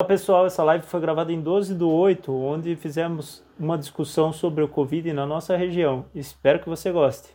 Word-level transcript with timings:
Olá 0.00 0.06
pessoal, 0.06 0.46
essa 0.46 0.62
live 0.62 0.86
foi 0.86 1.00
gravada 1.00 1.32
em 1.32 1.40
12 1.40 1.74
do 1.74 1.90
8, 1.90 2.32
onde 2.32 2.76
fizemos 2.76 3.42
uma 3.58 3.76
discussão 3.76 4.32
sobre 4.32 4.62
o 4.62 4.68
Covid 4.68 5.12
na 5.12 5.26
nossa 5.26 5.56
região. 5.56 6.04
Espero 6.14 6.60
que 6.60 6.68
você 6.68 6.92
goste. 6.92 7.30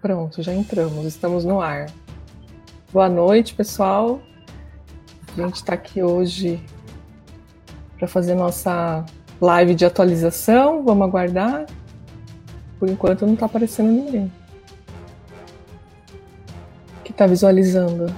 Pronto, 0.00 0.42
já 0.42 0.52
entramos, 0.52 1.06
estamos 1.06 1.44
no 1.44 1.60
ar. 1.60 1.86
Boa 2.92 3.08
noite, 3.08 3.54
pessoal. 3.54 4.20
A 5.38 5.40
gente 5.40 5.54
está 5.54 5.74
aqui 5.74 6.02
hoje 6.02 6.60
para 7.96 8.08
fazer 8.08 8.34
nossa 8.34 9.06
live 9.40 9.76
de 9.76 9.84
atualização. 9.84 10.82
Vamos 10.82 11.06
aguardar. 11.06 11.66
Por 12.76 12.88
enquanto 12.88 13.24
não 13.24 13.34
está 13.34 13.46
aparecendo 13.46 13.92
ninguém. 13.92 14.32
Que 17.04 17.12
está 17.12 17.24
visualizando? 17.24 18.12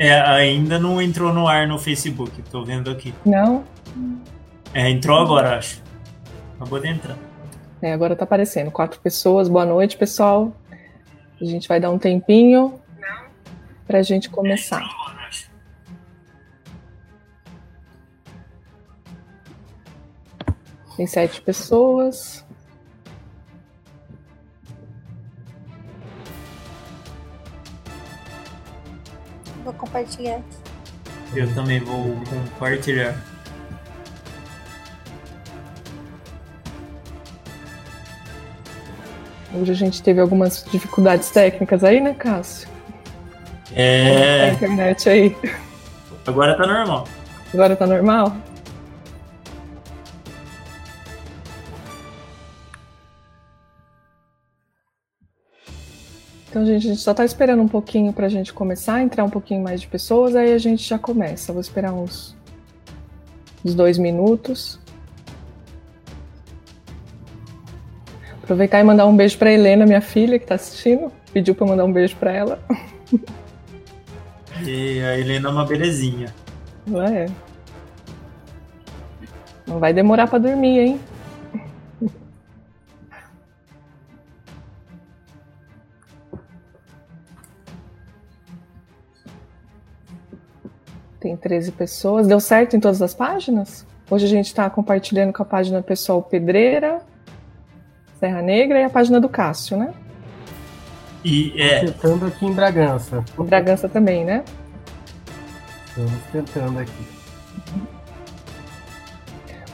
É, 0.00 0.18
ainda 0.18 0.78
não 0.78 1.00
entrou 1.02 1.30
no 1.30 1.46
ar 1.46 1.68
no 1.68 1.78
Facebook, 1.78 2.40
tô 2.50 2.64
vendo 2.64 2.90
aqui. 2.90 3.12
Não? 3.22 3.62
É, 4.72 4.88
entrou 4.88 5.20
agora, 5.20 5.58
acho. 5.58 5.82
Acabou 6.56 6.80
de 6.80 6.88
entrar. 6.88 7.18
É, 7.82 7.92
agora 7.92 8.16
tá 8.16 8.24
aparecendo. 8.24 8.70
Quatro 8.70 8.98
pessoas. 8.98 9.46
Boa 9.46 9.66
noite, 9.66 9.98
pessoal. 9.98 10.56
A 11.38 11.44
gente 11.44 11.68
vai 11.68 11.78
dar 11.78 11.90
um 11.90 11.98
tempinho 11.98 12.80
pra 13.86 14.00
gente 14.02 14.30
começar. 14.30 14.82
Tem 20.96 21.06
sete 21.06 21.42
pessoas. 21.42 22.42
Vou 29.70 29.74
compartilhar. 29.78 30.40
Eu 31.34 31.54
também 31.54 31.78
vou 31.78 32.16
compartilhar. 32.28 33.14
Hoje 39.54 39.70
a 39.70 39.74
gente 39.74 40.02
teve 40.02 40.20
algumas 40.20 40.64
dificuldades 40.64 41.30
técnicas 41.30 41.84
aí, 41.84 42.00
né, 42.00 42.14
Cássio? 42.14 42.68
É. 43.72 44.50
A 44.50 44.52
internet 44.54 45.08
aí. 45.08 45.36
Agora 46.26 46.56
tá 46.56 46.66
normal. 46.66 47.06
Agora 47.54 47.76
tá 47.76 47.86
normal? 47.86 48.36
Então, 56.50 56.66
gente, 56.66 56.84
a 56.84 56.90
gente 56.90 57.00
só 57.00 57.14
tá 57.14 57.24
esperando 57.24 57.62
um 57.62 57.68
pouquinho 57.68 58.12
pra 58.12 58.28
gente 58.28 58.52
começar, 58.52 59.00
entrar 59.00 59.22
um 59.22 59.30
pouquinho 59.30 59.62
mais 59.62 59.80
de 59.80 59.86
pessoas, 59.86 60.34
aí 60.34 60.52
a 60.52 60.58
gente 60.58 60.82
já 60.82 60.98
começa. 60.98 61.52
Vou 61.52 61.60
esperar 61.60 61.92
uns, 61.92 62.36
uns 63.64 63.72
dois 63.72 63.96
minutos. 63.96 64.80
Aproveitar 68.42 68.80
e 68.80 68.82
mandar 68.82 69.06
um 69.06 69.16
beijo 69.16 69.38
pra 69.38 69.52
Helena, 69.52 69.86
minha 69.86 70.00
filha, 70.00 70.40
que 70.40 70.46
tá 70.46 70.56
assistindo. 70.56 71.12
Pediu 71.32 71.54
pra 71.54 71.64
eu 71.64 71.70
mandar 71.70 71.84
um 71.84 71.92
beijo 71.92 72.16
pra 72.16 72.32
ela. 72.32 72.60
E 74.66 75.00
a 75.02 75.16
Helena 75.16 75.48
é 75.48 75.52
uma 75.52 75.64
belezinha. 75.64 76.34
Não 76.84 77.00
é? 77.00 77.26
Não 79.64 79.78
vai 79.78 79.92
demorar 79.92 80.26
pra 80.26 80.40
dormir, 80.40 80.80
hein? 80.80 81.00
Tem 91.20 91.36
13 91.36 91.72
pessoas. 91.72 92.26
Deu 92.26 92.40
certo 92.40 92.74
em 92.74 92.80
todas 92.80 93.02
as 93.02 93.12
páginas? 93.12 93.86
Hoje 94.10 94.24
a 94.24 94.28
gente 94.28 94.46
está 94.46 94.68
compartilhando 94.70 95.34
com 95.34 95.42
a 95.42 95.46
página 95.46 95.82
pessoal 95.82 96.22
Pedreira, 96.22 97.02
Serra 98.18 98.40
Negra 98.40 98.80
e 98.80 98.84
a 98.84 98.90
página 98.90 99.20
do 99.20 99.28
Cássio, 99.28 99.76
né? 99.76 99.92
E 101.22 101.52
é. 101.60 101.80
Tentando 101.84 102.26
aqui 102.26 102.46
em 102.46 102.52
Bragança. 102.52 103.22
Em 103.38 103.44
Bragança 103.44 103.86
também, 103.86 104.24
né? 104.24 104.42
Estamos 105.86 106.22
tentando 106.32 106.78
aqui. 106.78 107.06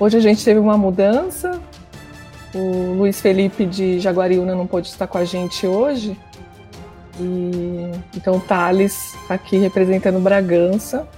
Hoje 0.01 0.17
a 0.17 0.21
gente 0.21 0.45
teve 0.45 0.59
uma 0.59 0.77
mudança. 0.77 1.61
O 2.53 2.95
Luiz 2.95 3.21
Felipe 3.21 3.65
de 3.65 4.01
Jaguariúna 4.01 4.55
não 4.55 4.67
pôde 4.67 4.89
estar 4.89 5.07
com 5.07 5.19
a 5.19 5.25
gente 5.25 5.67
hoje. 5.67 6.19
E 7.21 7.93
então 8.15 8.37
o 8.37 8.41
Thales 8.41 9.15
está 9.23 9.35
aqui 9.35 9.57
representando 9.57 10.21
Bragança, 10.21 11.09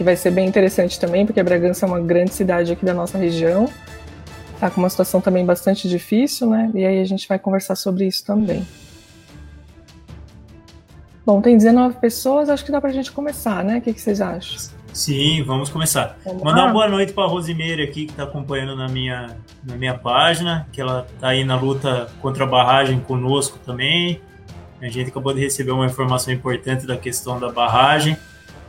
que 0.00 0.04
vai 0.04 0.16
ser 0.16 0.30
bem 0.30 0.48
interessante 0.48 0.98
também, 0.98 1.26
porque 1.26 1.42
Bragança 1.42 1.84
é 1.84 1.86
uma 1.86 2.00
grande 2.00 2.32
cidade 2.32 2.72
aqui 2.72 2.86
da 2.86 2.94
nossa 2.94 3.18
região. 3.18 3.68
Está 4.54 4.70
com 4.70 4.80
uma 4.80 4.88
situação 4.88 5.20
também 5.20 5.44
bastante 5.44 5.86
difícil, 5.90 6.48
né? 6.48 6.70
E 6.74 6.86
aí 6.86 7.00
a 7.00 7.04
gente 7.04 7.28
vai 7.28 7.38
conversar 7.38 7.76
sobre 7.76 8.06
isso 8.06 8.24
também. 8.24 8.66
Bom, 11.26 11.42
tem 11.42 11.54
19 11.54 11.96
pessoas, 11.98 12.48
acho 12.48 12.64
que 12.64 12.72
dá 12.72 12.80
pra 12.80 12.90
gente 12.92 13.12
começar, 13.12 13.62
né? 13.62 13.76
O 13.76 13.82
que, 13.82 13.92
que 13.92 14.00
vocês 14.00 14.22
acham? 14.22 14.70
Sim, 14.90 15.42
vamos 15.42 15.68
começar. 15.68 16.16
Vamos 16.24 16.44
Mandar 16.44 16.64
uma 16.64 16.72
boa 16.72 16.88
noite 16.88 17.12
para 17.12 17.24
a 17.24 17.26
Rosimeire 17.26 17.82
aqui, 17.82 18.06
que 18.06 18.12
está 18.12 18.22
acompanhando 18.22 18.74
na 18.74 18.88
minha, 18.88 19.36
na 19.62 19.76
minha 19.76 19.98
página, 19.98 20.66
que 20.72 20.80
ela 20.80 21.06
está 21.14 21.28
aí 21.28 21.44
na 21.44 21.60
luta 21.60 22.10
contra 22.22 22.44
a 22.44 22.46
barragem 22.46 23.00
conosco 23.00 23.58
também. 23.66 24.18
A 24.80 24.88
gente 24.88 25.10
acabou 25.10 25.34
de 25.34 25.40
receber 25.40 25.72
uma 25.72 25.84
informação 25.84 26.32
importante 26.32 26.86
da 26.86 26.96
questão 26.96 27.38
da 27.38 27.52
barragem. 27.52 28.16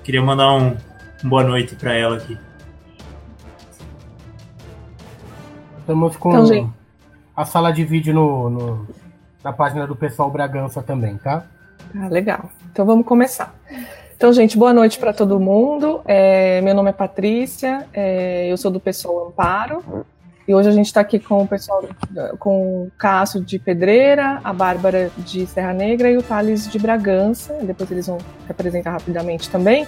Queria 0.03 0.22
mandar 0.22 0.52
um 0.52 0.75
boa 1.23 1.43
noite 1.43 1.75
para 1.75 1.93
ela 1.93 2.17
aqui. 2.17 2.37
Estamos 5.79 6.15
com 6.17 6.29
Então, 6.31 6.73
a 7.35 7.45
sala 7.45 7.71
de 7.71 7.83
vídeo 7.83 8.13
no, 8.13 8.49
no- 8.49 8.87
na 9.43 9.51
página 9.51 9.87
do 9.87 9.95
pessoal 9.95 10.29
Bragança 10.29 10.81
também, 10.81 11.17
tá? 11.17 11.43
Ah, 11.95 12.07
legal. 12.07 12.49
Então 12.71 12.85
vamos 12.85 13.05
começar. 13.05 13.53
Então, 14.15 14.31
gente, 14.31 14.55
boa 14.57 14.71
noite 14.71 14.99
para 14.99 15.11
todo 15.11 15.39
mundo. 15.39 16.01
É, 16.05 16.61
meu 16.61 16.75
nome 16.75 16.89
é 16.89 16.93
Patrícia, 16.93 17.88
é, 17.91 18.47
eu 18.51 18.55
sou 18.57 18.69
do 18.69 18.79
pessoal 18.79 19.27
Amparo. 19.27 20.05
E 20.47 20.53
hoje 20.53 20.69
a 20.69 20.71
gente 20.71 20.88
está 20.88 21.01
aqui 21.01 21.19
com 21.19 21.41
o 21.43 21.47
pessoal, 21.47 21.83
com 22.38 22.83
o 22.83 22.91
Cássio 22.97 23.41
de 23.41 23.57
Pedreira, 23.57 24.39
a 24.43 24.51
Bárbara 24.53 25.09
de 25.17 25.45
Serra 25.47 25.73
Negra 25.73 26.09
e 26.09 26.17
o 26.17 26.23
Thales 26.23 26.67
de 26.69 26.77
Bragança. 26.77 27.57
Depois 27.63 27.89
eles 27.91 28.05
vão 28.07 28.19
se 28.19 28.51
apresentar 28.51 28.91
rapidamente 28.91 29.49
também. 29.49 29.88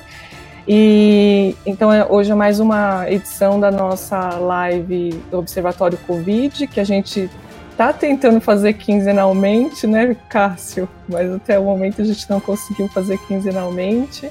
E 0.68 1.56
então 1.66 1.92
é, 1.92 2.06
hoje 2.10 2.32
é 2.32 2.36
mais 2.36 2.60
uma 2.60 3.10
edição 3.10 3.60
da 3.60 3.70
nossa 3.70 4.38
live 4.38 5.10
do 5.30 5.40
Observatório 5.40 5.98
Covid, 6.08 6.68
que 6.68 6.80
a 6.80 6.84
gente 6.86 7.30
tá 7.76 7.92
tentando 7.92 8.40
fazer 8.40 8.74
quinzenalmente, 8.74 9.86
né, 9.86 10.16
Cássio? 10.30 10.88
Mas 11.08 11.32
até 11.32 11.60
o 11.60 11.64
momento 11.64 12.02
a 12.02 12.06
gente 12.06 12.30
não 12.30 12.40
conseguiu 12.40 12.88
fazer 12.88 13.18
quinzenalmente, 13.28 14.30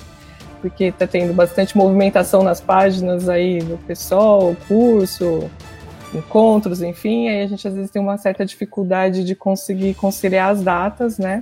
porque 0.60 0.90
tá 0.92 1.06
tendo 1.06 1.34
bastante 1.34 1.76
movimentação 1.76 2.42
nas 2.42 2.60
páginas 2.60 3.28
aí 3.28 3.58
do 3.58 3.76
pessoal, 3.78 4.56
curso, 4.66 5.50
encontros, 6.14 6.82
enfim, 6.82 7.28
aí 7.28 7.42
a 7.42 7.46
gente 7.46 7.66
às 7.66 7.74
vezes 7.74 7.90
tem 7.90 8.00
uma 8.00 8.16
certa 8.16 8.44
dificuldade 8.44 9.24
de 9.24 9.34
conseguir 9.34 9.94
conciliar 9.94 10.50
as 10.50 10.62
datas, 10.62 11.18
né? 11.18 11.40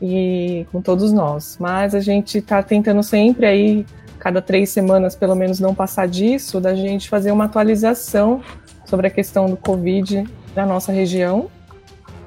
E 0.00 0.64
com 0.72 0.80
todos 0.80 1.12
nós. 1.12 1.56
Mas 1.60 1.94
a 1.94 2.00
gente 2.00 2.40
tá 2.40 2.62
tentando 2.62 3.02
sempre 3.02 3.46
aí, 3.46 3.86
cada 4.28 4.42
três 4.42 4.68
semanas 4.68 5.16
pelo 5.16 5.34
menos 5.34 5.58
não 5.58 5.74
passar 5.74 6.06
disso, 6.06 6.60
da 6.60 6.74
gente 6.74 7.08
fazer 7.08 7.32
uma 7.32 7.46
atualização 7.46 8.42
sobre 8.84 9.06
a 9.06 9.10
questão 9.10 9.46
do 9.46 9.56
Covid 9.56 10.28
na 10.54 10.66
nossa 10.66 10.92
região, 10.92 11.48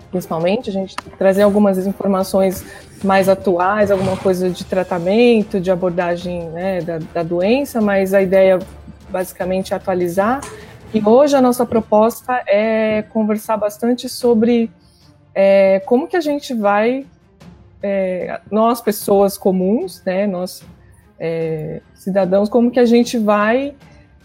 principalmente, 0.09 0.72
a 0.72 0.73
gente 0.73 0.95
trazer 1.19 1.44
algumas 1.44 1.78
informações 1.85 2.66
mais 3.03 3.29
atuais, 3.29 3.91
alguma 3.91 4.17
coisa 4.17 4.50
de 4.50 4.66
tratamento, 4.66 5.59
de 5.59 5.69
abordagem 5.69 6.50
né, 6.50 6.81
da, 6.81 6.97
da 7.13 7.22
doença, 7.22 7.79
mas 7.79 8.16
a 8.16 8.22
ideia 8.22 8.57
basicamente 9.11 9.72
é 9.72 9.75
atualizar. 9.75 10.41
E 10.91 11.08
hoje 11.08 11.35
a 11.35 11.41
nossa 11.41 11.67
proposta 11.67 12.41
é 12.47 13.03
conversar 13.09 13.58
bastante 13.58 14.09
sobre 14.09 14.72
é, 15.35 15.79
como 15.85 16.08
que 16.08 16.17
a 16.17 16.22
gente 16.22 16.52
vai, 16.55 17.05
é, 17.84 18.41
nós 18.49 18.81
pessoas 18.81 19.37
comuns, 19.37 20.02
né, 20.03 20.26
nós 20.26 20.64
é, 21.23 21.82
cidadãos, 21.94 22.50
como 22.50 22.72
que 22.72 22.79
a 22.79 22.85
gente 22.85 23.20
vai 23.20 23.76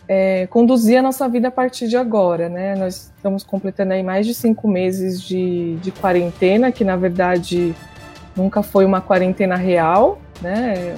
é, 0.09 0.47
conduzir 0.47 0.99
a 0.99 1.03
nossa 1.03 1.29
vida 1.29 1.49
a 1.49 1.51
partir 1.51 1.89
de 1.89 1.97
agora, 1.97 2.49
né? 2.49 2.75
Nós 2.75 3.13
estamos 3.15 3.45
completando 3.45 3.93
aí 3.93 4.03
mais 4.03 4.27
de 4.27 4.33
cinco 4.33 4.67
meses 4.67 5.21
de, 5.21 5.77
de 5.77 5.93
quarentena, 5.93 6.73
que 6.73 6.85
na 6.85 6.97
verdade 6.97 7.75
nunca 8.35 8.63
foi 8.63 8.87
uma 8.87 9.03
quarentena 9.03 9.57
real, 9.57 10.19
né? 10.41 10.95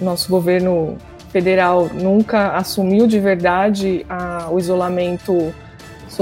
O 0.00 0.04
nosso 0.04 0.30
governo 0.30 0.96
federal 1.28 1.90
nunca 1.92 2.52
assumiu 2.52 3.06
de 3.06 3.20
verdade 3.20 4.06
a, 4.08 4.48
o 4.50 4.58
isolamento 4.58 5.52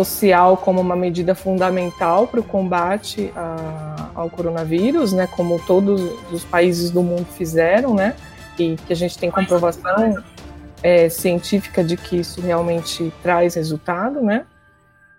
social 0.04 0.56
como 0.56 0.80
uma 0.80 0.94
medida 0.94 1.34
fundamental 1.34 2.28
para 2.28 2.38
o 2.38 2.42
combate 2.42 3.32
a, 3.34 4.10
ao 4.14 4.30
coronavírus, 4.30 5.12
né? 5.12 5.26
Como 5.26 5.60
todos 5.66 6.00
os 6.32 6.44
países 6.44 6.90
do 6.90 7.02
mundo 7.02 7.26
fizeram, 7.26 7.94
né? 7.94 8.14
E 8.58 8.76
que 8.76 8.92
a 8.92 8.96
gente 8.96 9.18
tem 9.18 9.30
comprovação 9.30 10.22
é, 10.82 11.08
científica 11.08 11.82
de 11.82 11.96
que 11.96 12.16
isso 12.16 12.40
realmente 12.40 13.12
traz 13.22 13.54
resultado, 13.54 14.20
né? 14.22 14.44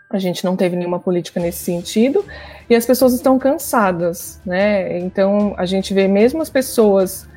A 0.09 0.17
gente 0.17 0.43
não 0.43 0.55
teve 0.55 0.75
nenhuma 0.75 0.99
política 0.99 1.39
nesse 1.39 1.59
sentido 1.59 2.25
e 2.69 2.75
as 2.75 2.85
pessoas 2.85 3.13
estão 3.13 3.37
cansadas, 3.37 4.39
né? 4.45 4.97
Então 4.99 5.53
a 5.57 5.65
gente 5.65 5.93
vê 5.93 6.07
mesmo 6.07 6.41
as 6.41 6.49
pessoas 6.49 7.27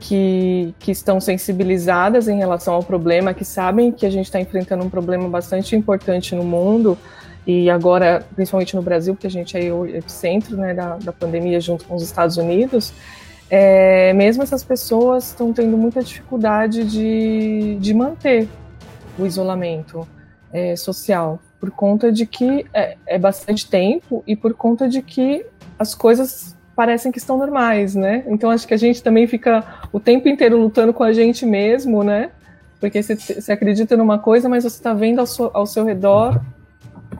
que, 0.00 0.74
que 0.78 0.90
estão 0.90 1.20
sensibilizadas 1.20 2.26
em 2.26 2.38
relação 2.38 2.74
ao 2.74 2.82
problema, 2.82 3.34
que 3.34 3.44
sabem 3.44 3.92
que 3.92 4.06
a 4.06 4.10
gente 4.10 4.24
está 4.24 4.40
enfrentando 4.40 4.82
um 4.82 4.88
problema 4.88 5.28
bastante 5.28 5.76
importante 5.76 6.34
no 6.34 6.42
mundo 6.42 6.98
e 7.46 7.68
agora, 7.68 8.24
principalmente 8.34 8.74
no 8.74 8.82
Brasil, 8.82 9.14
porque 9.14 9.26
a 9.26 9.30
gente 9.30 9.56
é 9.56 9.72
o 9.72 9.86
epicentro 9.86 10.56
né, 10.56 10.72
da, 10.72 10.96
da 10.96 11.12
pandemia 11.12 11.60
junto 11.60 11.84
com 11.84 11.94
os 11.94 12.02
Estados 12.02 12.38
Unidos, 12.38 12.92
é, 13.50 14.12
mesmo 14.14 14.42
essas 14.42 14.64
pessoas 14.64 15.28
estão 15.28 15.52
tendo 15.52 15.76
muita 15.76 16.02
dificuldade 16.02 16.84
de, 16.84 17.76
de 17.78 17.92
manter 17.92 18.48
o 19.18 19.26
isolamento 19.26 20.08
é, 20.52 20.76
social, 20.76 21.38
por 21.58 21.70
conta 21.70 22.10
de 22.10 22.24
que 22.24 22.64
é, 22.72 22.96
é, 23.06 23.18
bastante 23.18 23.68
tempo 23.68 24.24
e 24.26 24.34
por 24.34 24.54
conta 24.54 24.88
de 24.88 25.02
que 25.02 25.44
as 25.78 25.94
coisas 25.94 26.56
parecem 26.80 27.12
que 27.12 27.18
estão 27.18 27.36
normais, 27.36 27.94
né? 27.94 28.24
Então 28.26 28.50
acho 28.50 28.66
que 28.66 28.72
a 28.72 28.76
gente 28.78 29.02
também 29.02 29.26
fica 29.26 29.62
o 29.92 30.00
tempo 30.00 30.30
inteiro 30.30 30.56
lutando 30.56 30.94
com 30.94 31.04
a 31.04 31.12
gente 31.12 31.44
mesmo, 31.44 32.02
né? 32.02 32.30
Porque 32.80 33.02
você, 33.02 33.52
acredita 33.52 33.98
numa 33.98 34.18
coisa, 34.18 34.48
mas 34.48 34.64
você 34.64 34.78
está 34.78 34.94
vendo 34.94 35.18
ao 35.18 35.26
seu, 35.26 35.50
ao 35.52 35.66
seu 35.66 35.84
redor 35.84 36.40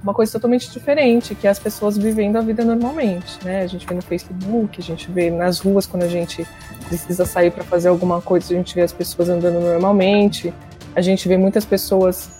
uma 0.02 0.14
coisa 0.14 0.32
totalmente 0.32 0.70
diferente, 0.70 1.34
que 1.34 1.46
é 1.46 1.50
as 1.50 1.58
pessoas 1.58 1.98
vivendo 1.98 2.36
a 2.36 2.40
vida 2.40 2.64
normalmente, 2.64 3.38
né? 3.44 3.60
A 3.60 3.66
gente 3.66 3.86
vê 3.86 3.94
no 3.94 4.00
Facebook, 4.00 4.80
a 4.80 4.82
gente 4.82 5.10
vê 5.10 5.30
nas 5.30 5.58
ruas 5.60 5.84
quando 5.84 6.04
a 6.04 6.08
gente 6.08 6.48
precisa 6.88 7.26
sair 7.26 7.50
para 7.50 7.62
fazer 7.62 7.88
alguma 7.88 8.22
coisa, 8.22 8.54
a 8.54 8.56
gente 8.56 8.74
vê 8.74 8.80
as 8.80 8.94
pessoas 8.94 9.28
andando 9.28 9.60
normalmente, 9.60 10.54
a 10.96 11.02
gente 11.02 11.28
vê 11.28 11.36
muitas 11.36 11.66
pessoas 11.66 12.30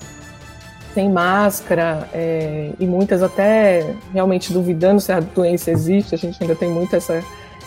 sem 0.94 1.08
máscara 1.08 2.08
é, 2.12 2.72
e 2.78 2.86
muitas 2.86 3.22
até 3.22 3.94
realmente 4.12 4.52
duvidando 4.52 5.00
se 5.00 5.12
a 5.12 5.20
doença 5.20 5.70
existe, 5.70 6.14
a 6.14 6.18
gente 6.18 6.36
ainda 6.40 6.54
tem 6.56 6.68
muito 6.68 6.96
essa, 6.96 7.22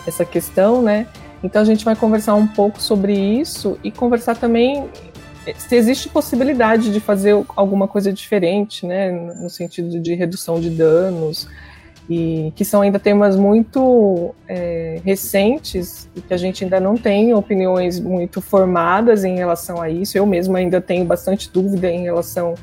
essa 0.06 0.24
questão, 0.24 0.82
né? 0.82 1.06
Então 1.42 1.60
a 1.60 1.64
gente 1.64 1.84
vai 1.84 1.94
conversar 1.94 2.34
um 2.34 2.46
pouco 2.46 2.80
sobre 2.80 3.14
isso 3.14 3.78
e 3.82 3.90
conversar 3.90 4.36
também 4.36 4.88
se 5.58 5.76
existe 5.76 6.08
possibilidade 6.08 6.90
de 6.90 7.00
fazer 7.00 7.34
alguma 7.54 7.86
coisa 7.86 8.10
diferente, 8.10 8.86
né, 8.86 9.10
no 9.10 9.50
sentido 9.50 10.00
de 10.00 10.14
redução 10.14 10.58
de 10.58 10.70
danos, 10.70 11.46
e 12.08 12.52
que 12.54 12.64
são 12.64 12.82
ainda 12.82 12.98
temas 12.98 13.36
muito 13.36 14.34
é, 14.46 15.00
recentes 15.04 16.08
e 16.14 16.20
que 16.20 16.32
a 16.32 16.36
gente 16.36 16.64
ainda 16.64 16.78
não 16.78 16.96
tem 16.96 17.34
opiniões 17.34 17.98
muito 17.98 18.40
formadas 18.40 19.24
em 19.24 19.36
relação 19.36 19.80
a 19.80 19.88
isso. 19.88 20.16
Eu 20.16 20.26
mesma 20.26 20.58
ainda 20.58 20.80
tenho 20.80 21.04
bastante 21.04 21.50
dúvida 21.50 21.90
em 21.90 22.02
relação 22.02 22.54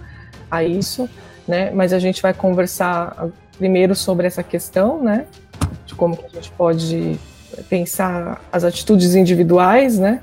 a 0.51 0.63
isso, 0.63 1.09
né? 1.47 1.71
Mas 1.71 1.93
a 1.93 1.99
gente 1.99 2.21
vai 2.21 2.33
conversar 2.33 3.27
primeiro 3.57 3.95
sobre 3.95 4.27
essa 4.27 4.43
questão, 4.43 5.01
né? 5.01 5.25
De 5.85 5.95
como 5.95 6.15
que 6.17 6.25
a 6.25 6.29
gente 6.29 6.51
pode 6.51 7.17
pensar 7.69 8.41
as 8.51 8.63
atitudes 8.63 9.15
individuais, 9.15 9.97
né? 9.97 10.21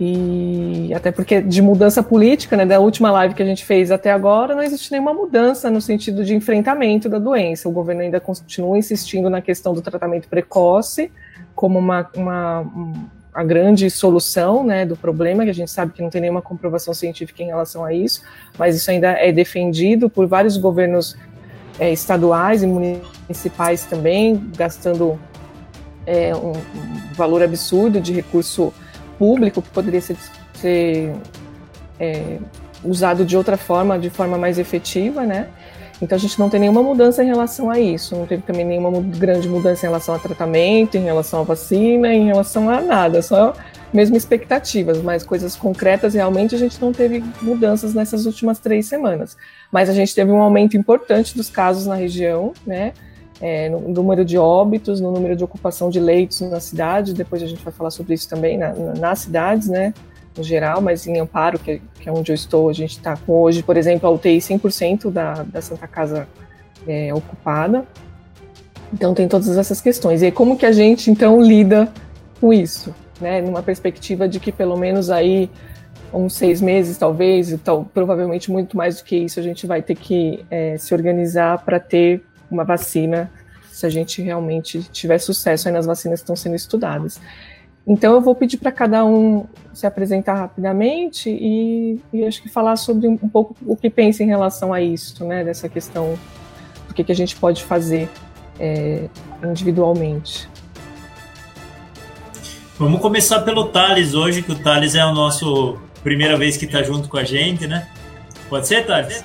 E 0.00 0.92
até 0.94 1.12
porque 1.12 1.40
de 1.40 1.62
mudança 1.62 2.02
política, 2.02 2.56
né, 2.56 2.66
da 2.66 2.80
última 2.80 3.12
live 3.12 3.34
que 3.34 3.42
a 3.42 3.46
gente 3.46 3.64
fez 3.64 3.92
até 3.92 4.10
agora, 4.10 4.52
não 4.52 4.62
existe 4.62 4.90
nenhuma 4.90 5.14
mudança 5.14 5.70
no 5.70 5.80
sentido 5.80 6.24
de 6.24 6.34
enfrentamento 6.34 7.08
da 7.08 7.20
doença. 7.20 7.68
O 7.68 7.72
governo 7.72 8.02
ainda 8.02 8.18
continua 8.18 8.76
insistindo 8.76 9.30
na 9.30 9.40
questão 9.40 9.72
do 9.72 9.80
tratamento 9.80 10.28
precoce 10.28 11.12
como 11.54 11.78
uma, 11.78 12.10
uma, 12.16 12.66
uma 13.34 13.44
grande 13.44 13.88
solução 13.90 14.64
né, 14.64 14.84
do 14.84 14.96
problema, 14.96 15.44
que 15.44 15.50
a 15.50 15.54
gente 15.54 15.70
sabe 15.70 15.92
que 15.92 16.02
não 16.02 16.10
tem 16.10 16.20
nenhuma 16.20 16.42
comprovação 16.42 16.92
científica 16.92 17.42
em 17.42 17.46
relação 17.46 17.84
a 17.84 17.92
isso, 17.92 18.22
mas 18.58 18.76
isso 18.76 18.90
ainda 18.90 19.12
é 19.12 19.32
defendido 19.32 20.10
por 20.10 20.26
vários 20.26 20.56
governos 20.56 21.16
é, 21.78 21.90
estaduais 21.90 22.62
e 22.62 22.66
municipais 22.66 23.84
também, 23.84 24.50
gastando 24.56 25.18
é, 26.06 26.34
um, 26.36 26.50
um 26.50 27.14
valor 27.14 27.42
absurdo 27.42 28.00
de 28.00 28.12
recurso 28.12 28.72
público 29.18 29.62
que 29.62 29.70
poderia 29.70 30.00
ser, 30.00 30.16
ser 30.54 31.14
é, 31.98 32.38
usado 32.84 33.24
de 33.24 33.36
outra 33.36 33.56
forma, 33.56 33.98
de 33.98 34.10
forma 34.10 34.36
mais 34.36 34.58
efetiva, 34.58 35.24
né? 35.24 35.48
Então 36.02 36.16
a 36.16 36.18
gente 36.18 36.38
não 36.38 36.50
tem 36.50 36.58
nenhuma 36.58 36.82
mudança 36.82 37.22
em 37.22 37.26
relação 37.28 37.70
a 37.70 37.78
isso, 37.78 38.16
não 38.16 38.26
teve 38.26 38.42
também 38.42 38.64
nenhuma 38.64 38.90
grande 39.00 39.48
mudança 39.48 39.86
em 39.86 39.88
relação 39.88 40.14
a 40.14 40.18
tratamento, 40.18 40.96
em 40.96 41.04
relação 41.04 41.40
à 41.40 41.42
vacina, 41.44 42.12
em 42.12 42.26
relação 42.26 42.68
a 42.68 42.80
nada, 42.80 43.22
só 43.22 43.54
mesmo 43.92 44.16
expectativas, 44.16 45.00
mas 45.00 45.22
coisas 45.22 45.54
concretas 45.54 46.14
realmente 46.14 46.54
a 46.54 46.58
gente 46.58 46.80
não 46.80 46.92
teve 46.92 47.22
mudanças 47.40 47.94
nessas 47.94 48.26
últimas 48.26 48.58
três 48.58 48.86
semanas. 48.86 49.36
Mas 49.70 49.88
a 49.88 49.92
gente 49.92 50.14
teve 50.14 50.32
um 50.32 50.42
aumento 50.42 50.76
importante 50.76 51.36
dos 51.36 51.48
casos 51.48 51.86
na 51.86 51.94
região, 51.94 52.52
né? 52.66 52.92
é, 53.42 53.68
no 53.68 53.80
número 53.88 54.24
de 54.24 54.38
óbitos, 54.38 55.00
no 55.00 55.10
número 55.10 55.34
de 55.34 55.42
ocupação 55.42 55.90
de 55.90 55.98
leitos 55.98 56.40
na 56.42 56.60
cidade, 56.60 57.12
depois 57.12 57.42
a 57.42 57.46
gente 57.46 57.62
vai 57.62 57.72
falar 57.72 57.90
sobre 57.90 58.14
isso 58.14 58.28
também 58.28 58.56
na, 58.56 58.72
na, 58.72 58.94
nas 58.94 59.18
cidades, 59.18 59.68
né, 59.68 59.92
no 60.36 60.42
geral, 60.42 60.80
mas 60.80 61.06
em 61.06 61.18
Amparo, 61.18 61.58
que, 61.58 61.80
que 62.00 62.08
é 62.08 62.12
onde 62.12 62.32
eu 62.32 62.34
estou, 62.34 62.68
a 62.68 62.72
gente 62.72 62.92
está 62.92 63.16
com 63.16 63.32
hoje, 63.40 63.62
por 63.62 63.76
exemplo, 63.76 64.08
a 64.08 64.12
UTI 64.12 64.38
100% 64.38 65.10
da, 65.10 65.42
da 65.42 65.60
Santa 65.60 65.86
Casa 65.86 66.26
é, 66.86 67.12
ocupada. 67.12 67.84
Então 68.92 69.14
tem 69.14 69.28
todas 69.28 69.56
essas 69.56 69.80
questões. 69.80 70.22
E 70.22 70.26
aí, 70.26 70.32
como 70.32 70.56
que 70.56 70.66
a 70.66 70.72
gente, 70.72 71.10
então, 71.10 71.40
lida 71.40 71.88
com 72.40 72.52
isso? 72.52 72.94
Né, 73.20 73.40
numa 73.40 73.62
perspectiva 73.62 74.28
de 74.28 74.40
que 74.40 74.50
pelo 74.50 74.76
menos 74.76 75.08
aí 75.08 75.48
uns 76.12 76.34
seis 76.34 76.60
meses, 76.60 76.98
talvez, 76.98 77.50
então, 77.50 77.84
provavelmente 77.84 78.50
muito 78.50 78.76
mais 78.76 78.98
do 78.98 79.04
que 79.04 79.16
isso, 79.16 79.38
a 79.38 79.42
gente 79.42 79.66
vai 79.66 79.80
ter 79.80 79.94
que 79.94 80.44
é, 80.50 80.76
se 80.76 80.92
organizar 80.92 81.58
para 81.64 81.78
ter 81.78 82.22
uma 82.50 82.64
vacina 82.64 83.30
se 83.70 83.86
a 83.86 83.88
gente 83.88 84.20
realmente 84.20 84.82
tiver 84.92 85.18
sucesso 85.18 85.70
nas 85.70 85.86
vacinas 85.86 86.20
que 86.20 86.24
estão 86.24 86.36
sendo 86.36 86.54
estudadas. 86.54 87.18
Então 87.86 88.14
eu 88.14 88.20
vou 88.20 88.34
pedir 88.34 88.58
para 88.58 88.70
cada 88.70 89.04
um 89.04 89.44
se 89.74 89.86
apresentar 89.86 90.34
rapidamente 90.34 91.28
e, 91.28 92.00
e, 92.12 92.24
acho 92.24 92.40
que 92.40 92.48
falar 92.48 92.76
sobre 92.76 93.08
um, 93.08 93.16
pouco 93.16 93.56
o 93.66 93.76
que 93.76 93.90
pensa 93.90 94.22
em 94.22 94.26
relação 94.26 94.72
a 94.72 94.80
isso, 94.80 95.24
né, 95.24 95.42
dessa 95.42 95.68
questão 95.68 96.16
do 96.86 96.94
que, 96.94 97.02
que 97.02 97.10
a 97.10 97.14
gente 97.14 97.34
pode 97.34 97.64
fazer 97.64 98.08
é, 98.60 99.08
individualmente. 99.44 100.48
Vamos 102.78 103.00
começar 103.00 103.40
pelo 103.40 103.66
Thales 103.66 104.14
hoje, 104.14 104.42
que 104.42 104.52
o 104.52 104.58
Thales 104.58 104.94
é 104.94 105.04
o 105.04 105.12
nosso 105.12 105.78
primeira 106.02 106.36
vez 106.36 106.56
que 106.56 106.64
está 106.64 106.82
junto 106.82 107.08
com 107.08 107.16
a 107.16 107.24
gente, 107.24 107.66
né? 107.66 107.88
Pode 108.48 108.66
ser, 108.66 108.86
Thales? 108.86 109.24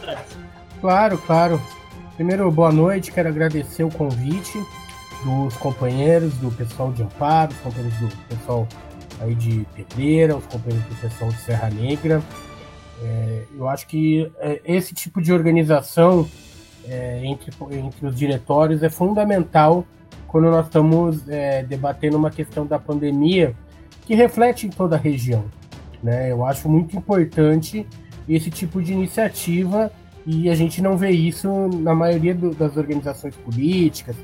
Claro, 0.79 1.17
claro. 1.17 1.62
Primeiro, 2.15 2.50
boa 2.51 2.72
noite, 2.72 3.12
quero 3.12 3.29
agradecer 3.29 3.84
o 3.84 3.89
convite 3.89 4.58
dos 5.24 5.55
companheiros 5.57 6.33
do 6.36 6.51
pessoal 6.51 6.91
de 6.91 7.03
Amparo, 7.03 7.51
os 7.51 7.57
companheiros 7.59 8.00
do 8.00 8.17
pessoal 8.27 8.67
aí 9.19 9.36
de 9.36 9.65
Pedreira, 9.75 10.36
os 10.36 10.45
companheiros 10.45 10.88
do 10.88 10.95
pessoal 11.01 11.31
de 11.31 11.39
Serra 11.39 11.69
Negra. 11.69 12.21
É, 13.03 13.43
eu 13.55 13.67
acho 13.67 13.88
que 13.88 14.31
é, 14.39 14.62
esse 14.65 14.93
tipo 14.93 15.21
de 15.21 15.31
organização 15.31 16.27
é, 16.88 17.21
entre, 17.24 17.51
entre 17.71 18.07
os 18.07 18.15
diretórios 18.15 18.81
é 18.81 18.89
fundamental 18.89 19.86
quando 20.27 20.50
nós 20.50 20.65
estamos 20.65 21.27
é, 21.27 21.63
debatendo 21.63 22.17
uma 22.17 22.29
questão 22.29 22.65
da 22.65 22.77
pandemia 22.77 23.55
que 24.05 24.15
reflete 24.15 24.67
em 24.67 24.69
toda 24.69 24.95
a 24.95 25.00
região. 25.00 25.45
Né? 26.01 26.31
Eu 26.31 26.45
acho 26.45 26.69
muito 26.69 26.95
importante 26.95 27.86
esse 28.27 28.50
tipo 28.50 28.81
de 28.81 28.93
iniciativa 28.93 29.91
e 30.25 30.50
a 30.50 30.55
gente 30.55 30.81
não 30.81 30.97
vê 30.97 31.09
isso 31.12 31.50
na 31.79 31.95
maioria 31.95 32.36
do, 32.36 32.53
das 32.53 32.75
organizações 32.75 33.36
políticas, 33.36 34.15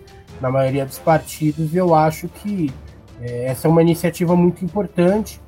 na 0.44 0.52
maioria 0.52 0.86
dos 0.86 1.00
partidos. 1.00 1.74
E 1.74 1.78
eu 1.78 1.96
acho 1.96 2.28
que 2.28 2.70
é, 3.22 3.46
essa 3.46 3.68
é 3.68 3.72
uma 3.72 3.82
iniciativa 3.82 4.36
muito 4.36 4.64
importante. 4.64 5.40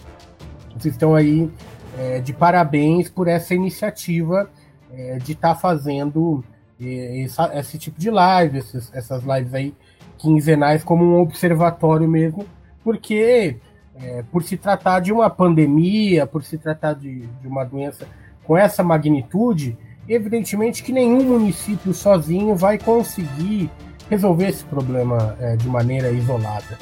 Vocês 0.74 0.94
estão 0.94 1.14
aí 1.14 1.52
é, 2.00 2.22
de 2.22 2.32
parabéns 2.32 3.10
por 3.10 3.28
essa 3.28 3.54
iniciativa 3.54 4.50
é, 4.94 5.18
de 5.18 5.34
estar 5.34 5.54
tá 5.54 5.60
fazendo 5.60 6.44
é, 6.80 7.24
essa, 7.24 7.52
esse 7.60 7.78
tipo 7.78 8.00
de 8.00 8.10
live, 8.10 8.58
esses, 8.58 8.90
essas 8.94 9.22
lives 9.24 9.54
aí 9.54 9.74
quinzenais 10.18 10.82
como 10.82 11.04
um 11.04 11.20
observatório 11.20 12.08
mesmo, 12.08 12.46
porque 12.82 13.58
é, 13.98 14.24
por 14.32 14.44
se 14.44 14.56
tratar 14.56 15.02
de 15.02 15.12
uma 15.12 15.30
pandemia, 15.30 16.26
por 16.26 16.42
se 16.42 16.58
tratar 16.58 16.94
de, 16.94 17.28
de 17.42 17.48
uma 17.48 17.66
doença 17.66 18.08
com 18.46 18.58
essa 18.58 18.82
magnitude, 18.82 19.78
evidentemente 20.08 20.84
que 20.84 20.94
nenhum 20.94 21.24
município 21.24 21.94
sozinho 21.94 22.56
vai 22.56 22.78
conseguir 22.78 23.70
resolver 24.10 24.48
esse 24.48 24.64
problema 24.66 25.36
é, 25.40 25.56
de 25.56 25.68
maneira 25.68 26.12
isolada. 26.12 26.78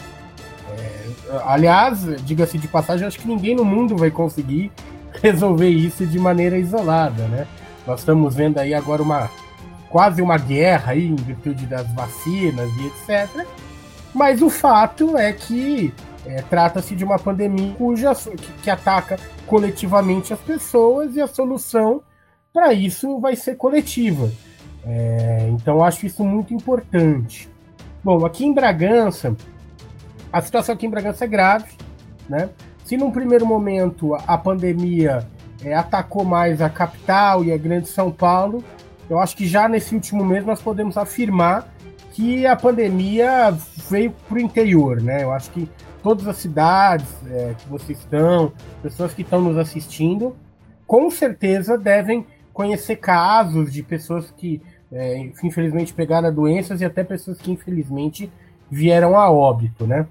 É, 0.78 1.10
aliás, 1.46 2.00
diga-se 2.24 2.58
de 2.58 2.68
passagem, 2.68 3.08
acho 3.08 3.20
que 3.20 3.28
ninguém 3.28 3.56
no 3.56 3.66
mundo 3.66 3.96
vai 3.96 4.12
conseguir 4.12 4.72
resolver 5.22 5.70
isso 5.70 6.06
de 6.06 6.20
maneira 6.20 6.58
isolada, 6.58 7.28
né? 7.28 7.48
Nós 7.86 8.00
estamos 8.00 8.36
vendo 8.36 8.58
aí 8.60 8.74
agora 8.74 9.02
uma 9.02 9.30
quase 9.90 10.22
uma 10.22 10.38
guerra 10.38 10.94
aí 10.94 11.06
em 11.08 11.16
virtude 11.16 11.66
das 11.68 11.88
vacinas 11.94 12.70
e 12.78 12.88
etc. 12.88 13.46
Mas 14.14 14.42
o 14.42 14.50
fato 14.50 15.18
é 15.18 15.32
que 15.32 15.94
É, 16.26 16.42
Trata-se 16.42 16.96
de 16.96 17.04
uma 17.04 17.20
pandemia 17.20 17.74
cuja, 17.78 18.16
que, 18.16 18.54
que 18.64 18.70
ataca 18.70 19.20
coletivamente 19.46 20.32
as 20.32 20.40
pessoas 20.40 21.18
e 21.18 21.22
a 21.22 21.28
solução 21.28 22.02
para 22.54 22.72
isso 22.72 23.20
vai 23.20 23.36
ser 23.36 23.56
coletiva. 23.56 24.32
É, 24.86 25.48
então 25.50 25.84
acho 25.84 26.06
isso 26.06 26.24
muito 26.24 26.54
importante. 26.54 27.50
Bom, 28.04 28.26
aqui 28.26 28.46
em 28.46 28.54
Bragança, 28.54 29.36
a 30.32 30.42
situação 30.42 30.76
aqui 30.76 30.86
em 30.86 30.90
Bragança 30.90 31.24
é 31.24 31.28
grave, 31.28 31.72
né? 32.28 32.50
Se 32.84 32.98
num 32.98 33.12
primeiro 33.12 33.46
momento 33.46 34.14
a, 34.28 34.38
pandemia 34.38 35.26
é, 35.64 35.74
atacou 35.74 36.26
mais 36.26 36.62
a 36.62 36.70
capital 36.70 37.44
e 37.46 37.52
a 37.52 37.58
grande 37.58 37.88
São 37.88 38.12
Paulo, 38.12 38.64
eu 39.10 39.20
acho 39.20 39.38
que 39.38 39.48
já 39.48 39.70
nesse 39.70 39.96
último 39.96 40.26
mês 40.26 40.46
nós 40.46 40.62
podemos 40.62 40.98
afirmar 40.98 41.74
que 42.12 42.46
a 42.46 42.56
pandemia 42.56 43.56
veio 43.90 44.12
para 44.28 44.38
o 44.38 44.40
interior, 44.40 45.02
né? 45.02 45.24
Eu 45.24 45.32
acho 45.32 45.50
que 45.52 45.70
todas 46.04 46.28
as 46.28 46.38
cidades 46.38 47.08
é, 47.32 47.56
que 47.58 47.68
vocês 47.70 47.98
estão, 47.98 48.52
pessoas 48.82 49.14
que 49.14 49.22
estão 49.22 49.42
nos 49.42 49.58
assistindo, 49.58 50.36
com 50.86 51.10
certeza 51.10 51.78
devem 51.78 52.26
conhecer 52.52 52.98
casos 52.98 53.72
de 53.74 53.82
pessoas 53.82 54.30
que 54.38 54.62
é, 54.94 55.18
infelizmente 55.44 55.94
pegaram 55.94 56.34
doenças 56.34 56.80
e 56.80 56.86
até 56.86 57.04
pessoas 57.04 57.40
que 57.40 57.52
infelizmente 57.52 58.32
vieram 58.70 59.18
a 59.18 59.30
óbito, 59.30 59.88
né? 59.88 60.06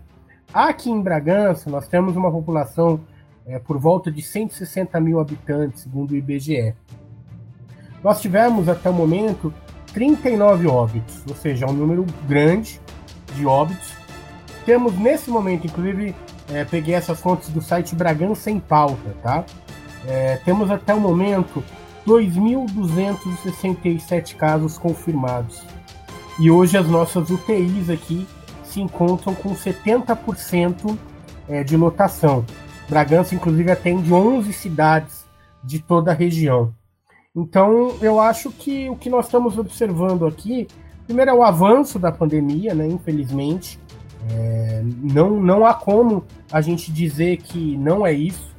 Aqui 0.53 0.91
em 0.91 1.01
Bragança 1.01 1.71
nós 1.71 1.87
temos 1.87 2.17
uma 2.17 2.31
população 2.31 3.01
é, 3.47 3.59
por 3.59 3.79
volta 3.79 4.11
de 4.11 4.21
160 4.21 5.01
mil 5.01 5.21
habitantes, 5.21 5.83
segundo 5.83 6.11
o 6.11 6.17
IBGE. 6.17 6.75
Nós 8.03 8.21
tivemos 8.21 8.69
até 8.69 8.91
o 8.91 8.93
momento 8.93 9.55
39 9.93 10.67
óbitos, 10.67 11.23
ou 11.29 11.35
seja, 11.35 11.67
um 11.67 11.73
número 11.73 12.05
grande 12.27 12.81
de 13.35 13.47
óbitos. 13.47 13.95
Temos 14.67 14.99
nesse 14.99 15.31
momento, 15.31 15.67
inclusive, 15.67 16.15
é, 16.53 16.65
peguei 16.65 16.95
essas 16.95 17.21
fontes 17.21 17.49
do 17.51 17.61
site 17.61 17.95
Bragança 17.95 18.51
em 18.51 18.59
Pauta, 18.59 19.15
tá? 19.23 19.45
É, 20.07 20.37
temos 20.45 20.71
até 20.71 20.93
o 20.93 21.01
momento 21.01 21.62
2.267 22.06 24.37
casos 24.37 24.78
confirmados. 24.78 25.62
E 26.38 26.50
hoje 26.50 26.76
as 26.76 26.87
nossas 26.88 27.30
UTIs 27.30 27.88
aqui 27.90 28.26
se 28.64 28.80
encontram 28.80 29.35
com 29.35 29.54
70% 29.54 30.97
é, 31.49 31.62
de 31.62 31.76
lotação. 31.76 32.44
Bragança, 32.88 33.35
inclusive, 33.35 33.71
atende 33.71 34.12
11 34.12 34.52
cidades 34.52 35.25
de 35.62 35.78
toda 35.78 36.11
a 36.11 36.14
região. 36.14 36.75
Então, 37.35 37.97
eu 38.00 38.21
acho 38.21 38.50
que 38.50 38.90
o 38.90 38.97
que 38.97 39.09
nós 39.09 39.26
estamos 39.26 39.56
observando 39.56 40.26
aqui, 40.26 40.66
primeiro 41.06 41.30
é 41.30 41.35
o 41.35 41.42
avanço 41.42 41.99
da 41.99 42.12
pandemia, 42.12 42.75
né? 42.75 42.87
Infelizmente, 42.87 43.78
é, 44.30 44.82
não, 44.85 45.40
não 45.40 45.66
há 45.66 45.75
como 45.75 46.25
a 46.50 46.61
gente 46.61 46.92
dizer 46.92 47.38
que 47.38 47.76
não 47.76 48.06
é 48.06 48.12
isso. 48.12 48.52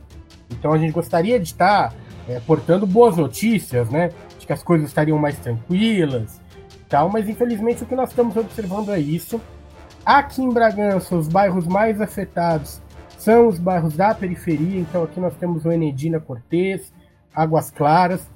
Então, 0.50 0.74
a 0.74 0.78
gente 0.78 0.92
gostaria 0.92 1.40
de 1.40 1.48
estar 1.48 1.94
é, 2.28 2.40
portando 2.40 2.86
boas 2.86 3.18
notícias, 3.18 3.90
né? 3.90 4.12
De 4.40 4.46
que 4.46 4.54
as 4.54 4.64
coisas 4.64 4.88
estariam 4.88 5.18
mais 5.18 5.38
tranquilas, 5.40 6.42
tal. 6.90 7.10
Mas 7.10 7.28
infelizmente 7.28 7.84
o 7.84 7.86
que 7.86 7.96
nós 7.96 8.10
estamos 8.10 8.36
observando 8.36 8.90
é 8.90 9.00
isso. 9.00 9.42
Aqui 10.06 10.42
em 10.42 10.50
Bragança, 10.50 11.16
os 11.16 11.28
bairros 11.28 11.66
mais 11.66 12.02
afetados 12.02 12.82
são 13.18 13.48
os 13.48 13.58
bairros 13.58 13.96
da 13.96 14.14
periferia. 14.14 14.80
Então 14.80 15.04
aqui 15.04 15.20
nós 15.20 15.36
temos 15.36 15.66
o 15.66 15.72
Enedina 15.72 16.20
Cortês, 16.20 16.94
Águas 17.34 17.72
Claras. 17.72 18.30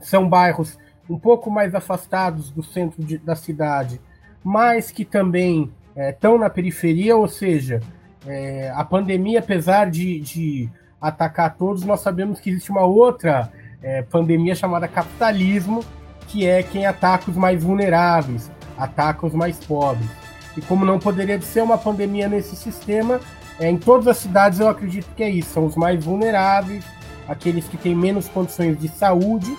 São 0.00 0.28
bairros 0.28 0.78
um 1.08 1.18
pouco 1.18 1.50
mais 1.50 1.74
afastados 1.74 2.50
do 2.50 2.62
centro 2.62 3.02
de, 3.02 3.18
da 3.18 3.34
cidade, 3.34 4.00
mas 4.42 4.90
que 4.90 5.04
também 5.04 5.70
estão 5.96 6.36
é, 6.36 6.38
na 6.38 6.50
periferia, 6.50 7.16
ou 7.16 7.28
seja, 7.28 7.80
é, 8.26 8.70
a 8.74 8.84
pandemia, 8.84 9.40
apesar 9.40 9.90
de, 9.90 10.20
de, 10.20 10.70
atacar 11.08 11.54
todos, 11.54 11.84
nós 11.84 12.00
sabemos 12.00 12.40
que 12.40 12.48
existe 12.48 12.70
uma 12.70 12.82
outra 12.82 13.52
é, 13.82 14.00
pandemia 14.00 14.54
chamada 14.54 14.88
capitalismo, 14.88 15.84
que 16.26 16.46
é 16.46 16.62
quem 16.62 16.86
ataca 16.86 17.30
os 17.30 17.36
mais 17.36 17.62
vulneráveis, 17.62 18.50
ataca 18.78 19.26
os 19.26 19.34
mais 19.34 19.58
pobres. 19.58 20.08
E 20.56 20.62
como 20.62 20.84
não 20.84 20.98
poderia 20.98 21.38
ser 21.42 21.62
uma 21.62 21.76
pandemia 21.76 22.26
nesse 22.26 22.56
sistema, 22.56 23.20
é, 23.60 23.68
em 23.68 23.76
todas 23.76 24.08
as 24.08 24.16
cidades 24.16 24.60
eu 24.60 24.68
acredito 24.68 25.06
que 25.14 25.22
é 25.22 25.28
isso, 25.28 25.50
são 25.50 25.66
os 25.66 25.76
mais 25.76 26.02
vulneráveis, 26.02 26.82
aqueles 27.28 27.68
que 27.68 27.76
têm 27.76 27.94
menos 27.94 28.26
condições 28.26 28.78
de 28.78 28.88
saúde, 28.88 29.54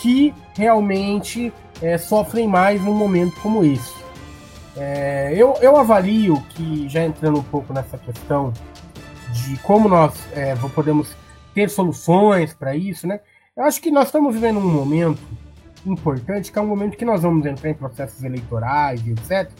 que 0.00 0.34
realmente 0.54 1.52
é, 1.80 1.96
sofrem 1.96 2.48
mais 2.48 2.82
num 2.82 2.94
momento 2.94 3.40
como 3.40 3.64
esse. 3.64 3.96
É, 4.76 5.32
eu, 5.36 5.54
eu 5.60 5.76
avalio 5.76 6.42
que, 6.50 6.88
já 6.88 7.04
entrando 7.04 7.38
um 7.38 7.42
pouco 7.42 7.72
nessa 7.72 7.96
questão 7.98 8.52
de 9.42 9.56
como 9.58 9.88
nós 9.88 10.14
é, 10.32 10.54
podemos 10.74 11.14
ter 11.54 11.68
soluções 11.70 12.54
para 12.54 12.76
isso, 12.76 13.06
né? 13.06 13.20
Eu 13.56 13.64
acho 13.64 13.80
que 13.80 13.90
nós 13.90 14.06
estamos 14.06 14.34
vivendo 14.34 14.58
um 14.58 14.72
momento 14.72 15.20
importante, 15.84 16.52
que 16.52 16.58
é 16.58 16.62
um 16.62 16.66
momento 16.66 16.96
que 16.96 17.04
nós 17.04 17.22
vamos 17.22 17.44
entrar 17.46 17.70
em 17.70 17.74
processos 17.74 18.22
eleitorais 18.22 19.04
etc. 19.06 19.50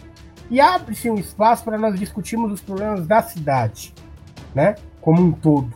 E 0.50 0.60
abre-se 0.60 1.10
um 1.10 1.16
espaço 1.16 1.64
para 1.64 1.76
nós 1.76 1.98
discutirmos 1.98 2.52
os 2.52 2.60
problemas 2.60 3.06
da 3.06 3.22
cidade, 3.22 3.94
né? 4.54 4.76
Como 5.00 5.22
um 5.22 5.32
todo. 5.32 5.72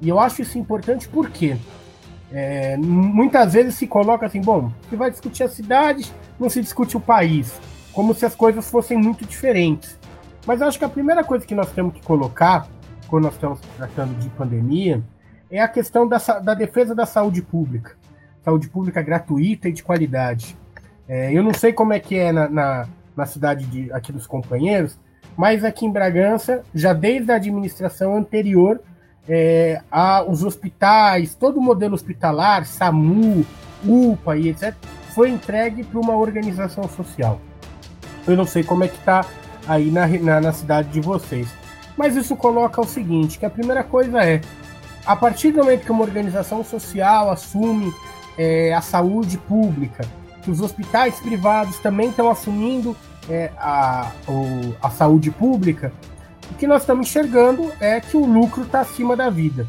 E 0.00 0.08
eu 0.08 0.20
acho 0.20 0.42
isso 0.42 0.58
importante 0.58 1.08
porque 1.08 1.56
é, 2.32 2.76
muitas 2.76 3.52
vezes 3.52 3.74
se 3.74 3.86
coloca 3.86 4.26
assim, 4.26 4.40
bom, 4.40 4.70
se 4.88 4.96
vai 4.96 5.10
discutir 5.10 5.44
a 5.44 5.48
cidade, 5.48 6.12
não 6.38 6.48
se 6.48 6.60
discute 6.60 6.96
o 6.96 7.00
país, 7.00 7.58
como 7.92 8.14
se 8.14 8.26
as 8.26 8.34
coisas 8.34 8.70
fossem 8.70 8.98
muito 8.98 9.24
diferentes. 9.24 9.98
Mas 10.46 10.60
eu 10.60 10.66
acho 10.66 10.78
que 10.78 10.84
a 10.84 10.88
primeira 10.88 11.24
coisa 11.24 11.46
que 11.46 11.54
nós 11.54 11.70
temos 11.72 11.94
que 11.94 12.02
colocar 12.02 12.68
quando 13.08 13.24
nós 13.24 13.34
estamos 13.34 13.60
tratando 13.76 14.18
de 14.18 14.28
pandemia, 14.30 15.02
é 15.50 15.60
a 15.60 15.68
questão 15.68 16.06
da, 16.06 16.18
da 16.18 16.54
defesa 16.54 16.94
da 16.94 17.06
saúde 17.06 17.42
pública. 17.42 17.96
Saúde 18.42 18.68
pública 18.68 19.02
gratuita 19.02 19.68
e 19.68 19.72
de 19.72 19.82
qualidade. 19.82 20.56
É, 21.08 21.32
eu 21.32 21.42
não 21.42 21.52
sei 21.52 21.72
como 21.72 21.92
é 21.92 22.00
que 22.00 22.16
é 22.16 22.32
na, 22.32 22.48
na, 22.48 22.88
na 23.16 23.26
cidade 23.26 23.66
de, 23.66 23.92
aqui 23.92 24.12
dos 24.12 24.26
companheiros, 24.26 24.98
mas 25.36 25.64
aqui 25.64 25.84
em 25.86 25.90
Bragança, 25.90 26.62
já 26.74 26.92
desde 26.92 27.30
a 27.30 27.36
administração 27.36 28.16
anterior, 28.16 28.80
é, 29.28 29.80
a, 29.90 30.22
os 30.22 30.42
hospitais, 30.42 31.34
todo 31.34 31.58
o 31.58 31.62
modelo 31.62 31.94
hospitalar, 31.94 32.66
SAMU, 32.66 33.44
UPA 33.84 34.36
e 34.36 34.48
etc., 34.48 34.74
foi 35.14 35.30
entregue 35.30 35.84
para 35.84 36.00
uma 36.00 36.16
organização 36.16 36.88
social. 36.88 37.40
Eu 38.26 38.36
não 38.36 38.46
sei 38.46 38.64
como 38.64 38.84
é 38.84 38.88
que 38.88 38.96
está 38.96 39.24
aí 39.66 39.90
na, 39.90 40.06
na, 40.06 40.40
na 40.40 40.52
cidade 40.52 40.88
de 40.88 41.00
vocês. 41.00 41.48
Mas 41.96 42.16
isso 42.16 42.34
coloca 42.36 42.80
o 42.80 42.86
seguinte, 42.86 43.38
que 43.38 43.46
a 43.46 43.50
primeira 43.50 43.84
coisa 43.84 44.22
é, 44.22 44.40
a 45.06 45.14
partir 45.14 45.52
do 45.52 45.58
momento 45.58 45.84
que 45.84 45.92
uma 45.92 46.02
organização 46.02 46.64
social 46.64 47.30
assume 47.30 47.92
é, 48.36 48.74
a 48.74 48.80
saúde 48.80 49.38
pública, 49.38 50.04
que 50.42 50.50
os 50.50 50.60
hospitais 50.60 51.20
privados 51.20 51.78
também 51.78 52.10
estão 52.10 52.28
assumindo 52.30 52.96
é, 53.28 53.50
a, 53.56 54.10
o, 54.28 54.74
a 54.82 54.90
saúde 54.90 55.30
pública, 55.30 55.92
o 56.50 56.54
que 56.54 56.66
nós 56.66 56.82
estamos 56.82 57.08
enxergando 57.08 57.70
é 57.80 58.00
que 58.00 58.16
o 58.16 58.24
lucro 58.24 58.62
está 58.62 58.80
acima 58.80 59.16
da 59.16 59.30
vida. 59.30 59.66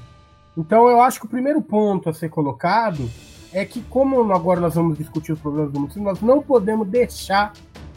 Então 0.57 0.89
eu 0.89 1.01
acho 1.01 1.19
que 1.19 1.25
o 1.25 1.29
primeiro 1.29 1.61
ponto 1.61 2.09
a 2.09 2.13
ser 2.13 2.29
colocado 2.29 3.09
é 3.53 3.63
que, 3.63 3.81
como 3.81 4.33
agora 4.33 4.59
nós 4.59 4.75
vamos 4.75 4.97
discutir 4.97 5.31
os 5.31 5.39
problemas 5.39 5.71
do 5.71 5.79
município, 5.79 6.03
nós 6.03 6.21
não 6.21 6.41
podemos 6.41 6.87
deixar 6.87 7.53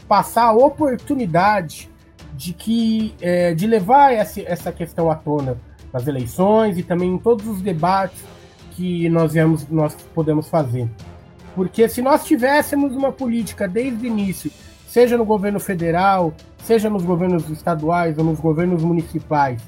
passar 0.07 0.45
a 0.45 0.53
oportunidade 0.53 1.89
de 2.39 2.53
que 2.53 3.13
é, 3.19 3.53
de 3.53 3.67
levar 3.67 4.13
essa, 4.13 4.39
essa 4.39 4.71
questão 4.71 5.11
à 5.11 5.15
tona 5.15 5.57
nas 5.91 6.07
eleições 6.07 6.77
e 6.77 6.83
também 6.83 7.15
em 7.15 7.17
todos 7.17 7.45
os 7.45 7.61
debates 7.61 8.23
que 8.71 9.09
nós, 9.09 9.33
viemos, 9.33 9.67
nós 9.67 9.93
podemos 10.15 10.47
fazer. 10.47 10.89
Porque 11.53 11.89
se 11.89 12.01
nós 12.01 12.23
tivéssemos 12.23 12.95
uma 12.95 13.11
política 13.11 13.67
desde 13.67 14.05
o 14.05 14.07
início, 14.07 14.49
seja 14.87 15.17
no 15.17 15.25
governo 15.25 15.59
federal, 15.59 16.33
seja 16.63 16.89
nos 16.89 17.03
governos 17.03 17.49
estaduais 17.49 18.17
ou 18.17 18.23
nos 18.23 18.39
governos 18.39 18.83
municipais, 18.83 19.61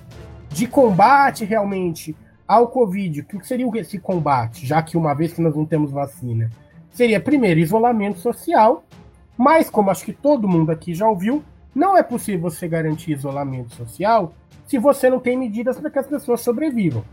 de 0.47 0.65
combate 0.65 1.43
realmente 1.43 2.15
ao 2.47 2.69
Covid, 2.69 3.19
o 3.19 3.25
que 3.25 3.45
seria 3.45 3.67
esse 3.75 3.99
combate, 3.99 4.65
já 4.65 4.81
que 4.81 4.95
uma 4.95 5.13
vez 5.13 5.33
que 5.33 5.41
nós 5.41 5.53
não 5.53 5.65
temos 5.65 5.91
vacina? 5.91 6.49
Seria, 6.89 7.19
primeiro, 7.19 7.59
isolamento 7.59 8.19
social, 8.19 8.85
mas 9.37 9.69
como 9.69 9.91
acho 9.91 10.05
que 10.05 10.13
todo 10.13 10.47
mundo 10.47 10.71
aqui 10.71 10.93
já 10.93 11.09
ouviu, 11.09 11.43
não 11.73 11.97
é 11.97 12.03
possível 12.03 12.49
você 12.49 12.67
garantir 12.67 13.11
isolamento 13.11 13.73
social 13.75 14.33
se 14.67 14.77
você 14.77 15.09
não 15.09 15.19
tem 15.19 15.37
medidas 15.37 15.79
para 15.79 15.89
que 15.89 15.99
as 15.99 16.07
pessoas 16.07 16.41
sobrevivam. 16.41 17.03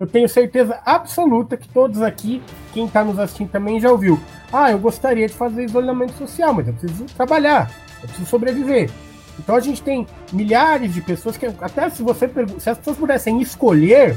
Eu 0.00 0.06
tenho 0.06 0.28
certeza 0.28 0.80
absoluta 0.84 1.56
que 1.56 1.68
todos 1.68 2.02
aqui, 2.02 2.42
quem 2.72 2.86
está 2.86 3.02
nos 3.02 3.18
assistindo 3.18 3.50
também 3.50 3.80
já 3.80 3.90
ouviu. 3.90 4.18
Ah, 4.52 4.70
eu 4.70 4.78
gostaria 4.78 5.26
de 5.26 5.34
fazer 5.34 5.64
isolamento 5.64 6.12
social, 6.12 6.54
mas 6.54 6.68
eu 6.68 6.74
preciso 6.74 7.04
trabalhar, 7.16 7.70
eu 8.02 8.08
preciso 8.08 8.28
sobreviver. 8.28 8.90
Então 9.38 9.56
a 9.56 9.60
gente 9.60 9.82
tem 9.82 10.06
milhares 10.32 10.94
de 10.94 11.00
pessoas 11.00 11.36
que, 11.36 11.46
até 11.46 11.90
se 11.90 12.02
você 12.02 12.30
se 12.58 12.70
as 12.70 12.78
pessoas 12.78 12.96
pudessem 12.96 13.40
escolher, 13.40 14.16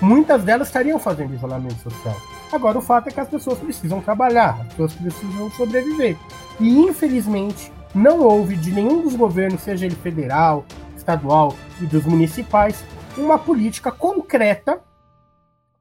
muitas 0.00 0.44
delas 0.44 0.68
estariam 0.68 0.98
fazendo 0.98 1.34
isolamento 1.34 1.82
social. 1.82 2.16
Agora 2.52 2.78
o 2.78 2.82
fato 2.82 3.08
é 3.08 3.12
que 3.12 3.20
as 3.20 3.28
pessoas 3.28 3.58
precisam 3.58 4.00
trabalhar, 4.00 4.58
as 4.60 4.66
pessoas 4.68 4.94
precisam 4.94 5.50
sobreviver. 5.52 6.16
E 6.58 6.78
infelizmente, 6.78 7.72
não 7.94 8.20
houve 8.20 8.56
de 8.56 8.70
nenhum 8.70 9.02
dos 9.02 9.16
governos, 9.16 9.62
seja 9.62 9.86
ele 9.86 9.96
federal, 9.96 10.64
estadual 10.96 11.56
e 11.80 11.86
dos 11.86 12.04
municipais, 12.04 12.84
uma 13.16 13.38
política 13.38 13.90
concreta 13.90 14.80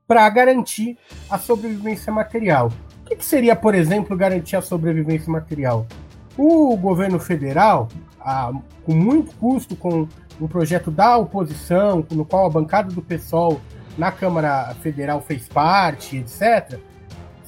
para 0.07 0.27
garantir 0.29 0.97
a 1.29 1.37
sobrevivência 1.37 2.11
material. 2.11 2.71
O 3.01 3.09
que, 3.09 3.15
que, 3.15 3.25
seria, 3.25 3.55
por 3.55 3.75
exemplo, 3.75 4.17
garantir 4.17 4.55
a 4.55 4.61
sobrevivência 4.61 5.31
material? 5.31 5.85
O 6.37 6.75
governo 6.77 7.19
federal, 7.19 7.87
a, 8.19 8.51
com 8.83 8.95
muito 8.95 9.35
custo, 9.35 9.75
com 9.75 10.07
um 10.41 10.47
projeto 10.47 10.89
da 10.89 11.17
oposição, 11.17 12.05
no 12.11 12.25
qual 12.25 12.45
a 12.45 12.49
bancada 12.49 12.91
do 12.91 13.01
PSOL 13.01 13.59
na 13.97 14.11
Câmara 14.11 14.73
Federal 14.81 15.21
fez 15.21 15.47
parte, 15.47 16.17
etc., 16.17 16.79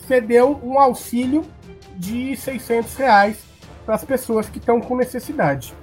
cedeu 0.08 0.60
um 0.64 0.78
auxílio 0.78 1.44
de 1.98 2.36
600 2.36 2.96
reais 2.96 3.51
para 3.86 3.96
as 3.96 4.04
pessoas 4.04 4.50
que 4.50 4.60
estão 4.60 4.80
com 4.80 4.96
necessidade. 4.96 5.74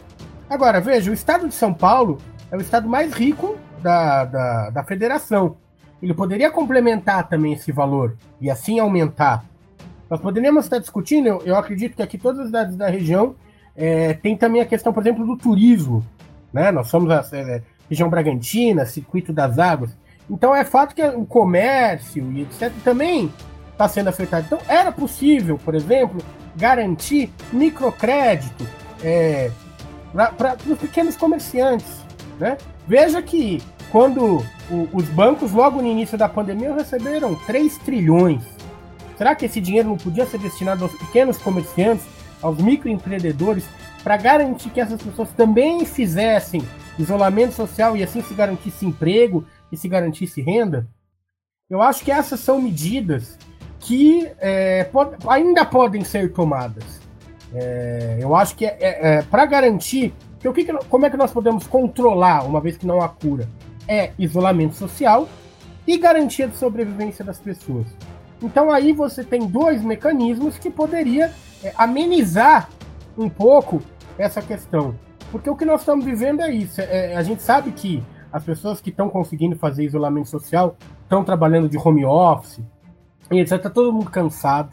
Agora, 0.49 0.81
veja, 0.81 1.11
o 1.11 1.14
estado 1.14 1.49
de 1.49 1.55
São 1.55 1.75
Paulo 1.75 2.19
é 2.50 2.57
o 2.57 2.61
estado 2.61 2.88
mais 2.88 3.12
rico 3.12 3.57
da, 3.83 4.25
da, 4.25 4.71
da 4.71 4.85
federação. 4.85 5.57
Ele 6.02 6.14
poderia 6.14 6.50
complementar 6.50 7.28
também 7.28 7.52
esse 7.52 7.73
valor 7.73 8.17
e 8.40 8.50
assim 8.50 8.78
aumentar. 8.78 9.45
Nós 10.09 10.21
poderíamos 10.21 10.64
estar 10.64 10.78
discutindo, 10.78 11.26
eu, 11.26 11.43
eu 11.45 11.57
acredito 11.57 11.97
que 11.97 12.02
aqui 12.02 12.17
todas 12.17 12.40
as 12.40 12.47
cidades 12.47 12.76
da 12.76 12.88
região 12.88 13.35
é, 13.76 14.14
tem 14.14 14.37
também 14.37 14.61
a 14.61 14.67
questão, 14.67 14.93
por 14.93 15.02
exemplo, 15.02 15.26
do 15.26 15.37
turismo. 15.37 16.05
Né? 16.52 16.71
Nós 16.73 16.88
somos 16.88 17.11
a 17.11 17.25
é, 17.33 17.62
região 17.88 18.09
Bragantina, 18.09 18.87
circuito 18.87 19.33
das 19.33 19.59
águas. 19.59 19.90
Então 20.31 20.55
é 20.55 20.64
fato 20.64 20.95
que 20.95 21.02
o 21.02 21.26
comércio 21.26 22.31
e 22.33 22.43
etc. 22.43 22.73
também 22.83 23.33
está 23.73 23.88
sendo 23.88 24.09
afetado. 24.09 24.47
Então 24.47 24.59
era 24.69 24.90
possível, 24.90 25.59
por 25.64 25.75
exemplo, 25.75 26.21
garantir 26.59 27.31
microcrédito 27.53 28.67
é, 29.03 29.50
para 30.12 30.57
os 30.67 30.79
pequenos 30.79 31.17
comerciantes. 31.17 32.05
Né? 32.38 32.59
Veja 32.87 33.23
que 33.23 33.62
quando 33.91 34.45
o, 34.71 34.88
os 34.93 35.05
bancos, 35.09 35.53
logo 35.53 35.81
no 35.81 35.87
início 35.88 36.19
da 36.19 36.29
pandemia, 36.29 36.75
receberam 36.75 37.35
3 37.47 37.79
trilhões. 37.79 38.43
Será 39.17 39.35
que 39.35 39.47
esse 39.47 39.61
dinheiro 39.61 39.88
não 39.88 39.97
podia 39.97 40.27
ser 40.27 40.38
destinado 40.38 40.85
aos 40.85 40.93
pequenos 40.93 41.38
comerciantes, 41.38 42.07
aos 42.43 42.59
microempreendedores, 42.59 43.65
para 44.03 44.17
garantir 44.17 44.71
que 44.71 44.81
essas 44.81 45.03
pessoas 45.03 45.31
também 45.31 45.85
fizessem 45.85 46.62
isolamento 46.99 47.55
social 47.55 47.97
e 47.97 48.03
assim 48.03 48.23
se 48.23 48.35
garantisse 48.35 48.87
emprego 48.87 49.45
e 49.73 49.77
se 49.77 49.88
garantisse 49.88 50.41
renda? 50.41 50.87
Eu 51.69 51.83
acho 51.83 52.05
que 52.05 52.11
essas 52.11 52.41
são 52.41 52.61
medidas 52.61 53.38
que 53.88 54.30
é, 54.38 54.87
ainda 55.26 55.64
podem 55.64 56.04
ser 56.04 56.30
tomadas. 56.35 57.00
É, 57.54 58.18
eu 58.21 58.37
acho 58.37 58.54
que 58.54 58.66
é, 58.66 58.76
é, 58.78 59.14
é 59.14 59.23
para 59.23 59.47
garantir 59.47 60.12
que 60.38 60.47
o 60.47 60.52
que, 60.52 60.71
como 60.90 61.07
é 61.07 61.11
que 61.11 61.16
nós 61.16 61.33
podemos 61.33 61.66
controlar 61.66 62.45
uma 62.45 62.61
vez 62.61 62.76
que 62.76 62.87
não 62.87 63.00
há 63.00 63.09
cura 63.09 63.49
é 63.88 64.11
isolamento 64.18 64.75
social 64.75 65.26
e 65.87 65.97
garantia 65.97 66.47
de 66.47 66.54
sobrevivência 66.59 67.25
das 67.25 67.40
pessoas. 67.40 67.87
Então 68.42 68.71
aí 68.71 68.92
você 68.92 69.25
tem 69.25 69.47
dois 69.47 69.80
mecanismos 69.80 70.59
que 70.59 70.68
poderia 70.68 71.33
é, 71.64 71.73
amenizar 71.75 72.68
um 73.16 73.30
pouco 73.30 73.80
essa 74.18 74.42
questão. 74.42 74.95
Porque 75.33 75.49
o 75.49 75.57
que 75.57 75.64
nós 75.64 75.80
estamos 75.80 76.04
vivendo 76.04 76.42
é 76.42 76.52
isso. 76.52 76.78
É, 76.83 77.16
a 77.16 77.23
gente 77.23 77.42
sabe 77.42 77.71
que 77.71 78.04
as 78.30 78.45
pessoas 78.45 78.83
que 78.83 78.90
estão 78.90 79.09
conseguindo 79.09 79.57
fazer 79.57 79.83
isolamento 79.83 80.28
social 80.28 80.76
estão 81.04 81.25
trabalhando 81.25 81.71
de 81.71 81.78
home 81.78 82.04
office, 82.04 82.61
e 83.30 83.40
etc. 83.40 83.61
Tá 83.61 83.70
todo 83.70 83.92
mundo 83.92 84.11
cansado, 84.11 84.73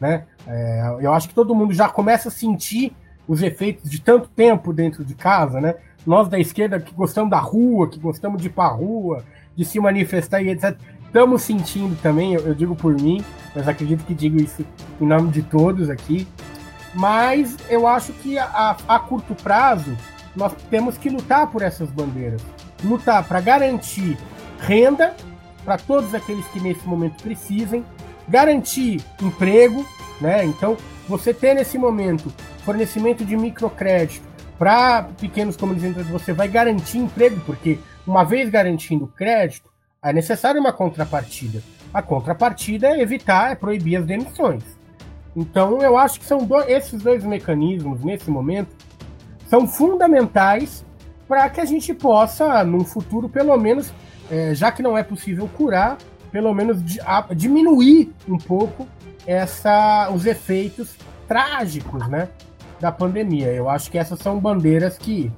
né? 0.00 0.24
É, 0.46 0.96
eu 1.00 1.12
acho 1.12 1.28
que 1.28 1.34
todo 1.34 1.54
mundo 1.54 1.72
já 1.72 1.88
começa 1.88 2.28
a 2.28 2.32
sentir 2.32 2.94
os 3.26 3.42
efeitos 3.42 3.90
de 3.90 4.00
tanto 4.00 4.28
tempo 4.28 4.72
dentro 4.72 5.04
de 5.04 5.14
casa, 5.14 5.60
né? 5.60 5.74
Nós 6.06 6.28
da 6.28 6.38
esquerda 6.38 6.78
que 6.78 6.94
gostamos 6.94 7.30
da 7.30 7.38
rua, 7.38 7.88
que 7.88 7.98
gostamos 7.98 8.40
de 8.40 8.46
ir 8.46 8.50
pra 8.50 8.68
rua, 8.68 9.24
de 9.56 9.64
se 9.64 9.80
manifestar 9.80 10.40
e 10.42 10.50
etc. 10.50 10.76
Estamos 11.04 11.42
sentindo 11.42 11.96
também, 12.00 12.34
eu, 12.34 12.46
eu 12.46 12.54
digo 12.54 12.76
por 12.76 12.94
mim, 12.94 13.24
mas 13.54 13.66
acredito 13.66 14.04
que 14.04 14.14
digo 14.14 14.36
isso 14.36 14.64
em 15.00 15.06
nome 15.06 15.30
de 15.30 15.42
todos 15.42 15.90
aqui. 15.90 16.28
Mas 16.94 17.56
eu 17.68 17.86
acho 17.86 18.12
que 18.14 18.38
a, 18.38 18.76
a 18.86 18.98
curto 18.98 19.34
prazo 19.34 19.96
nós 20.34 20.52
temos 20.70 20.96
que 20.96 21.08
lutar 21.08 21.50
por 21.50 21.62
essas 21.62 21.90
bandeiras. 21.90 22.40
Lutar 22.84 23.24
para 23.24 23.40
garantir 23.40 24.16
renda 24.60 25.14
para 25.64 25.78
todos 25.78 26.14
aqueles 26.14 26.46
que 26.48 26.60
nesse 26.60 26.86
momento 26.86 27.22
precisem, 27.22 27.84
garantir 28.28 29.00
emprego, 29.22 29.86
né? 30.20 30.44
Então, 30.44 30.76
você 31.08 31.32
ter 31.32 31.54
nesse 31.54 31.78
momento 31.78 32.32
fornecimento 32.64 33.24
de 33.24 33.36
microcrédito 33.36 34.26
para 34.58 35.04
pequenos 35.20 35.56
comerciantes, 35.56 36.06
você 36.08 36.32
vai 36.32 36.48
garantir 36.48 36.98
emprego, 36.98 37.40
porque 37.44 37.78
uma 38.06 38.24
vez 38.24 38.48
garantindo 38.48 39.06
crédito, 39.06 39.70
é 40.02 40.12
necessário 40.12 40.60
uma 40.60 40.72
contrapartida. 40.72 41.62
A 41.92 42.02
contrapartida 42.02 42.88
é 42.88 43.00
evitar, 43.00 43.52
é 43.52 43.54
proibir 43.54 43.96
as 43.96 44.06
demissões. 44.06 44.62
Então, 45.34 45.82
eu 45.82 45.98
acho 45.98 46.18
que 46.18 46.26
são 46.26 46.48
esses 46.66 47.02
dois 47.02 47.22
mecanismos, 47.22 48.02
nesse 48.02 48.30
momento, 48.30 48.74
são 49.48 49.66
fundamentais 49.66 50.84
para 51.28 51.48
que 51.50 51.60
a 51.60 51.64
gente 51.64 51.92
possa, 51.92 52.64
num 52.64 52.84
futuro, 52.84 53.28
pelo 53.28 53.56
menos, 53.56 53.92
é, 54.30 54.54
já 54.54 54.72
que 54.72 54.82
não 54.82 54.96
é 54.96 55.02
possível 55.02 55.48
curar, 55.56 55.98
pelo 56.36 56.52
menos 56.52 56.82
diminuir 57.34 58.12
um 58.28 58.36
pouco 58.36 58.86
essa, 59.26 60.10
os 60.10 60.26
efeitos 60.26 60.94
trágicos 61.26 62.06
né, 62.08 62.28
da 62.78 62.92
pandemia. 62.92 63.46
Eu 63.46 63.70
acho 63.70 63.90
que 63.90 63.96
essas 63.96 64.18
são 64.18 64.38
bandeiras 64.38 64.98
que 64.98 65.32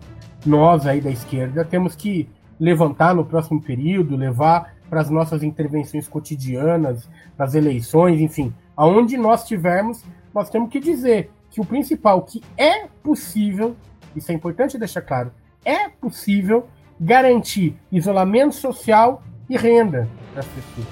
nós 0.45 0.89
aí 0.89 1.01
da 1.01 1.09
esquerda 1.09 1.65
temos 1.65 1.95
que 1.95 2.29
levantar 2.59 3.15
no 3.15 3.25
próximo 3.25 3.63
período, 3.63 4.17
levar 4.17 4.75
para 4.91 5.01
as 5.01 5.09
nossas 5.09 5.45
intervenções 5.45 6.09
cotidianas, 6.09 7.09
nas 7.39 7.55
eleições, 7.55 8.21
enfim, 8.21 8.53
aonde 8.77 9.17
nós 9.17 9.47
tivermos, 9.47 10.03
nós 10.35 10.51
temos 10.51 10.69
que 10.69 10.81
dizer 10.81 11.31
que 11.49 11.61
o 11.61 11.65
principal 11.65 12.23
que 12.23 12.43
é 12.57 12.89
possível, 13.05 13.77
isso 14.17 14.33
é 14.33 14.35
importante 14.35 14.77
deixar 14.77 15.03
claro, 15.03 15.31
é 15.65 15.89
possível 15.89 16.67
garantir 17.01 17.77
isolamento 17.93 18.57
social 18.57 19.23
e 19.49 19.57
renda 19.57 20.09
das 20.35 20.47
pessoas. 20.47 20.87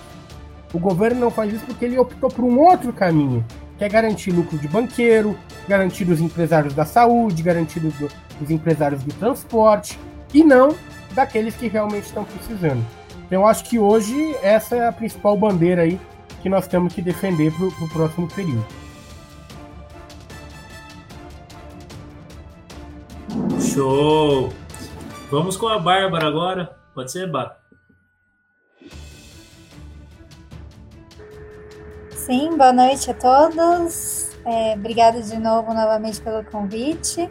O 0.73 0.79
governo 0.79 1.21
não 1.21 1.31
faz 1.31 1.53
isso 1.53 1.65
porque 1.65 1.85
ele 1.85 1.99
optou 1.99 2.29
por 2.29 2.45
um 2.45 2.59
outro 2.59 2.93
caminho, 2.93 3.45
que 3.79 3.85
é 3.85 3.89
garantir 3.89 4.31
lucro 4.31 4.59
de 4.59 4.69
banqueiro, 4.69 5.39
garantir 5.69 6.09
os 6.09 6.21
empresários 6.21 6.75
da 6.75 6.85
saúde, 6.85 7.43
garantir 7.43 7.85
os, 7.85 7.95
os 8.41 8.51
empresários 8.51 9.03
do 9.03 9.13
transporte, 9.15 9.99
e 10.35 10.43
não 10.43 10.75
daqueles 11.15 11.55
que 11.55 11.69
realmente 11.69 12.05
estão 12.05 12.25
precisando. 12.25 12.85
Então, 13.27 13.47
acho 13.47 13.65
que 13.65 13.79
hoje 13.79 14.37
essa 14.43 14.77
é 14.77 14.87
a 14.87 14.93
principal 14.93 15.37
bandeira 15.37 15.83
aí 15.83 16.01
que 16.43 16.49
nós 16.49 16.69
temos 16.69 16.93
que 16.93 17.03
defender 17.03 17.53
para 17.53 17.67
o 17.67 17.89
próximo 17.89 18.29
período. 18.29 18.65
Show! 23.61 24.53
Vamos 25.31 25.57
com 25.57 25.67
a 25.67 25.79
Bárbara 25.79 26.27
agora. 26.27 26.77
Pode 26.95 27.11
ser, 27.11 27.31
Bá? 27.31 27.57
Sim, 32.27 32.57
boa 32.57 32.73
noite 32.73 33.09
a 33.09 33.15
todos. 33.15 34.31
É, 34.45 34.75
obrigada 34.75 35.23
de 35.23 35.39
novo, 35.39 35.73
novamente, 35.73 36.21
pelo 36.21 36.43
convite. 36.43 37.31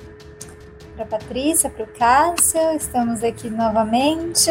Para 0.95 1.05
Patrícia, 1.05 1.69
para 1.69 1.83
o 1.83 1.87
Cássio, 1.87 2.71
estamos 2.77 3.21
aqui 3.21 3.49
novamente. 3.49 4.49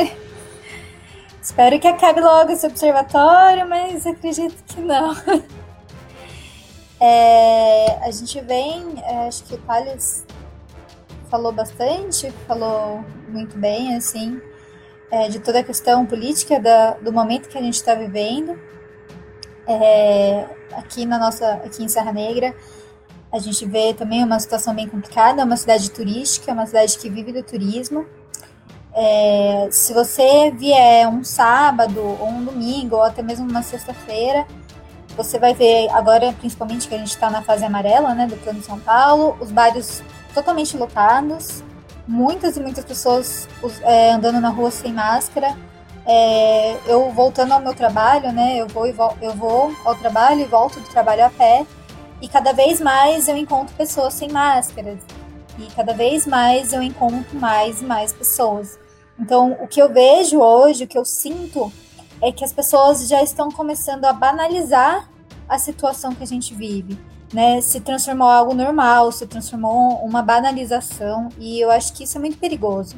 Espero 1.41 1.81
que 1.81 1.89
acabe 1.89 2.21
logo 2.21 2.53
esse 2.53 2.67
observatório, 2.67 3.67
mas 3.67 4.07
acredito 4.07 4.63
que 4.67 4.83
não. 4.83 5.15
É, 7.01 8.07
a 8.07 8.11
gente 8.11 8.39
vem, 8.43 9.03
é, 9.03 9.27
acho 9.27 9.45
que 9.45 9.55
o 9.55 9.59
Thales 9.59 10.27
falou 11.31 11.53
bastante, 11.53 12.31
falou 12.47 13.03
muito 13.29 13.59
bem, 13.59 13.97
assim, 13.97 14.41
é, 15.11 15.29
de 15.29 15.39
toda 15.39 15.61
a 15.61 15.65
questão 15.65 16.05
política 16.05 16.61
da, 16.61 16.93
do 16.93 17.13
momento 17.13 17.49
que 17.49 17.57
a 17.57 17.63
gente 17.63 17.75
está 17.75 17.95
vivendo. 17.95 18.74
É, 19.67 20.47
aqui 20.73 21.07
na 21.07 21.19
nossa, 21.19 21.55
aqui 21.55 21.83
em 21.83 21.89
Serra 21.89 22.13
Negra, 22.13 22.55
a 23.33 23.39
gente 23.39 23.65
vê 23.67 23.93
também 23.95 24.23
uma 24.23 24.39
situação 24.39 24.75
bem 24.75 24.89
complicada, 24.89 25.43
é 25.43 25.45
uma 25.45 25.57
cidade 25.57 25.91
turística, 25.91 26.51
é 26.51 26.55
uma 26.55 26.67
cidade 26.67 26.97
que 26.99 27.11
vive 27.11 27.33
do 27.33 27.43
turismo. 27.43 28.07
É, 28.95 29.69
se 29.73 29.93
você 29.93 30.53
vier 30.53 31.09
um 31.09 31.25
sábado 31.25 32.01
ou 32.01 32.29
um 32.29 32.45
domingo 32.45 32.95
ou 32.97 33.03
até 33.03 33.23
mesmo 33.23 33.49
uma 33.49 33.63
sexta-feira, 33.63 34.47
você 35.17 35.39
vai 35.39 35.53
ver 35.55 35.89
agora, 35.91 36.33
principalmente 36.35 36.87
que 36.87 36.95
a 36.95 36.99
gente 36.99 37.11
está 37.11 37.29
na 37.29 37.43
fase 37.43 37.65
amarela, 37.65 38.15
né, 38.15 38.27
do 38.27 38.37
Plano 38.37 38.63
São 38.63 38.79
Paulo, 38.79 39.37
os 39.41 39.51
bares 39.51 40.03
totalmente 40.33 40.77
lotados, 40.77 41.63
muitas 42.07 42.57
e 42.57 42.61
muitas 42.61 42.85
pessoas 42.85 43.49
é, 43.83 44.13
andando 44.13 44.41
na 44.41 44.49
rua 44.49 44.71
sem 44.71 44.93
máscara. 44.93 45.57
É, 46.07 46.77
eu 46.87 47.11
voltando 47.11 47.53
ao 47.53 47.61
meu 47.61 47.75
trabalho, 47.75 48.33
né? 48.33 48.57
Eu 48.59 48.69
vou, 48.69 48.87
eu 48.87 49.35
vou 49.35 49.75
ao 49.85 49.95
trabalho 49.95 50.41
e 50.41 50.45
volto 50.45 50.81
do 50.81 50.89
trabalho 50.89 51.25
a 51.25 51.31
pé. 51.31 51.67
E 52.21 52.29
cada 52.29 52.53
vez 52.53 52.81
mais 52.81 53.29
eu 53.29 53.37
encontro 53.37 53.75
pessoas 53.75 54.15
sem 54.15 54.31
máscaras. 54.31 54.99
E 55.59 55.67
cada 55.75 55.93
vez 55.93 56.27
mais 56.27 56.73
eu 56.73 56.83
encontro 56.83 57.39
mais 57.39 57.81
e 57.81 57.85
mais 57.85 58.13
pessoas. 58.13 58.79
Então, 59.19 59.53
o 59.61 59.69
que 59.69 59.81
eu 59.81 59.93
vejo 59.93 60.41
hoje, 60.41 60.85
o 60.85 60.89
que 60.89 60.99
eu 60.99 61.05
sinto, 61.05 61.73
é 62.21 62.33
que 62.33 62.45
as 62.45 62.53
pessoas 62.53 63.07
já 63.09 63.23
estão 63.23 63.51
começando 63.51 64.05
a 64.05 64.13
banalizar 64.13 65.09
a 65.49 65.59
situação 65.59 66.15
que 66.15 66.23
a 66.23 66.27
gente 66.27 66.55
vive. 66.55 66.99
Né, 67.33 67.61
se 67.61 67.81
transformou 67.81 68.29
algo 68.29 68.55
normal, 68.55 69.11
se 69.11 69.27
transformou 69.27 69.97
uma 70.05 70.23
banalização, 70.23 71.31
e 71.37 71.59
eu 71.59 71.69
acho 71.69 71.93
que 71.93 72.05
isso 72.05 72.17
é 72.17 72.21
muito 72.21 72.39
perigoso. 72.39 72.95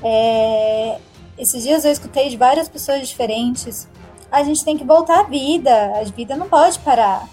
É, 0.00 0.98
esses 1.38 1.62
dias 1.62 1.84
eu 1.84 1.92
escutei 1.92 2.28
de 2.28 2.36
várias 2.36 2.68
pessoas 2.68 3.08
diferentes. 3.08 3.88
A 4.30 4.42
gente 4.42 4.64
tem 4.64 4.76
que 4.76 4.84
voltar 4.84 5.20
à 5.20 5.22
vida, 5.22 5.72
a 5.98 6.04
vida 6.04 6.36
não 6.36 6.48
pode 6.48 6.78
parar. 6.80 7.28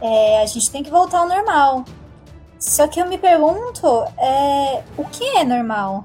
É, 0.00 0.42
a 0.42 0.46
gente 0.46 0.70
tem 0.70 0.82
que 0.82 0.90
voltar 0.90 1.20
ao 1.20 1.28
normal. 1.28 1.84
Só 2.58 2.86
que 2.88 3.00
eu 3.00 3.06
me 3.06 3.16
pergunto, 3.16 3.86
é, 4.18 4.82
o 4.96 5.04
que 5.04 5.24
é 5.36 5.44
normal? 5.44 6.04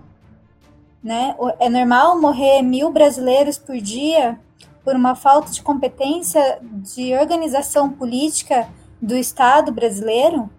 Né? 1.03 1.35
É 1.59 1.69
normal 1.69 2.19
morrer 2.19 2.61
mil 2.61 2.91
brasileiros 2.91 3.57
por 3.57 3.77
dia 3.77 4.39
por 4.83 4.95
uma 4.95 5.15
falta 5.15 5.51
de 5.51 5.63
competência 5.63 6.59
de 6.61 7.15
organização 7.15 7.89
política 7.89 8.69
do 9.01 9.15
Estado 9.15 9.71
brasileiro? 9.71 10.49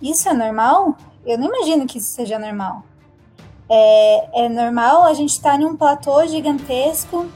Isso 0.00 0.28
é 0.28 0.32
normal? 0.32 0.96
Eu 1.24 1.38
não 1.38 1.46
imagino 1.46 1.86
que 1.86 1.98
isso 1.98 2.10
seja 2.10 2.38
normal. 2.38 2.82
É, 3.68 4.44
é 4.44 4.48
normal 4.48 5.04
a 5.04 5.14
gente 5.14 5.30
estar 5.30 5.60
em 5.60 5.64
um 5.64 5.76
platô 5.76 6.26
gigantesco, 6.26 7.26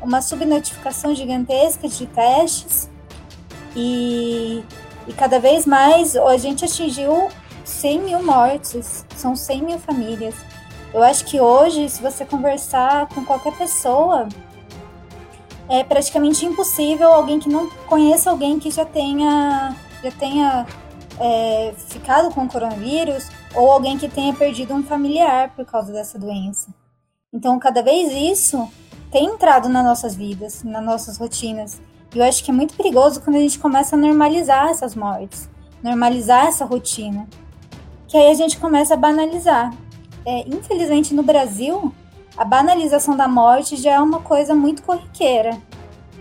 uma 0.00 0.22
subnotificação 0.22 1.14
gigantesca 1.14 1.88
de 1.88 2.06
testes, 2.06 2.88
e, 3.76 4.64
e 5.06 5.12
cada 5.12 5.38
vez 5.38 5.66
mais 5.66 6.16
a 6.16 6.36
gente 6.36 6.64
atingiu 6.64 7.28
100 7.64 8.00
mil 8.00 8.22
mortes, 8.22 9.04
são 9.16 9.34
100 9.34 9.62
mil 9.62 9.78
famílias. 9.78 10.34
Eu 10.92 11.02
acho 11.02 11.24
que 11.24 11.40
hoje, 11.40 11.88
se 11.88 12.00
você 12.00 12.24
conversar 12.24 13.08
com 13.08 13.24
qualquer 13.24 13.52
pessoa, 13.56 14.28
é 15.68 15.82
praticamente 15.82 16.44
impossível 16.44 17.12
alguém 17.12 17.40
que 17.40 17.48
não 17.48 17.68
conheça 17.88 18.30
alguém 18.30 18.58
que 18.58 18.70
já 18.70 18.84
tenha, 18.84 19.74
já 20.02 20.10
tenha 20.12 20.66
é, 21.20 21.74
ficado 21.88 22.32
com 22.34 22.48
coronavírus 22.48 23.28
ou 23.54 23.70
alguém 23.70 23.98
que 23.98 24.08
tenha 24.08 24.32
perdido 24.34 24.74
um 24.74 24.82
familiar 24.82 25.50
por 25.54 25.64
causa 25.64 25.92
dessa 25.92 26.18
doença. 26.18 26.68
Então, 27.32 27.58
cada 27.58 27.82
vez 27.82 28.12
isso 28.12 28.68
tem 29.10 29.26
entrado 29.26 29.68
nas 29.68 29.84
nossas 29.84 30.14
vidas, 30.14 30.62
nas 30.62 30.84
nossas 30.84 31.18
rotinas. 31.18 31.80
E 32.14 32.18
eu 32.18 32.24
acho 32.24 32.44
que 32.44 32.50
é 32.50 32.54
muito 32.54 32.74
perigoso 32.74 33.20
quando 33.20 33.36
a 33.36 33.40
gente 33.40 33.58
começa 33.58 33.96
a 33.96 33.98
normalizar 33.98 34.68
essas 34.68 34.94
mortes, 34.94 35.48
normalizar 35.82 36.46
essa 36.46 36.64
rotina. 36.64 37.26
Que 38.06 38.16
aí 38.16 38.30
a 38.30 38.34
gente 38.34 38.58
começa 38.58 38.94
a 38.94 38.96
banalizar. 38.96 39.74
É, 40.24 40.48
infelizmente, 40.48 41.12
no 41.12 41.22
Brasil, 41.22 41.92
a 42.36 42.44
banalização 42.44 43.16
da 43.16 43.28
morte 43.28 43.76
já 43.76 43.92
é 43.92 44.00
uma 44.00 44.20
coisa 44.20 44.54
muito 44.54 44.82
corriqueira. 44.82 45.58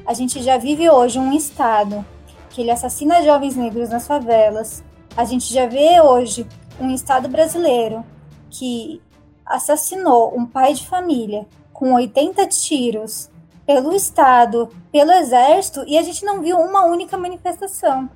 A 0.06 0.14
gente 0.14 0.42
já 0.42 0.58
vive 0.58 0.90
hoje 0.90 1.18
um 1.18 1.32
Estado 1.32 2.06
que 2.54 2.62
ele 2.62 2.72
assassina 2.72 3.22
jovens 3.22 3.58
negros 3.58 3.90
nas 3.90 4.08
favelas. 4.08 4.82
A 5.18 5.26
gente 5.26 5.54
já 5.54 5.66
vê 5.66 6.00
hoje 6.00 6.48
um 6.80 6.90
Estado 6.90 7.28
brasileiro 7.28 8.06
que 8.50 9.02
assassinou 9.46 10.34
um 10.38 10.46
pai 10.46 10.74
de 10.74 10.88
família 10.88 11.46
com 11.74 11.94
80 11.94 12.48
tiros 12.48 13.30
pelo 13.66 13.94
Estado, 13.94 14.70
pelo 14.92 15.12
Exército, 15.12 15.84
e 15.86 15.98
a 15.98 16.02
gente 16.02 16.24
não 16.24 16.42
viu 16.42 16.58
uma 16.58 16.86
única 16.86 17.18
manifestação. 17.18 18.10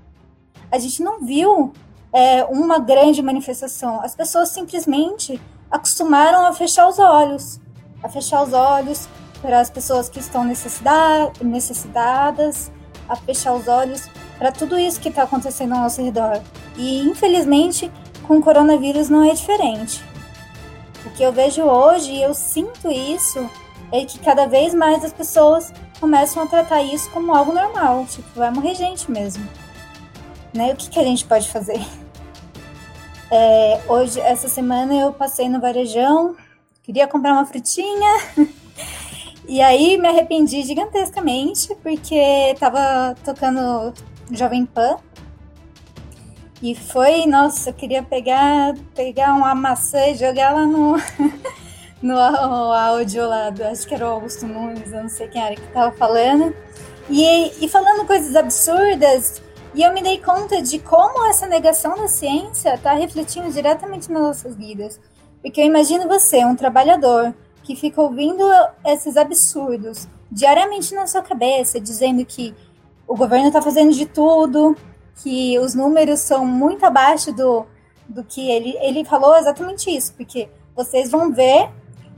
A 0.71 0.77
gente 0.77 1.01
não 1.01 1.19
viu 1.19 1.73
é, 2.13 2.45
uma 2.45 2.79
grande 2.79 3.21
manifestação. 3.21 3.99
As 4.01 4.15
pessoas 4.15 4.49
simplesmente 4.49 5.41
acostumaram 5.69 6.45
a 6.45 6.53
fechar 6.53 6.87
os 6.87 6.99
olhos 6.99 7.59
a 8.03 8.09
fechar 8.09 8.43
os 8.43 8.53
olhos 8.53 9.07
para 9.41 9.59
as 9.59 9.69
pessoas 9.69 10.09
que 10.09 10.19
estão 10.19 10.43
necessitadas, 10.43 12.71
a 13.07 13.15
fechar 13.15 13.53
os 13.53 13.67
olhos 13.67 14.09
para 14.37 14.51
tudo 14.51 14.77
isso 14.77 14.99
que 14.99 15.09
está 15.09 15.23
acontecendo 15.23 15.73
ao 15.73 15.81
nosso 15.81 16.01
redor. 16.01 16.41
E 16.75 17.01
infelizmente, 17.01 17.91
com 18.27 18.37
o 18.37 18.41
coronavírus 18.41 19.09
não 19.09 19.23
é 19.23 19.33
diferente. 19.33 20.03
O 21.05 21.09
que 21.11 21.23
eu 21.23 21.31
vejo 21.31 21.63
hoje, 21.63 22.11
e 22.11 22.21
eu 22.21 22.33
sinto 22.33 22.91
isso, 22.91 23.49
é 23.91 24.03
que 24.05 24.19
cada 24.19 24.45
vez 24.45 24.73
mais 24.73 25.03
as 25.03 25.13
pessoas 25.13 25.73
começam 25.99 26.43
a 26.43 26.47
tratar 26.47 26.81
isso 26.83 27.09
como 27.11 27.33
algo 27.33 27.53
normal, 27.53 28.05
tipo, 28.05 28.27
vai 28.35 28.51
morrer 28.51 28.75
gente 28.75 29.09
mesmo. 29.09 29.47
Né? 30.53 30.73
O 30.73 30.75
que, 30.75 30.89
que 30.89 30.99
a 30.99 31.03
gente 31.03 31.25
pode 31.25 31.49
fazer? 31.49 31.79
É, 33.29 33.81
hoje, 33.89 34.21
essa 34.21 34.47
semana, 34.47 34.93
eu 34.93 35.11
passei 35.11 35.49
no 35.49 35.59
Varejão, 35.59 36.33
queria 36.81 37.05
comprar 37.05 37.33
uma 37.33 37.45
frutinha. 37.45 38.21
e 39.45 39.61
aí 39.61 39.97
me 39.97 40.07
arrependi 40.07 40.63
gigantescamente, 40.63 41.75
porque 41.83 42.55
tava 42.57 43.17
tocando 43.25 43.93
Jovem 44.31 44.65
Pan. 44.65 44.97
E 46.61 46.73
foi, 46.73 47.25
nossa, 47.27 47.69
eu 47.69 47.73
queria 47.73 48.01
pegar, 48.01 48.73
pegar 48.95 49.33
uma 49.33 49.53
maçã 49.53 50.07
e 50.07 50.15
jogar 50.15 50.53
lá 50.53 50.65
no, 50.65 50.95
no 52.01 52.17
áudio 52.17 53.27
lá, 53.27 53.51
do, 53.51 53.63
acho 53.63 53.87
que 53.87 53.93
era 53.93 54.07
o 54.07 54.11
Augusto 54.13 54.47
Nunes, 54.47 54.91
eu 54.91 55.03
não 55.03 55.09
sei 55.09 55.27
quem 55.27 55.43
era 55.43 55.55
que 55.55 55.67
tava 55.67 55.91
falando. 55.95 56.55
E, 57.09 57.63
e 57.63 57.69
falando 57.69 58.07
coisas 58.07 58.35
absurdas, 58.35 59.41
e 59.73 59.83
eu 59.83 59.93
me 59.93 60.01
dei 60.01 60.17
conta 60.17 60.61
de 60.61 60.79
como 60.79 61.25
essa 61.27 61.45
negação 61.45 61.95
da 61.95 62.07
ciência 62.07 62.73
está 62.73 62.93
refletindo 62.93 63.51
diretamente 63.51 64.11
nas 64.11 64.21
nossas 64.21 64.55
vidas. 64.55 64.99
Porque 65.41 65.61
eu 65.61 65.65
imagino 65.65 66.07
você, 66.07 66.43
um 66.43 66.55
trabalhador, 66.55 67.35
que 67.63 67.75
fica 67.75 68.01
ouvindo 68.01 68.43
esses 68.83 69.15
absurdos 69.15 70.07
diariamente 70.31 70.95
na 70.95 71.05
sua 71.05 71.21
cabeça, 71.21 71.79
dizendo 71.79 72.25
que 72.25 72.55
o 73.07 73.15
governo 73.15 73.47
está 73.47 73.61
fazendo 73.61 73.93
de 73.93 74.05
tudo, 74.05 74.75
que 75.23 75.57
os 75.59 75.73
números 75.73 76.19
são 76.19 76.45
muito 76.45 76.85
abaixo 76.85 77.31
do, 77.31 77.65
do 78.07 78.23
que 78.23 78.51
ele, 78.51 78.77
ele 78.81 79.05
falou 79.05 79.35
exatamente 79.37 79.89
isso, 79.89 80.13
porque 80.13 80.49
vocês 80.75 81.09
vão 81.09 81.31
ver 81.31 81.69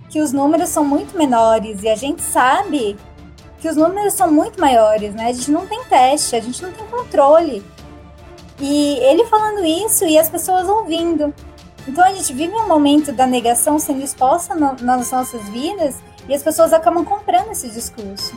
que 0.09 0.19
os 0.19 0.33
números 0.33 0.69
são 0.69 0.83
muito 0.83 1.15
menores 1.15 1.83
e 1.83 1.89
a 1.89 1.95
gente 1.95 2.21
sabe 2.21 2.97
que 3.59 3.69
os 3.69 3.75
números 3.75 4.13
são 4.13 4.31
muito 4.31 4.59
maiores, 4.59 5.13
né? 5.13 5.27
A 5.27 5.33
gente 5.33 5.51
não 5.51 5.67
tem 5.67 5.83
teste, 5.85 6.35
a 6.35 6.39
gente 6.39 6.63
não 6.63 6.71
tem 6.71 6.85
controle. 6.87 7.63
E 8.59 8.97
ele 8.99 9.25
falando 9.25 9.63
isso 9.63 10.05
e 10.05 10.17
as 10.17 10.29
pessoas 10.29 10.67
ouvindo. 10.67 11.33
Então 11.87 12.03
a 12.03 12.11
gente 12.11 12.33
vive 12.33 12.53
um 12.53 12.67
momento 12.67 13.11
da 13.11 13.27
negação 13.27 13.77
sendo 13.77 14.03
exposta 14.03 14.55
no, 14.55 14.75
nas 14.81 15.11
nossas 15.11 15.47
vidas 15.49 15.97
e 16.27 16.33
as 16.33 16.41
pessoas 16.41 16.73
acabam 16.73 17.05
comprando 17.05 17.51
esse 17.51 17.69
discurso. 17.69 18.35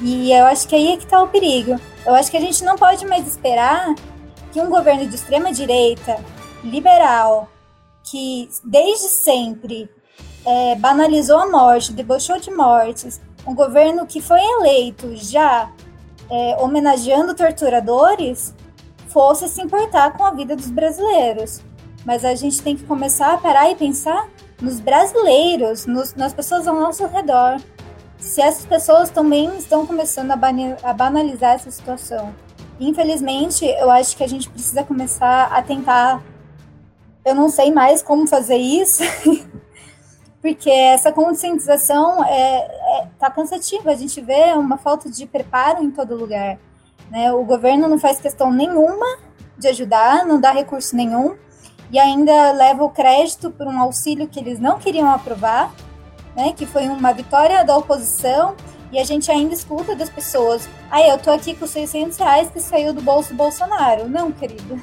E 0.00 0.32
eu 0.32 0.46
acho 0.46 0.68
que 0.68 0.74
aí 0.74 0.92
é 0.92 0.96
que 0.96 1.04
está 1.04 1.22
o 1.22 1.28
perigo. 1.28 1.78
Eu 2.06 2.14
acho 2.14 2.30
que 2.30 2.36
a 2.36 2.40
gente 2.40 2.62
não 2.64 2.76
pode 2.76 3.06
mais 3.06 3.26
esperar 3.26 3.94
que 4.52 4.60
um 4.60 4.70
governo 4.70 5.06
de 5.06 5.14
extrema 5.14 5.52
direita, 5.52 6.18
liberal, 6.62 7.48
que 8.04 8.48
desde 8.64 9.08
sempre 9.08 9.90
é, 10.46 10.74
banalizou 10.76 11.38
a 11.38 11.50
morte, 11.50 11.92
debochou 11.92 12.38
de 12.38 12.50
mortes, 12.50 13.20
um 13.46 13.54
governo 13.54 14.06
que 14.06 14.20
foi 14.20 14.40
eleito 14.40 15.16
já 15.16 15.70
é, 16.30 16.56
homenageando 16.60 17.34
torturadores, 17.34 18.54
fosse 19.08 19.48
se 19.48 19.60
importar 19.62 20.16
com 20.16 20.24
a 20.24 20.30
vida 20.30 20.54
dos 20.54 20.70
brasileiros. 20.70 21.60
Mas 22.04 22.24
a 22.24 22.34
gente 22.34 22.62
tem 22.62 22.76
que 22.76 22.84
começar 22.84 23.34
a 23.34 23.38
parar 23.38 23.70
e 23.70 23.74
pensar 23.74 24.28
nos 24.60 24.80
brasileiros, 24.80 25.86
nos, 25.86 26.14
nas 26.14 26.32
pessoas 26.32 26.66
ao 26.66 26.74
nosso 26.74 27.06
redor. 27.06 27.60
Se 28.18 28.40
essas 28.40 28.66
pessoas 28.66 29.10
também 29.10 29.56
estão 29.56 29.86
começando 29.86 30.30
a, 30.30 30.92
banalizar 30.92 31.54
essa 31.54 31.70
situação. 31.70 32.34
Infelizmente, 32.80 33.64
eu 33.64 33.90
acho 33.90 34.16
que 34.16 34.24
a 34.24 34.28
gente 34.28 34.48
precisa 34.48 34.82
começar 34.84 35.44
a 35.52 35.62
tentar. 35.62 36.22
Eu 37.24 37.34
não 37.34 37.48
sei 37.48 37.72
mais 37.72 38.02
como 38.02 38.26
fazer 38.26 38.56
isso, 38.56 39.02
porque 40.40 40.70
essa 40.70 41.12
conscientização 41.12 42.24
é, 42.24 42.58
é, 42.58 43.08
tá 43.18 43.30
cansativa. 43.30 43.90
A 43.90 43.96
gente 43.96 44.20
vê 44.20 44.52
uma 44.52 44.78
falta 44.78 45.10
de 45.10 45.26
preparo 45.26 45.82
em 45.82 45.90
todo 45.90 46.16
lugar. 46.16 46.58
Né? 47.10 47.32
O 47.32 47.44
governo 47.44 47.88
não 47.88 47.98
faz 47.98 48.20
questão 48.20 48.52
nenhuma 48.52 49.06
de 49.56 49.68
ajudar, 49.68 50.24
não 50.24 50.40
dá 50.40 50.52
recurso 50.52 50.94
nenhum 50.94 51.36
e 51.90 51.98
ainda 51.98 52.52
leva 52.52 52.84
o 52.84 52.90
crédito 52.90 53.50
por 53.50 53.66
um 53.66 53.80
auxílio 53.80 54.28
que 54.28 54.38
eles 54.38 54.58
não 54.58 54.78
queriam 54.78 55.10
aprovar, 55.10 55.72
né? 56.38 56.52
Que 56.56 56.64
foi 56.64 56.86
uma 56.88 57.12
vitória 57.12 57.64
da 57.64 57.76
oposição. 57.76 58.54
E 58.92 58.98
a 58.98 59.04
gente 59.04 59.30
ainda 59.30 59.52
escuta 59.52 59.96
das 59.96 60.08
pessoas: 60.08 60.68
ah, 60.88 61.02
eu 61.02 61.18
tô 61.18 61.32
aqui 61.32 61.54
com 61.54 61.66
600 61.66 62.16
reais 62.16 62.48
que 62.48 62.60
saiu 62.60 62.92
do 62.94 63.02
bolso 63.02 63.30
do 63.30 63.34
Bolsonaro. 63.34 64.08
Não, 64.08 64.30
querido. 64.30 64.80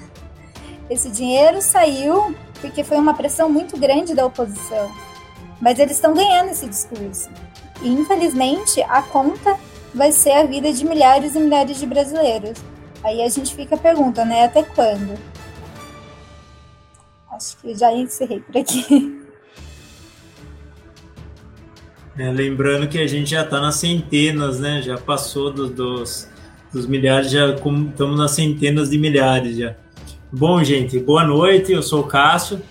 Esse 0.89 1.09
dinheiro 1.09 1.61
saiu 1.61 2.35
porque 2.59 2.83
foi 2.83 2.97
uma 2.97 3.13
pressão 3.13 3.49
muito 3.49 3.77
grande 3.77 4.13
da 4.13 4.25
oposição. 4.25 4.91
Mas 5.61 5.79
eles 5.79 5.95
estão 5.95 6.13
ganhando 6.13 6.49
esse 6.49 6.67
discurso. 6.67 7.29
E, 7.81 7.87
infelizmente, 7.87 8.81
a 8.83 9.01
conta 9.01 9.57
vai 9.93 10.11
ser 10.11 10.33
a 10.33 10.43
vida 10.43 10.71
de 10.71 10.85
milhares 10.85 11.33
e 11.33 11.39
milhares 11.39 11.77
de 11.77 11.85
brasileiros. 11.85 12.59
Aí 13.01 13.23
a 13.23 13.29
gente 13.29 13.55
fica 13.55 13.75
a 13.75 13.77
pergunta, 13.77 14.25
né? 14.25 14.43
Até 14.43 14.61
quando? 14.61 15.17
acho 17.35 17.57
que 17.57 17.75
já 17.75 17.91
encerrei 17.93 18.39
por 18.39 18.57
aqui. 18.57 19.21
É, 22.17 22.31
lembrando 22.31 22.87
que 22.87 22.97
a 22.97 23.05
gente 23.05 23.31
já 23.31 23.43
está 23.43 23.59
nas 23.59 23.75
centenas, 23.75 24.57
né? 24.57 24.81
Já 24.81 24.97
passou 24.97 25.51
dos, 25.51 25.69
dos, 25.69 26.29
dos 26.71 26.87
milhares, 26.87 27.29
já 27.29 27.49
estamos 27.49 28.17
nas 28.17 28.31
centenas 28.31 28.89
de 28.89 28.97
milhares 28.97 29.57
já. 29.57 29.75
Bom, 30.31 30.63
gente, 30.63 30.97
boa 30.97 31.25
noite. 31.25 31.73
Eu 31.73 31.83
sou 31.83 32.01
o 32.01 32.07
Cássio. 32.07 32.61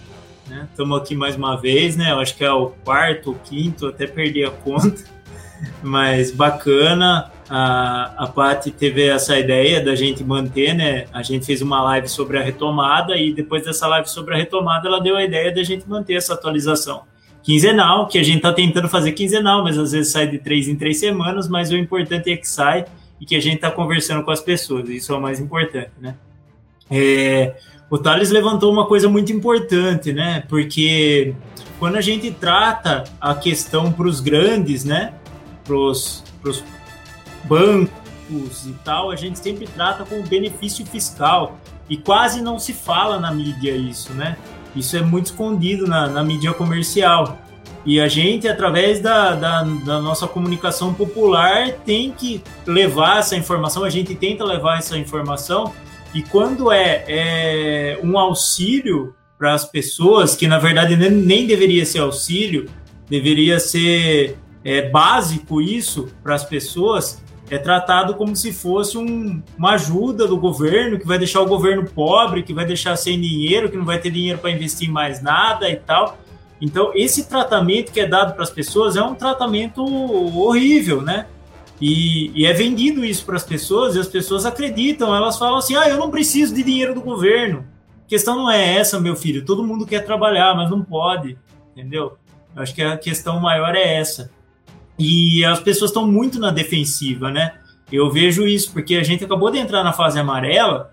Estamos 0.71 0.97
né? 0.97 1.03
aqui 1.03 1.15
mais 1.15 1.37
uma 1.37 1.57
vez, 1.57 1.95
né? 1.95 2.13
Eu 2.13 2.21
acho 2.21 2.35
que 2.35 2.43
é 2.43 2.51
o 2.51 2.71
quarto, 2.85 3.33
o 3.33 3.35
quinto, 3.35 3.87
até 3.87 4.07
perdi 4.07 4.43
a 4.45 4.51
conta. 4.51 5.05
Mas 5.83 6.31
bacana. 6.31 7.31
A, 7.47 8.25
a 8.25 8.27
Paty 8.27 8.71
teve 8.71 9.07
essa 9.07 9.39
ideia 9.39 9.79
da 9.85 9.95
gente 9.95 10.25
manter, 10.25 10.73
né? 10.73 11.05
A 11.13 11.23
gente 11.23 11.45
fez 11.45 11.61
uma 11.61 11.83
live 11.83 12.09
sobre 12.09 12.39
a 12.39 12.43
retomada 12.43 13.15
e 13.19 13.35
depois 13.35 13.63
dessa 13.63 13.87
live 13.87 14.09
sobre 14.09 14.35
a 14.35 14.39
retomada, 14.39 14.89
ela 14.89 14.99
deu 14.99 15.15
a 15.15 15.23
ideia 15.23 15.55
da 15.55 15.63
gente 15.63 15.87
manter 15.87 16.15
essa 16.15 16.33
atualização 16.33 17.03
quinzenal, 17.45 18.09
que 18.09 18.19
a 18.19 18.23
gente 18.23 18.39
está 18.39 18.53
tentando 18.53 18.89
fazer 18.89 19.13
quinzenal, 19.13 19.63
mas 19.63 19.79
às 19.79 19.93
vezes 19.93 20.11
sai 20.11 20.27
de 20.27 20.39
três 20.39 20.67
em 20.67 20.75
três 20.75 20.99
semanas, 20.99 21.47
mas 21.47 21.71
o 21.71 21.77
importante 21.77 22.33
é 22.33 22.37
que 22.37 22.49
sai 22.49 22.87
e 23.21 23.27
que 23.27 23.37
a 23.37 23.41
gente 23.41 23.57
está 23.57 23.71
conversando 23.71 24.25
com 24.25 24.31
as 24.31 24.41
pessoas, 24.41 24.89
isso 24.89 25.13
é 25.13 25.17
o 25.17 25.21
mais 25.21 25.39
importante, 25.39 25.93
né? 26.01 26.17
É, 26.91 27.55
o 27.91 27.99
Thales 27.99 28.31
levantou 28.31 28.73
uma 28.73 28.87
coisa 28.87 29.09
muito 29.09 29.31
importante, 29.31 30.13
né? 30.13 30.43
Porque 30.49 31.35
quando 31.79 31.97
a 31.97 32.01
gente 32.01 32.31
trata 32.31 33.05
a 33.21 33.35
questão 33.35 33.93
para 33.93 34.07
os 34.07 34.21
grandes, 34.21 34.85
né? 34.85 35.13
Para 35.65 35.77
os 35.77 36.25
bancos 37.45 38.67
e 38.67 38.73
tal, 38.85 39.11
a 39.11 39.17
gente 39.17 39.39
sempre 39.39 39.67
trata 39.67 40.05
com 40.05 40.23
benefício 40.23 40.85
fiscal 40.87 41.59
e 41.91 41.97
quase 41.99 42.41
não 42.41 42.59
se 42.59 42.73
fala 42.73 43.21
na 43.21 43.31
mídia 43.31 43.77
isso, 43.77 44.15
né? 44.15 44.37
Isso 44.75 44.97
é 44.97 45.03
muito 45.03 45.27
escondido 45.27 45.87
na, 45.87 46.09
na 46.09 46.23
mídia 46.23 46.53
comercial. 46.53 47.39
E 47.87 48.01
a 48.01 48.09
gente, 48.09 48.49
através 48.49 49.01
da, 49.01 49.35
da, 49.35 49.63
da, 49.63 50.01
nossa 50.01 50.27
comunicação 50.27 50.95
popular, 50.95 51.73
tem 51.85 52.11
que 52.11 52.43
levar 52.67 53.19
essa 53.19 53.37
informação, 53.37 53.85
a 53.85 53.91
gente 53.91 54.15
tenta 54.15 54.43
levar 54.43 54.79
essa 54.79 54.97
informação, 54.97 55.73
e 56.15 56.23
quando 56.23 56.73
é, 56.73 57.05
é 57.07 58.01
um 58.03 58.19
auxílio 58.19 59.15
para 59.39 59.53
as 59.53 59.65
pessoas, 59.67 60.35
que 60.35 60.47
na 60.47 60.59
verdade 60.59 60.97
nem, 60.97 61.11
nem, 61.11 61.47
deveria 61.47 61.85
ser 61.85 61.99
auxílio, 61.99 62.71
deveria 63.09 63.61
ser 63.61 64.39
é, 64.65 64.89
básico 64.89 65.61
isso 65.61 66.09
para 66.23 66.35
as 66.35 66.45
pessoas, 66.45 67.23
é 67.51 67.59
tratado 67.59 68.15
como 68.15 68.35
se 68.35 68.53
fosse 68.53 68.97
um, 68.97 69.43
uma 69.57 69.73
ajuda 69.73 70.27
do 70.27 70.37
governo, 70.37 70.99
que 70.99 71.07
vai 71.07 71.19
deixar 71.19 71.41
o 71.41 71.47
governo 71.47 71.85
pobre, 71.85 72.43
que 72.43 72.55
vai 72.55 72.65
deixar 72.65 72.97
sem 72.97 73.21
dinheiro, 73.21 73.71
que 73.71 73.77
não 73.77 73.85
vai 73.85 73.99
ter 73.99 74.11
dinheiro 74.11 74.39
para 74.39 74.51
investir 74.51 74.89
em 74.89 74.93
mais 74.93 75.23
nada 75.23 75.69
e 75.69 75.77
tal. 75.77 76.19
Então, 76.61 76.93
esse 76.95 77.29
tratamento 77.29 77.93
que 77.93 78.01
é 78.01 78.07
dado 78.07 78.33
para 78.35 78.43
as 78.43 78.51
pessoas 78.51 78.97
é 78.97 79.03
um 79.03 79.15
tratamento 79.15 79.85
horrível, 79.85 81.03
né? 81.03 81.27
E, 81.81 82.31
e 82.35 82.47
é 82.47 82.53
vendido 82.53 83.05
isso 83.05 83.27
para 83.27 83.37
as 83.37 83.43
pessoas 83.43 83.95
e 83.95 83.99
as 83.99 84.09
pessoas 84.09 84.47
acreditam, 84.47 85.15
elas 85.15 85.39
falam 85.39 85.59
assim: 85.59 85.77
ah, 85.77 85.89
eu 85.89 85.99
não 85.99 86.11
preciso 86.11 86.55
de 86.55 86.63
dinheiro 86.63 86.95
do 86.95 87.03
governo. 87.03 87.67
A 88.07 88.09
questão 88.09 88.37
não 88.37 88.51
é 88.51 88.77
essa, 88.77 89.01
meu 89.01 89.17
filho. 89.17 89.45
Todo 89.45 89.67
mundo 89.67 89.85
quer 89.85 90.05
trabalhar, 90.05 90.55
mas 90.55 90.71
não 90.71 90.83
pode, 90.83 91.37
entendeu? 91.73 92.17
Eu 92.55 92.63
acho 92.63 92.75
que 92.75 92.83
a 92.83 92.97
questão 92.97 93.41
maior 93.41 93.75
é 93.75 93.97
essa. 93.97 94.31
E 94.99 95.45
as 95.45 95.61
pessoas 95.61 95.91
estão 95.91 96.07
muito 96.07 96.39
na 96.39 96.51
defensiva, 96.51 97.31
né? 97.31 97.55
Eu 97.91 98.11
vejo 98.11 98.47
isso, 98.47 98.73
porque 98.73 98.97
a 98.97 99.03
gente 99.03 99.25
acabou 99.25 99.51
de 99.51 99.59
entrar 99.59 99.83
na 99.83 99.93
fase 99.93 100.19
amarela 100.19 100.93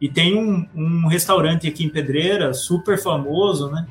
e 0.00 0.08
tem 0.08 0.36
um, 0.36 0.66
um 0.74 1.06
restaurante 1.06 1.68
aqui 1.68 1.84
em 1.84 1.88
Pedreira, 1.88 2.52
super 2.52 3.00
famoso, 3.00 3.70
né? 3.70 3.86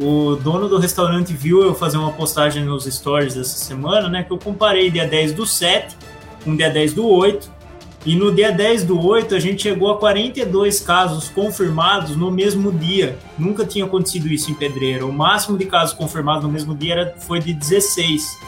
O 0.00 0.36
dono 0.36 0.68
do 0.68 0.78
restaurante 0.78 1.32
viu 1.32 1.62
eu 1.62 1.74
fazer 1.74 1.96
uma 1.96 2.12
postagem 2.12 2.64
nos 2.64 2.84
stories 2.84 3.34
dessa 3.34 3.58
semana, 3.58 4.08
né? 4.08 4.22
Que 4.22 4.32
eu 4.32 4.38
comparei 4.38 4.90
dia 4.90 5.06
10 5.06 5.32
do 5.32 5.44
7 5.44 5.96
com 6.44 6.54
dia 6.54 6.70
10 6.70 6.94
do 6.94 7.08
8. 7.08 7.58
E 8.06 8.14
no 8.14 8.32
dia 8.32 8.52
10 8.52 8.84
do 8.84 9.04
8 9.04 9.34
a 9.34 9.40
gente 9.40 9.64
chegou 9.64 9.90
a 9.90 9.98
42 9.98 10.80
casos 10.80 11.28
confirmados 11.28 12.14
no 12.14 12.30
mesmo 12.30 12.70
dia. 12.70 13.18
Nunca 13.36 13.66
tinha 13.66 13.84
acontecido 13.84 14.28
isso 14.28 14.52
em 14.52 14.54
Pedreira. 14.54 15.04
O 15.04 15.12
máximo 15.12 15.58
de 15.58 15.66
casos 15.66 15.94
confirmados 15.94 16.44
no 16.44 16.48
mesmo 16.48 16.76
dia 16.76 16.92
era, 16.92 17.14
foi 17.18 17.40
de 17.40 17.52
16. 17.52 18.38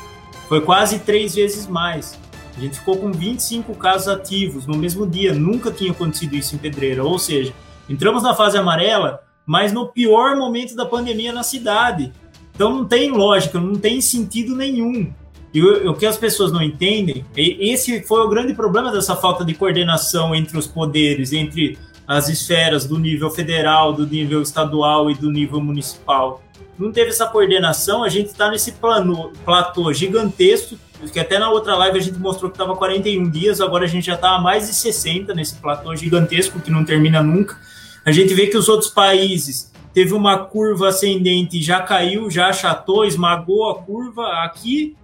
Foi 0.51 0.61
quase 0.61 0.99
três 0.99 1.37
vezes 1.37 1.69
mais. 1.69 2.19
A 2.57 2.61
gente 2.61 2.81
ficou 2.81 2.97
com 2.97 3.13
25 3.13 3.73
casos 3.77 4.09
ativos 4.09 4.67
no 4.67 4.77
mesmo 4.77 5.07
dia. 5.07 5.33
Nunca 5.33 5.71
tinha 5.71 5.93
acontecido 5.93 6.35
isso 6.35 6.57
em 6.57 6.59
Pedreira. 6.59 7.05
Ou 7.05 7.21
seja, 7.21 7.55
entramos 7.89 8.25
na 8.25 8.35
fase 8.35 8.59
amarela, 8.59 9.21
mas 9.47 9.73
no 9.73 9.87
pior 9.87 10.37
momento 10.37 10.75
da 10.75 10.85
pandemia 10.85 11.33
na 11.33 11.45
cidade. 11.45 12.13
Então 12.53 12.75
não 12.75 12.85
tem 12.85 13.13
lógica, 13.13 13.61
não 13.61 13.77
tem 13.77 14.01
sentido 14.01 14.57
nenhum. 14.57 15.13
E 15.55 15.63
o, 15.63 15.95
que 15.95 16.05
as 16.05 16.17
pessoas 16.17 16.51
não 16.51 16.61
entendem, 16.61 17.25
esse 17.37 18.03
foi 18.03 18.21
o 18.21 18.29
grande 18.29 18.53
problema 18.53 18.91
dessa 18.91 19.15
falta 19.15 19.45
de 19.45 19.55
coordenação 19.55 20.35
entre 20.35 20.59
os 20.59 20.67
poderes, 20.67 21.33
entre 21.33 21.79
as 22.09 22.29
esferas 22.29 22.85
do 22.85 22.99
nível 22.99 23.31
federal, 23.31 23.93
do 23.93 24.05
nível 24.05 24.43
estadual 24.43 25.13
e 25.13 25.15
do 25.15 25.31
nível 25.31 25.61
municipal 25.61 26.43
não 26.81 26.91
teve 26.91 27.11
essa 27.11 27.27
coordenação, 27.27 28.03
a 28.03 28.09
gente 28.09 28.29
está 28.29 28.51
nesse 28.51 28.73
plano, 28.73 29.33
platô 29.45 29.93
gigantesco, 29.93 30.79
que 31.13 31.21
até 31.21 31.39
na 31.39 31.51
outra 31.51 31.77
live 31.77 31.99
a 31.99 32.03
gente 32.03 32.19
mostrou 32.19 32.51
que 32.51 32.57
estava 32.57 32.75
41 32.75 33.31
dias, 33.31 33.61
agora 33.61 33.85
a 33.85 33.89
gente 33.89 34.07
já 34.07 34.15
está 34.15 34.37
a 34.37 34.41
mais 34.41 34.67
de 34.67 34.75
60 34.75 35.35
nesse 35.35 35.57
platô 35.57 35.95
gigantesco 35.95 36.59
que 36.59 36.71
não 36.71 36.85
termina 36.85 37.23
nunca. 37.23 37.59
A 38.05 38.11
gente 38.11 38.33
vê 38.33 38.47
que 38.47 38.57
os 38.57 38.69
outros 38.69 38.91
países 38.91 39.71
teve 39.93 40.15
uma 40.15 40.39
curva 40.39 40.89
ascendente, 40.89 41.63
já 41.63 41.81
caiu, 41.81 42.31
já 42.31 42.49
achatou, 42.49 43.05
esmagou 43.05 43.71
a 43.71 43.83
curva. 43.83 44.27
Aqui, 44.45 44.97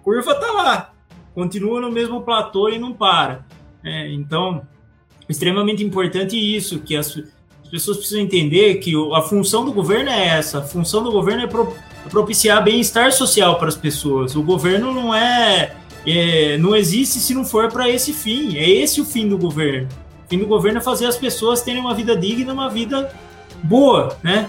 a 0.00 0.02
curva 0.02 0.32
está 0.32 0.52
lá, 0.52 0.92
continua 1.34 1.80
no 1.80 1.90
mesmo 1.90 2.22
platô 2.22 2.70
e 2.70 2.78
não 2.78 2.92
para. 2.92 3.44
É, 3.84 4.12
então, 4.12 4.66
extremamente 5.28 5.84
importante 5.84 6.36
isso, 6.36 6.80
que 6.80 6.96
as, 6.96 7.22
as 7.66 7.70
pessoas 7.70 7.96
precisam 7.96 8.20
entender 8.20 8.76
que 8.76 8.92
a 9.12 9.20
função 9.20 9.64
do 9.64 9.72
governo 9.72 10.08
é 10.08 10.28
essa. 10.38 10.58
A 10.58 10.62
função 10.62 11.02
do 11.02 11.10
governo 11.10 11.42
é, 11.42 11.46
pro, 11.48 11.74
propiciar 12.08 12.62
bem-estar 12.62 13.12
social 13.12 13.58
para 13.58 13.68
as 13.68 13.74
pessoas. 13.74 14.36
O 14.36 14.42
governo 14.42 14.94
não 14.94 15.12
é, 15.12 15.74
é 16.06 16.56
não 16.58 16.76
existe 16.76 17.18
se 17.18 17.34
não 17.34 17.44
for 17.44 17.68
para 17.68 17.88
esse 17.88 18.12
fim. 18.12 18.56
É 18.56 18.70
esse 18.70 19.00
o 19.00 19.04
fim 19.04 19.28
do 19.28 19.36
governo. 19.36 19.88
O 20.24 20.28
fim 20.28 20.38
do 20.38 20.46
governo 20.46 20.78
é 20.78 20.80
fazer 20.80 21.06
as 21.06 21.16
pessoas 21.16 21.60
terem 21.60 21.80
uma 21.80 21.92
vida 21.92 22.16
digna, 22.16 22.52
uma 22.52 22.70
vida 22.70 23.12
boa, 23.64 24.16
né? 24.22 24.48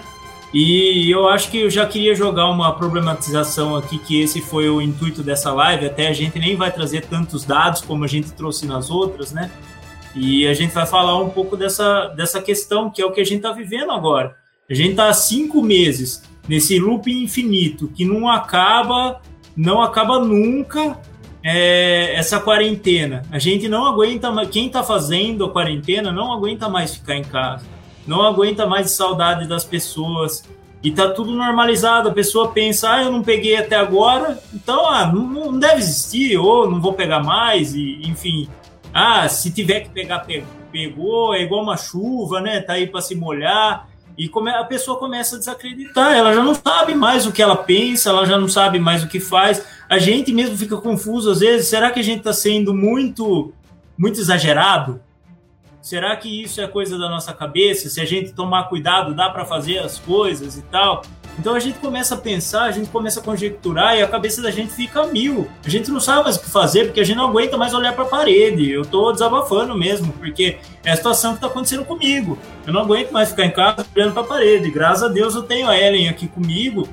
E 0.54 1.10
eu 1.10 1.28
acho 1.28 1.50
que 1.50 1.58
eu 1.58 1.70
já 1.70 1.84
queria 1.84 2.14
jogar 2.14 2.48
uma 2.48 2.72
problematização 2.72 3.76
aqui, 3.76 3.98
que 3.98 4.20
esse 4.22 4.40
foi 4.40 4.70
o 4.70 4.80
intuito 4.80 5.24
dessa 5.24 5.52
live. 5.52 5.86
Até 5.86 6.06
a 6.06 6.12
gente 6.12 6.38
nem 6.38 6.54
vai 6.54 6.70
trazer 6.70 7.04
tantos 7.06 7.44
dados 7.44 7.80
como 7.80 8.04
a 8.04 8.08
gente 8.08 8.30
trouxe 8.30 8.64
nas 8.64 8.90
outras, 8.90 9.32
né? 9.32 9.50
E 10.14 10.46
a 10.46 10.54
gente 10.54 10.72
vai 10.72 10.86
falar 10.86 11.18
um 11.18 11.30
pouco 11.30 11.56
dessa, 11.56 12.08
dessa 12.08 12.40
questão, 12.40 12.90
que 12.90 13.00
é 13.02 13.06
o 13.06 13.12
que 13.12 13.20
a 13.20 13.24
gente 13.24 13.38
está 13.38 13.52
vivendo 13.52 13.90
agora. 13.92 14.36
A 14.68 14.74
gente 14.74 14.90
está 14.90 15.08
há 15.08 15.12
cinco 15.12 15.62
meses 15.62 16.22
nesse 16.48 16.78
loop 16.78 17.10
infinito 17.10 17.88
que 17.88 18.04
não 18.04 18.28
acaba, 18.28 19.20
não 19.56 19.82
acaba 19.82 20.18
nunca 20.18 20.98
é, 21.44 22.14
essa 22.14 22.40
quarentena. 22.40 23.22
A 23.30 23.38
gente 23.38 23.68
não 23.68 23.86
aguenta 23.86 24.30
mais, 24.30 24.48
quem 24.48 24.66
está 24.66 24.82
fazendo 24.82 25.44
a 25.44 25.50
quarentena 25.50 26.10
não 26.10 26.32
aguenta 26.32 26.68
mais 26.68 26.94
ficar 26.94 27.16
em 27.16 27.24
casa, 27.24 27.64
não 28.06 28.22
aguenta 28.22 28.66
mais 28.66 28.90
saudade 28.90 29.46
das 29.46 29.64
pessoas. 29.64 30.44
E 30.80 30.92
tá 30.92 31.10
tudo 31.10 31.32
normalizado. 31.32 32.08
A 32.08 32.12
pessoa 32.12 32.52
pensa, 32.52 32.92
ah, 32.92 33.02
eu 33.02 33.10
não 33.10 33.20
peguei 33.20 33.56
até 33.56 33.74
agora, 33.74 34.38
então 34.54 34.88
ah, 34.88 35.10
não, 35.12 35.26
não 35.26 35.58
deve 35.58 35.78
existir, 35.78 36.36
ou 36.36 36.70
não 36.70 36.80
vou 36.80 36.92
pegar 36.92 37.20
mais, 37.20 37.74
e 37.74 38.00
enfim. 38.04 38.48
Ah, 38.92 39.28
se 39.28 39.50
tiver 39.50 39.80
que 39.80 39.90
pegar, 39.90 40.26
pegou, 40.72 41.34
é 41.34 41.42
igual 41.42 41.62
uma 41.62 41.76
chuva, 41.76 42.40
né? 42.40 42.60
Tá 42.60 42.74
aí 42.74 42.86
para 42.86 43.00
se 43.00 43.14
molhar. 43.14 43.88
E 44.16 44.28
a 44.48 44.64
pessoa 44.64 44.98
começa 44.98 45.36
a 45.36 45.38
desacreditar, 45.38 46.12
ela 46.12 46.34
já 46.34 46.42
não 46.42 46.52
sabe 46.52 46.92
mais 46.92 47.24
o 47.24 47.30
que 47.30 47.40
ela 47.40 47.56
pensa, 47.56 48.10
ela 48.10 48.26
já 48.26 48.36
não 48.36 48.48
sabe 48.48 48.80
mais 48.80 49.04
o 49.04 49.08
que 49.08 49.20
faz. 49.20 49.64
A 49.88 49.98
gente 49.98 50.32
mesmo 50.32 50.56
fica 50.56 50.76
confuso 50.76 51.30
às 51.30 51.38
vezes. 51.38 51.68
Será 51.68 51.92
que 51.92 52.00
a 52.00 52.02
gente 52.02 52.18
está 52.18 52.32
sendo 52.32 52.74
muito, 52.74 53.52
muito 53.96 54.18
exagerado? 54.18 55.00
Será 55.80 56.16
que 56.16 56.42
isso 56.42 56.60
é 56.60 56.66
coisa 56.66 56.98
da 56.98 57.08
nossa 57.08 57.32
cabeça? 57.32 57.88
Se 57.88 58.00
a 58.00 58.04
gente 58.04 58.32
tomar 58.32 58.64
cuidado, 58.64 59.14
dá 59.14 59.30
para 59.30 59.44
fazer 59.44 59.78
as 59.78 60.00
coisas 60.00 60.56
e 60.58 60.62
tal? 60.62 61.02
Então 61.38 61.54
a 61.54 61.60
gente 61.60 61.78
começa 61.78 62.16
a 62.16 62.18
pensar, 62.18 62.64
a 62.64 62.72
gente 62.72 62.90
começa 62.90 63.20
a 63.20 63.22
conjecturar 63.22 63.96
e 63.96 64.02
a 64.02 64.08
cabeça 64.08 64.42
da 64.42 64.50
gente 64.50 64.72
fica 64.72 65.06
mil. 65.06 65.48
A 65.64 65.68
gente 65.68 65.90
não 65.90 66.00
sabe 66.00 66.24
mais 66.24 66.36
o 66.36 66.40
que 66.40 66.50
fazer 66.50 66.86
porque 66.86 67.00
a 67.00 67.04
gente 67.04 67.16
não 67.16 67.28
aguenta 67.28 67.56
mais 67.56 67.72
olhar 67.72 67.94
para 67.94 68.04
a 68.04 68.08
parede. 68.08 68.68
Eu 68.68 68.84
tô 68.84 69.12
desabafando 69.12 69.76
mesmo, 69.76 70.12
porque 70.14 70.58
é 70.84 70.90
a 70.90 70.96
situação 70.96 71.32
que 71.32 71.36
está 71.36 71.46
acontecendo 71.46 71.84
comigo. 71.84 72.36
Eu 72.66 72.72
não 72.72 72.80
aguento 72.80 73.12
mais 73.12 73.30
ficar 73.30 73.44
em 73.44 73.52
casa 73.52 73.86
olhando 73.94 74.12
para 74.14 74.22
a 74.22 74.26
parede. 74.26 74.70
Graças 74.70 75.04
a 75.04 75.08
Deus 75.08 75.34
eu 75.36 75.42
tenho 75.42 75.68
a 75.68 75.78
Ellen 75.78 76.08
aqui 76.08 76.26
comigo, 76.26 76.88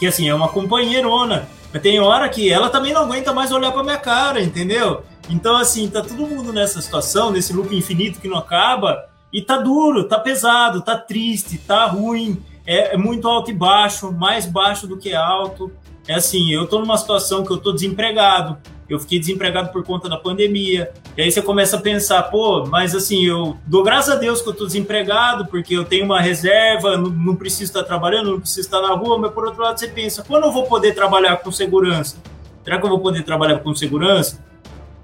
que 0.00 0.06
assim 0.06 0.28
é 0.28 0.34
uma 0.34 0.48
companheirona. 0.48 1.48
Mas 1.72 1.82
tem 1.82 2.00
hora 2.00 2.28
que 2.28 2.50
ela 2.50 2.70
também 2.70 2.92
não 2.92 3.02
aguenta 3.02 3.32
mais 3.32 3.52
olhar 3.52 3.70
para 3.70 3.84
minha 3.84 3.98
cara, 3.98 4.40
entendeu? 4.40 5.04
Então 5.30 5.56
assim, 5.56 5.88
tá 5.88 6.02
todo 6.02 6.26
mundo 6.26 6.52
nessa 6.52 6.80
situação, 6.80 7.30
nesse 7.30 7.52
loop 7.52 7.76
infinito 7.76 8.18
que 8.18 8.26
não 8.26 8.38
acaba 8.38 9.04
E 9.32 9.42
tá 9.42 9.58
duro, 9.58 10.04
tá 10.04 10.18
pesado, 10.18 10.80
tá 10.80 10.96
triste, 10.96 11.58
tá 11.58 11.84
ruim, 11.84 12.42
é, 12.68 12.94
é 12.94 12.96
muito 12.98 13.26
alto 13.26 13.50
e 13.50 13.54
baixo, 13.54 14.12
mais 14.12 14.44
baixo 14.44 14.86
do 14.86 14.98
que 14.98 15.14
alto. 15.14 15.72
É 16.06 16.14
assim, 16.14 16.52
eu 16.52 16.66
tô 16.66 16.78
numa 16.78 16.98
situação 16.98 17.42
que 17.42 17.50
eu 17.50 17.56
tô 17.56 17.72
desempregado, 17.72 18.58
eu 18.88 18.98
fiquei 18.98 19.18
desempregado 19.18 19.70
por 19.72 19.82
conta 19.84 20.06
da 20.06 20.18
pandemia. 20.18 20.92
E 21.16 21.22
aí 21.22 21.32
você 21.32 21.40
começa 21.40 21.76
a 21.76 21.80
pensar, 21.80 22.22
pô, 22.24 22.66
mas 22.66 22.94
assim, 22.94 23.24
eu 23.24 23.56
dou 23.66 23.82
graças 23.82 24.14
a 24.14 24.18
Deus 24.18 24.42
que 24.42 24.48
eu 24.50 24.54
tô 24.54 24.66
desempregado, 24.66 25.46
porque 25.46 25.74
eu 25.74 25.84
tenho 25.84 26.04
uma 26.04 26.20
reserva, 26.20 26.98
não, 26.98 27.08
não 27.08 27.36
preciso 27.36 27.64
estar 27.64 27.84
trabalhando, 27.84 28.32
não 28.32 28.40
preciso 28.40 28.60
estar 28.60 28.82
na 28.82 28.94
rua, 28.94 29.18
mas 29.18 29.32
por 29.32 29.46
outro 29.46 29.62
lado 29.62 29.78
você 29.78 29.88
pensa, 29.88 30.22
quando 30.22 30.44
eu 30.44 30.52
vou 30.52 30.66
poder 30.66 30.94
trabalhar 30.94 31.38
com 31.38 31.50
segurança? 31.50 32.18
Será 32.62 32.78
que 32.78 32.84
eu 32.84 32.90
vou 32.90 33.00
poder 33.00 33.22
trabalhar 33.22 33.60
com 33.60 33.74
segurança? 33.74 34.44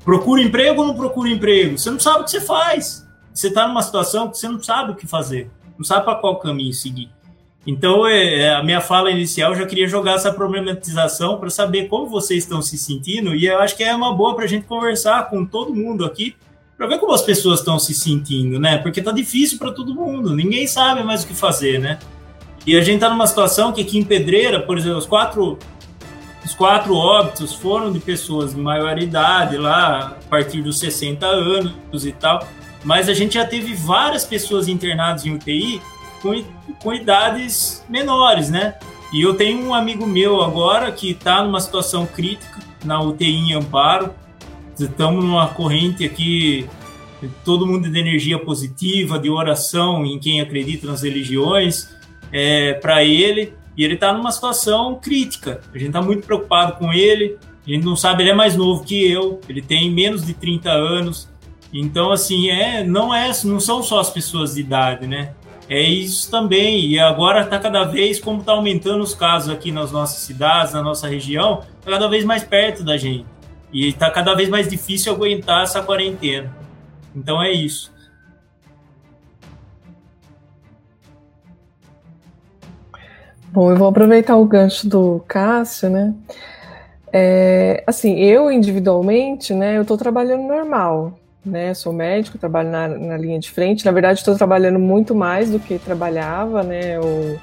Procura 0.04 0.42
emprego 0.42 0.82
ou 0.82 0.88
não 0.88 0.94
procura 0.94 1.30
emprego? 1.30 1.78
Você 1.78 1.90
não 1.90 1.98
sabe 1.98 2.20
o 2.20 2.24
que 2.24 2.30
você 2.30 2.42
faz. 2.42 3.08
Você 3.32 3.48
está 3.48 3.66
numa 3.66 3.82
situação 3.82 4.28
que 4.28 4.36
você 4.36 4.48
não 4.48 4.62
sabe 4.62 4.92
o 4.92 4.94
que 4.94 5.06
fazer, 5.06 5.50
não 5.78 5.84
sabe 5.84 6.04
para 6.04 6.16
qual 6.16 6.38
caminho 6.38 6.74
seguir. 6.74 7.10
Então, 7.66 8.06
é, 8.06 8.40
é, 8.40 8.54
a 8.54 8.62
minha 8.62 8.80
fala 8.80 9.10
inicial 9.10 9.52
eu 9.52 9.58
já 9.58 9.66
queria 9.66 9.88
jogar 9.88 10.14
essa 10.14 10.30
problematização 10.30 11.38
para 11.38 11.48
saber 11.48 11.88
como 11.88 12.06
vocês 12.06 12.44
estão 12.44 12.60
se 12.60 12.76
sentindo, 12.76 13.34
e 13.34 13.46
eu 13.46 13.58
acho 13.58 13.76
que 13.76 13.82
é 13.82 13.94
uma 13.94 14.14
boa 14.14 14.34
para 14.34 14.44
a 14.44 14.48
gente 14.48 14.66
conversar 14.66 15.30
com 15.30 15.46
todo 15.46 15.74
mundo 15.74 16.04
aqui, 16.04 16.36
para 16.76 16.86
ver 16.86 16.98
como 16.98 17.12
as 17.12 17.22
pessoas 17.22 17.60
estão 17.60 17.78
se 17.78 17.94
sentindo, 17.94 18.58
né? 18.58 18.78
Porque 18.78 19.00
tá 19.00 19.12
difícil 19.12 19.58
para 19.58 19.72
todo 19.72 19.94
mundo, 19.94 20.34
ninguém 20.34 20.66
sabe 20.66 21.02
mais 21.02 21.24
o 21.24 21.26
que 21.26 21.34
fazer, 21.34 21.78
né? 21.78 21.98
E 22.66 22.76
a 22.76 22.82
gente 22.82 23.00
tá 23.00 23.08
numa 23.08 23.26
situação 23.26 23.72
que 23.72 23.80
aqui 23.80 23.98
em 23.98 24.04
Pedreira, 24.04 24.60
por 24.60 24.76
exemplo, 24.76 24.98
os 24.98 25.06
quatro, 25.06 25.58
os 26.44 26.54
quatro 26.54 26.94
óbitos 26.94 27.54
foram 27.54 27.92
de 27.92 28.00
pessoas 28.00 28.54
de 28.54 28.60
maior 28.60 28.98
idade, 28.98 29.56
lá 29.56 30.16
a 30.18 30.28
partir 30.28 30.60
dos 30.60 30.78
60 30.78 31.26
anos 31.26 32.04
e 32.04 32.12
tal, 32.12 32.46
mas 32.82 33.08
a 33.08 33.14
gente 33.14 33.34
já 33.34 33.46
teve 33.46 33.72
várias 33.74 34.24
pessoas 34.24 34.68
internadas 34.68 35.24
em 35.24 35.34
UTI 35.34 35.80
com, 36.24 36.42
com 36.82 36.94
idades 36.94 37.84
menores, 37.86 38.48
né? 38.48 38.74
E 39.12 39.20
eu 39.20 39.34
tenho 39.34 39.62
um 39.62 39.74
amigo 39.74 40.06
meu 40.06 40.42
agora 40.42 40.90
que 40.90 41.10
está 41.10 41.44
numa 41.44 41.60
situação 41.60 42.06
crítica 42.06 42.60
na 42.82 43.00
UTI 43.02 43.26
em 43.26 43.52
Amparo. 43.52 44.10
Estamos 44.80 45.22
numa 45.22 45.48
corrente 45.48 46.04
aqui, 46.04 46.68
todo 47.44 47.66
mundo 47.66 47.88
de 47.88 47.98
energia 48.00 48.38
positiva, 48.38 49.18
de 49.18 49.28
oração 49.28 50.04
em 50.04 50.18
quem 50.18 50.40
acredita 50.40 50.86
nas 50.86 51.02
religiões, 51.02 51.94
é, 52.32 52.72
para 52.72 53.04
ele. 53.04 53.52
E 53.76 53.84
ele 53.84 53.94
está 53.94 54.12
numa 54.12 54.32
situação 54.32 54.96
crítica. 54.96 55.60
A 55.72 55.78
gente 55.78 55.88
está 55.88 56.02
muito 56.02 56.26
preocupado 56.26 56.78
com 56.78 56.92
ele. 56.92 57.36
A 57.66 57.70
gente 57.70 57.84
não 57.84 57.96
sabe, 57.96 58.22
ele 58.22 58.30
é 58.30 58.34
mais 58.34 58.56
novo 58.56 58.82
que 58.82 59.10
eu, 59.10 59.40
ele 59.48 59.62
tem 59.62 59.90
menos 59.90 60.24
de 60.26 60.34
30 60.34 60.70
anos. 60.70 61.28
Então, 61.72 62.10
assim, 62.10 62.50
é, 62.50 62.82
não 62.84 63.14
é, 63.14 63.30
não 63.44 63.60
são 63.60 63.82
só 63.82 64.00
as 64.00 64.10
pessoas 64.10 64.54
de 64.54 64.60
idade, 64.60 65.06
né? 65.06 65.34
É 65.68 65.80
isso 65.80 66.30
também. 66.30 66.86
E 66.86 66.98
agora 66.98 67.42
está 67.42 67.58
cada 67.58 67.84
vez, 67.84 68.20
como 68.20 68.40
está 68.40 68.52
aumentando 68.52 69.02
os 69.02 69.14
casos 69.14 69.52
aqui 69.52 69.72
nas 69.72 69.90
nossas 69.90 70.18
cidades, 70.18 70.72
na 70.72 70.82
nossa 70.82 71.08
região, 71.08 71.62
está 71.78 71.92
cada 71.92 72.08
vez 72.08 72.24
mais 72.24 72.44
perto 72.44 72.84
da 72.84 72.96
gente. 72.96 73.26
E 73.72 73.88
está 73.88 74.10
cada 74.10 74.34
vez 74.34 74.48
mais 74.48 74.68
difícil 74.68 75.12
aguentar 75.12 75.64
essa 75.64 75.82
quarentena. 75.82 76.54
Então 77.14 77.42
é 77.42 77.52
isso. 77.52 77.92
Bom, 83.50 83.70
eu 83.70 83.76
vou 83.76 83.88
aproveitar 83.88 84.36
o 84.36 84.44
gancho 84.44 84.88
do 84.88 85.24
Cássio, 85.28 85.88
né? 85.88 86.12
É, 87.12 87.84
assim, 87.86 88.18
eu 88.18 88.50
individualmente, 88.50 89.54
né, 89.54 89.76
eu 89.76 89.82
estou 89.82 89.96
trabalhando 89.96 90.42
normal, 90.42 91.16
né? 91.44 91.74
Sou 91.74 91.92
médico, 91.92 92.38
trabalho 92.38 92.70
na, 92.70 92.88
na 92.88 93.16
linha 93.16 93.38
de 93.38 93.50
frente. 93.50 93.84
Na 93.84 93.92
verdade, 93.92 94.20
estou 94.20 94.36
trabalhando 94.36 94.78
muito 94.78 95.14
mais 95.14 95.50
do 95.50 95.58
que 95.58 95.78
trabalhava, 95.78 96.62
né? 96.62 96.98
O, 96.98 97.38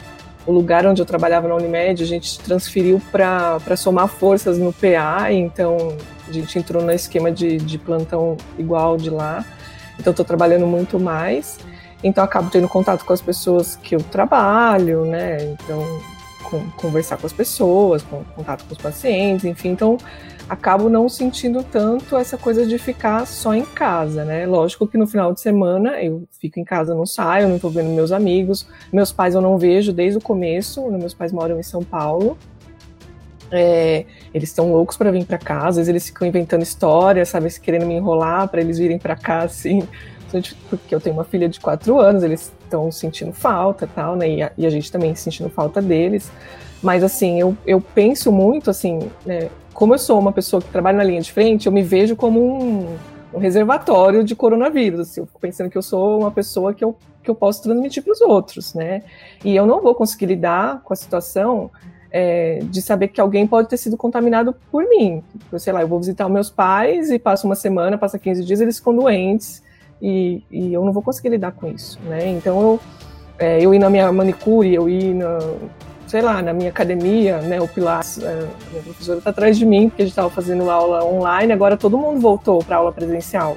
o 0.45 0.51
lugar 0.51 0.85
onde 0.85 1.01
eu 1.01 1.05
trabalhava 1.05 1.47
na 1.47 1.55
Unimed, 1.55 2.01
a 2.01 2.05
gente 2.05 2.39
transferiu 2.39 3.01
para 3.11 3.75
somar 3.77 4.07
forças 4.07 4.57
no 4.57 4.73
PA, 4.73 5.31
então 5.31 5.95
a 6.27 6.31
gente 6.31 6.57
entrou 6.57 6.81
no 6.81 6.91
esquema 6.91 7.31
de, 7.31 7.57
de 7.57 7.77
plantão 7.77 8.37
igual 8.57 8.97
de 8.97 9.09
lá. 9.09 9.45
Então, 9.99 10.11
estou 10.11 10.25
trabalhando 10.25 10.65
muito 10.65 10.99
mais. 10.99 11.59
Então, 12.03 12.23
acabo 12.23 12.49
tendo 12.49 12.67
contato 12.67 13.05
com 13.05 13.13
as 13.13 13.21
pessoas 13.21 13.75
que 13.75 13.95
eu 13.95 13.99
trabalho, 13.99 15.05
né? 15.05 15.37
Então, 15.43 16.01
com, 16.43 16.69
conversar 16.71 17.17
com 17.17 17.27
as 17.27 17.33
pessoas, 17.33 18.01
com, 18.01 18.23
contato 18.35 18.65
com 18.65 18.73
os 18.73 18.81
pacientes, 18.81 19.45
enfim. 19.45 19.69
Então, 19.69 19.97
acabo 20.51 20.89
não 20.89 21.07
sentindo 21.07 21.63
tanto 21.63 22.17
essa 22.17 22.37
coisa 22.37 22.65
de 22.65 22.77
ficar 22.77 23.25
só 23.25 23.53
em 23.55 23.63
casa, 23.63 24.25
né? 24.25 24.45
Lógico 24.45 24.85
que 24.85 24.97
no 24.97 25.07
final 25.07 25.33
de 25.33 25.39
semana 25.39 26.03
eu 26.03 26.27
fico 26.29 26.59
em 26.59 26.65
casa, 26.65 26.93
não 26.93 27.05
saio, 27.05 27.47
não 27.47 27.57
tô 27.57 27.69
vendo 27.69 27.87
meus 27.91 28.11
amigos, 28.11 28.67
meus 28.91 29.13
pais 29.13 29.33
eu 29.33 29.39
não 29.39 29.57
vejo 29.57 29.93
desde 29.93 30.17
o 30.17 30.21
começo, 30.21 30.85
meus 30.91 31.13
pais 31.13 31.31
moram 31.31 31.57
em 31.57 31.63
São 31.63 31.81
Paulo. 31.81 32.37
É, 33.49 34.03
eles 34.33 34.49
estão 34.49 34.73
loucos 34.73 34.97
para 34.97 35.09
vir 35.09 35.23
para 35.25 35.37
casa, 35.37 35.69
às 35.69 35.75
vezes 35.77 35.87
eles 35.87 36.07
ficam 36.07 36.27
inventando 36.27 36.63
histórias, 36.63 37.29
sabe, 37.29 37.49
querendo 37.61 37.85
me 37.85 37.93
enrolar 37.93 38.49
para 38.49 38.59
eles 38.59 38.77
virem 38.77 38.99
para 38.99 39.15
cá, 39.15 39.43
assim, 39.43 39.87
porque 40.69 40.93
eu 40.93 40.99
tenho 40.99 41.15
uma 41.15 41.23
filha 41.23 41.47
de 41.47 41.61
quatro 41.61 41.97
anos, 41.97 42.23
eles 42.23 42.51
estão 42.61 42.91
sentindo 42.91 43.31
falta, 43.31 43.87
tal, 43.87 44.17
né, 44.17 44.29
e 44.29 44.43
a, 44.43 44.51
e 44.57 44.65
a, 44.65 44.69
gente 44.69 44.91
também 44.91 45.15
sentindo 45.15 45.49
falta 45.49 45.81
deles. 45.81 46.29
Mas 46.83 47.03
assim, 47.03 47.39
eu, 47.39 47.55
eu 47.65 47.79
penso 47.79 48.31
muito 48.31 48.69
assim, 48.69 48.99
né, 49.25 49.49
como 49.73 49.93
eu 49.93 49.99
sou 49.99 50.19
uma 50.19 50.31
pessoa 50.31 50.61
que 50.61 50.69
trabalha 50.69 50.97
na 50.97 51.03
linha 51.03 51.21
de 51.21 51.31
frente, 51.31 51.65
eu 51.65 51.71
me 51.71 51.81
vejo 51.81 52.15
como 52.15 52.39
um, 52.39 52.97
um 53.33 53.39
reservatório 53.39 54.23
de 54.23 54.35
coronavírus. 54.35 54.99
Assim, 54.99 55.21
eu 55.21 55.25
fico 55.25 55.39
pensando 55.39 55.69
que 55.69 55.77
eu 55.77 55.81
sou 55.81 56.19
uma 56.19 56.31
pessoa 56.31 56.73
que 56.73 56.83
eu, 56.83 56.95
que 57.23 57.29
eu 57.29 57.35
posso 57.35 57.63
transmitir 57.63 58.03
para 58.03 58.13
os 58.13 58.21
outros, 58.21 58.73
né? 58.73 59.03
E 59.43 59.55
eu 59.55 59.65
não 59.65 59.81
vou 59.81 59.95
conseguir 59.95 60.27
lidar 60.27 60.81
com 60.83 60.93
a 60.93 60.95
situação 60.95 61.71
é, 62.11 62.59
de 62.63 62.81
saber 62.81 63.07
que 63.07 63.21
alguém 63.21 63.47
pode 63.47 63.69
ter 63.69 63.77
sido 63.77 63.95
contaminado 63.95 64.53
por 64.69 64.83
mim. 64.87 65.23
Eu 65.51 65.59
sei 65.59 65.71
lá, 65.71 65.81
eu 65.81 65.87
vou 65.87 65.99
visitar 65.99 66.27
meus 66.27 66.49
pais 66.49 67.09
e 67.09 67.17
passo 67.17 67.47
uma 67.47 67.55
semana, 67.55 67.97
passa 67.97 68.19
15 68.19 68.43
dias, 68.43 68.59
eles 68.59 68.77
ficam 68.77 68.93
doentes 68.95 69.63
e, 70.01 70.43
e 70.51 70.73
eu 70.73 70.83
não 70.83 70.91
vou 70.91 71.01
conseguir 71.01 71.29
lidar 71.29 71.53
com 71.53 71.67
isso, 71.67 71.99
né? 72.05 72.27
Então 72.27 72.61
eu, 72.61 72.79
é, 73.39 73.63
eu 73.65 73.73
ir 73.73 73.79
na 73.79 73.89
minha 73.89 74.11
manicure, 74.11 74.73
eu 74.73 74.89
ir 74.89 75.13
na, 75.13 75.39
sei 76.11 76.21
lá, 76.21 76.41
na 76.41 76.51
minha 76.51 76.69
academia, 76.69 77.37
né, 77.37 77.61
o 77.61 77.67
Pilates, 77.69 78.21
a 78.21 78.29
é, 78.29 78.47
minha 78.69 78.83
professora 78.83 79.19
está 79.19 79.29
atrás 79.29 79.57
de 79.57 79.65
mim, 79.65 79.87
porque 79.87 80.01
a 80.01 80.05
gente 80.05 80.11
estava 80.11 80.29
fazendo 80.29 80.69
aula 80.69 81.05
online, 81.05 81.53
agora 81.53 81.77
todo 81.77 81.97
mundo 81.97 82.19
voltou 82.19 82.61
para 82.61 82.75
aula 82.75 82.91
presencial. 82.91 83.55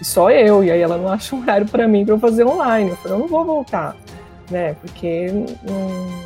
E 0.00 0.04
só 0.04 0.30
eu, 0.30 0.62
e 0.62 0.70
aí 0.70 0.80
ela 0.80 0.96
não 0.96 1.08
acha 1.08 1.34
um 1.34 1.42
horário 1.42 1.66
para 1.66 1.88
mim 1.88 2.04
para 2.04 2.14
eu 2.14 2.20
fazer 2.20 2.44
online. 2.44 2.90
Eu 2.90 2.96
falei, 2.98 3.16
eu 3.16 3.18
não 3.18 3.26
vou 3.26 3.44
voltar, 3.44 3.96
né, 4.48 4.74
porque 4.74 5.26
hum, 5.68 6.22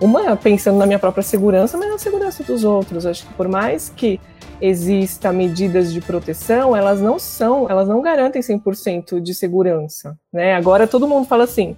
uma 0.00 0.34
pensando 0.34 0.78
na 0.78 0.86
minha 0.86 0.98
própria 0.98 1.22
segurança, 1.22 1.76
mas 1.76 1.90
na 1.90 1.98
segurança 1.98 2.42
dos 2.42 2.64
outros. 2.64 3.04
Acho 3.04 3.26
que 3.26 3.34
por 3.34 3.48
mais 3.48 3.92
que 3.94 4.18
exista 4.62 5.30
medidas 5.30 5.92
de 5.92 6.00
proteção, 6.00 6.74
elas 6.74 7.02
não 7.02 7.18
são, 7.18 7.68
elas 7.68 7.86
não 7.86 8.00
garantem 8.00 8.40
100% 8.40 9.20
de 9.20 9.34
segurança, 9.34 10.16
né? 10.32 10.54
Agora 10.54 10.86
todo 10.86 11.06
mundo 11.06 11.26
fala 11.26 11.44
assim: 11.44 11.76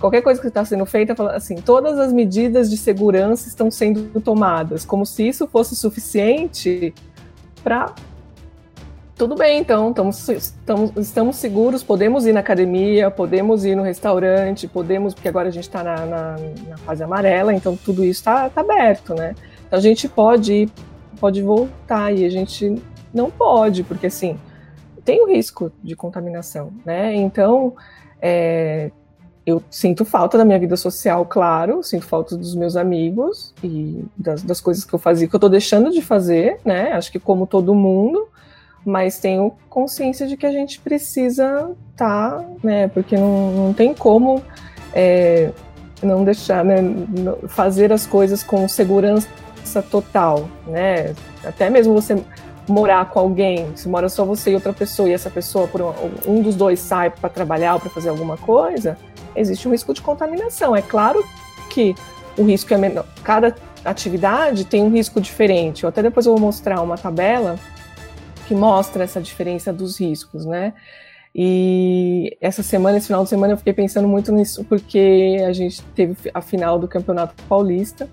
qualquer 0.00 0.22
coisa 0.22 0.40
que 0.40 0.48
está 0.48 0.64
sendo 0.64 0.84
feita, 0.86 1.14
assim, 1.30 1.56
todas 1.56 1.98
as 1.98 2.12
medidas 2.12 2.70
de 2.70 2.76
segurança 2.76 3.48
estão 3.48 3.70
sendo 3.70 4.20
tomadas, 4.20 4.84
como 4.84 5.06
se 5.06 5.28
isso 5.28 5.46
fosse 5.46 5.74
suficiente 5.74 6.94
para 7.62 7.94
tudo 9.16 9.34
bem, 9.34 9.58
então, 9.60 9.88
estamos, 9.88 10.28
estamos, 10.28 10.92
estamos 10.98 11.36
seguros, 11.36 11.82
podemos 11.82 12.26
ir 12.26 12.34
na 12.34 12.40
academia, 12.40 13.10
podemos 13.10 13.64
ir 13.64 13.74
no 13.74 13.82
restaurante, 13.82 14.68
podemos, 14.68 15.14
porque 15.14 15.28
agora 15.28 15.48
a 15.48 15.50
gente 15.50 15.64
está 15.64 15.82
na, 15.82 16.04
na, 16.04 16.36
na, 16.68 16.76
fase 16.76 17.02
amarela, 17.02 17.54
então 17.54 17.74
tudo 17.74 18.04
isso 18.04 18.20
está 18.20 18.50
tá 18.50 18.60
aberto, 18.60 19.14
né? 19.14 19.34
Então 19.66 19.78
a 19.78 19.80
gente 19.80 20.06
pode 20.06 20.52
ir, 20.52 20.70
pode 21.18 21.40
voltar 21.40 22.12
e 22.12 22.26
a 22.26 22.28
gente 22.28 22.82
não 23.12 23.30
pode, 23.30 23.82
porque 23.84 24.08
assim, 24.08 24.38
tem 25.02 25.24
o 25.24 25.28
risco 25.28 25.72
de 25.82 25.96
contaminação, 25.96 26.70
né? 26.84 27.14
Então, 27.14 27.74
é, 28.20 28.90
eu 29.46 29.62
sinto 29.70 30.04
falta 30.04 30.36
da 30.36 30.44
minha 30.44 30.58
vida 30.58 30.76
social, 30.76 31.24
claro, 31.24 31.80
sinto 31.82 32.04
falta 32.04 32.36
dos 32.36 32.56
meus 32.56 32.76
amigos 32.76 33.54
e 33.62 34.04
das, 34.16 34.42
das 34.42 34.60
coisas 34.60 34.84
que 34.84 34.92
eu 34.92 34.98
fazia, 34.98 35.28
que 35.28 35.36
eu 35.36 35.40
tô 35.40 35.48
deixando 35.48 35.90
de 35.90 36.02
fazer, 36.02 36.58
né? 36.64 36.92
Acho 36.92 37.12
que 37.12 37.20
como 37.20 37.46
todo 37.46 37.72
mundo, 37.72 38.28
mas 38.84 39.20
tenho 39.20 39.52
consciência 39.70 40.26
de 40.26 40.36
que 40.36 40.44
a 40.44 40.50
gente 40.50 40.80
precisa 40.80 41.70
tá, 41.96 42.44
né? 42.62 42.88
Porque 42.88 43.16
não, 43.16 43.52
não 43.52 43.72
tem 43.72 43.94
como 43.94 44.42
é, 44.92 45.52
não 46.02 46.24
deixar, 46.24 46.64
né? 46.64 46.76
Fazer 47.46 47.92
as 47.92 48.04
coisas 48.04 48.42
com 48.42 48.68
segurança 48.68 49.28
total, 49.90 50.48
né? 50.66 51.14
Até 51.44 51.70
mesmo 51.70 51.94
você 51.94 52.20
morar 52.68 53.08
com 53.10 53.18
alguém, 53.18 53.68
se 53.76 53.88
mora 53.88 54.08
só 54.08 54.24
você 54.24 54.50
e 54.50 54.54
outra 54.54 54.72
pessoa, 54.72 55.08
e 55.08 55.12
essa 55.12 55.30
pessoa, 55.30 55.68
por 55.68 55.80
um, 55.80 55.92
um 56.26 56.42
dos 56.42 56.54
dois 56.56 56.80
sai 56.80 57.10
para 57.10 57.28
trabalhar 57.28 57.74
ou 57.74 57.80
para 57.80 57.90
fazer 57.90 58.08
alguma 58.08 58.36
coisa, 58.36 58.98
existe 59.34 59.68
um 59.68 59.70
risco 59.70 59.94
de 59.94 60.02
contaminação. 60.02 60.74
É 60.74 60.82
claro 60.82 61.24
que 61.70 61.94
o 62.36 62.42
risco 62.44 62.72
é 62.74 62.76
menor. 62.76 63.06
Cada 63.22 63.54
atividade 63.84 64.64
tem 64.64 64.82
um 64.82 64.90
risco 64.90 65.20
diferente. 65.20 65.84
Eu 65.84 65.88
até 65.88 66.02
depois 66.02 66.26
eu 66.26 66.32
vou 66.32 66.40
mostrar 66.40 66.80
uma 66.82 66.98
tabela 66.98 67.58
que 68.46 68.54
mostra 68.54 69.04
essa 69.04 69.20
diferença 69.20 69.72
dos 69.72 69.98
riscos, 70.00 70.44
né? 70.44 70.72
E 71.34 72.36
essa 72.40 72.62
semana, 72.62 72.96
esse 72.96 73.08
final 73.08 73.22
de 73.22 73.28
semana, 73.28 73.52
eu 73.52 73.58
fiquei 73.58 73.74
pensando 73.74 74.08
muito 74.08 74.32
nisso, 74.32 74.64
porque 74.64 75.36
a 75.46 75.52
gente 75.52 75.82
teve 75.94 76.16
a 76.32 76.40
final 76.40 76.78
do 76.78 76.88
Campeonato 76.88 77.34
Paulista, 77.44 78.08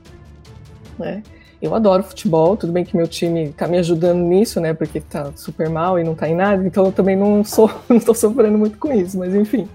né? 0.99 1.23
Eu 1.63 1.73
adoro 1.73 2.03
futebol, 2.03 2.57
tudo 2.57 2.73
bem 2.73 2.83
que 2.83 2.93
meu 2.93 3.07
time 3.07 3.53
tá 3.53 3.69
me 3.69 3.77
ajudando 3.77 4.19
nisso, 4.19 4.59
né? 4.59 4.73
Porque 4.73 4.99
tá 4.99 5.31
super 5.33 5.69
mal 5.69 5.97
e 5.97 6.03
não 6.03 6.13
tá 6.13 6.27
em 6.27 6.35
nada, 6.35 6.61
então 6.67 6.87
eu 6.87 6.91
também 6.91 7.15
não 7.15 7.41
sou, 7.41 7.71
não 7.87 8.01
tô 8.01 8.13
sofrendo 8.13 8.57
muito 8.57 8.77
com 8.77 8.91
isso, 8.91 9.17
mas 9.17 9.33
enfim. 9.33 9.69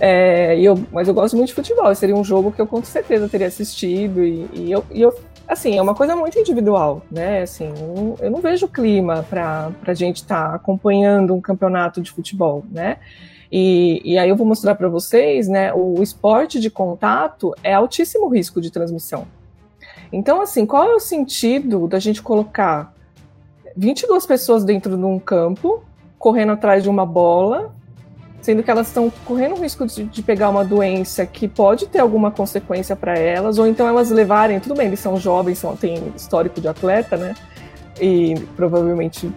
É, 0.00 0.58
eu, 0.58 0.76
mas 0.90 1.06
eu 1.06 1.14
gosto 1.14 1.36
muito 1.36 1.50
de 1.50 1.54
futebol, 1.54 1.94
seria 1.94 2.16
um 2.16 2.24
jogo 2.24 2.50
que 2.50 2.60
eu 2.60 2.66
com 2.66 2.82
certeza 2.82 3.28
teria 3.28 3.46
assistido, 3.46 4.24
e, 4.24 4.48
e 4.54 4.72
eu, 4.72 4.84
e 4.90 5.02
eu 5.02 5.16
assim, 5.46 5.78
é 5.78 5.80
uma 5.80 5.94
coisa 5.94 6.16
muito 6.16 6.36
individual, 6.36 7.00
né? 7.08 7.42
Assim, 7.42 7.72
eu, 7.78 8.16
eu 8.20 8.28
não 8.28 8.40
vejo 8.40 8.66
clima 8.66 9.24
para 9.30 9.70
a 9.86 9.94
gente 9.94 10.16
estar 10.16 10.48
tá 10.48 10.54
acompanhando 10.56 11.32
um 11.32 11.40
campeonato 11.40 12.02
de 12.02 12.10
futebol, 12.10 12.64
né? 12.68 12.96
E, 13.52 14.02
e 14.04 14.18
aí 14.18 14.28
eu 14.28 14.34
vou 14.34 14.48
mostrar 14.48 14.74
para 14.74 14.88
vocês, 14.88 15.46
né? 15.46 15.72
O 15.72 16.02
esporte 16.02 16.58
de 16.58 16.70
contato 16.70 17.54
é 17.62 17.72
altíssimo 17.72 18.26
risco 18.26 18.60
de 18.60 18.68
transmissão. 18.68 19.28
Então, 20.12 20.40
assim, 20.40 20.64
qual 20.64 20.84
é 20.84 20.94
o 20.94 21.00
sentido 21.00 21.86
da 21.88 21.98
gente 21.98 22.22
colocar 22.22 22.94
22 23.76 24.24
pessoas 24.26 24.64
dentro 24.64 24.96
de 24.96 25.04
um 25.04 25.18
campo, 25.18 25.82
correndo 26.18 26.52
atrás 26.52 26.82
de 26.82 26.88
uma 26.88 27.04
bola, 27.04 27.74
sendo 28.40 28.62
que 28.62 28.70
elas 28.70 28.88
estão 28.88 29.10
correndo 29.24 29.54
o 29.56 29.60
risco 29.60 29.86
de, 29.86 30.04
de, 30.04 30.22
pegar 30.22 30.50
uma 30.50 30.64
doença 30.64 31.24
que 31.24 31.48
pode 31.48 31.86
ter 31.86 31.98
alguma 31.98 32.30
consequência 32.30 32.94
para 32.94 33.18
elas, 33.18 33.58
ou 33.58 33.66
então 33.66 33.88
elas 33.88 34.10
levarem, 34.10 34.60
tudo 34.60 34.74
bem, 34.74 34.88
eles 34.88 35.00
são 35.00 35.16
jovens, 35.16 35.58
são, 35.58 35.74
têm 35.74 36.12
histórico 36.14 36.60
de 36.60 36.68
atleta, 36.68 37.16
né? 37.16 37.34
E 38.00 38.34
provavelmente 38.54 39.32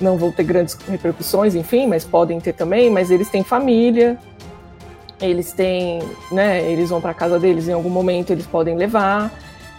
não 0.00 0.16
vão 0.16 0.32
ter 0.32 0.44
grandes 0.44 0.74
repercussões, 0.88 1.54
enfim, 1.54 1.86
mas 1.86 2.04
podem 2.04 2.40
ter 2.40 2.54
também, 2.54 2.90
mas 2.90 3.10
eles 3.10 3.28
têm 3.28 3.42
família, 3.42 4.18
eles 5.20 5.52
têm, 5.52 6.00
né, 6.30 6.62
eles 6.70 6.90
vão 6.90 7.00
para 7.00 7.12
casa 7.12 7.38
deles 7.38 7.68
em 7.68 7.72
algum 7.72 7.90
momento, 7.90 8.30
eles 8.30 8.46
podem 8.46 8.76
levar. 8.76 9.30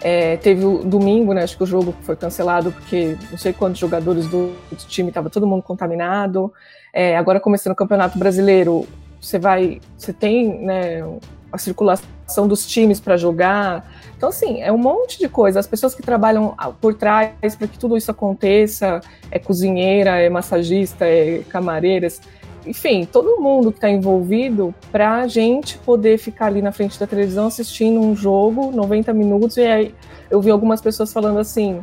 É, 0.02 0.38
teve 0.38 0.64
o 0.66 0.80
domingo, 0.80 1.34
né, 1.34 1.43
acho 1.43 1.58
que 1.58 1.64
o 1.64 1.66
jogo 1.66 1.93
foi 2.04 2.16
cancelado 2.16 2.72
porque 2.72 3.18
não 3.30 3.38
sei 3.38 3.52
quantos 3.52 3.80
jogadores 3.80 4.28
do, 4.28 4.56
do 4.70 4.76
time 4.88 5.10
estava 5.10 5.30
todo 5.30 5.45
mundo 5.45 5.62
contaminado. 5.62 6.54
É, 6.93 7.18
agora 7.18 7.39
começando 7.39 7.74
o 7.74 7.76
Campeonato 7.76 8.18
Brasileiro, 8.18 8.88
você 9.22 9.38
vai, 9.38 9.82
você 9.97 10.14
tem 10.14 10.66
né, 10.66 11.04
a 11.52 11.58
circulação 11.58 12.47
dos 12.47 12.66
times 12.66 13.00
para 13.00 13.18
jogar. 13.18 13.91
Então, 14.16 14.30
assim, 14.30 14.62
é 14.62 14.72
um 14.72 14.78
monte 14.78 15.20
de 15.20 15.28
coisa. 15.28 15.60
As 15.60 15.68
pessoas 15.68 15.93
que 15.93 16.02
trabalham 16.02 16.56
por 16.80 16.93
trás 16.93 17.56
para 17.58 17.68
que 17.68 17.78
tudo 17.78 17.97
isso 17.97 18.12
aconteça, 18.12 19.02
é 19.32 19.39
cozinheira, 19.39 20.20
é 20.20 20.30
massagista, 20.30 21.06
é 21.06 21.43
camareiras, 21.50 22.22
enfim, 22.70 23.03
todo 23.03 23.41
mundo 23.41 23.72
que 23.72 23.80
está 23.80 23.89
envolvido 23.89 24.76
para 24.91 25.15
a 25.15 25.28
gente 25.28 25.80
poder 25.80 26.20
ficar 26.20 26.45
ali 26.45 26.61
na 26.61 26.72
frente 26.72 26.99
da 26.99 27.07
televisão 27.07 27.47
assistindo 27.47 27.99
um 27.99 28.15
jogo, 28.15 28.72
90 28.72 29.11
minutos, 29.11 29.57
e 29.57 29.61
aí 29.61 29.95
eu 30.30 30.39
vi 30.39 30.51
algumas 30.51 30.80
pessoas 30.80 31.11
falando 31.11 31.39
assim, 31.39 31.80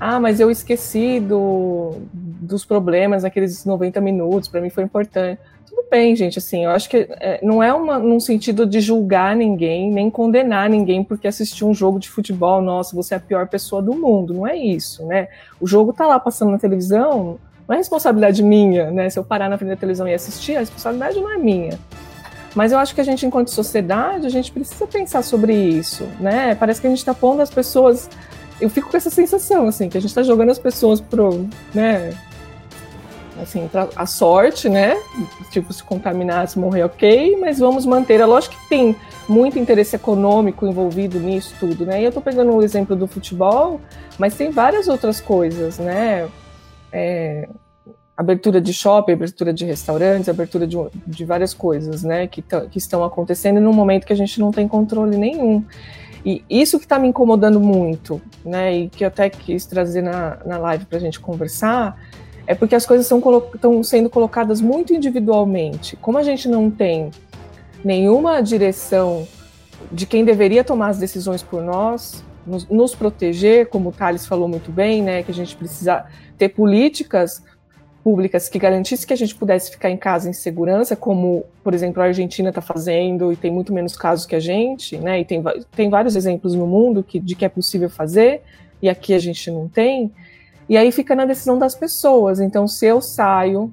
ah, 0.00 0.18
mas 0.18 0.40
eu 0.40 0.50
esqueci 0.50 1.20
do, 1.20 1.98
dos 2.12 2.64
problemas 2.64 3.22
naqueles 3.22 3.64
90 3.64 4.00
minutos, 4.00 4.48
para 4.48 4.60
mim 4.60 4.70
foi 4.70 4.82
importante. 4.82 5.40
Tudo 5.68 5.84
bem, 5.88 6.16
gente, 6.16 6.36
assim, 6.38 6.64
eu 6.64 6.72
acho 6.72 6.90
que 6.90 7.06
é, 7.20 7.38
não 7.40 7.62
é 7.62 7.72
uma, 7.72 8.00
num 8.00 8.18
sentido 8.18 8.66
de 8.66 8.80
julgar 8.80 9.36
ninguém, 9.36 9.88
nem 9.88 10.10
condenar 10.10 10.68
ninguém 10.68 11.04
porque 11.04 11.28
assistiu 11.28 11.68
um 11.68 11.74
jogo 11.74 12.00
de 12.00 12.08
futebol, 12.08 12.60
nossa, 12.60 12.96
você 12.96 13.14
é 13.14 13.18
a 13.18 13.20
pior 13.20 13.46
pessoa 13.46 13.80
do 13.80 13.94
mundo, 13.94 14.34
não 14.34 14.48
é 14.48 14.56
isso, 14.56 15.06
né? 15.06 15.28
O 15.60 15.66
jogo 15.66 15.92
tá 15.92 16.08
lá 16.08 16.18
passando 16.18 16.50
na 16.50 16.58
televisão, 16.58 17.38
não 17.68 17.74
é 17.74 17.78
responsabilidade 17.78 18.42
minha, 18.42 18.90
né? 18.90 19.10
Se 19.10 19.18
eu 19.18 19.24
parar 19.24 19.48
na 19.48 19.58
frente 19.58 19.70
da 19.70 19.76
televisão 19.76 20.08
e 20.08 20.14
assistir, 20.14 20.56
a 20.56 20.60
responsabilidade 20.60 21.20
não 21.20 21.30
é 21.30 21.36
minha. 21.36 21.78
Mas 22.54 22.72
eu 22.72 22.78
acho 22.78 22.94
que 22.94 23.00
a 23.00 23.04
gente, 23.04 23.26
enquanto 23.26 23.50
sociedade, 23.50 24.26
a 24.26 24.30
gente 24.30 24.50
precisa 24.50 24.86
pensar 24.86 25.22
sobre 25.22 25.52
isso, 25.52 26.04
né? 26.18 26.54
Parece 26.54 26.80
que 26.80 26.86
a 26.86 26.90
gente 26.90 27.00
está 27.00 27.12
pondo 27.12 27.42
as 27.42 27.50
pessoas 27.50 28.08
eu 28.60 28.68
fico 28.68 28.90
com 28.90 28.96
essa 28.96 29.10
sensação, 29.10 29.68
assim, 29.68 29.88
que 29.88 29.96
a 29.96 30.00
gente 30.00 30.10
está 30.10 30.22
jogando 30.22 30.50
as 30.50 30.58
pessoas 30.58 31.00
pro, 31.00 31.46
né, 31.72 32.12
assim, 33.40 33.68
pra 33.68 33.88
a 33.94 34.04
sorte, 34.04 34.68
né, 34.68 34.96
tipo, 35.50 35.72
se 35.72 35.82
contaminar, 35.82 36.48
se 36.48 36.58
morrer, 36.58 36.82
ok, 36.82 37.36
mas 37.40 37.58
vamos 37.58 37.86
manter, 37.86 38.20
é 38.20 38.26
lógico 38.26 38.56
que 38.56 38.68
tem 38.68 38.96
muito 39.28 39.58
interesse 39.58 39.94
econômico 39.94 40.66
envolvido 40.66 41.20
nisso 41.20 41.54
tudo, 41.60 41.86
né, 41.86 42.00
e 42.00 42.04
eu 42.04 42.12
tô 42.12 42.20
pegando 42.20 42.52
o 42.52 42.62
exemplo 42.62 42.96
do 42.96 43.06
futebol, 43.06 43.80
mas 44.18 44.34
tem 44.34 44.50
várias 44.50 44.88
outras 44.88 45.20
coisas, 45.20 45.78
né, 45.78 46.28
é, 46.92 47.48
abertura 48.16 48.60
de 48.60 48.72
shopping, 48.72 49.12
abertura 49.12 49.52
de 49.52 49.64
restaurantes, 49.64 50.28
abertura 50.28 50.66
de, 50.66 50.76
de 51.06 51.24
várias 51.24 51.54
coisas, 51.54 52.02
né, 52.02 52.26
que, 52.26 52.42
que 52.42 52.78
estão 52.78 53.04
acontecendo 53.04 53.60
num 53.60 53.72
momento 53.72 54.04
que 54.04 54.12
a 54.12 54.16
gente 54.16 54.40
não 54.40 54.50
tem 54.50 54.66
controle 54.66 55.16
nenhum. 55.16 55.64
E 56.24 56.44
isso 56.50 56.78
que 56.78 56.84
está 56.84 56.98
me 56.98 57.06
incomodando 57.06 57.60
muito, 57.60 58.20
né, 58.44 58.76
e 58.76 58.88
que 58.88 59.04
eu 59.04 59.08
até 59.08 59.30
quis 59.30 59.64
trazer 59.66 60.02
na, 60.02 60.38
na 60.44 60.58
live 60.58 60.84
para 60.86 60.98
a 60.98 61.00
gente 61.00 61.20
conversar, 61.20 61.96
é 62.44 62.54
porque 62.54 62.74
as 62.74 62.84
coisas 62.84 63.06
estão 63.06 63.82
sendo 63.84 64.10
colocadas 64.10 64.60
muito 64.60 64.92
individualmente. 64.92 65.96
Como 65.96 66.18
a 66.18 66.22
gente 66.22 66.48
não 66.48 66.70
tem 66.70 67.10
nenhuma 67.84 68.42
direção 68.42 69.28
de 69.92 70.06
quem 70.06 70.24
deveria 70.24 70.64
tomar 70.64 70.88
as 70.88 70.98
decisões 70.98 71.42
por 71.42 71.62
nós, 71.62 72.24
nos, 72.48 72.68
nos 72.68 72.94
proteger, 72.94 73.68
como 73.68 73.90
o 73.90 73.92
Thales 73.92 74.26
falou 74.26 74.48
muito 74.48 74.72
bem, 74.72 75.02
né, 75.02 75.22
que 75.22 75.30
a 75.30 75.34
gente 75.34 75.54
precisa 75.56 76.06
ter 76.36 76.48
políticas 76.48 77.42
públicas 78.02 78.48
que 78.48 78.58
garantisse 78.58 79.06
que 79.06 79.12
a 79.12 79.16
gente 79.16 79.34
pudesse 79.34 79.70
ficar 79.70 79.90
em 79.90 79.96
casa 79.96 80.30
em 80.30 80.32
segurança, 80.32 80.96
como, 80.96 81.44
por 81.62 81.74
exemplo, 81.74 82.02
a 82.02 82.06
Argentina 82.06 82.48
está 82.48 82.60
fazendo 82.60 83.32
e 83.32 83.36
tem 83.36 83.50
muito 83.50 83.72
menos 83.72 83.96
casos 83.96 84.24
que 84.24 84.34
a 84.34 84.40
gente, 84.40 84.96
né? 84.96 85.20
E 85.20 85.24
tem, 85.24 85.42
tem 85.76 85.90
vários 85.90 86.16
exemplos 86.16 86.54
no 86.54 86.66
mundo 86.66 87.02
que, 87.02 87.20
de 87.20 87.34
que 87.34 87.44
é 87.44 87.48
possível 87.48 87.90
fazer 87.90 88.42
e 88.80 88.88
aqui 88.88 89.12
a 89.12 89.18
gente 89.18 89.50
não 89.50 89.68
tem. 89.68 90.10
E 90.68 90.76
aí 90.76 90.90
fica 90.92 91.14
na 91.14 91.24
decisão 91.24 91.58
das 91.58 91.74
pessoas. 91.74 92.40
Então, 92.40 92.66
se 92.66 92.86
eu 92.86 93.00
saio, 93.00 93.70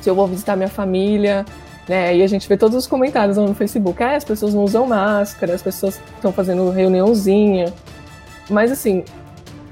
se 0.00 0.08
eu 0.08 0.14
vou 0.14 0.26
visitar 0.26 0.56
minha 0.56 0.68
família, 0.68 1.44
né? 1.92 2.16
E 2.16 2.22
a 2.22 2.26
gente 2.26 2.48
vê 2.48 2.56
todos 2.56 2.74
os 2.74 2.86
comentários 2.86 3.36
no 3.36 3.54
Facebook. 3.54 4.02
Ah, 4.02 4.16
as 4.16 4.24
pessoas 4.24 4.54
não 4.54 4.64
usam 4.64 4.86
máscara, 4.86 5.52
as 5.52 5.60
pessoas 5.60 6.00
estão 6.14 6.32
fazendo 6.32 6.70
reuniãozinha. 6.70 7.70
Mas 8.48 8.72
assim, 8.72 9.04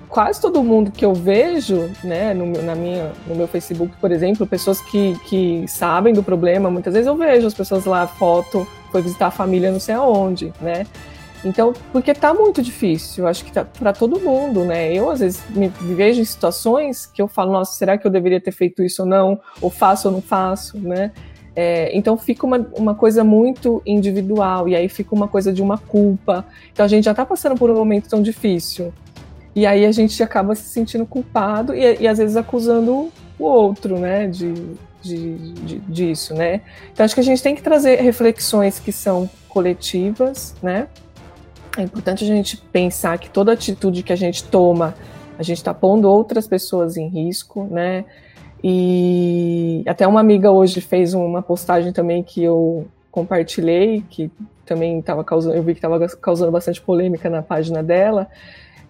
quase 0.06 0.38
todo 0.38 0.62
mundo 0.62 0.90
que 0.90 1.02
eu 1.02 1.14
vejo, 1.14 1.90
né, 2.04 2.34
no, 2.34 2.62
na 2.62 2.74
minha, 2.74 3.10
no 3.26 3.34
meu 3.34 3.48
Facebook, 3.48 3.94
por 3.98 4.12
exemplo, 4.12 4.46
pessoas 4.46 4.82
que, 4.82 5.18
que 5.30 5.64
sabem 5.66 6.12
do 6.12 6.22
problema, 6.22 6.70
muitas 6.70 6.92
vezes 6.92 7.06
eu 7.06 7.16
vejo 7.16 7.46
as 7.46 7.54
pessoas 7.54 7.86
lá, 7.86 8.06
foto, 8.06 8.68
foi 8.92 9.00
visitar 9.00 9.28
a 9.28 9.30
família 9.30 9.72
não 9.72 9.80
sei 9.80 9.94
aonde, 9.94 10.52
né? 10.60 10.86
Então, 11.42 11.72
porque 11.90 12.12
tá 12.12 12.34
muito 12.34 12.60
difícil, 12.60 13.26
acho 13.26 13.46
que 13.46 13.50
tá 13.50 13.64
para 13.64 13.94
todo 13.94 14.20
mundo, 14.20 14.62
né? 14.62 14.92
Eu, 14.92 15.08
às 15.08 15.20
vezes, 15.20 15.42
me, 15.48 15.68
vejo 15.68 16.20
em 16.20 16.24
situações 16.24 17.06
que 17.06 17.22
eu 17.22 17.26
falo, 17.26 17.50
nossa, 17.50 17.72
será 17.72 17.96
que 17.96 18.06
eu 18.06 18.10
deveria 18.10 18.38
ter 18.38 18.52
feito 18.52 18.82
isso 18.82 19.04
ou 19.04 19.08
não? 19.08 19.40
Ou 19.58 19.70
faço 19.70 20.08
ou 20.08 20.12
não 20.12 20.20
faço, 20.20 20.76
né? 20.76 21.12
É, 21.62 21.90
então 21.94 22.16
fica 22.16 22.46
uma, 22.46 22.66
uma 22.74 22.94
coisa 22.94 23.22
muito 23.22 23.82
individual, 23.84 24.66
e 24.66 24.74
aí 24.74 24.88
fica 24.88 25.14
uma 25.14 25.28
coisa 25.28 25.52
de 25.52 25.60
uma 25.60 25.76
culpa. 25.76 26.42
Então 26.72 26.86
a 26.86 26.88
gente 26.88 27.04
já 27.04 27.10
está 27.10 27.26
passando 27.26 27.54
por 27.54 27.70
um 27.70 27.74
momento 27.74 28.08
tão 28.08 28.22
difícil. 28.22 28.94
E 29.54 29.66
aí 29.66 29.84
a 29.84 29.92
gente 29.92 30.22
acaba 30.22 30.54
se 30.54 30.62
sentindo 30.62 31.04
culpado 31.04 31.74
e, 31.74 31.98
e 32.00 32.08
às 32.08 32.16
vezes 32.16 32.34
acusando 32.34 33.12
o 33.38 33.44
outro, 33.44 33.98
né, 33.98 34.26
de, 34.26 34.54
de, 35.02 35.52
de, 35.52 35.78
disso, 35.80 36.32
né. 36.32 36.62
Então 36.94 37.04
acho 37.04 37.14
que 37.14 37.20
a 37.20 37.24
gente 37.24 37.42
tem 37.42 37.54
que 37.54 37.60
trazer 37.60 38.00
reflexões 38.00 38.78
que 38.78 38.90
são 38.90 39.28
coletivas, 39.46 40.54
né. 40.62 40.88
É 41.76 41.82
importante 41.82 42.24
a 42.24 42.26
gente 42.26 42.56
pensar 42.56 43.18
que 43.18 43.28
toda 43.28 43.52
atitude 43.52 44.02
que 44.02 44.14
a 44.14 44.16
gente 44.16 44.44
toma, 44.44 44.94
a 45.38 45.42
gente 45.42 45.58
está 45.58 45.74
pondo 45.74 46.08
outras 46.08 46.46
pessoas 46.46 46.96
em 46.96 47.06
risco, 47.06 47.68
né. 47.70 48.06
E 48.62 49.82
até 49.86 50.06
uma 50.06 50.20
amiga 50.20 50.50
hoje 50.50 50.80
fez 50.80 51.14
uma 51.14 51.42
postagem 51.42 51.92
também 51.92 52.22
que 52.22 52.42
eu 52.42 52.86
compartilhei, 53.10 54.04
que 54.08 54.30
também 54.64 54.98
estava 55.00 55.24
causando, 55.24 55.56
eu 55.56 55.62
vi 55.62 55.72
que 55.72 55.78
estava 55.78 56.06
causando 56.08 56.52
bastante 56.52 56.80
polêmica 56.80 57.28
na 57.28 57.42
página 57.42 57.82
dela, 57.82 58.28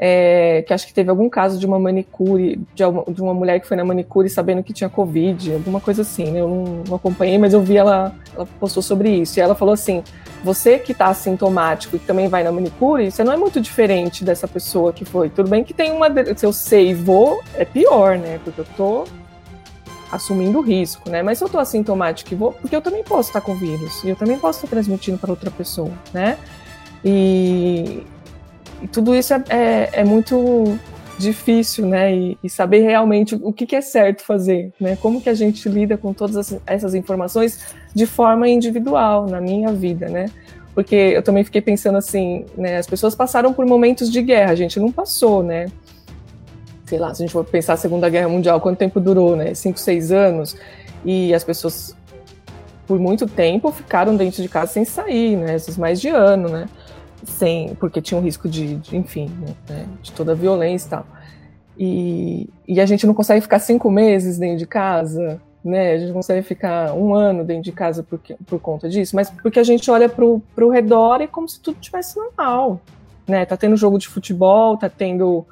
é, 0.02 0.62
que 0.66 0.72
acho 0.72 0.86
que 0.86 0.94
teve 0.94 1.10
algum 1.10 1.28
caso 1.28 1.58
de 1.58 1.66
uma 1.66 1.78
manicure, 1.78 2.58
de 2.74 2.84
uma, 2.84 3.04
de 3.04 3.22
uma, 3.22 3.34
mulher 3.34 3.60
que 3.60 3.66
foi 3.66 3.76
na 3.76 3.84
manicure 3.84 4.28
sabendo 4.30 4.62
que 4.62 4.72
tinha 4.72 4.88
Covid, 4.88 5.54
alguma 5.54 5.80
coisa 5.80 6.02
assim, 6.02 6.30
né? 6.30 6.40
Eu 6.40 6.48
não, 6.48 6.64
não, 6.88 6.96
acompanhei, 6.96 7.36
mas 7.36 7.52
eu 7.52 7.60
vi 7.60 7.76
ela, 7.76 8.14
ela 8.34 8.46
postou 8.58 8.82
sobre 8.82 9.10
isso. 9.10 9.38
E 9.38 9.42
ela 9.42 9.54
falou 9.54 9.74
assim: 9.74 10.02
você 10.42 10.78
que 10.78 10.92
está 10.92 11.08
assintomático 11.08 11.96
e 11.96 11.98
também 11.98 12.28
vai 12.28 12.42
na 12.42 12.50
manicure, 12.50 13.10
você 13.10 13.22
não 13.22 13.32
é 13.32 13.36
muito 13.36 13.60
diferente 13.60 14.24
dessa 14.24 14.48
pessoa 14.48 14.90
que 14.90 15.04
foi. 15.04 15.28
Tudo 15.28 15.50
bem 15.50 15.62
que 15.62 15.74
tem 15.74 15.92
uma. 15.92 16.08
Se 16.34 16.46
eu 16.46 16.52
sei 16.52 16.90
e 16.90 16.94
vou, 16.94 17.42
é 17.54 17.66
pior, 17.66 18.16
né? 18.16 18.40
Porque 18.42 18.62
eu 18.62 18.66
tô 18.78 19.04
assumindo 20.10 20.60
risco, 20.60 21.08
né? 21.08 21.22
Mas 21.22 21.38
se 21.38 21.44
eu 21.44 21.48
tô 21.48 21.58
assintomático 21.58 22.32
e 22.32 22.36
vou, 22.36 22.52
porque 22.52 22.74
eu 22.74 22.82
também 22.82 23.04
posso 23.04 23.30
estar 23.30 23.40
com 23.40 23.54
vírus 23.54 24.02
e 24.04 24.10
eu 24.10 24.16
também 24.16 24.38
posso 24.38 24.58
estar 24.58 24.68
transmitindo 24.68 25.18
para 25.18 25.30
outra 25.30 25.50
pessoa, 25.50 25.92
né? 26.12 26.36
E, 27.04 28.02
e 28.82 28.88
tudo 28.88 29.14
isso 29.14 29.32
é, 29.32 29.44
é, 29.48 29.90
é 29.92 30.04
muito 30.04 30.78
difícil, 31.18 31.86
né? 31.86 32.14
E, 32.14 32.38
e 32.42 32.50
saber 32.50 32.80
realmente 32.80 33.38
o 33.40 33.52
que, 33.52 33.66
que, 33.66 33.76
é 33.76 33.80
certo 33.80 34.22
fazer, 34.22 34.72
né? 34.80 34.96
Como 34.96 35.20
que 35.20 35.28
a 35.28 35.34
gente 35.34 35.68
lida 35.68 35.96
com 35.96 36.12
todas 36.12 36.58
essas 36.66 36.94
informações 36.94 37.74
de 37.94 38.06
forma 38.06 38.48
individual 38.48 39.26
na 39.26 39.40
minha 39.40 39.72
vida, 39.72 40.08
né? 40.08 40.26
Porque 40.74 40.94
eu 40.94 41.22
também 41.22 41.44
fiquei 41.44 41.60
pensando 41.60 41.98
assim, 41.98 42.46
né? 42.56 42.78
As 42.78 42.86
pessoas 42.86 43.14
passaram 43.14 43.52
por 43.52 43.66
momentos 43.66 44.10
de 44.10 44.22
guerra, 44.22 44.52
a 44.52 44.56
gente 44.56 44.80
não 44.80 44.90
passou, 44.90 45.42
né? 45.42 45.66
Sei 46.90 46.98
lá, 46.98 47.14
se 47.14 47.22
a 47.22 47.26
gente 47.26 47.32
for 47.32 47.44
pensar 47.44 47.74
a 47.74 47.76
Segunda 47.76 48.08
Guerra 48.10 48.28
Mundial, 48.28 48.60
quanto 48.60 48.78
tempo 48.78 49.00
durou, 49.00 49.36
né? 49.36 49.54
Cinco, 49.54 49.78
seis 49.78 50.10
anos, 50.10 50.56
e 51.04 51.32
as 51.32 51.44
pessoas 51.44 51.96
por 52.86 52.98
muito 52.98 53.26
tempo 53.26 53.70
ficaram 53.70 54.16
dentro 54.16 54.42
de 54.42 54.48
casa 54.48 54.72
sem 54.72 54.84
sair, 54.84 55.36
né? 55.36 55.54
Esses 55.54 55.78
mais 55.78 56.00
de 56.00 56.08
ano, 56.08 56.48
né? 56.48 56.68
sem 57.24 57.74
porque 57.74 58.00
tinha 58.00 58.18
um 58.18 58.22
risco 58.22 58.48
de, 58.48 58.76
de 58.76 58.96
enfim, 58.96 59.30
né, 59.68 59.86
de 60.02 60.12
toda 60.12 60.32
a 60.32 60.34
violência 60.34 60.86
e 60.86 60.90
tal. 60.90 61.06
E, 61.78 62.50
e 62.68 62.80
a 62.80 62.86
gente 62.86 63.06
não 63.06 63.14
consegue 63.14 63.40
ficar 63.40 63.58
cinco 63.58 63.90
meses 63.90 64.38
dentro 64.38 64.58
de 64.58 64.66
casa, 64.66 65.40
né? 65.64 65.92
A 65.92 65.98
gente 65.98 66.12
consegue 66.12 66.42
ficar 66.42 66.92
um 66.92 67.14
ano 67.14 67.42
dentro 67.42 67.62
de 67.62 67.72
casa 67.72 68.02
por, 68.02 68.20
por 68.46 68.60
conta 68.60 68.88
disso, 68.88 69.16
mas 69.16 69.30
porque 69.30 69.58
a 69.58 69.62
gente 69.62 69.90
olha 69.90 70.08
para 70.08 70.24
o 70.24 70.70
redor 70.70 71.20
e 71.20 71.24
é 71.24 71.26
como 71.26 71.48
se 71.48 71.58
tudo 71.58 71.78
tivesse 71.80 72.18
normal, 72.18 72.80
né? 73.26 73.46
Tá 73.46 73.56
tendo 73.56 73.76
jogo 73.76 73.98
de 73.98 74.08
futebol, 74.08 74.76
tá 74.76 74.90
tendo 74.90 75.46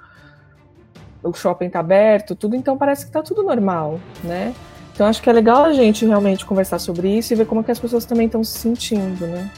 o 1.23 1.33
shopping 1.33 1.69
tá 1.69 1.81
aberto, 1.81 2.35
tudo, 2.35 2.55
então 2.57 2.77
parece 2.77 3.07
que 3.07 3.13
tá 3.13 3.23
tudo 3.23 3.43
normal, 3.43 4.01
né? 4.23 4.55
Então 4.93 5.07
acho 5.07 5.23
que 5.23 5.31
é 5.31 5.33
legal 5.33 5.65
a 5.65 5.73
gente 5.73 6.05
realmente 6.05 6.45
conversar 6.45 6.79
sobre 6.79 7.09
isso 7.09 7.33
e 7.33 7.37
ver 7.37 7.47
como 7.47 7.61
é 7.61 7.65
que 7.65 7.71
as 7.71 7.79
pessoas 7.79 8.05
também 8.05 8.27
estão 8.27 8.43
se 8.43 8.59
sentindo, 8.59 9.27
né? 9.27 9.51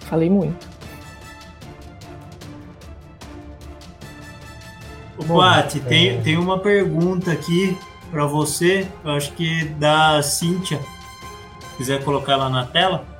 Falei 0.00 0.28
muito. 0.28 0.68
Tem, 5.80 6.10
é... 6.10 6.20
tem 6.20 6.36
uma 6.36 6.58
pergunta 6.58 7.32
aqui 7.32 7.76
para 8.10 8.26
você, 8.26 8.86
eu 9.04 9.12
acho 9.12 9.32
que 9.32 9.62
é 9.62 9.64
da 9.64 10.22
Cíntia. 10.22 10.78
Quiser 11.76 12.04
colocar 12.04 12.36
lá 12.36 12.48
na 12.48 12.66
tela? 12.66 13.13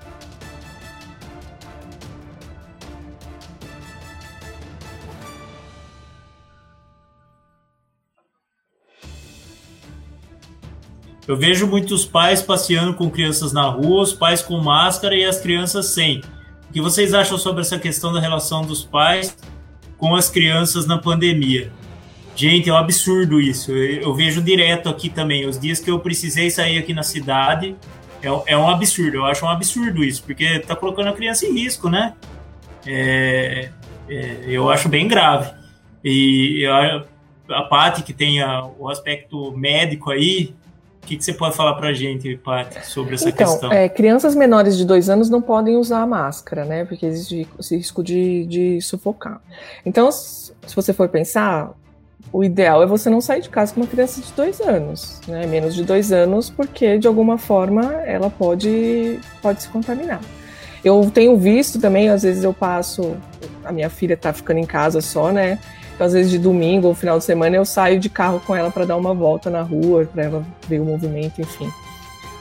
Eu 11.26 11.36
vejo 11.36 11.66
muitos 11.66 12.04
pais 12.04 12.42
passeando 12.42 12.94
com 12.94 13.10
crianças 13.10 13.52
na 13.52 13.68
rua, 13.68 14.02
os 14.02 14.12
pais 14.12 14.42
com 14.42 14.58
máscara 14.58 15.16
e 15.16 15.24
as 15.24 15.40
crianças 15.40 15.86
sem 15.86 16.22
que 16.74 16.80
vocês 16.80 17.14
acham 17.14 17.38
sobre 17.38 17.60
essa 17.60 17.78
questão 17.78 18.12
da 18.12 18.18
relação 18.18 18.62
dos 18.62 18.84
pais 18.84 19.38
com 19.96 20.16
as 20.16 20.28
crianças 20.28 20.86
na 20.86 20.98
pandemia? 20.98 21.70
Gente, 22.34 22.68
é 22.68 22.72
um 22.72 22.76
absurdo 22.76 23.40
isso. 23.40 23.70
Eu, 23.70 24.12
vejo 24.12 24.42
direto 24.42 24.88
aqui 24.88 25.08
também. 25.08 25.46
Os 25.46 25.56
dias 25.56 25.78
que 25.78 25.88
eu 25.88 26.00
precisei 26.00 26.50
sair 26.50 26.76
aqui 26.76 26.92
na 26.92 27.04
cidade, 27.04 27.76
é, 28.20 28.54
é 28.54 28.58
um 28.58 28.68
absurdo. 28.68 29.18
Eu 29.18 29.24
acho 29.24 29.46
um 29.46 29.48
absurdo 29.48 30.02
isso, 30.02 30.24
porque 30.24 30.58
tá 30.58 30.74
colocando 30.74 31.10
a 31.10 31.12
criança 31.12 31.46
em 31.46 31.52
risco, 31.52 31.88
né? 31.88 32.14
É, 32.84 33.70
é, 34.08 34.44
eu 34.48 34.68
acho 34.68 34.88
bem 34.88 35.06
grave. 35.06 35.52
E 36.02 36.66
a, 36.66 37.62
Paty, 37.62 38.02
que 38.02 38.12
tem 38.12 38.42
a, 38.42 38.64
o 38.64 38.88
aspecto 38.88 39.56
médico 39.56 40.10
aí, 40.10 40.52
o 41.04 41.06
que, 41.06 41.18
que, 41.18 41.24
você 41.24 41.34
pode 41.34 41.54
falar 41.54 41.74
para 41.74 41.88
a 41.88 41.92
gente, 41.92 42.34
Paty, 42.38 42.86
sobre 42.86 43.14
essa 43.14 43.28
então, 43.28 43.46
questão? 43.46 43.70
É, 43.70 43.88
crianças 43.90 44.34
menores 44.34 44.76
de 44.76 44.86
dois 44.86 45.10
anos 45.10 45.28
não 45.28 45.42
podem 45.42 45.76
usar 45.76 46.00
a 46.00 46.06
máscara, 46.06 46.64
né? 46.64 46.86
Porque 46.86 47.04
existe 47.04 47.46
esse 47.60 47.76
risco 47.76 48.02
de, 48.02 48.46
de 48.46 48.80
sufocar. 48.80 49.40
Então, 49.84 50.10
se 50.10 50.52
você 50.74 50.94
for 50.94 51.08
pensar, 51.10 51.74
o 52.32 52.42
ideal 52.42 52.82
é 52.82 52.86
você 52.86 53.10
não 53.10 53.20
sair 53.20 53.42
de 53.42 53.50
casa 53.50 53.74
com 53.74 53.80
uma 53.80 53.86
criança 53.86 54.22
de 54.22 54.32
dois 54.32 54.62
anos, 54.62 55.20
né? 55.28 55.46
Menos 55.46 55.74
de 55.74 55.84
dois 55.84 56.10
anos, 56.10 56.48
porque 56.48 56.98
de 56.98 57.06
alguma 57.06 57.36
forma 57.36 57.82
ela 58.06 58.30
pode, 58.30 59.20
pode 59.42 59.62
se 59.62 59.68
contaminar. 59.68 60.20
Eu 60.82 61.10
tenho 61.12 61.36
visto 61.36 61.78
também, 61.78 62.08
às 62.08 62.22
vezes 62.22 62.44
eu 62.44 62.54
passo, 62.54 63.14
a 63.62 63.70
minha 63.70 63.90
filha 63.90 64.16
tá 64.16 64.32
ficando 64.32 64.58
em 64.58 64.66
casa 64.66 65.02
só, 65.02 65.30
né? 65.30 65.58
Então, 65.94 66.06
às 66.06 66.12
vezes 66.12 66.30
de 66.30 66.38
domingo 66.38 66.88
ou 66.88 66.94
final 66.94 67.18
de 67.18 67.24
semana 67.24 67.56
eu 67.56 67.64
saio 67.64 68.00
de 68.00 68.08
carro 68.08 68.40
com 68.44 68.54
ela 68.54 68.70
para 68.70 68.84
dar 68.84 68.96
uma 68.96 69.14
volta 69.14 69.48
na 69.48 69.62
rua, 69.62 70.08
para 70.12 70.24
ela 70.24 70.46
ver 70.68 70.80
o 70.80 70.84
movimento, 70.84 71.40
enfim. 71.40 71.70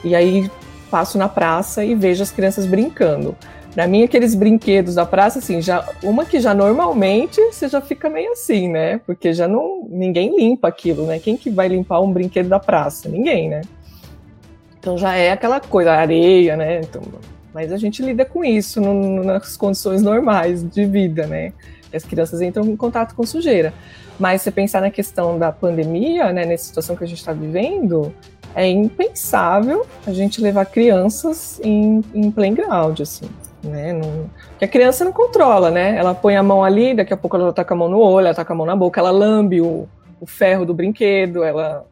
E 0.04 0.16
aí 0.16 0.50
passo 0.90 1.18
na 1.18 1.30
praça 1.30 1.84
e 1.84 1.96
vejo 1.96 2.22
as 2.22 2.32
crianças 2.32 2.66
brincando. 2.66 3.36
Para 3.74 3.88
mim, 3.88 4.04
aqueles 4.04 4.36
brinquedos 4.36 4.94
da 4.96 5.06
praça, 5.06 5.40
assim, 5.40 5.60
já 5.60 5.88
uma 6.04 6.26
que 6.26 6.40
já 6.40 6.54
normalmente 6.54 7.42
você 7.52 7.68
já 7.68 7.82
fica 7.82 8.08
meio 8.08 8.32
assim, 8.32 8.70
né? 8.70 9.00
Porque 9.06 9.34
já 9.34 9.48
não 9.48 9.88
ninguém 9.90 10.36
limpa 10.38 10.68
aquilo, 10.68 11.08
né? 11.08 11.18
Quem 11.18 11.36
que 11.36 11.50
vai 11.50 11.68
limpar 11.68 12.00
um 12.00 12.12
brinquedo 12.12 12.50
da 12.50 12.60
praça? 12.60 13.10
Ninguém, 13.10 13.50
né? 13.50 13.62
Então 14.78 14.98
já 14.98 15.16
é 15.16 15.32
aquela 15.32 15.60
coisa, 15.60 15.92
areia, 15.92 16.56
né? 16.56 16.82
Então, 16.82 17.02
mas 17.54 17.72
a 17.72 17.78
gente 17.78 18.04
lida 18.04 18.26
com 18.26 18.44
isso 18.44 18.80
no, 18.80 19.24
nas 19.24 19.58
condições 19.58 20.02
normais 20.04 20.64
de 20.64 20.86
vida, 20.86 21.26
né? 21.26 21.54
As 21.96 22.04
crianças 22.04 22.42
entram 22.42 22.66
em 22.66 22.76
contato 22.76 23.16
com 23.16 23.26
sujeira. 23.26 23.74
Mas 24.20 24.42
se 24.42 24.52
pensar 24.52 24.82
na 24.82 24.92
questão 24.92 25.40
da 25.40 25.52
pandemia, 25.52 26.32
né, 26.32 26.46
nessa 26.46 26.66
situação 26.66 26.96
que 26.96 27.04
a 27.04 27.08
gente 27.08 27.20
está 27.20 27.34
vivendo, 27.34 28.14
é 28.56 28.68
impensável 28.68 29.86
a 30.06 30.14
gente 30.14 30.42
levar 30.42 30.66
crianças 30.66 31.60
em, 31.64 32.04
em 32.14 32.30
playground, 32.30 33.00
assim, 33.02 33.30
né? 33.64 33.94
Não, 33.94 34.30
que 34.60 34.66
a 34.66 34.68
criança 34.68 35.04
não 35.04 35.12
controla, 35.12 35.72
né? 35.72 35.98
Ela 35.98 36.14
põe 36.14 36.36
a 36.36 36.44
mão 36.44 36.64
ali, 36.64 36.94
daqui 36.94 37.14
a 37.14 37.18
pouco 37.18 37.36
ela 37.36 37.52
tá 37.52 37.64
com 37.64 37.74
a 37.74 37.78
mão 37.78 37.90
no 37.90 38.00
olho, 38.00 38.28
ela 38.28 38.36
tá 38.36 38.46
com 38.46 38.54
a 38.54 38.56
mão 38.56 38.66
na 38.66 38.76
boca, 38.76 39.00
ela 39.00 39.12
lambe 39.12 39.62
o, 39.62 39.88
o 40.20 40.26
ferro 40.26 40.66
do 40.66 40.74
brinquedo, 40.74 41.44
ela... 41.44 41.86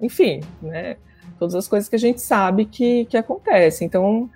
Enfim, 0.00 0.40
né? 0.60 0.96
Todas 1.38 1.54
as 1.54 1.66
coisas 1.66 1.88
que 1.88 1.96
a 1.96 1.98
gente 1.98 2.20
sabe 2.20 2.66
que, 2.66 3.06
que 3.06 3.16
acontecem. 3.16 3.86
Então, 3.86 4.28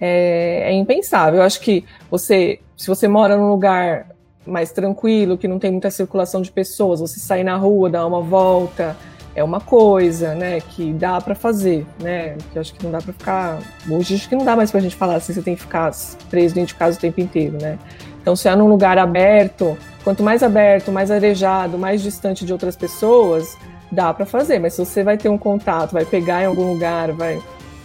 é, 0.00 0.70
é 0.70 0.72
impensável. 0.72 1.40
Eu 1.40 1.44
acho 1.44 1.60
que 1.60 1.84
você, 2.10 2.58
se 2.76 2.86
você 2.88 3.06
mora 3.06 3.36
num 3.36 3.50
lugar 3.50 4.08
mais 4.46 4.72
tranquilo, 4.72 5.36
que 5.36 5.46
não 5.46 5.58
tem 5.58 5.70
muita 5.70 5.90
circulação 5.90 6.42
de 6.42 6.50
pessoas, 6.50 7.00
você 7.00 7.20
sair 7.20 7.44
na 7.44 7.56
rua, 7.56 7.90
dar 7.90 8.06
uma 8.06 8.20
volta, 8.20 8.96
é 9.34 9.44
uma 9.44 9.60
coisa, 9.60 10.34
né, 10.34 10.60
que 10.60 10.92
dá 10.92 11.20
para 11.20 11.34
fazer, 11.34 11.86
né, 12.02 12.36
que 12.52 12.58
acho 12.58 12.74
que 12.74 12.84
não 12.84 12.90
dá 12.90 12.98
para 12.98 13.12
ficar, 13.12 13.58
hoje 13.88 14.14
acho 14.14 14.28
que 14.28 14.34
não 14.34 14.44
dá 14.44 14.56
mais 14.56 14.70
pra 14.70 14.80
gente 14.80 14.96
falar 14.96 15.16
assim, 15.16 15.32
você 15.32 15.42
tem 15.42 15.54
que 15.54 15.60
ficar 15.60 15.92
preso 16.28 16.54
dentro 16.54 16.68
de 16.68 16.74
casa 16.74 16.96
o 16.96 17.00
tempo 17.00 17.20
inteiro, 17.20 17.58
né. 17.60 17.78
Então, 18.20 18.34
se 18.34 18.48
é 18.48 18.56
num 18.56 18.68
lugar 18.68 18.98
aberto, 18.98 19.78
quanto 20.04 20.22
mais 20.22 20.42
aberto, 20.42 20.90
mais 20.90 21.10
arejado, 21.10 21.78
mais 21.78 22.02
distante 22.02 22.44
de 22.44 22.52
outras 22.52 22.76
pessoas, 22.76 23.56
dá 23.90 24.12
para 24.12 24.26
fazer, 24.26 24.58
mas 24.58 24.74
se 24.74 24.84
você 24.84 25.02
vai 25.02 25.16
ter 25.16 25.28
um 25.28 25.38
contato, 25.38 25.92
vai 25.92 26.04
pegar 26.04 26.42
em 26.42 26.46
algum 26.46 26.72
lugar, 26.72 27.12
vai 27.12 27.40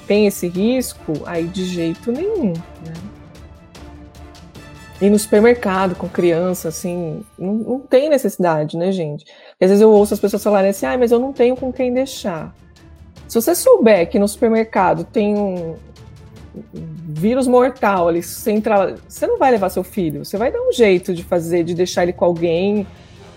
tem 0.07 0.27
esse 0.27 0.47
risco, 0.47 1.13
aí 1.25 1.45
de 1.45 1.65
jeito 1.65 2.11
nenhum, 2.11 2.53
né? 2.85 2.93
Ir 5.01 5.09
no 5.09 5.19
supermercado 5.19 5.95
com 5.95 6.07
criança, 6.07 6.69
assim, 6.69 7.21
não, 7.37 7.53
não 7.53 7.79
tem 7.79 8.09
necessidade, 8.09 8.77
né, 8.77 8.91
gente? 8.91 9.25
Às 9.61 9.69
vezes 9.69 9.81
eu 9.81 9.91
ouço 9.91 10.13
as 10.13 10.19
pessoas 10.19 10.43
falarem 10.43 10.69
assim, 10.69 10.85
ah, 10.85 10.97
mas 10.97 11.11
eu 11.11 11.19
não 11.19 11.33
tenho 11.33 11.55
com 11.55 11.71
quem 11.71 11.93
deixar. 11.93 12.55
Se 13.27 13.41
você 13.41 13.55
souber 13.55 14.09
que 14.09 14.19
no 14.19 14.27
supermercado 14.27 15.03
tem 15.03 15.35
um 15.35 15.75
vírus 16.73 17.47
mortal 17.47 18.07
ali, 18.07 18.23
você, 18.23 18.51
entra, 18.51 18.95
você 19.07 19.27
não 19.27 19.37
vai 19.37 19.51
levar 19.51 19.69
seu 19.69 19.83
filho, 19.83 20.23
você 20.23 20.37
vai 20.37 20.51
dar 20.51 20.61
um 20.61 20.71
jeito 20.71 21.13
de 21.13 21.23
fazer, 21.23 21.63
de 21.63 21.73
deixar 21.73 22.03
ele 22.03 22.13
com 22.13 22.23
alguém, 22.23 22.87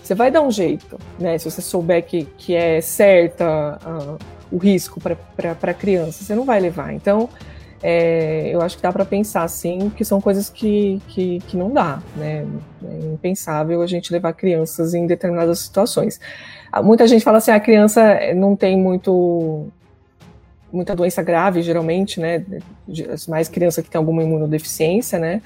você 0.01 0.15
vai 0.15 0.31
dar 0.31 0.41
um 0.41 0.51
jeito, 0.51 0.97
né? 1.19 1.37
Se 1.37 1.49
você 1.49 1.61
souber 1.61 2.05
que, 2.05 2.25
que 2.37 2.55
é 2.55 2.79
certa 2.81 3.77
uh, 3.85 4.17
o 4.51 4.57
risco 4.57 4.99
para 4.99 5.17
a 5.61 5.73
criança, 5.73 6.23
você 6.23 6.33
não 6.33 6.45
vai 6.45 6.59
levar. 6.59 6.93
Então, 6.93 7.29
é, 7.81 8.49
eu 8.53 8.61
acho 8.61 8.75
que 8.75 8.83
dá 8.83 8.91
para 8.91 9.05
pensar 9.05 9.47
sim, 9.47 9.89
que 9.95 10.03
são 10.03 10.19
coisas 10.19 10.49
que, 10.49 11.01
que, 11.07 11.39
que 11.47 11.55
não 11.55 11.71
dá, 11.71 12.01
né? 12.15 12.45
É 12.83 13.05
impensável 13.13 13.81
a 13.81 13.87
gente 13.87 14.11
levar 14.11 14.33
crianças 14.33 14.93
em 14.93 15.07
determinadas 15.07 15.59
situações. 15.59 16.19
Ah, 16.71 16.83
muita 16.83 17.07
gente 17.07 17.23
fala 17.23 17.37
assim, 17.37 17.51
a 17.51 17.59
criança 17.59 18.33
não 18.35 18.55
tem 18.55 18.77
muito 18.77 19.67
muita 20.71 20.95
doença 20.95 21.23
grave, 21.23 21.63
geralmente, 21.63 22.19
né? 22.19 22.45
Mais 23.27 23.47
criança 23.47 23.81
que 23.81 23.89
tem 23.89 23.97
alguma 23.97 24.21
imunodeficiência, 24.23 25.17
né? 25.17 25.41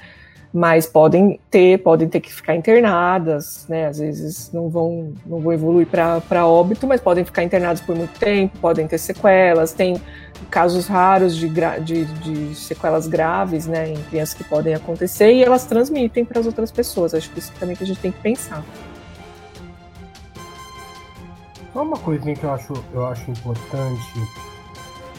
Mas 0.54 0.86
podem 0.86 1.40
ter, 1.50 1.82
podem 1.82 2.08
ter 2.08 2.20
que 2.20 2.32
ficar 2.32 2.54
internadas, 2.54 3.66
né? 3.68 3.88
Às 3.88 3.98
vezes 3.98 4.52
não 4.52 4.68
vão, 4.68 5.12
não 5.26 5.40
vão 5.40 5.52
evoluir 5.52 5.84
para 5.84 6.46
óbito, 6.46 6.86
mas 6.86 7.00
podem 7.00 7.24
ficar 7.24 7.42
internados 7.42 7.82
por 7.82 7.96
muito 7.96 8.16
tempo, 8.20 8.56
podem 8.60 8.86
ter 8.86 8.98
sequelas, 8.98 9.72
tem 9.72 10.00
casos 10.52 10.86
raros 10.86 11.34
de, 11.34 11.48
de, 11.48 12.04
de 12.04 12.54
sequelas 12.54 13.08
graves, 13.08 13.66
né, 13.66 13.90
em 13.90 13.96
crianças 14.04 14.34
que 14.34 14.44
podem 14.44 14.74
acontecer 14.74 15.32
e 15.32 15.42
elas 15.42 15.64
transmitem 15.64 16.24
para 16.24 16.38
as 16.38 16.46
outras 16.46 16.70
pessoas. 16.70 17.14
Acho 17.14 17.28
que 17.30 17.40
isso 17.40 17.52
também 17.58 17.74
que 17.74 17.82
a 17.82 17.86
gente 17.86 17.98
tem 17.98 18.12
que 18.12 18.20
pensar. 18.20 18.64
Só 21.72 21.82
uma 21.82 21.96
coisinha 21.96 22.36
que 22.36 22.44
eu 22.44 22.52
acho, 22.52 22.72
eu 22.92 23.04
acho 23.06 23.28
importante 23.28 24.20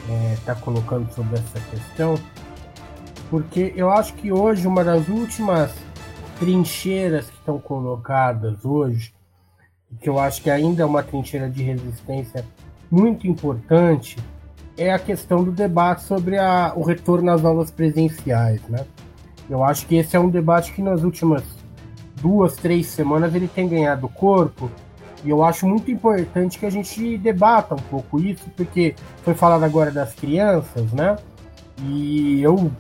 estar 0.07 0.13
é, 0.13 0.37
tá 0.45 0.55
colocando 0.55 1.13
sobre 1.13 1.37
essa 1.37 1.59
questão 1.69 2.17
porque 3.29 3.73
eu 3.75 3.89
acho 3.89 4.13
que 4.13 4.31
hoje 4.31 4.67
uma 4.67 4.83
das 4.83 5.07
últimas 5.07 5.73
trincheiras 6.39 7.29
que 7.29 7.37
estão 7.37 7.59
colocadas 7.59 8.63
hoje 8.65 9.15
que 9.99 10.09
eu 10.09 10.19
acho 10.19 10.41
que 10.41 10.49
ainda 10.49 10.83
é 10.83 10.85
uma 10.85 11.03
trincheira 11.03 11.49
de 11.49 11.63
resistência 11.63 12.45
muito 12.89 13.27
importante, 13.27 14.17
é 14.77 14.91
a 14.91 14.99
questão 14.99 15.43
do 15.43 15.51
debate 15.51 16.03
sobre 16.03 16.37
a, 16.37 16.73
o 16.75 16.83
retorno 16.83 17.31
às 17.31 17.43
aulas 17.45 17.71
presenciais, 17.71 18.61
né? 18.67 18.85
Eu 19.49 19.63
acho 19.63 19.85
que 19.85 19.95
esse 19.95 20.15
é 20.15 20.19
um 20.19 20.29
debate 20.29 20.73
que 20.73 20.81
nas 20.81 21.03
últimas 21.03 21.43
duas, 22.21 22.55
três 22.55 22.87
semanas 22.87 23.33
ele 23.33 23.47
tem 23.47 23.67
ganhado 23.67 24.09
corpo, 24.09 24.69
e 25.23 25.29
eu 25.29 25.43
acho 25.43 25.65
muito 25.65 25.89
importante 25.89 26.59
que 26.59 26.65
a 26.65 26.69
gente 26.69 27.17
debata 27.17 27.73
um 27.73 27.79
pouco 27.79 28.19
isso, 28.19 28.49
porque 28.55 28.95
foi 29.23 29.33
falado 29.33 29.63
agora 29.63 29.91
das 29.91 30.13
crianças, 30.13 30.91
né? 30.91 31.15
E 31.83 32.41
eu, 32.41 32.71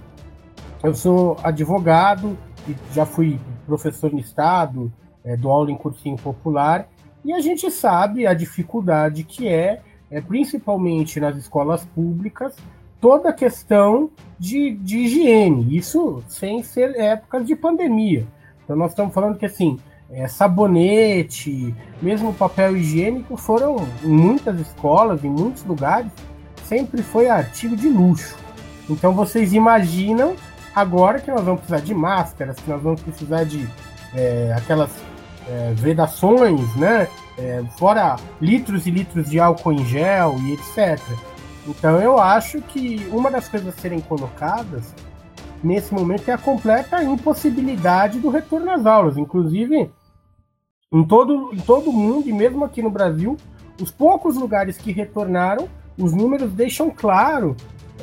eu 0.85 0.93
sou 0.93 1.37
advogado 1.43 2.37
e 2.67 2.75
já 2.93 3.05
fui 3.05 3.39
professor 3.65 4.11
no 4.11 4.19
estado, 4.19 4.91
é, 5.23 5.35
dou 5.35 5.51
aula 5.51 5.71
em 5.71 5.75
cursinho 5.75 6.17
popular, 6.17 6.87
e 7.23 7.33
a 7.33 7.39
gente 7.39 7.69
sabe 7.71 8.27
a 8.27 8.33
dificuldade 8.33 9.23
que 9.23 9.47
é 9.47 9.81
é, 10.09 10.21
principalmente 10.21 11.19
nas 11.19 11.35
escolas 11.35 11.83
públicas, 11.85 12.55
toda 13.01 13.29
a 13.29 13.33
questão 13.33 14.09
de, 14.39 14.71
de 14.75 14.99
higiene, 14.99 15.75
isso 15.75 16.23
sem 16.27 16.63
ser 16.63 16.95
épocas 16.95 17.45
de 17.45 17.55
pandemia. 17.55 18.25
Então 18.63 18.75
nós 18.75 18.91
estamos 18.91 19.13
falando 19.13 19.37
que 19.37 19.45
assim, 19.45 19.77
é, 20.09 20.27
sabonete, 20.27 21.73
mesmo 22.01 22.33
papel 22.33 22.77
higiênico 22.77 23.35
foram 23.37 23.77
em 24.03 24.07
muitas 24.07 24.59
escolas, 24.59 25.23
em 25.23 25.29
muitos 25.29 25.63
lugares, 25.63 26.11
sempre 26.63 27.01
foi 27.01 27.27
artigo 27.27 27.75
de 27.75 27.89
luxo. 27.89 28.35
Então 28.89 29.13
vocês 29.13 29.53
imaginam 29.53 30.35
agora 30.75 31.19
que 31.19 31.31
nós 31.31 31.43
vamos 31.43 31.61
precisar 31.61 31.79
de 31.79 31.93
máscaras, 31.93 32.57
que 32.57 32.69
nós 32.69 32.81
vamos 32.81 33.01
precisar 33.01 33.45
de 33.45 33.67
é, 34.13 34.53
aquelas 34.55 34.91
é, 35.47 35.73
vedações, 35.73 36.75
né? 36.75 37.07
É, 37.37 37.63
fora 37.77 38.15
litros 38.41 38.85
e 38.87 38.91
litros 38.91 39.29
de 39.29 39.39
álcool 39.39 39.73
em 39.73 39.85
gel 39.85 40.35
e 40.39 40.53
etc. 40.53 41.01
Então 41.67 41.99
eu 41.99 42.19
acho 42.19 42.61
que 42.61 43.07
uma 43.11 43.31
das 43.31 43.47
coisas 43.47 43.69
a 43.69 43.81
serem 43.81 43.99
colocadas 43.99 44.93
nesse 45.63 45.93
momento 45.93 46.29
é 46.29 46.33
a 46.33 46.37
completa 46.37 47.03
impossibilidade 47.03 48.19
do 48.19 48.29
retorno 48.29 48.71
às 48.71 48.85
aulas. 48.85 49.17
Inclusive, 49.17 49.91
em 50.91 51.03
todo, 51.03 51.53
em 51.53 51.59
todo 51.59 51.91
mundo, 51.91 52.29
e 52.29 52.33
mesmo 52.33 52.63
aqui 52.63 52.81
no 52.81 52.89
Brasil, 52.89 53.35
os 53.81 53.91
poucos 53.91 54.35
lugares 54.37 54.77
que 54.77 54.91
retornaram, 54.91 55.67
os 55.97 56.13
números 56.13 56.53
deixam 56.53 56.89
claro 56.89 57.55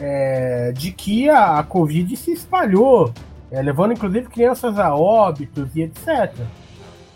é, 0.03 0.73
de 0.73 0.91
que 0.91 1.31
a, 1.31 1.61
a 1.61 1.63
Covid 1.63 2.17
se 2.17 2.33
espalhou, 2.33 3.13
é, 3.53 3.63
levando 3.63 3.93
inclusive 3.93 4.27
crianças 4.27 4.77
a 4.77 4.93
óbitos 4.97 5.77
e 5.77 5.83
etc. 5.83 6.35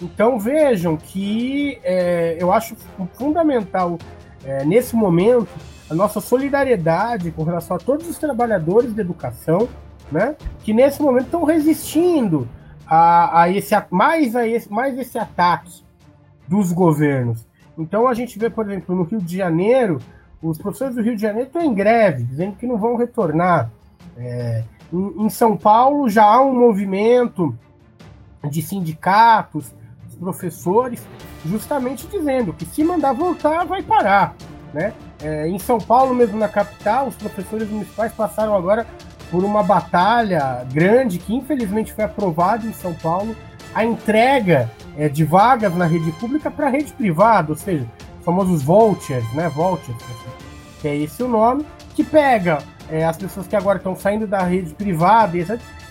Então 0.01 0.39
vejam 0.39 0.97
que 0.97 1.81
é, 1.83 2.37
eu 2.39 2.53
acho 2.53 2.77
fundamental 3.15 3.99
é, 4.45 4.65
nesse 4.65 4.95
momento 4.95 5.49
a 5.91 5.95
nossa 5.95 6.21
solidariedade 6.21 7.33
com 7.33 7.43
relação 7.43 7.77
a 7.77 7.81
todos 7.81 8.09
os 8.09 8.19
trabalhadores 8.19 8.95
da 8.95 9.03
educação, 9.03 9.69
né, 10.13 10.37
que 10.63 10.73
nesse 10.73 11.03
momento 11.03 11.25
estão 11.25 11.43
resistindo 11.43 12.49
a, 12.87 13.43
a 13.43 13.51
esse 13.51 13.75
mais 13.91 14.37
a 14.37 14.47
esse 14.47 14.71
mais 14.71 14.97
esse 14.97 15.19
ataque 15.19 15.83
dos 16.47 16.73
governos. 16.73 17.45
Então 17.77 18.07
a 18.07 18.15
gente 18.15 18.39
vê, 18.39 18.49
por 18.49 18.65
exemplo, 18.71 18.95
no 18.95 19.03
Rio 19.03 19.21
de 19.21 19.37
Janeiro, 19.37 19.99
os 20.43 20.59
professores 20.59 20.95
do 20.95 21.03
Rio 21.03 21.17
de 21.17 21.23
Janeiro 21.23 21.49
estão 21.49 21.63
em 21.63 21.75
greve, 21.75 22.25
dizendo 22.25 22.57
que 22.57 22.67
não 22.67 22.79
vão 22.79 22.97
retornar. 22.97 23.71
É, 24.17 24.65
em, 24.93 25.27
em 25.27 25.31
São 25.31 25.57
Paulo 25.57 26.09
já 26.09 26.25
há 26.25 26.41
um 26.41 26.55
movimento 26.55 27.57
de 28.49 28.63
sindicatos 28.63 29.75
professores, 30.17 31.03
justamente 31.45 32.07
dizendo 32.07 32.53
que 32.53 32.65
se 32.65 32.83
mandar 32.83 33.13
voltar, 33.13 33.65
vai 33.65 33.83
parar. 33.83 34.35
Né? 34.73 34.93
É, 35.23 35.49
em 35.49 35.59
São 35.59 35.79
Paulo, 35.79 36.15
mesmo 36.15 36.39
na 36.39 36.49
capital, 36.49 37.07
os 37.07 37.15
professores 37.15 37.69
municipais 37.71 38.13
passaram 38.13 38.55
agora 38.55 38.87
por 39.31 39.45
uma 39.45 39.63
batalha 39.63 40.65
grande 40.73 41.19
que 41.19 41.35
infelizmente 41.35 41.93
foi 41.93 42.05
aprovada 42.05 42.67
em 42.67 42.73
São 42.73 42.95
Paulo, 42.95 43.35
a 43.75 43.85
entrega 43.85 44.71
é, 44.97 45.09
de 45.09 45.25
vagas 45.25 45.75
na 45.75 45.85
rede 45.85 46.11
pública 46.13 46.51
para 46.51 46.67
a 46.67 46.71
rede 46.71 46.93
privada, 46.93 47.53
ou 47.53 47.57
seja, 47.57 47.87
famosos 48.27 48.61
vouchers, 48.61 49.25
né? 49.33 49.49
Vouchers, 49.49 49.97
que 50.81 50.89
é 50.89 50.97
esse 50.97 51.23
o 51.23 51.29
nome, 51.29 51.65
que 51.95 52.03
pega 52.03 52.59
é, 52.91 53.05
as 53.05 53.17
pessoas 53.17 53.47
que 53.47 53.55
agora 53.55 53.79
estão 53.79 53.95
saindo 53.95 54.27
da 54.27 54.43
rede 54.43 54.75
privada 54.75 55.39
e, 55.39 55.47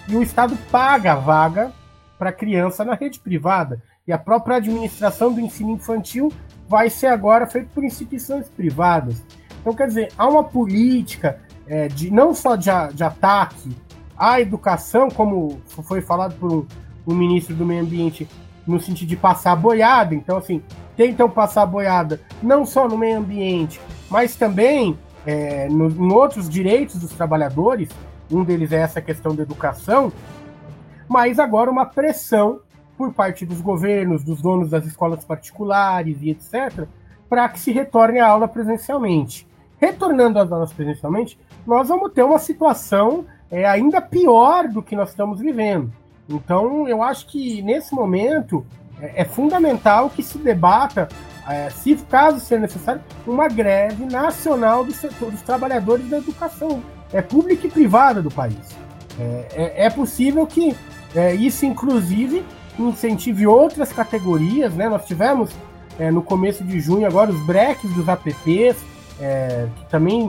e 0.09 0.15
o 0.17 0.21
Estado 0.21 0.55
paga 0.69 1.13
a 1.13 1.15
vaga 1.15 1.71
para 2.19 2.33
criança 2.33 2.83
na 2.83 2.93
rede 2.93 3.19
privada. 3.19 3.81
E 4.05 4.11
a 4.11 4.17
própria 4.17 4.57
administração 4.57 5.33
do 5.33 5.39
ensino 5.39 5.71
infantil 5.71 6.31
vai 6.67 6.89
ser 6.89 7.07
agora 7.07 7.47
feita 7.47 7.69
por 7.73 7.83
instituições 7.83 8.49
privadas. 8.49 9.23
Então, 9.61 9.73
quer 9.73 9.87
dizer, 9.87 10.11
há 10.17 10.27
uma 10.27 10.43
política 10.43 11.39
é, 11.65 11.87
de 11.87 12.11
não 12.11 12.35
só 12.35 12.55
de, 12.55 12.69
de, 12.93 13.03
ataque 13.03 13.75
à 14.17 14.39
educação, 14.39 15.09
como 15.09 15.59
foi 15.65 16.01
falado 16.01 16.35
por 16.35 16.51
um, 16.51 16.65
um, 17.07 17.15
ministro 17.15 17.55
do 17.55 17.65
Meio 17.65 17.81
Ambiente, 17.81 18.27
no 18.65 18.79
sentido 18.79 19.09
de 19.09 19.15
passar 19.15 19.55
boiada. 19.55 20.15
Então, 20.15 20.37
assim, 20.37 20.61
tentam 20.95 21.29
passar 21.29 21.65
boiada 21.65 22.21
não 22.41 22.65
só 22.65 22.87
no 22.87 22.97
meio 22.97 23.19
ambiente, 23.19 23.79
mas 24.09 24.35
também 24.35 24.97
é, 25.25 25.67
no, 25.69 25.89
em 25.89 26.11
outros 26.11 26.49
direitos 26.49 26.99
dos 26.99 27.11
trabalhadores. 27.11 27.89
Um 28.31 28.43
deles 28.43 28.71
é 28.71 28.77
essa 28.77 29.01
questão 29.01 29.35
da 29.35 29.43
educação, 29.43 30.11
mas 31.07 31.37
agora 31.37 31.69
uma 31.69 31.85
pressão 31.85 32.59
por 32.97 33.13
parte 33.13 33.45
dos 33.45 33.61
governos, 33.61 34.23
dos 34.23 34.41
donos 34.41 34.69
das 34.69 34.85
escolas 34.85 35.23
particulares 35.23 36.17
e 36.21 36.29
etc., 36.29 36.87
para 37.29 37.49
que 37.49 37.59
se 37.59 37.71
retorne 37.71 38.19
à 38.19 38.27
aula 38.27 38.47
presencialmente. 38.47 39.47
Retornando 39.77 40.39
às 40.39 40.51
aulas 40.51 40.71
presencialmente, 40.71 41.37
nós 41.67 41.89
vamos 41.89 42.13
ter 42.13 42.23
uma 42.23 42.39
situação 42.39 43.25
é, 43.51 43.65
ainda 43.65 44.01
pior 44.01 44.67
do 44.67 44.81
que 44.81 44.95
nós 44.95 45.09
estamos 45.09 45.39
vivendo. 45.39 45.91
Então, 46.27 46.87
eu 46.87 47.03
acho 47.03 47.27
que 47.27 47.61
nesse 47.61 47.93
momento 47.93 48.65
é, 48.99 49.21
é 49.21 49.25
fundamental 49.25 50.09
que 50.09 50.23
se 50.23 50.37
debata, 50.37 51.07
é, 51.47 51.69
se 51.69 51.95
caso 52.09 52.39
seja 52.39 52.61
necessário, 52.61 53.01
uma 53.25 53.47
greve 53.47 54.05
nacional 54.05 54.83
do 54.83 54.91
setor, 54.91 55.31
dos 55.31 55.41
trabalhadores 55.41 56.09
da 56.09 56.17
educação, 56.17 56.81
é 57.13 57.21
pública 57.21 57.67
e 57.67 57.69
privada 57.69 58.21
do 58.21 58.31
país. 58.31 58.57
É, 59.19 59.45
é, 59.53 59.85
é 59.85 59.89
possível 59.89 60.45
que 60.47 60.75
é, 61.13 61.33
isso, 61.33 61.65
inclusive, 61.65 62.43
incentive 62.77 63.47
outras 63.47 63.93
categorias, 63.93 64.73
né? 64.73 64.89
Nós 64.89 65.05
tivemos 65.05 65.51
é, 65.97 66.11
no 66.11 66.21
começo 66.21 66.63
de 66.63 66.79
junho 66.79 67.07
agora 67.07 67.31
os 67.31 67.39
breaks 67.45 67.89
dos 67.93 68.07
apps, 68.07 68.75
que 69.17 69.85
também 69.89 70.27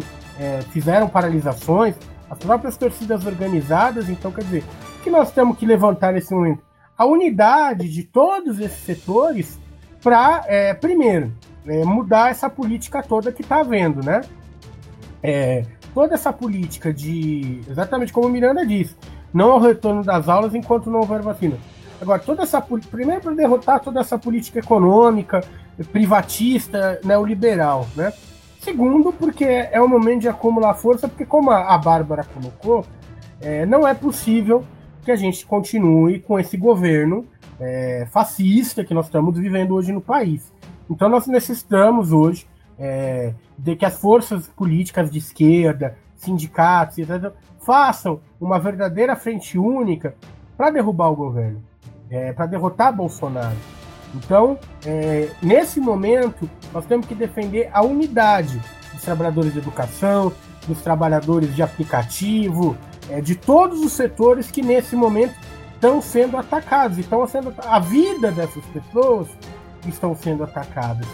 fizeram 0.71 1.09
paralisações, 1.09 1.97
as 2.31 2.39
próprias 2.39 2.77
torcidas 2.77 3.27
organizadas, 3.27 4.09
então 4.09 4.31
quer 4.31 4.45
dizer, 4.45 4.65
que 5.07 5.11
nós 5.11 5.31
temos 5.31 5.57
que 5.57 5.65
levantar 5.65 6.13
nesse 6.13 6.35
momento? 6.35 6.61
A 6.99 7.07
unidade 7.07 7.89
de 7.89 8.03
todos 8.03 8.59
esses 8.59 8.81
setores 8.81 9.57
para, 10.03 10.43
é, 10.49 10.75
primeiro, 10.75 11.33
é, 11.65 11.85
mudar 11.85 12.33
essa 12.33 12.51
política 12.51 13.05
toda 13.05 13.31
que 13.31 13.43
está 13.43 13.61
havendo, 13.61 14.05
né? 14.05 14.23
É, 15.23 15.65
toda 15.95 16.15
essa 16.15 16.33
política 16.33 16.93
de, 16.93 17.61
exatamente 17.71 18.13
como 18.13 18.27
o 18.27 18.31
Miranda 18.31 18.67
disse, 18.67 18.97
não 19.33 19.53
ao 19.53 19.61
retorno 19.61 20.03
das 20.03 20.29
aulas 20.29 20.57
enquanto 20.57 20.91
não 20.91 20.99
houver 20.99 21.23
vacina. 21.23 21.57
Agora, 22.01 22.19
toda 22.19 22.43
essa 22.43 22.61
primeiro 22.61 23.21
para 23.21 23.33
derrotar 23.33 23.79
toda 23.79 24.01
essa 24.01 24.19
política 24.19 24.59
econômica, 24.59 25.41
privatista, 25.93 27.01
neoliberal, 27.05 27.87
né? 27.95 28.13
Segundo, 28.61 29.13
porque 29.13 29.45
é 29.45 29.81
o 29.81 29.87
momento 29.87 30.23
de 30.23 30.29
acumular 30.29 30.75
força, 30.75 31.07
porque 31.07 31.25
como 31.25 31.53
a, 31.53 31.79
Bárbara 31.79 32.25
colocou, 32.25 32.85
é, 33.41 33.65
não 33.65 33.87
é 33.87 33.95
possível 33.95 34.65
que 35.07 35.13
a 35.13 35.17
gente 35.17 35.47
continue 35.47 36.21
com 36.21 36.39
esse 36.39 36.57
governo 36.57 37.25
é, 37.59 38.07
fascista 38.11 38.85
que 38.85 38.93
nós 38.93 39.07
estamos 39.07 39.39
vivendo 39.39 39.75
hoje 39.75 39.93
no 39.93 40.01
país. 40.01 40.53
Então 40.91 41.09
nós 41.09 41.27
necessitamos 41.27 42.13
hoje 42.13 42.47
é, 42.79 43.33
de 43.57 43.75
que 43.75 43.87
as 43.87 43.99
forças 43.99 44.49
políticas 44.49 45.11
de 45.11 45.19
esquerda, 45.19 45.97
sindicatos, 46.17 46.99
etc., 46.99 47.33
façam 47.65 48.21
uma 48.41 48.59
verdadeira 48.59 49.17
frente 49.17 49.57
única 49.57 50.15
para 50.57 50.71
derrubar 50.71 51.09
o 51.09 51.17
governo 51.17 51.63
é, 52.11 52.33
para 52.33 52.47
derrotar 52.47 52.95
Bolsonaro. 52.95 53.57
Então, 54.15 54.59
é, 54.85 55.29
nesse 55.43 55.81
momento, 55.81 56.49
nós 56.73 56.85
temos 56.87 57.07
que 57.07 57.15
defender 57.15 57.69
a 57.73 57.83
unidade 57.83 58.61
dos 58.93 59.03
trabalhadores 59.03 59.53
de 59.53 59.59
educação, 59.59 60.33
dos 60.67 60.81
trabalhadores 60.83 61.55
de 61.55 61.63
aplicativo, 61.63 62.77
é, 63.11 63.21
de 63.21 63.35
todos 63.35 63.81
os 63.81 63.93
setores 63.93 64.51
que 64.51 64.63
nesse 64.63 64.97
momento 64.97 65.35
estão 65.75 66.01
sendo 66.01 66.37
atacados. 66.37 66.99
Estão 66.99 67.27
sendo 67.27 67.55
a 67.59 67.79
vida 67.79 68.31
dessas 68.31 68.65
pessoas 68.67 69.29
estão 69.87 70.17
sendo 70.17 70.43
atacadas. 70.45 71.07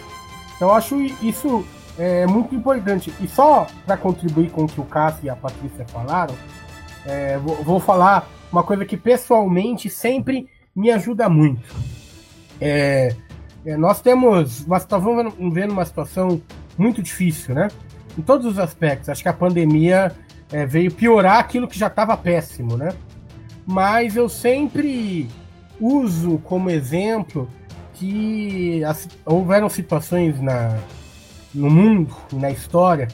Então, 0.56 0.70
acho 0.74 1.00
isso 1.22 1.64
é, 1.98 2.26
muito 2.26 2.54
importante. 2.54 3.12
E 3.20 3.28
só 3.28 3.66
para 3.84 3.96
contribuir 3.96 4.50
com 4.50 4.64
o 4.64 4.68
que 4.68 4.80
o 4.80 4.84
Cássio 4.84 5.26
e 5.26 5.30
a 5.30 5.36
Patrícia 5.36 5.86
falaram, 5.88 6.34
é, 7.04 7.36
vou, 7.38 7.56
vou 7.56 7.80
falar 7.80 8.28
uma 8.50 8.62
coisa 8.62 8.84
que 8.84 8.96
pessoalmente 8.96 9.90
sempre 9.90 10.48
me 10.74 10.90
ajuda 10.90 11.28
muito. 11.28 11.74
É, 12.60 13.14
é, 13.64 13.76
nós 13.76 14.00
temos, 14.00 14.66
nós 14.66 14.82
estamos 14.82 15.34
vendo 15.52 15.72
uma 15.72 15.84
situação 15.84 16.40
muito 16.78 17.02
difícil, 17.02 17.54
né? 17.54 17.68
Em 18.16 18.22
todos 18.22 18.46
os 18.46 18.58
aspectos. 18.58 19.08
Acho 19.08 19.22
que 19.22 19.28
a 19.28 19.32
pandemia 19.32 20.12
é, 20.52 20.66
veio 20.66 20.92
piorar 20.92 21.38
aquilo 21.38 21.66
que 21.66 21.78
já 21.78 21.86
estava 21.86 22.16
péssimo, 22.16 22.76
né? 22.76 22.92
Mas 23.66 24.16
eu 24.16 24.28
sempre 24.28 25.28
uso 25.80 26.38
como 26.44 26.70
exemplo 26.70 27.48
que 27.94 28.84
as, 28.84 29.08
houveram 29.24 29.68
situações 29.68 30.40
na, 30.40 30.78
no 31.54 31.70
mundo, 31.70 32.14
na 32.32 32.50
história, 32.50 33.08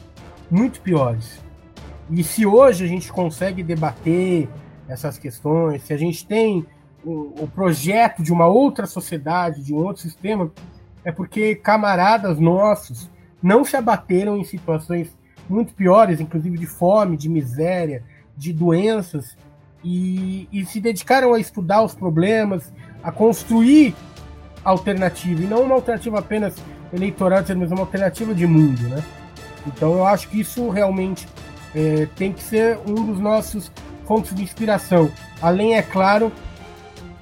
muito 0.49 0.81
piores. 0.81 1.39
E 2.09 2.23
se 2.23 2.45
hoje 2.45 2.83
a 2.83 2.87
gente 2.87 3.11
consegue 3.11 3.63
debater 3.63 4.49
essas 4.87 5.17
questões, 5.17 5.83
se 5.83 5.93
a 5.93 5.97
gente 5.97 6.25
tem 6.25 6.65
o, 7.03 7.43
o 7.43 7.47
projeto 7.47 8.23
de 8.23 8.33
uma 8.33 8.47
outra 8.47 8.85
sociedade, 8.85 9.63
de 9.63 9.73
um 9.73 9.77
outro 9.77 10.01
sistema, 10.01 10.51
é 11.03 11.11
porque 11.11 11.55
camaradas 11.55 12.39
nossos 12.39 13.09
não 13.41 13.63
se 13.63 13.77
abateram 13.77 14.37
em 14.37 14.43
situações 14.43 15.15
muito 15.49 15.73
piores, 15.73 16.19
inclusive 16.19 16.57
de 16.57 16.65
fome, 16.65 17.17
de 17.17 17.29
miséria, 17.29 18.03
de 18.37 18.53
doenças, 18.53 19.37
e, 19.83 20.47
e 20.51 20.65
se 20.65 20.79
dedicaram 20.79 21.33
a 21.33 21.39
estudar 21.39 21.83
os 21.83 21.95
problemas, 21.95 22.71
a 23.03 23.11
construir 23.11 23.95
alternativa, 24.63 25.41
e 25.41 25.45
não 25.45 25.63
uma 25.63 25.75
alternativa 25.75 26.19
apenas 26.19 26.55
eleitoral, 26.93 27.43
mas 27.57 27.71
uma 27.71 27.81
alternativa 27.81 28.33
de 28.33 28.45
mundo, 28.45 28.81
né? 28.89 29.03
Então 29.65 29.93
eu 29.93 30.05
acho 30.05 30.27
que 30.29 30.39
isso 30.39 30.69
realmente 30.69 31.27
é, 31.75 32.07
tem 32.15 32.33
que 32.33 32.41
ser 32.41 32.77
um 32.85 33.05
dos 33.05 33.19
nossos 33.19 33.71
fontes 34.05 34.33
de 34.33 34.43
inspiração. 34.43 35.11
Além, 35.41 35.75
é 35.75 35.81
claro, 35.81 36.31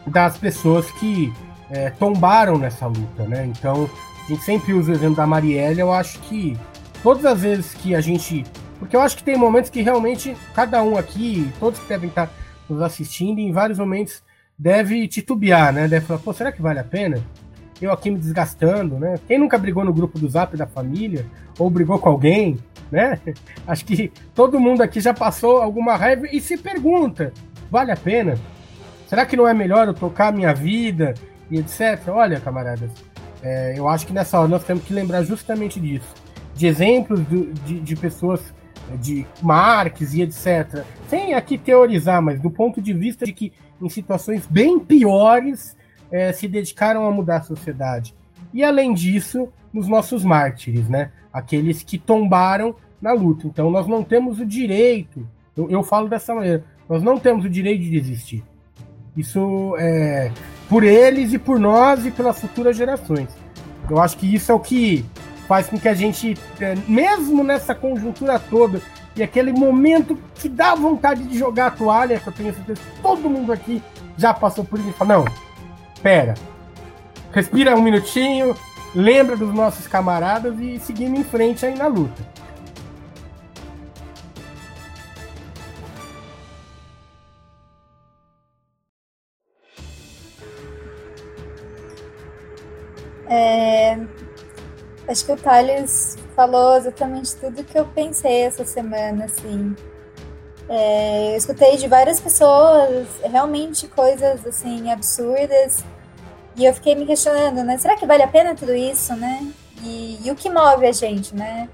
das 0.06 0.38
pessoas 0.38 0.90
que 0.92 1.34
é, 1.70 1.90
tombaram 1.90 2.58
nessa 2.58 2.88
luta, 2.88 3.24
né? 3.24 3.46
Então, 3.46 3.90
a 4.24 4.28
gente 4.28 4.44
sempre 4.44 4.74
usa 4.74 4.92
o 4.92 4.96
exemplo 4.96 5.18
da 5.18 5.28
Marielle, 5.28 5.80
eu 5.80 5.92
acho 5.92 6.20
que 6.20 6.58
todas 7.04 7.26
as 7.26 7.42
vezes 7.42 7.74
que 7.74 7.96
a 7.96 8.02
gente. 8.02 8.46
Porque 8.80 8.96
eu 8.96 9.02
acho 9.02 9.18
que 9.18 9.24
tem 9.24 9.38
momentos 9.38 9.70
que 9.70 9.82
realmente 9.82 10.36
cada 10.54 10.84
um 10.84 10.98
aqui, 10.98 11.52
todos 11.60 11.80
que 11.80 11.88
devem 11.88 12.10
estar 12.10 12.30
nos 12.70 12.82
assistindo, 12.82 13.40
em 13.40 13.52
vários 13.52 13.80
momentos 13.80 14.22
deve 14.58 15.08
titubear, 15.08 15.72
né? 15.74 15.88
Deve 15.88 16.06
falar, 16.06 16.20
pô, 16.20 16.34
será 16.34 16.52
que 16.52 16.62
vale 16.62 16.80
a 16.80 16.84
pena? 16.84 17.22
Eu 17.82 17.92
aqui 17.92 18.10
me 18.10 18.18
desgastando, 18.18 18.98
né? 18.98 19.20
Quem 19.28 19.38
nunca 19.38 19.58
brigou 19.58 19.84
no 19.86 19.94
grupo 19.94 20.18
do 20.18 20.28
Zap 20.28 20.58
da 20.58 20.66
família? 20.66 21.26
Ou 21.60 21.70
brigou 21.70 22.00
com 22.00 22.10
alguém, 22.10 22.58
né? 22.92 23.20
Acho 23.68 23.86
que 23.86 24.12
todo 24.34 24.60
mundo 24.60 24.82
aqui 24.82 25.00
já 25.00 25.14
passou 25.14 25.62
alguma 25.62 25.96
raiva 25.96 26.28
e 26.32 26.42
se 26.42 26.58
pergunta, 26.58 27.32
vale 27.70 27.92
a 27.92 27.98
pena? 27.98 28.38
Será 29.08 29.26
que 29.26 29.38
não 29.38 29.48
é 29.48 29.54
melhor 29.54 29.88
eu 29.88 29.94
tocar 29.94 30.34
minha 30.34 30.54
vida 30.54 31.14
e 31.50 31.60
etc? 31.60 32.10
Olha, 32.10 32.40
camaradas, 32.40 32.92
é, 33.42 33.76
eu 33.78 33.88
acho 33.88 34.06
que 34.06 34.14
nessa 34.14 34.40
hora 34.40 34.48
nós 34.48 34.64
temos 34.64 34.84
que 34.84 34.94
lembrar 34.94 35.24
justamente 35.24 35.80
disso. 35.80 36.27
De 36.58 36.68
exemplos 36.68 37.22
do, 37.22 37.54
de, 37.54 37.80
de 37.80 37.96
pessoas 37.96 38.42
de 39.00 39.26
Marx 39.42 40.14
e 40.14 40.22
etc. 40.22 40.84
Sem 41.08 41.34
aqui 41.34 41.58
teorizar, 41.58 42.22
mas 42.22 42.42
do 42.42 42.50
ponto 42.50 42.82
de 42.82 42.94
vista 42.94 43.26
de 43.26 43.32
que 43.32 43.54
em 43.82 43.90
situações 43.90 44.46
bem 44.46 44.80
piores 44.80 45.78
é, 46.12 46.32
se 46.32 46.48
dedicaram 46.48 47.06
a 47.06 47.12
mudar 47.12 47.38
a 47.38 47.44
sociedade. 47.44 48.16
E 48.54 48.64
além 48.64 48.94
disso, 48.94 49.50
nos 49.72 49.88
nossos 49.88 50.24
mártires, 50.24 50.90
né? 50.90 51.12
Aqueles 51.32 51.84
que 51.84 51.98
tombaram 51.98 52.76
na 53.02 53.14
luta. 53.14 53.46
Então 53.48 53.70
nós 53.70 53.88
não 53.88 54.04
temos 54.04 54.40
o 54.40 54.46
direito, 54.46 55.28
eu, 55.56 55.70
eu 55.70 55.84
falo 55.84 56.08
dessa 56.08 56.34
maneira, 56.34 56.64
nós 56.90 57.04
não 57.04 57.18
temos 57.20 57.46
o 57.46 57.50
direito 57.50 57.82
de 57.82 57.90
desistir. 57.90 58.44
Isso 59.16 59.76
é 59.78 60.32
por 60.70 60.84
eles 60.84 61.34
e 61.34 61.40
por 61.40 61.60
nós 61.60 62.06
e 62.06 62.12
pelas 62.12 62.40
futuras 62.40 62.76
gerações. 62.76 63.30
Eu 63.90 64.00
acho 64.00 64.18
que 64.18 64.34
isso 64.34 64.52
é 64.52 64.56
o 64.56 64.60
que 64.60 65.06
faz 65.48 65.68
com 65.68 65.80
que 65.80 65.88
a 65.88 65.94
gente, 65.94 66.38
é, 66.60 66.76
mesmo 66.88 67.44
nessa 67.44 67.74
conjuntura 67.74 68.38
toda, 68.38 68.82
e 69.16 69.24
aquele 69.24 69.52
momento 69.52 70.18
que 70.36 70.48
dá 70.48 70.76
vontade 70.76 71.24
de 71.24 71.38
jogar 71.38 71.68
a 71.68 71.72
toalha, 71.72 72.20
que 72.20 72.28
eu 72.28 72.34
tenho 72.34 72.54
certeza 72.54 72.80
que 72.80 73.02
todo 73.02 73.30
mundo 73.30 73.52
aqui 73.52 73.82
já 74.18 74.34
passou 74.34 74.64
por 74.64 74.78
isso 74.80 74.90
e 74.90 74.94
fala, 74.94 75.18
não, 75.18 75.26
pera, 76.04 76.36
respira 77.32 77.76
um 77.76 77.82
minutinho, 77.82 78.56
lembra 78.94 79.36
dos 79.36 79.54
nossos 79.54 79.88
camaradas 79.88 80.60
e 80.60 80.80
seguimos 80.80 81.20
em 81.20 81.24
frente 81.24 81.66
aí 81.66 81.76
na 81.76 81.88
luta. 81.88 82.38
É, 93.30 93.98
acho 95.08 95.26
que 95.26 95.32
o 95.32 95.38
Thales 95.38 96.18
falou 96.36 96.76
exatamente 96.78 97.36
tudo 97.36 97.64
que 97.64 97.78
eu 97.78 97.86
pensei 97.86 98.42
essa 98.42 98.66
semana, 98.66 99.26
assim. 99.26 99.76
É, 100.70 101.32
eu 101.32 101.38
escutei 101.38 101.78
de 101.78 101.88
várias 101.88 102.20
pessoas 102.20 103.08
realmente 103.24 103.88
coisas 103.88 104.46
assim 104.46 104.92
absurdas 104.92 105.84
e 106.58 106.66
eu 106.66 106.74
fiquei 106.74 106.94
me 106.94 107.06
questionando, 107.06 107.64
né? 107.64 107.78
Será 107.78 107.96
que 107.96 108.06
vale 108.06 108.24
a 108.24 108.28
pena 108.28 108.54
tudo 108.54 108.76
isso, 108.76 109.16
né? 109.16 109.48
E, 109.82 110.20
e 110.26 110.32
o 110.32 110.36
que 110.36 110.50
move 110.50 110.86
a 110.86 110.92
gente, 110.92 111.34
né? 111.34 111.70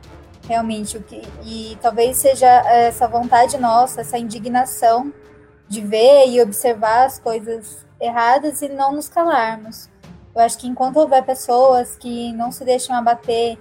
Realmente 0.47 0.97
o 0.97 1.01
que 1.01 1.21
e 1.43 1.77
talvez 1.81 2.17
seja 2.17 2.47
essa 2.69 3.07
vontade 3.07 3.57
nossa, 3.57 4.01
essa 4.01 4.17
indignação 4.17 5.11
de 5.67 5.81
ver 5.81 6.27
e 6.27 6.41
observar 6.41 7.05
as 7.05 7.17
coisas 7.17 7.83
erradas 7.99 8.61
e 8.61 8.69
não 8.69 8.91
nos 8.91 9.09
calarmos. 9.09 9.89
Eu 10.35 10.41
acho 10.41 10.57
que 10.57 10.67
enquanto 10.67 10.97
houver 10.97 11.23
pessoas 11.23 11.95
que 11.95 12.33
não 12.33 12.51
se 12.51 12.65
deixam 12.65 12.95
abater, 12.95 13.57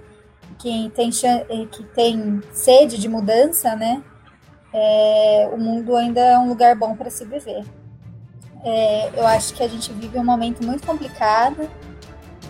que 0.58 0.90
tem, 0.94 1.10
que 1.10 1.82
tem 1.94 2.40
sede 2.52 2.98
de 2.98 3.08
mudança, 3.08 3.74
né? 3.76 4.02
É, 4.72 5.50
o 5.52 5.58
mundo 5.58 5.94
ainda 5.96 6.20
é 6.20 6.38
um 6.38 6.48
lugar 6.48 6.74
bom 6.74 6.96
para 6.96 7.10
se 7.10 7.24
viver. 7.24 7.64
É, 8.64 9.10
eu 9.14 9.26
acho 9.26 9.54
que 9.54 9.62
a 9.62 9.68
gente 9.68 9.92
vive 9.92 10.18
um 10.18 10.24
momento 10.24 10.64
muito 10.64 10.86
complicado, 10.86 11.68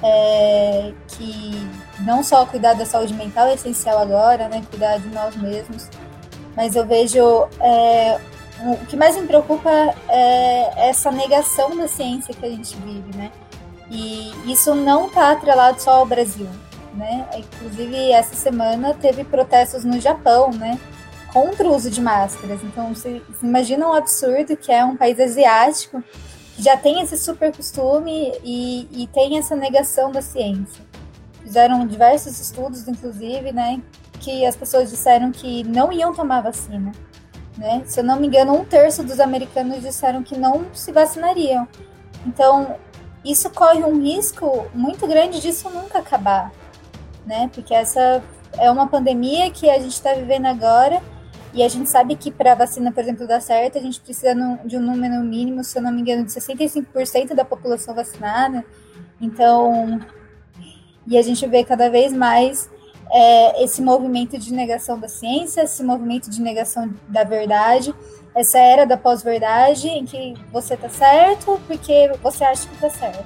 é, 0.03 0.93
que 1.09 1.69
não 2.01 2.23
só 2.23 2.45
cuidar 2.47 2.75
da 2.75 2.85
saúde 2.85 3.15
mental 3.15 3.47
é 3.49 3.55
essencial 3.55 3.99
agora, 3.99 4.49
né? 4.49 4.63
Cuidar 4.71 4.99
de 4.99 5.09
nós 5.09 5.35
mesmos, 5.37 5.89
mas 6.55 6.77
eu 6.77 6.87
vejo 6.87 7.49
é, 7.61 8.21
o 8.61 8.87
que 8.87 8.97
mais 8.97 9.17
me 9.17 9.27
preocupa 9.27 9.71
é 10.09 10.89
essa 10.89 11.11
negação 11.11 11.77
da 11.77 11.89
ciência 11.89 12.35
que 12.35 12.45
a 12.45 12.51
gente 12.51 12.77
vive, 12.77 13.17
né? 13.17 13.33
E 13.93 14.51
isso 14.51 14.75
não 14.75 15.07
está 15.07 15.33
atrelado 15.33 15.79
só 15.79 15.99
ao 15.99 16.07
Brasil, 16.07 16.49
né? 16.95 17.29
Inclusive, 17.37 18.11
essa 18.11 18.35
semana 18.35 18.95
teve 18.95 19.23
protestos 19.23 19.85
no 19.85 20.01
Japão, 20.01 20.51
né? 20.51 20.81
Contra 21.31 21.69
o 21.69 21.77
uso 21.77 21.91
de 21.91 22.01
máscaras. 22.01 22.65
Então, 22.65 22.95
você, 22.95 23.21
você 23.29 23.47
imagina 23.47 23.87
um 23.87 23.93
absurdo 23.93 24.57
que 24.57 24.73
é 24.73 24.83
um 24.83 24.97
país 24.97 25.21
asiático 25.21 26.03
que 26.57 26.63
já 26.63 26.75
tem 26.75 27.03
esse 27.03 27.19
super 27.19 27.55
costume 27.55 28.33
e, 28.43 28.89
e 29.03 29.07
tem 29.09 29.37
essa 29.37 29.55
negação 29.55 30.11
da 30.11 30.23
ciência. 30.23 30.83
Fizeram 31.43 31.87
diversos 31.87 32.41
estudos, 32.41 32.89
inclusive, 32.89 33.53
né? 33.53 33.83
Que 34.21 34.47
as 34.47 34.57
pessoas 34.57 34.89
disseram 34.89 35.31
que 35.31 35.65
não 35.65 35.93
iam 35.93 36.15
tomar 36.15 36.41
vacina. 36.41 36.93
Né? 37.59 37.83
Se 37.85 38.01
eu 38.01 38.05
não 38.05 38.19
me 38.19 38.27
engano, 38.27 38.55
um 38.55 38.65
terço 38.65 39.03
dos 39.03 39.21
americanos 39.21 39.83
disseram 39.83 40.23
que 40.23 40.39
não 40.39 40.65
se 40.73 40.91
vacinariam. 40.93 41.69
Então, 42.27 42.79
isso 43.25 43.51
corre 43.51 43.85
um 43.85 44.01
risco 44.01 44.67
muito 44.75 45.07
grande 45.07 45.41
disso 45.41 45.71
nunca 45.71 45.99
acabar, 45.99 46.53
né? 47.25 47.51
Porque 47.55 47.75
essa 47.75 48.23
é 48.59 48.71
uma 48.71 48.87
pandemia 48.89 49.51
que 49.51 49.71
a 49.71 49.79
gente 49.79 49.93
está 49.93 50.13
vivendo 50.13 50.47
agora 50.47 51.01
e 51.55 51.63
a 51.63 51.69
gente 51.69 51.89
sabe 51.89 52.17
que 52.17 52.31
para 52.31 52.53
a 52.53 52.55
vacina, 52.55 52.91
por 52.91 53.01
exemplo, 53.01 53.27
dar 53.27 53.41
certo, 53.41 53.79
a 53.79 53.81
gente 53.81 54.01
precisa 54.01 54.35
de 54.65 54.77
um 54.77 54.81
número 54.81 55.23
mínimo, 55.23 55.63
se 55.63 55.79
eu 55.79 55.83
não 55.83 55.93
me 55.93 56.01
engano, 56.01 56.25
de 56.25 56.33
65% 56.33 57.35
da 57.35 57.45
população 57.45 57.95
vacinada. 57.95 58.65
Então, 59.21 60.01
e 61.07 61.19
a 61.19 61.23
gente 61.23 61.47
vê 61.47 61.63
cada 61.63 61.91
vez 61.91 62.13
mais 62.13 62.71
é, 63.13 63.63
esse 63.63 63.83
movimento 63.83 64.39
de 64.39 64.53
negação 64.53 64.99
da 64.99 65.09
ciência, 65.09 65.63
esse 65.63 65.83
movimento 65.85 66.31
de 66.31 66.41
negação 66.41 66.93
da 67.07 67.23
verdade 67.23 67.95
essa 68.35 68.59
era 68.59 68.87
da 68.87 68.97
pós-verdade 68.97 69.89
em 69.89 70.05
que 70.05 70.35
você 70.51 70.77
tá 70.77 70.89
certo 70.89 71.61
porque 71.67 72.11
você 72.23 72.45
acha 72.45 72.67
que 72.67 72.77
tá 72.79 72.89
certo. 72.89 73.25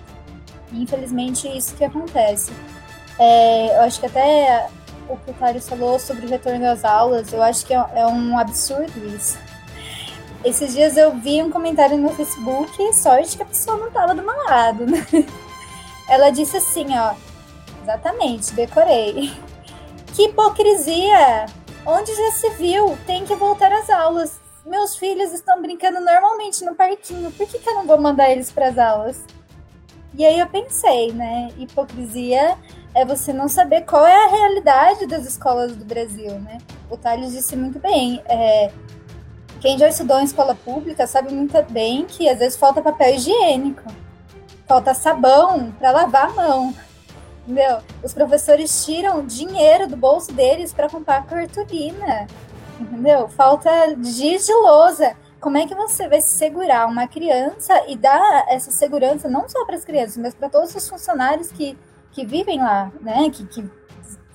Infelizmente, 0.73 1.49
isso 1.49 1.77
que 1.77 1.85
acontece. 1.85 2.53
É, 3.19 3.77
eu 3.77 3.83
acho 3.83 4.01
que 4.01 4.07
até 4.07 4.69
o 5.09 5.17
que 5.17 5.31
o 5.31 5.61
falou 5.61 5.99
sobre 5.99 6.27
o 6.27 6.29
retorno 6.29 6.67
às 6.69 6.85
aulas, 6.85 7.33
eu 7.33 7.41
acho 7.41 7.65
que 7.65 7.73
é, 7.73 7.87
é 7.95 8.07
um 8.07 8.37
absurdo 8.37 9.07
isso. 9.15 9.39
Esses 10.45 10.75
dias 10.75 10.97
eu 10.97 11.13
vi 11.17 11.43
um 11.43 11.51
comentário 11.51 11.97
no 11.97 12.11
Facebook, 12.11 12.95
sorte 12.95 13.37
que 13.37 13.43
a 13.43 13.47
pessoa 13.47 13.77
não 13.77 13.91
tava 13.91 14.15
do 14.15 14.23
meu 14.23 14.37
lado, 14.45 14.87
né? 14.87 15.07
Ela 16.09 16.31
disse 16.31 16.57
assim, 16.57 16.87
ó, 16.97 17.15
exatamente, 17.83 18.53
decorei. 18.55 19.33
Que 20.15 20.25
hipocrisia! 20.25 21.47
Onde 21.85 22.15
já 22.15 22.31
se 22.33 22.51
viu? 22.51 22.99
Tem 23.07 23.25
que 23.25 23.35
voltar 23.37 23.73
às 23.73 23.89
aulas 23.89 24.41
meus 24.67 24.97
filhos 24.97 25.33
estão 25.33 25.63
brincando 25.63 26.01
normalmente 26.01 26.65
no 26.65 26.75
parquinho, 26.75 27.31
por 27.31 27.47
que, 27.47 27.59
que 27.59 27.69
eu 27.69 27.75
não 27.75 27.87
vou 27.87 27.99
mandar 27.99 28.31
eles 28.31 28.51
para 28.51 28.69
as 28.69 28.77
aulas? 28.77 29.25
E 30.15 30.25
aí 30.25 30.39
eu 30.39 30.47
pensei, 30.49 31.13
né? 31.13 31.51
Hipocrisia 31.57 32.57
é 32.95 33.05
você 33.05 33.33
não 33.33 33.49
saber 33.49 33.83
qual 33.83 34.07
é 34.07 34.25
a 34.25 34.29
realidade 34.29 35.07
das 35.07 35.27
escolas 35.27 35.77
do 35.77 35.85
Brasil, 35.85 36.39
né? 36.41 36.59
O 36.91 36.97
Thales 36.97 37.33
disse 37.33 37.55
muito 37.55 37.79
bem. 37.79 38.23
É, 38.27 38.73
quem 39.61 39.79
já 39.79 39.89
estudou 39.89 40.19
em 40.19 40.25
escola 40.25 40.55
pública 40.55 41.07
sabe 41.07 41.33
muito 41.33 41.61
bem 41.71 42.05
que 42.05 42.29
às 42.29 42.39
vezes 42.39 42.59
falta 42.59 42.83
papel 42.83 43.15
higiênico, 43.15 43.83
falta 44.67 44.95
sabão 44.95 45.71
para 45.73 45.91
lavar 45.91 46.31
a 46.31 46.33
mão. 46.33 46.75
Entendeu? 47.43 47.79
Os 48.03 48.13
professores 48.13 48.85
tiram 48.85 49.25
dinheiro 49.25 49.87
do 49.87 49.97
bolso 49.97 50.33
deles 50.33 50.73
para 50.73 50.89
comprar 50.89 51.25
cartolina. 51.27 52.27
Entendeu? 52.81 53.29
Falta 53.29 53.71
giz 54.03 54.47
de 54.47 54.53
lousa. 54.53 55.17
Como 55.41 55.57
é 55.57 55.67
que 55.67 55.75
você 55.75 56.09
vai 56.09 56.21
segurar 56.21 56.87
uma 56.87 57.07
criança 57.07 57.85
e 57.89 57.97
dar 57.97 58.47
essa 58.49 58.71
segurança 58.71 59.29
não 59.29 59.49
só 59.49 59.65
para 59.65 59.77
as 59.77 59.85
crianças, 59.85 60.17
mas 60.17 60.35
para 60.35 60.49
todos 60.49 60.75
os 60.75 60.89
funcionários 60.89 61.53
que, 61.53 61.79
que 62.11 62.25
vivem 62.25 62.59
lá, 62.59 62.91
né? 63.01 63.31
Que, 63.31 63.47
que 63.47 63.71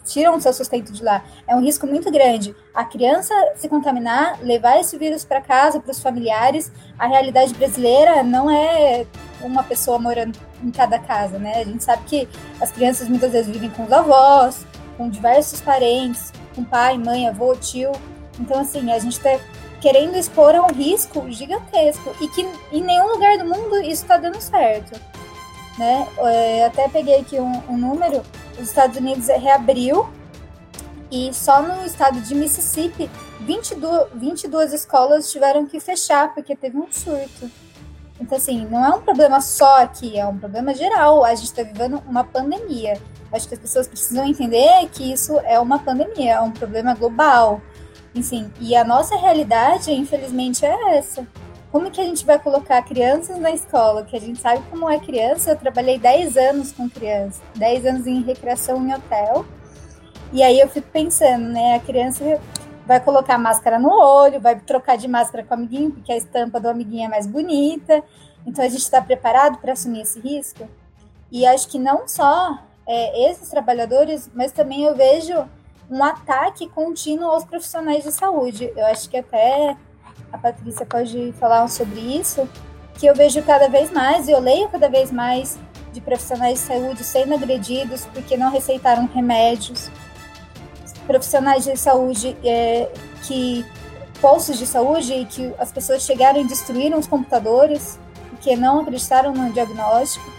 tiram 0.06 0.36
o 0.36 0.42
seu 0.42 0.54
sustento 0.54 0.92
de 0.92 1.04
lá. 1.04 1.24
É 1.48 1.56
um 1.56 1.62
risco 1.62 1.86
muito 1.86 2.12
grande. 2.12 2.56
A 2.74 2.84
criança 2.84 3.34
se 3.56 3.68
contaminar, 3.70 4.40
levar 4.42 4.80
esse 4.80 4.98
vírus 4.98 5.24
para 5.24 5.42
casa, 5.42 5.80
para 5.80 5.92
os 5.92 6.02
familiares. 6.02 6.72
A 6.98 7.08
realidade 7.08 7.54
brasileira 7.54 8.24
não 8.24 8.50
é 8.50 9.06
uma 9.42 9.64
pessoa 9.64 9.98
morando 9.98 10.38
em 10.64 10.72
cada 10.72 11.00
casa, 11.00 11.38
né? 11.40 11.62
A 11.62 11.64
gente 11.64 11.84
sabe 11.84 12.04
que 12.06 12.30
as 12.60 12.72
crianças 12.72 13.08
muitas 13.08 13.32
vezes 13.32 13.52
vivem 13.52 13.70
com 13.70 13.86
os 13.86 13.92
avós, 13.92 14.66
com 14.98 15.10
diversos 15.10 15.62
parentes, 15.62 16.32
com 16.56 16.64
pai, 16.64 16.98
mãe, 16.98 17.28
avô, 17.28 17.56
tio. 17.56 17.92
Então, 18.42 18.60
assim, 18.60 18.92
a 18.92 18.98
gente 18.98 19.14
está 19.14 19.40
querendo 19.80 20.16
expor 20.16 20.56
a 20.56 20.64
um 20.64 20.74
risco 20.74 21.30
gigantesco 21.32 22.14
e 22.20 22.28
que 22.28 22.48
em 22.72 22.84
nenhum 22.84 23.08
lugar 23.08 23.38
do 23.38 23.46
mundo 23.46 23.78
isso 23.78 24.04
está 24.04 24.18
dando 24.18 24.42
certo. 24.42 25.00
Né? 25.78 26.08
É, 26.20 26.66
até 26.66 26.90
peguei 26.90 27.20
aqui 27.20 27.40
um, 27.40 27.64
um 27.70 27.78
número, 27.78 28.22
os 28.60 28.68
Estados 28.68 28.98
Unidos 28.98 29.28
reabriu 29.28 30.08
e 31.12 31.34
só 31.34 31.62
no 31.62 31.86
estado 31.86 32.20
de 32.22 32.34
Mississippi 32.36 33.10
22, 33.42 34.08
22 34.14 34.74
escolas 34.74 35.32
tiveram 35.32 35.66
que 35.66 35.80
fechar 35.80 36.34
porque 36.34 36.56
teve 36.56 36.78
um 36.78 36.92
surto. 36.92 37.50
Então, 38.20 38.38
assim, 38.38 38.66
não 38.68 38.86
é 38.86 38.90
um 38.90 39.02
problema 39.02 39.42
só 39.42 39.82
aqui, 39.82 40.18
é 40.18 40.26
um 40.26 40.38
problema 40.38 40.76
geral. 40.76 41.26
A 41.26 41.34
gente 41.34 41.48
está 41.48 41.64
vivendo 41.64 42.02
uma 42.08 42.24
pandemia. 42.24 43.02
Acho 43.32 43.48
que 43.48 43.56
as 43.56 43.60
pessoas 43.60 43.88
precisam 43.88 44.28
entender 44.28 44.88
que 44.92 45.12
isso 45.12 45.40
é 45.40 45.60
uma 45.60 45.80
pandemia, 45.80 46.34
é 46.34 46.40
um 46.40 46.52
problema 46.52 46.94
global. 46.94 47.62
Enfim, 48.14 48.52
e 48.60 48.76
a 48.76 48.84
nossa 48.84 49.16
realidade, 49.16 49.92
infelizmente, 49.92 50.66
é 50.66 50.98
essa. 50.98 51.26
Como 51.72 51.90
que 51.90 52.02
a 52.02 52.04
gente 52.04 52.26
vai 52.26 52.38
colocar 52.38 52.82
crianças 52.82 53.40
na 53.40 53.52
escola? 53.52 54.04
Que 54.04 54.18
a 54.18 54.20
gente 54.20 54.42
sabe 54.42 54.62
como 54.70 54.90
é 54.90 55.00
criança. 55.00 55.52
Eu 55.52 55.56
trabalhei 55.56 55.98
10 55.98 56.36
anos 56.36 56.74
com 56.74 56.90
criança, 56.90 57.42
10 57.56 57.86
anos 57.86 58.08
em 58.08 58.22
recreação 58.22 58.86
em 58.86 58.94
hotel. 58.94 59.46
E 60.34 60.44
aí 60.44 60.60
eu 60.60 60.68
fico 60.68 60.88
pensando, 60.92 61.46
né? 61.46 61.76
A 61.76 61.80
criança 61.80 62.42
vai 62.86 63.00
colocar 63.00 63.38
máscara 63.38 63.80
no 63.80 63.90
olho, 63.90 64.42
vai 64.42 64.60
trocar 64.60 64.98
de 64.98 65.08
máscara 65.08 65.46
com 65.46 65.54
o 65.54 65.58
amiguinho, 65.58 65.92
porque 65.92 66.12
a 66.12 66.18
estampa 66.18 66.60
do 66.60 66.68
amiguinho 66.68 67.06
é 67.06 67.08
mais 67.08 67.26
bonita. 67.26 68.04
Então 68.46 68.66
a 68.66 68.68
gente 68.68 68.82
está 68.82 69.02
preparado 69.02 69.58
para 69.60 69.72
assumir 69.72 70.02
esse 70.02 70.20
risco? 70.20 70.68
E 71.32 71.46
acho 71.46 71.70
que 71.70 71.80
não 71.80 72.06
só 72.06 72.60
é, 72.86 73.32
esses 73.32 73.50
trabalhadores, 73.50 74.30
mas 74.34 74.52
também 74.52 74.84
eu 74.84 74.94
vejo 74.94 75.48
um 75.92 76.02
ataque 76.02 76.70
contínuo 76.70 77.30
aos 77.30 77.44
profissionais 77.44 78.06
de 78.06 78.14
saúde. 78.14 78.72
Eu 78.78 78.86
acho 78.86 79.10
que 79.10 79.18
até 79.18 79.76
a 80.32 80.38
Patrícia 80.38 80.86
pode 80.86 81.34
falar 81.34 81.68
sobre 81.68 82.00
isso, 82.00 82.48
que 82.98 83.06
eu 83.06 83.14
vejo 83.14 83.44
cada 83.44 83.68
vez 83.68 83.92
mais, 83.92 84.30
e 84.30 84.32
eu 84.32 84.40
leio 84.40 84.70
cada 84.70 84.88
vez 84.88 85.12
mais 85.12 85.60
de 85.92 86.00
profissionais 86.00 86.60
de 86.60 86.66
saúde 86.66 87.04
sendo 87.04 87.34
agredidos 87.34 88.06
porque 88.14 88.38
não 88.38 88.50
receitaram 88.50 89.06
remédios, 89.14 89.92
profissionais 91.06 91.66
de 91.66 91.76
saúde 91.76 92.38
é, 92.42 92.90
que 93.24 93.66
postos 94.22 94.58
de 94.58 94.66
saúde 94.66 95.28
que 95.30 95.54
as 95.60 95.74
pessoas 95.74 96.04
chegaram 96.04 96.40
e 96.40 96.46
destruíram 96.46 96.98
os 96.98 97.08
computadores 97.08 98.00
porque 98.30 98.56
não 98.56 98.80
acreditaram 98.80 99.34
no 99.34 99.52
diagnóstico. 99.52 100.32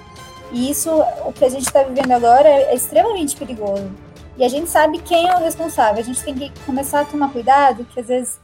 E 0.50 0.70
isso, 0.70 0.90
o 1.26 1.32
que 1.32 1.44
a 1.44 1.50
gente 1.50 1.66
está 1.66 1.82
vivendo 1.82 2.12
agora, 2.12 2.48
é 2.48 2.74
extremamente 2.74 3.36
perigoso. 3.36 3.90
E 4.36 4.44
a 4.44 4.48
gente 4.48 4.68
sabe 4.68 4.98
quem 4.98 5.28
é 5.28 5.36
o 5.36 5.40
responsável. 5.40 6.00
A 6.00 6.04
gente 6.04 6.22
tem 6.22 6.34
que 6.34 6.50
começar 6.64 7.00
a 7.00 7.04
tomar 7.04 7.30
cuidado, 7.30 7.84
que 7.84 8.00
às 8.00 8.06
vezes 8.06 8.40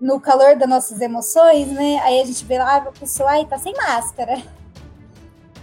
no 0.00 0.20
calor 0.20 0.56
das 0.56 0.68
nossas 0.68 1.00
emoções, 1.00 1.68
né? 1.68 1.98
Aí 2.02 2.20
a 2.20 2.24
gente 2.24 2.44
vê 2.44 2.58
lá 2.58 2.76
a 2.76 2.92
pessoa, 2.92 3.30
ai, 3.30 3.44
tá 3.44 3.58
sem 3.58 3.74
máscara. 3.74 4.42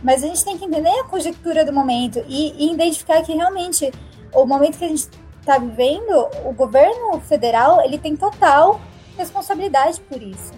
Mas 0.03 0.23
a 0.23 0.27
gente 0.27 0.45
tem 0.45 0.57
que 0.57 0.65
entender 0.65 0.89
a 0.89 1.05
conjectura 1.05 1.65
do 1.65 1.73
momento 1.73 2.23
e, 2.27 2.65
e 2.65 2.71
identificar 2.71 3.21
que 3.23 3.33
realmente 3.33 3.91
o 4.33 4.45
momento 4.45 4.77
que 4.77 4.85
a 4.85 4.89
gente 4.89 5.09
está 5.39 5.57
vivendo, 5.57 6.29
o 6.45 6.53
governo 6.53 7.19
federal 7.21 7.81
ele 7.83 7.97
tem 7.97 8.15
total 8.15 8.79
responsabilidade 9.17 9.99
por 10.01 10.21
isso. 10.21 10.53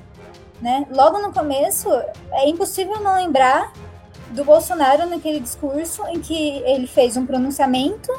Né? 0.61 0.85
Logo 0.91 1.19
no 1.19 1.31
começo, 1.31 1.89
é 2.31 2.49
impossível 2.49 2.99
não 2.99 3.15
lembrar 3.15 3.71
do 4.31 4.43
Bolsonaro 4.43 5.07
naquele 5.07 5.39
discurso 5.39 6.05
em 6.07 6.19
que 6.19 6.57
ele 6.65 6.85
fez 6.85 7.15
um 7.15 7.25
pronunciamento 7.25 8.11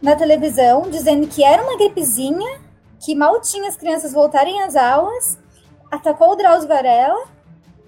na 0.00 0.16
televisão 0.16 0.82
dizendo 0.82 1.26
que 1.26 1.42
era 1.42 1.62
uma 1.62 1.76
gripezinha, 1.76 2.60
que 3.00 3.14
mal 3.14 3.40
tinha 3.40 3.68
as 3.68 3.76
crianças 3.76 4.12
voltarem 4.12 4.62
às 4.62 4.76
aulas, 4.76 5.38
atacou 5.90 6.32
o 6.32 6.36
Drauzio 6.36 6.68
Varela 6.68 7.26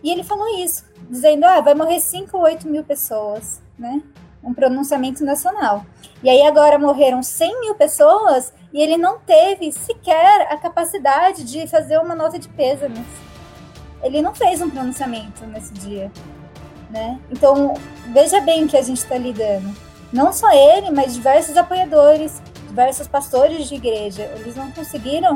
e 0.03 0.11
ele 0.11 0.25
falou 0.25 0.49
isso, 0.59 0.85
dizendo: 1.09 1.45
ah, 1.45 1.61
vai 1.61 1.75
morrer 1.75 2.01
5 2.01 2.37
ou 2.37 2.45
8 2.45 2.69
mil 2.69 2.85
pessoas, 2.85 3.61
né? 3.79 4.03
Um 4.43 4.55
pronunciamento 4.55 5.25
nacional. 5.25 5.85
E 6.23 6.31
aí 6.31 6.43
agora 6.43 6.79
morreram 6.79 7.23
100 7.23 7.61
mil 7.61 7.75
pessoas 7.75 8.53
e 8.73 8.81
ele 8.81 8.97
não 8.97 9.19
teve 9.19 9.71
sequer 9.73 10.43
a 10.51 10.57
capacidade 10.57 11.45
de 11.45 11.67
fazer 11.67 11.99
uma 11.99 12.15
nota 12.15 12.39
de 12.39 12.49
pêsames. 12.49 13.07
Ele 14.03 14.23
não 14.23 14.35
fez 14.35 14.63
um 14.63 14.71
pronunciamento 14.71 15.45
nesse 15.47 15.75
dia, 15.75 16.11
né? 16.89 17.21
Então 17.31 17.75
veja 18.13 18.41
bem 18.41 18.65
o 18.65 18.69
que 18.69 18.77
a 18.77 18.83
gente 18.83 18.99
está 18.99 19.19
lidando. 19.19 19.90
Não 20.13 20.33
só 20.33 20.51
ele, 20.53 20.91
mas 20.91 21.15
diversos 21.15 21.57
apoiadores, 21.57 22.43
diversos 22.67 23.07
pastores 23.07 23.69
de 23.69 23.77
igreja, 23.77 24.23
eles 24.37 24.57
não 24.57 24.71
conseguiram 24.73 25.35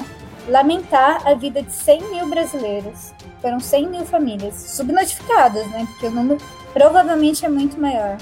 lamentar 0.49 1.27
a 1.27 1.35
vida 1.35 1.62
de 1.62 1.72
100 1.72 2.11
mil 2.11 2.29
brasileiros. 2.29 3.12
Foram 3.41 3.61
100 3.61 3.89
mil 3.89 4.05
famílias 4.05 4.55
subnotificadas, 4.55 5.66
né? 5.70 5.87
Porque 5.91 6.07
o 6.07 6.11
número 6.11 6.41
provavelmente 6.72 7.45
é 7.45 7.49
muito 7.49 7.81
maior. 7.81 8.18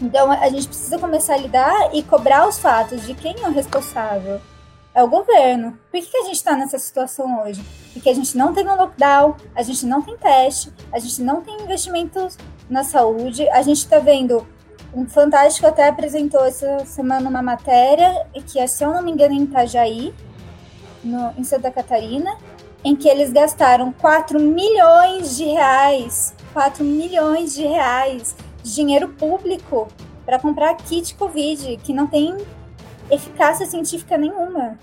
Então 0.00 0.30
a 0.30 0.48
gente 0.48 0.66
precisa 0.66 0.98
começar 0.98 1.34
a 1.34 1.38
lidar 1.38 1.94
e 1.94 2.02
cobrar 2.02 2.46
os 2.48 2.58
fatos 2.58 3.06
de 3.06 3.14
quem 3.14 3.36
é 3.42 3.48
o 3.48 3.52
responsável. 3.52 4.40
É 4.94 5.02
o 5.02 5.08
governo. 5.08 5.78
Por 5.90 6.00
que, 6.00 6.06
que 6.06 6.16
a 6.18 6.24
gente 6.24 6.34
está 6.34 6.54
nessa 6.54 6.78
situação 6.78 7.42
hoje? 7.42 7.64
Porque 7.94 8.10
a 8.10 8.14
gente 8.14 8.36
não 8.36 8.52
teve 8.52 8.68
um 8.68 8.76
lockdown, 8.76 9.36
a 9.54 9.62
gente 9.62 9.86
não 9.86 10.02
tem 10.02 10.16
teste, 10.18 10.70
a 10.92 10.98
gente 10.98 11.22
não 11.22 11.40
tem 11.40 11.62
investimentos 11.62 12.36
na 12.68 12.84
saúde, 12.84 13.48
a 13.48 13.62
gente 13.62 13.78
está 13.78 13.98
vendo 14.00 14.46
o 14.94 15.06
Fantástico 15.06 15.66
até 15.66 15.88
apresentou 15.88 16.44
essa 16.44 16.84
semana 16.84 17.28
uma 17.28 17.42
matéria, 17.42 18.26
que 18.46 18.58
é, 18.58 18.66
se 18.66 18.84
eu 18.84 18.92
não 18.92 19.02
me 19.02 19.10
engano, 19.10 19.32
em 19.32 19.44
Itajaí, 19.44 20.14
no, 21.02 21.32
em 21.38 21.44
Santa 21.44 21.70
Catarina, 21.70 22.36
em 22.84 22.94
que 22.94 23.08
eles 23.08 23.32
gastaram 23.32 23.92
4 23.92 24.38
milhões 24.38 25.36
de 25.36 25.44
reais, 25.44 26.34
4 26.52 26.84
milhões 26.84 27.54
de 27.54 27.64
reais 27.66 28.36
de 28.62 28.74
dinheiro 28.74 29.08
público 29.08 29.88
para 30.26 30.38
comprar 30.38 30.74
kit 30.76 31.14
Covid, 31.14 31.78
que 31.78 31.92
não 31.94 32.06
tem 32.06 32.36
eficácia 33.10 33.66
científica 33.66 34.18
nenhuma. 34.18 34.78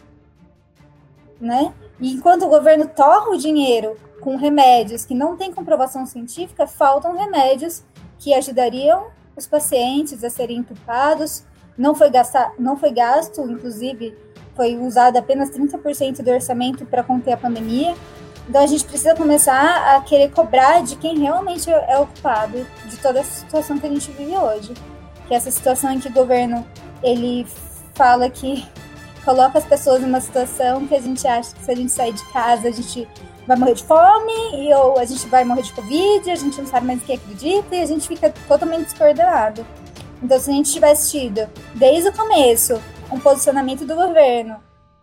Né? 1.40 1.74
E 2.00 2.14
enquanto 2.14 2.46
o 2.46 2.50
governo 2.50 2.88
torra 2.88 3.30
o 3.30 3.38
dinheiro 3.38 3.96
com 4.22 4.36
remédios 4.36 5.06
que 5.06 5.14
não 5.14 5.38
têm 5.38 5.54
comprovação 5.54 6.06
científica, 6.06 6.68
faltam 6.68 7.16
remédios 7.16 7.84
que 8.18 8.34
ajudariam 8.34 9.08
os 9.40 9.48
pacientes 9.48 10.24
a 10.24 10.30
serem 10.30 10.58
entupados. 10.58 11.44
Não 11.78 11.96
foi, 11.96 12.10
gastar, 12.10 12.54
não 12.60 12.78
foi 12.78 12.92
gasto, 12.92 13.42
inclusive, 13.42 14.16
foi 14.56 14.76
usado 14.76 15.18
apenas 15.18 15.50
30% 15.50 16.22
do 16.22 16.30
orçamento 16.30 16.86
para 16.86 17.04
conter 17.04 17.34
a 17.34 17.38
pandemia. 17.38 17.96
Então 18.48 18.62
a 18.62 18.68
gente 18.68 18.84
precisa 18.84 19.16
começar 19.16 19.96
a 19.96 20.02
querer 20.02 20.32
cobrar 20.32 20.82
de 20.82 20.96
quem 20.96 21.20
realmente 21.20 21.70
é 21.70 21.98
o 21.98 22.06
culpado 22.06 22.66
de 22.86 22.98
toda 22.98 23.20
essa 23.20 23.42
situação 23.42 23.78
que 23.78 23.86
a 23.86 23.90
gente 23.90 24.12
vive 24.12 24.36
hoje. 24.36 24.74
Que 25.28 25.34
é 25.34 25.38
essa 25.38 25.52
situação 25.52 25.94
em 25.94 26.00
que 26.00 26.08
o 26.08 26.12
governo 26.12 26.66
ele 27.02 27.48
fala 27.94 28.30
que 28.30 28.68
coloca 29.24 29.60
as 29.60 29.66
pessoas 29.66 30.02
numa 30.02 30.20
situação 30.20 30.88
que 30.88 30.96
a 30.96 31.02
gente 31.02 31.26
acha 31.28 31.56
que 31.56 31.64
se 31.64 31.72
a 31.72 31.76
gente 31.76 31.92
sair 31.92 32.14
de 32.14 32.26
casa 32.32 32.68
a 32.68 32.72
gente 32.72 33.08
vai 33.50 33.58
morrer 33.58 33.74
de 33.74 33.84
fome, 33.84 34.32
e, 34.54 34.72
ou 34.76 35.00
a 35.00 35.06
gente 35.06 35.28
vai 35.28 35.44
morrer 35.44 35.64
de 35.64 35.74
Covid, 35.74 36.30
a 36.30 36.36
gente 36.36 36.62
não 36.62 36.68
sabe 36.68 36.86
mais 36.86 37.02
quem 37.02 37.16
acredita, 37.16 37.76
e 37.76 37.82
a 37.82 37.86
gente 37.86 38.08
fica 38.08 38.32
totalmente 38.48 38.86
descoordenado. 38.86 39.66
Então, 40.22 40.40
se 40.40 40.52
a 40.52 40.54
gente 40.54 40.72
tivesse 40.72 41.12
tido, 41.12 41.50
desde 41.74 42.10
o 42.10 42.14
começo, 42.14 42.80
um 43.12 43.20
posicionamento 43.20 43.86
do 43.86 43.96
governo 43.96 44.58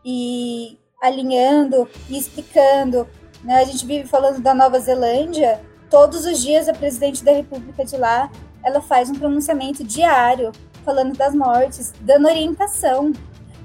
e 0.05 0.78
alinhando 1.03 1.88
e 2.09 2.16
explicando, 2.16 3.09
né? 3.42 3.61
A 3.61 3.64
gente 3.64 3.84
vive 3.84 4.09
falando 4.09 4.40
da 4.40 4.55
Nova 4.55 4.78
Zelândia, 4.78 5.61
todos 5.90 6.24
os 6.24 6.40
dias 6.40 6.68
a 6.68 6.72
presidente 6.72 7.24
da 7.24 7.32
República 7.32 7.84
de 7.84 7.97
lá, 7.97 8.30
ela 8.62 8.80
faz 8.80 9.11
um 9.11 9.14
pronunciamento 9.14 9.82
diário 9.82 10.53
falando 10.84 11.16
das 11.16 11.34
mortes, 11.34 11.92
dando 12.01 12.28
orientação. 12.28 13.12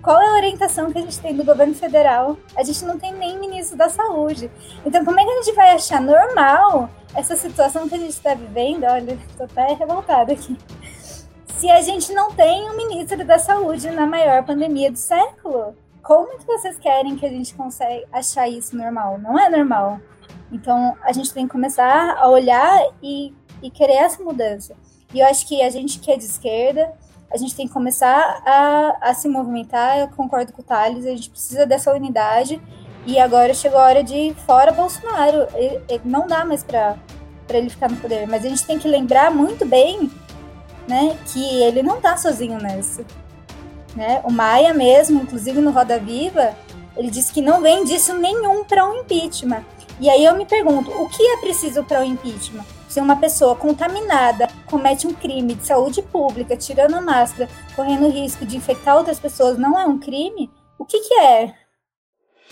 Qual 0.02 0.20
é 0.20 0.28
a 0.28 0.34
orientação 0.38 0.92
que 0.92 0.98
a 0.98 1.02
gente 1.02 1.20
tem 1.20 1.36
do 1.36 1.46
governo 1.46 1.76
federal? 1.76 2.36
A 2.56 2.64
gente 2.64 2.84
não 2.84 2.98
tem 2.98 3.14
nem 3.14 3.38
ministro 3.62 3.78
da 3.78 3.90
saúde. 3.90 4.52
Então, 4.86 5.06
como 5.06 5.20
é 5.20 5.24
que 5.24 5.30
a 5.30 5.36
gente 5.42 5.56
vai 5.56 5.72
achar 5.72 6.02
normal 6.02 6.90
essa 7.16 7.36
situação 7.36 7.88
que 7.88 7.96
a 7.96 8.00
gente 8.00 8.10
está 8.10 8.34
vivendo? 8.34 8.84
Olha, 8.86 9.14
estou 9.14 9.46
até 9.46 9.74
revoltada 9.74 10.34
aqui. 10.34 10.58
Se 11.58 11.70
a 11.70 11.82
gente 11.82 12.12
não 12.12 12.32
tem 12.32 12.70
um 12.70 12.76
ministro 12.76 13.24
da 13.24 13.38
saúde 13.38 13.90
na 13.92 14.08
maior 14.08 14.44
pandemia 14.44 14.92
do 14.92 14.98
século, 14.98 15.76
como 16.02 16.40
que 16.40 16.46
vocês 16.46 16.80
querem 16.80 17.16
que 17.16 17.26
a 17.26 17.30
gente 17.30 17.54
consiga 17.54 18.04
achar 18.12 18.50
isso 18.50 18.76
normal? 18.76 19.20
Não 19.20 19.38
é 19.38 19.48
normal. 19.48 20.00
Então, 20.52 20.98
a 21.04 21.14
gente 21.14 21.32
tem 21.32 21.46
que 21.46 21.52
começar 21.52 22.18
a 22.18 22.28
olhar 22.28 22.82
e, 23.02 23.34
e 23.62 23.70
querer 23.70 23.94
essa 23.94 24.24
mudança. 24.24 24.76
E 25.14 25.20
eu 25.20 25.28
acho 25.28 25.48
que 25.48 25.62
a 25.62 25.70
gente 25.70 26.00
que 26.00 26.12
é 26.12 26.18
de 26.18 26.26
esquerda, 26.26 26.92
a 27.32 27.38
gente 27.38 27.56
tem 27.56 27.68
que 27.68 27.74
começar 27.74 28.42
a, 28.46 29.10
a 29.10 29.14
se 29.14 29.30
movimentar. 29.30 30.00
Eu 30.00 30.10
concordo 30.10 30.52
com 30.52 30.62
o 30.62 30.66
Thales, 30.66 31.06
a 31.06 31.12
gente 31.12 31.30
precisa 31.30 31.66
dessa 31.66 31.94
unidade. 31.94 32.62
E 33.06 33.20
agora 33.20 33.54
chegou 33.54 33.80
a 33.80 33.86
hora 33.86 34.04
de 34.04 34.36
fora 34.46 34.72
Bolsonaro. 34.72 35.48
Ele, 35.54 35.82
ele 35.90 36.02
não 36.06 36.28
dá 36.28 36.46
mais 36.46 36.64
para 36.64 36.98
ele 37.50 37.70
ficar 37.70 37.90
no 37.90 37.98
poder. 37.98 38.28
Mas 38.28 38.46
a 38.46 38.50
gente 38.50 38.66
tem 38.66 38.78
que 38.78 38.88
lembrar 38.88 39.32
muito 39.32 39.66
bem 39.66 40.12
né, 40.88 41.18
que 41.28 41.62
ele 41.64 41.82
não 41.82 41.98
está 41.98 42.18
sozinho 42.18 42.58
nessa. 42.60 43.04
Né? 43.96 44.22
O 44.24 44.32
Maia 44.32 44.74
mesmo, 44.74 45.22
inclusive 45.22 45.60
no 45.60 45.72
Roda 45.72 46.00
Viva, 46.00 46.56
ele 46.96 47.10
disse 47.10 47.32
que 47.32 47.42
não 47.42 47.62
vem 47.62 47.84
disso 47.84 48.14
nenhum 48.14 48.64
para 48.64 48.88
um 48.88 49.00
impeachment. 49.00 49.64
E 50.00 50.10
aí 50.10 50.26
eu 50.26 50.36
me 50.36 50.46
pergunto, 50.46 50.90
o 50.92 51.08
que 51.10 51.24
é 51.24 51.38
preciso 51.38 51.84
para 51.84 52.00
o 52.00 52.04
um 52.04 52.06
impeachment? 52.06 52.66
Se 52.90 53.00
uma 53.00 53.16
pessoa 53.16 53.56
contaminada 53.56 54.50
comete 54.66 55.08
um 55.08 55.14
crime 55.14 55.54
de 55.54 55.66
saúde 55.66 56.02
pública, 56.02 56.58
tirando 56.58 56.96
a 56.96 57.02
máscara, 57.02 57.50
correndo 57.76 58.10
risco 58.10 58.46
de 58.46 58.58
infectar 58.58 58.98
outras 58.98 59.20
pessoas, 59.20 59.58
não 59.58 59.80
é 59.80 59.86
um 59.86 59.98
crime? 59.98 60.50
O 60.78 60.86
que, 60.86 61.00
que 61.00 61.14
é? 61.14 61.54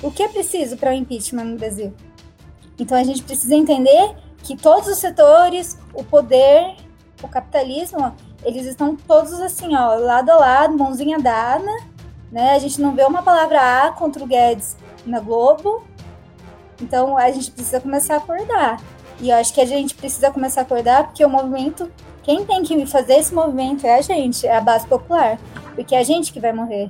O 0.01 0.09
que 0.09 0.23
é 0.23 0.29
preciso 0.29 0.77
para 0.77 0.91
o 0.91 0.93
impeachment 0.93 1.43
no 1.43 1.57
Brasil? 1.57 1.93
Então 2.79 2.97
a 2.97 3.03
gente 3.03 3.21
precisa 3.21 3.53
entender 3.53 4.15
que 4.43 4.55
todos 4.55 4.87
os 4.87 4.97
setores, 4.97 5.77
o 5.93 6.03
poder, 6.03 6.75
o 7.21 7.27
capitalismo, 7.27 8.15
eles 8.43 8.65
estão 8.65 8.95
todos 8.95 9.33
assim, 9.41 9.75
ó, 9.75 9.95
lado 9.95 10.29
a 10.29 10.35
lado, 10.35 10.77
mãozinha 10.77 11.19
dada, 11.19 11.69
né? 12.31 12.51
A 12.51 12.59
gente 12.59 12.79
não 12.79 12.95
vê 12.95 13.03
uma 13.03 13.21
palavra 13.21 13.87
A 13.87 13.91
contra 13.91 14.23
o 14.23 14.27
Guedes 14.27 14.77
na 15.05 15.19
Globo. 15.19 15.83
Então 16.81 17.17
a 17.17 17.29
gente 17.31 17.51
precisa 17.51 17.81
começar 17.81 18.15
a 18.15 18.17
acordar. 18.17 18.81
E 19.19 19.29
eu 19.29 19.35
acho 19.35 19.53
que 19.53 19.59
a 19.59 19.65
gente 19.65 19.93
precisa 19.95 20.31
começar 20.31 20.61
a 20.61 20.63
acordar 20.63 21.07
porque 21.07 21.25
o 21.25 21.29
movimento, 21.29 21.91
quem 22.23 22.45
tem 22.45 22.63
que 22.63 22.85
fazer 22.85 23.15
esse 23.15 23.33
movimento 23.33 23.85
é 23.85 23.95
a 23.95 24.01
gente, 24.01 24.47
é 24.47 24.55
a 24.55 24.61
base 24.61 24.87
popular, 24.87 25.37
porque 25.75 25.93
é 25.93 25.99
a 25.99 26.03
gente 26.03 26.31
que 26.31 26.39
vai 26.39 26.53
morrer. 26.53 26.89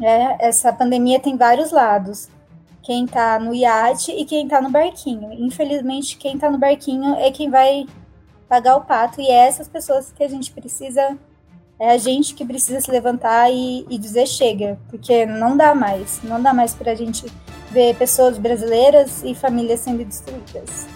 É, 0.00 0.48
essa 0.48 0.72
pandemia 0.72 1.20
tem 1.20 1.36
vários 1.36 1.70
lados. 1.70 2.28
Quem 2.82 3.06
tá 3.06 3.38
no 3.38 3.54
iate 3.54 4.12
e 4.12 4.24
quem 4.24 4.48
tá 4.48 4.60
no 4.60 4.70
barquinho. 4.70 5.32
Infelizmente, 5.32 6.16
quem 6.16 6.38
tá 6.38 6.50
no 6.50 6.58
barquinho 6.58 7.14
é 7.16 7.30
quem 7.30 7.50
vai 7.50 7.86
pagar 8.48 8.76
o 8.76 8.80
pato, 8.80 9.20
e 9.20 9.28
é 9.28 9.46
essas 9.46 9.68
pessoas 9.68 10.10
que 10.10 10.24
a 10.24 10.28
gente 10.28 10.50
precisa 10.52 11.18
é 11.80 11.92
a 11.92 11.98
gente 11.98 12.34
que 12.34 12.44
precisa 12.44 12.80
se 12.80 12.90
levantar 12.90 13.52
e, 13.52 13.86
e, 13.88 13.98
dizer 13.98 14.26
chega, 14.26 14.76
porque 14.90 15.24
não 15.24 15.56
dá 15.56 15.76
mais, 15.76 16.20
não 16.24 16.42
dá 16.42 16.52
mais 16.52 16.74
para 16.74 16.90
a 16.90 16.94
gente 16.94 17.24
ver 17.70 17.94
pessoas 17.94 18.36
brasileiras 18.36 19.22
e 19.22 19.32
famílias 19.32 19.80
sendo 19.80 20.04
destruídas. 20.04 20.88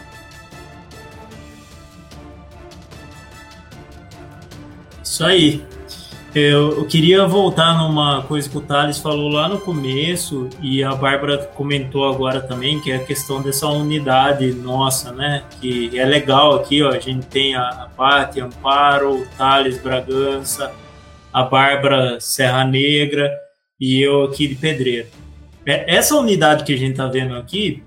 Isso 5.05 5.25
aí. 5.25 5.65
Eu, 6.35 6.79
eu, 6.79 6.87
queria 6.87 7.27
voltar 7.27 7.77
numa 7.77 8.23
coisa 8.23 8.49
que 8.49 8.57
o 8.57 8.61
Thales 8.63 8.99
falou 8.99 9.29
lá 9.29 9.51
no 9.51 9.59
começo 9.61 10.49
e 10.63 10.83
a 10.83 10.95
Bárbara 10.95 11.37
comentou 11.55 12.09
agora 12.09 12.41
também, 12.41 12.81
que 12.81 12.91
é 12.91 12.97
a 12.97 13.05
questão 13.05 13.43
dessa 13.43 13.69
unidade 13.69 14.51
nossa, 14.55 15.13
né? 15.13 15.45
Que 15.61 15.99
é 15.99 16.07
legal 16.07 16.55
aqui, 16.55 16.83
ó, 16.83 16.89
a 16.89 16.99
gente 16.99 17.27
tem 17.27 17.55
a, 17.55 17.69
a 17.69 17.87
Pati, 17.87 18.41
Amparo, 18.41 19.21
o 19.21 19.27
Thales 19.37 19.77
Bragança, 19.77 20.73
a 21.31 21.43
Bárbara 21.43 22.19
Serra 22.19 22.65
Negra 22.65 23.31
e 23.79 24.01
eu 24.01 24.25
aqui 24.25 24.49
de 24.49 24.55
Pedreiro. 24.55 25.09
É, 25.67 25.97
essa 25.97 26.17
unidade 26.17 26.65
que 26.65 26.73
a 26.73 26.79
gente 26.79 26.97
tá 26.97 27.09
vendo 27.09 27.37
aqui, 27.37 27.83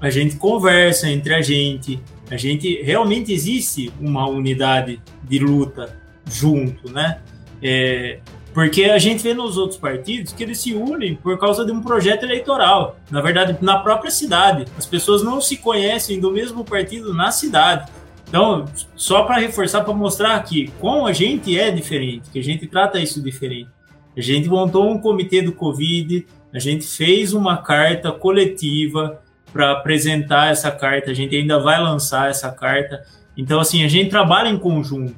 a 0.00 0.10
gente 0.10 0.34
conversa 0.34 1.08
entre 1.08 1.32
a 1.34 1.40
gente, 1.40 2.02
a 2.28 2.36
gente 2.36 2.82
realmente 2.82 3.32
existe 3.32 3.92
uma 4.00 4.26
unidade 4.28 5.00
de 5.22 5.38
luta 5.38 5.96
junto, 6.28 6.90
né? 6.90 7.20
É, 7.62 8.20
porque 8.56 8.84
a 8.84 8.96
gente 8.96 9.22
vê 9.22 9.34
nos 9.34 9.58
outros 9.58 9.78
partidos 9.78 10.32
que 10.32 10.42
eles 10.42 10.58
se 10.58 10.72
unem 10.72 11.14
por 11.14 11.38
causa 11.38 11.64
de 11.64 11.72
um 11.72 11.82
projeto 11.82 12.22
eleitoral. 12.22 12.96
Na 13.10 13.20
verdade, 13.20 13.58
na 13.60 13.78
própria 13.80 14.10
cidade. 14.10 14.64
As 14.78 14.86
pessoas 14.86 15.22
não 15.22 15.42
se 15.42 15.58
conhecem 15.58 16.18
do 16.18 16.30
mesmo 16.30 16.64
partido 16.64 17.12
na 17.12 17.30
cidade. 17.30 17.90
Então, 18.28 18.64
só 18.96 19.24
para 19.24 19.36
reforçar, 19.36 19.84
para 19.84 19.92
mostrar 19.92 20.42
que 20.42 20.68
com 20.80 21.06
a 21.06 21.12
gente 21.12 21.58
é 21.58 21.70
diferente, 21.70 22.30
que 22.30 22.38
a 22.38 22.42
gente 22.42 22.66
trata 22.66 22.98
isso 22.98 23.22
diferente. 23.22 23.68
A 24.16 24.20
gente 24.22 24.48
montou 24.48 24.90
um 24.90 24.98
comitê 24.98 25.42
do 25.42 25.52
Covid, 25.52 26.26
a 26.50 26.58
gente 26.58 26.86
fez 26.86 27.34
uma 27.34 27.58
carta 27.58 28.10
coletiva 28.10 29.20
para 29.52 29.72
apresentar 29.72 30.50
essa 30.50 30.70
carta, 30.70 31.10
a 31.10 31.14
gente 31.14 31.36
ainda 31.36 31.60
vai 31.60 31.78
lançar 31.78 32.30
essa 32.30 32.50
carta. 32.50 33.04
Então, 33.36 33.60
assim, 33.60 33.84
a 33.84 33.88
gente 33.88 34.08
trabalha 34.08 34.48
em 34.48 34.58
conjunto. 34.58 35.14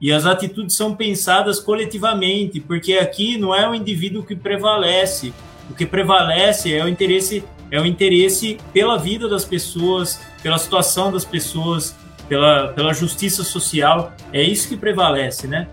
E 0.00 0.12
as 0.12 0.26
atitudes 0.26 0.76
são 0.76 0.94
pensadas 0.94 1.58
coletivamente, 1.58 2.60
porque 2.60 2.94
aqui 2.94 3.36
não 3.36 3.54
é 3.54 3.68
o 3.68 3.74
indivíduo 3.74 4.22
que 4.22 4.36
prevalece. 4.36 5.32
O 5.68 5.74
que 5.74 5.84
prevalece 5.84 6.72
é 6.72 6.84
o 6.84 6.88
interesse 6.88 7.44
é 7.70 7.78
o 7.80 7.84
interesse 7.84 8.58
pela 8.72 8.96
vida 8.96 9.28
das 9.28 9.44
pessoas, 9.44 10.18
pela 10.42 10.56
situação 10.56 11.12
das 11.12 11.24
pessoas, 11.24 11.94
pela, 12.28 12.68
pela 12.68 12.94
justiça 12.94 13.44
social. 13.44 14.12
É 14.32 14.42
isso 14.42 14.68
que 14.68 14.76
prevalece, 14.76 15.46
né? 15.46 15.68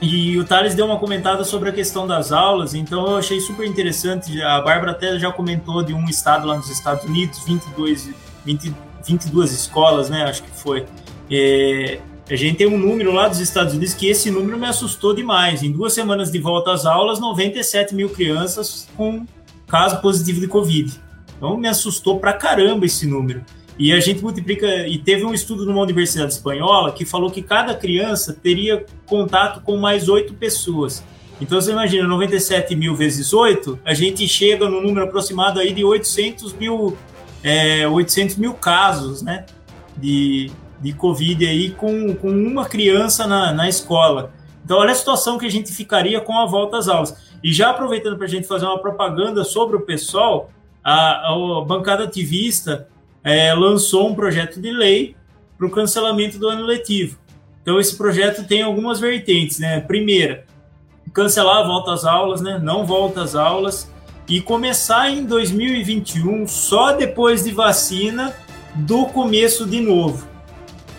E 0.00 0.38
o 0.38 0.44
Thales 0.44 0.74
deu 0.74 0.84
uma 0.86 0.98
comentada 0.98 1.42
sobre 1.42 1.70
a 1.70 1.72
questão 1.72 2.06
das 2.06 2.30
aulas, 2.30 2.74
então 2.74 3.06
eu 3.06 3.16
achei 3.16 3.40
super 3.40 3.66
interessante. 3.66 4.42
A 4.42 4.60
Bárbara 4.60 4.92
até 4.92 5.18
já 5.18 5.32
comentou 5.32 5.82
de 5.82 5.94
um 5.94 6.04
estado 6.04 6.46
lá 6.46 6.56
nos 6.56 6.70
Estados 6.70 7.04
Unidos, 7.04 7.42
22, 7.44 8.10
20, 8.44 8.74
22 9.06 9.52
escolas, 9.52 10.10
né? 10.10 10.24
Acho 10.24 10.42
que 10.42 10.50
foi. 10.50 10.84
É, 11.30 11.98
a 12.28 12.36
gente 12.36 12.56
tem 12.56 12.66
um 12.66 12.76
número 12.76 13.12
lá 13.12 13.28
dos 13.28 13.38
Estados 13.38 13.74
Unidos 13.74 13.94
que 13.94 14.08
esse 14.08 14.30
número 14.30 14.58
me 14.58 14.66
assustou 14.66 15.14
demais. 15.14 15.62
Em 15.62 15.70
duas 15.70 15.92
semanas 15.92 16.30
de 16.30 16.40
volta 16.40 16.72
às 16.72 16.84
aulas, 16.84 17.20
97 17.20 17.94
mil 17.94 18.08
crianças 18.08 18.88
com 18.96 19.24
caso 19.66 20.00
positivo 20.00 20.40
de 20.40 20.48
Covid. 20.48 21.00
Então 21.36 21.56
me 21.56 21.68
assustou 21.68 22.18
pra 22.18 22.32
caramba 22.32 22.84
esse 22.86 23.06
número. 23.06 23.44
E 23.78 23.92
a 23.92 24.00
gente 24.00 24.22
multiplica. 24.22 24.66
E 24.88 24.98
teve 24.98 25.24
um 25.24 25.34
estudo 25.34 25.64
numa 25.64 25.82
universidade 25.82 26.32
espanhola 26.32 26.92
que 26.92 27.04
falou 27.04 27.30
que 27.30 27.42
cada 27.42 27.74
criança 27.74 28.32
teria 28.32 28.84
contato 29.06 29.60
com 29.62 29.76
mais 29.76 30.08
oito 30.08 30.34
pessoas. 30.34 31.04
Então 31.40 31.60
você 31.60 31.70
imagina, 31.70 32.08
97 32.08 32.74
mil 32.74 32.96
vezes 32.96 33.34
8, 33.34 33.78
a 33.84 33.92
gente 33.92 34.26
chega 34.26 34.68
no 34.68 34.80
número 34.80 35.04
aproximado 35.04 35.60
aí 35.60 35.72
de 35.72 35.84
800 35.84 36.54
mil, 36.54 36.96
é, 37.42 37.86
800 37.86 38.36
mil 38.36 38.54
casos, 38.54 39.20
né? 39.20 39.44
De, 39.98 40.50
de 40.80 40.92
Covid 40.92 41.46
aí 41.46 41.70
com, 41.70 42.14
com 42.14 42.30
uma 42.30 42.66
criança 42.66 43.26
na, 43.26 43.52
na 43.52 43.68
escola. 43.68 44.32
Então, 44.64 44.78
olha 44.78 44.92
a 44.92 44.96
situação 44.96 45.38
que 45.38 45.46
a 45.46 45.50
gente 45.50 45.72
ficaria 45.72 46.20
com 46.20 46.36
a 46.38 46.46
volta 46.46 46.76
às 46.76 46.88
aulas. 46.88 47.16
E 47.42 47.52
já 47.52 47.70
aproveitando 47.70 48.16
para 48.16 48.26
a 48.26 48.28
gente 48.28 48.48
fazer 48.48 48.66
uma 48.66 48.80
propaganda 48.80 49.44
sobre 49.44 49.76
o 49.76 49.80
pessoal, 49.80 50.50
a, 50.82 51.32
a 51.32 51.64
bancada 51.64 52.04
ativista 52.04 52.88
é, 53.22 53.54
lançou 53.54 54.08
um 54.08 54.14
projeto 54.14 54.60
de 54.60 54.70
lei 54.70 55.16
para 55.56 55.66
o 55.66 55.70
cancelamento 55.70 56.38
do 56.38 56.48
ano 56.48 56.64
letivo. 56.64 57.18
Então, 57.62 57.80
esse 57.80 57.96
projeto 57.96 58.46
tem 58.46 58.62
algumas 58.62 59.00
vertentes, 59.00 59.58
né? 59.58 59.80
Primeira, 59.80 60.44
cancelar 61.12 61.58
a 61.58 61.66
volta 61.66 61.92
às 61.92 62.04
aulas, 62.04 62.40
né? 62.40 62.58
Não 62.62 62.84
volta 62.84 63.22
às 63.22 63.34
aulas 63.34 63.90
e 64.28 64.40
começar 64.40 65.10
em 65.10 65.24
2021 65.24 66.46
só 66.46 66.92
depois 66.92 67.44
de 67.44 67.52
vacina 67.52 68.34
do 68.74 69.06
começo 69.06 69.64
de 69.64 69.80
novo 69.80 70.35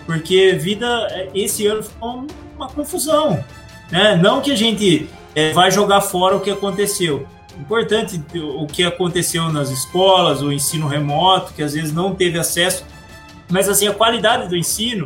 porque 0.07 0.53
vida 0.53 1.29
esse 1.35 1.67
ano 1.67 1.83
foi 1.83 2.09
uma 2.55 2.69
confusão, 2.69 3.43
né? 3.91 4.15
Não 4.15 4.41
que 4.41 4.51
a 4.51 4.55
gente 4.55 5.07
é, 5.35 5.51
vai 5.51 5.69
jogar 5.69 5.99
fora 5.99 6.37
o 6.37 6.39
que 6.39 6.49
aconteceu. 6.49 7.27
Importante 7.59 8.21
o 8.33 8.65
que 8.65 8.83
aconteceu 8.83 9.51
nas 9.51 9.69
escolas, 9.69 10.41
o 10.41 10.51
ensino 10.51 10.87
remoto, 10.87 11.53
que 11.53 11.61
às 11.61 11.73
vezes 11.73 11.91
não 11.91 12.15
teve 12.15 12.39
acesso, 12.39 12.85
mas 13.49 13.67
assim 13.67 13.87
a 13.87 13.93
qualidade 13.93 14.47
do 14.47 14.55
ensino 14.55 15.05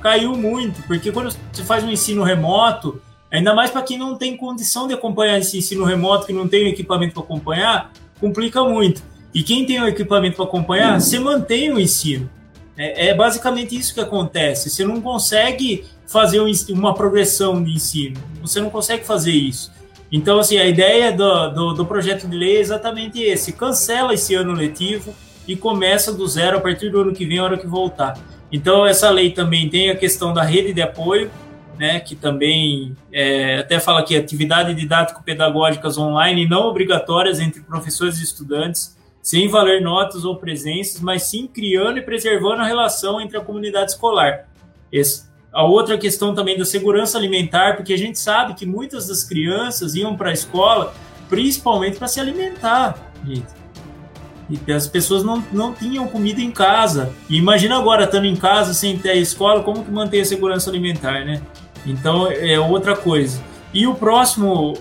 caiu 0.00 0.36
muito, 0.36 0.82
porque 0.82 1.10
quando 1.10 1.34
você 1.50 1.62
faz 1.64 1.82
um 1.82 1.90
ensino 1.90 2.22
remoto, 2.22 3.00
ainda 3.30 3.54
mais 3.54 3.70
para 3.70 3.82
quem 3.82 3.96
não 3.96 4.16
tem 4.16 4.36
condição 4.36 4.86
de 4.86 4.92
acompanhar 4.92 5.38
esse 5.38 5.56
ensino 5.56 5.84
remoto, 5.84 6.26
que 6.26 6.32
não 6.32 6.46
tem 6.46 6.64
o 6.64 6.68
equipamento 6.68 7.14
para 7.14 7.22
acompanhar, 7.22 7.92
complica 8.20 8.62
muito. 8.64 9.02
E 9.32 9.42
quem 9.42 9.64
tem 9.64 9.80
o 9.80 9.88
equipamento 9.88 10.36
para 10.36 10.44
acompanhar, 10.44 11.00
você 11.00 11.18
mantém 11.18 11.72
o 11.72 11.80
ensino. 11.80 12.28
É, 12.76 13.08
é 13.08 13.14
basicamente 13.14 13.76
isso 13.76 13.94
que 13.94 14.00
acontece. 14.00 14.70
Você 14.70 14.84
não 14.84 15.00
consegue 15.00 15.84
fazer 16.06 16.40
uma 16.70 16.94
progressão 16.94 17.62
de 17.62 17.72
ensino, 17.72 18.16
você 18.40 18.60
não 18.60 18.70
consegue 18.70 19.04
fazer 19.04 19.32
isso. 19.32 19.72
Então, 20.10 20.38
assim, 20.38 20.58
a 20.58 20.66
ideia 20.66 21.10
do, 21.10 21.48
do, 21.48 21.72
do 21.72 21.86
projeto 21.86 22.28
de 22.28 22.36
lei 22.36 22.58
é 22.58 22.60
exatamente 22.60 23.20
esse: 23.22 23.52
cancela 23.52 24.12
esse 24.12 24.34
ano 24.34 24.52
letivo 24.52 25.14
e 25.48 25.56
começa 25.56 26.12
do 26.12 26.26
zero 26.26 26.58
a 26.58 26.60
partir 26.60 26.90
do 26.90 27.00
ano 27.00 27.12
que 27.12 27.24
vem, 27.24 27.38
a 27.38 27.44
hora 27.44 27.58
que 27.58 27.66
voltar. 27.66 28.18
Então, 28.52 28.86
essa 28.86 29.08
lei 29.08 29.30
também 29.30 29.68
tem 29.70 29.90
a 29.90 29.96
questão 29.96 30.34
da 30.34 30.42
rede 30.42 30.74
de 30.74 30.82
apoio, 30.82 31.30
né, 31.78 31.98
que 32.00 32.14
também 32.14 32.94
é, 33.10 33.58
até 33.58 33.80
fala 33.80 34.04
que 34.04 34.14
atividades 34.14 34.76
didático-pedagógicas 34.76 35.96
online 35.96 36.46
não 36.46 36.66
obrigatórias 36.66 37.40
entre 37.40 37.62
professores 37.62 38.20
e 38.20 38.24
estudantes, 38.24 38.94
sem 39.22 39.48
valer 39.48 39.80
notas 39.80 40.24
ou 40.24 40.36
presenças, 40.36 41.00
mas 41.00 41.22
sim 41.22 41.46
criando 41.46 41.98
e 41.98 42.02
preservando 42.02 42.62
a 42.62 42.66
relação 42.66 43.20
entre 43.20 43.38
a 43.38 43.40
comunidade 43.40 43.92
escolar. 43.92 44.48
Esse, 44.90 45.30
a 45.52 45.64
outra 45.64 45.96
questão 45.96 46.34
também 46.34 46.58
da 46.58 46.64
segurança 46.64 47.16
alimentar, 47.16 47.76
porque 47.76 47.92
a 47.92 47.98
gente 47.98 48.18
sabe 48.18 48.54
que 48.54 48.66
muitas 48.66 49.06
das 49.06 49.22
crianças 49.22 49.94
iam 49.94 50.16
para 50.16 50.30
a 50.30 50.32
escola 50.32 50.92
principalmente 51.28 51.96
para 51.96 52.08
se 52.08 52.20
alimentar, 52.20 52.94
gente. 53.26 53.46
E 54.50 54.72
as 54.72 54.86
pessoas 54.86 55.24
não, 55.24 55.42
não 55.50 55.72
tinham 55.72 56.06
comida 56.06 56.42
em 56.42 56.50
casa. 56.50 57.10
E 57.26 57.38
imagina 57.38 57.78
agora, 57.78 58.04
estando 58.04 58.26
em 58.26 58.36
casa, 58.36 58.74
sem 58.74 58.98
ter 58.98 59.10
a 59.10 59.14
escola, 59.16 59.62
como 59.62 59.82
que 59.82 59.90
mantém 59.90 60.20
a 60.20 60.24
segurança 60.26 60.68
alimentar, 60.68 61.24
né? 61.24 61.40
Então, 61.86 62.30
é 62.30 62.60
outra 62.60 62.94
coisa. 62.94 63.42
E 63.74 63.86
o 63.86 63.94
próximo, 63.94 64.74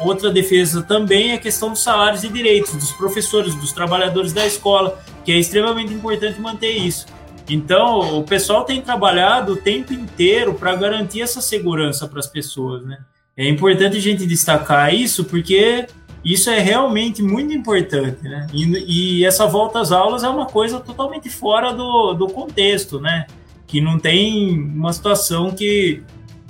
outra 0.00 0.30
defesa 0.30 0.82
também 0.82 1.32
é 1.32 1.34
a 1.34 1.38
questão 1.38 1.70
dos 1.70 1.82
salários 1.82 2.24
e 2.24 2.28
direitos 2.28 2.74
dos 2.74 2.92
professores, 2.92 3.54
dos 3.54 3.72
trabalhadores 3.72 4.32
da 4.32 4.46
escola, 4.46 4.98
que 5.24 5.30
é 5.30 5.38
extremamente 5.38 5.92
importante 5.92 6.40
manter 6.40 6.72
isso. 6.72 7.06
Então, 7.48 8.18
o 8.18 8.24
pessoal 8.24 8.64
tem 8.64 8.80
trabalhado 8.80 9.52
o 9.52 9.56
tempo 9.56 9.92
inteiro 9.92 10.54
para 10.54 10.74
garantir 10.74 11.20
essa 11.20 11.42
segurança 11.42 12.08
para 12.08 12.18
as 12.18 12.26
pessoas, 12.26 12.82
né? 12.84 12.98
É 13.36 13.48
importante 13.48 13.96
a 13.96 14.00
gente 14.00 14.26
destacar 14.26 14.94
isso 14.94 15.24
porque 15.24 15.86
isso 16.24 16.48
é 16.48 16.58
realmente 16.60 17.22
muito 17.22 17.52
importante, 17.52 18.22
né? 18.22 18.46
E, 18.52 19.18
e, 19.18 19.24
essa 19.24 19.46
volta 19.46 19.80
às 19.80 19.92
aulas 19.92 20.24
é 20.24 20.28
uma 20.28 20.46
coisa 20.46 20.80
totalmente 20.80 21.28
fora 21.28 21.72
do, 21.72 22.14
do 22.14 22.28
contexto, 22.28 22.98
né? 22.98 23.26
Que 23.66 23.80
não 23.80 23.98
tem 23.98 24.58
uma 24.58 24.92
situação 24.92 25.50
que 25.50 26.02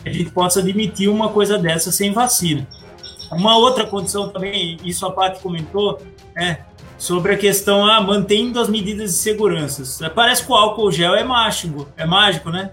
a 0.05 0.13
gente 0.13 0.31
possa 0.31 0.61
admitir 0.61 1.09
uma 1.09 1.29
coisa 1.29 1.59
dessa 1.59 1.91
sem 1.91 2.13
vacina. 2.13 2.67
Uma 3.31 3.57
outra 3.57 3.87
condição 3.87 4.29
também, 4.29 4.79
isso 4.85 5.05
a 5.07 5.11
Paty 5.11 5.41
comentou, 5.41 6.01
é 6.37 6.59
sobre 6.97 7.35
a 7.35 7.37
questão, 7.37 7.85
ah, 7.85 8.01
mantendo 8.01 8.61
as 8.61 8.69
medidas 8.69 9.13
de 9.13 9.19
segurança. 9.19 10.11
Parece 10.11 10.45
que 10.45 10.53
o 10.53 10.55
álcool 10.55 10.91
gel 10.93 11.15
é 11.15 11.25
mágico, 11.25 11.89
é 11.97 12.07
mágico, 12.07 12.51
né? 12.51 12.73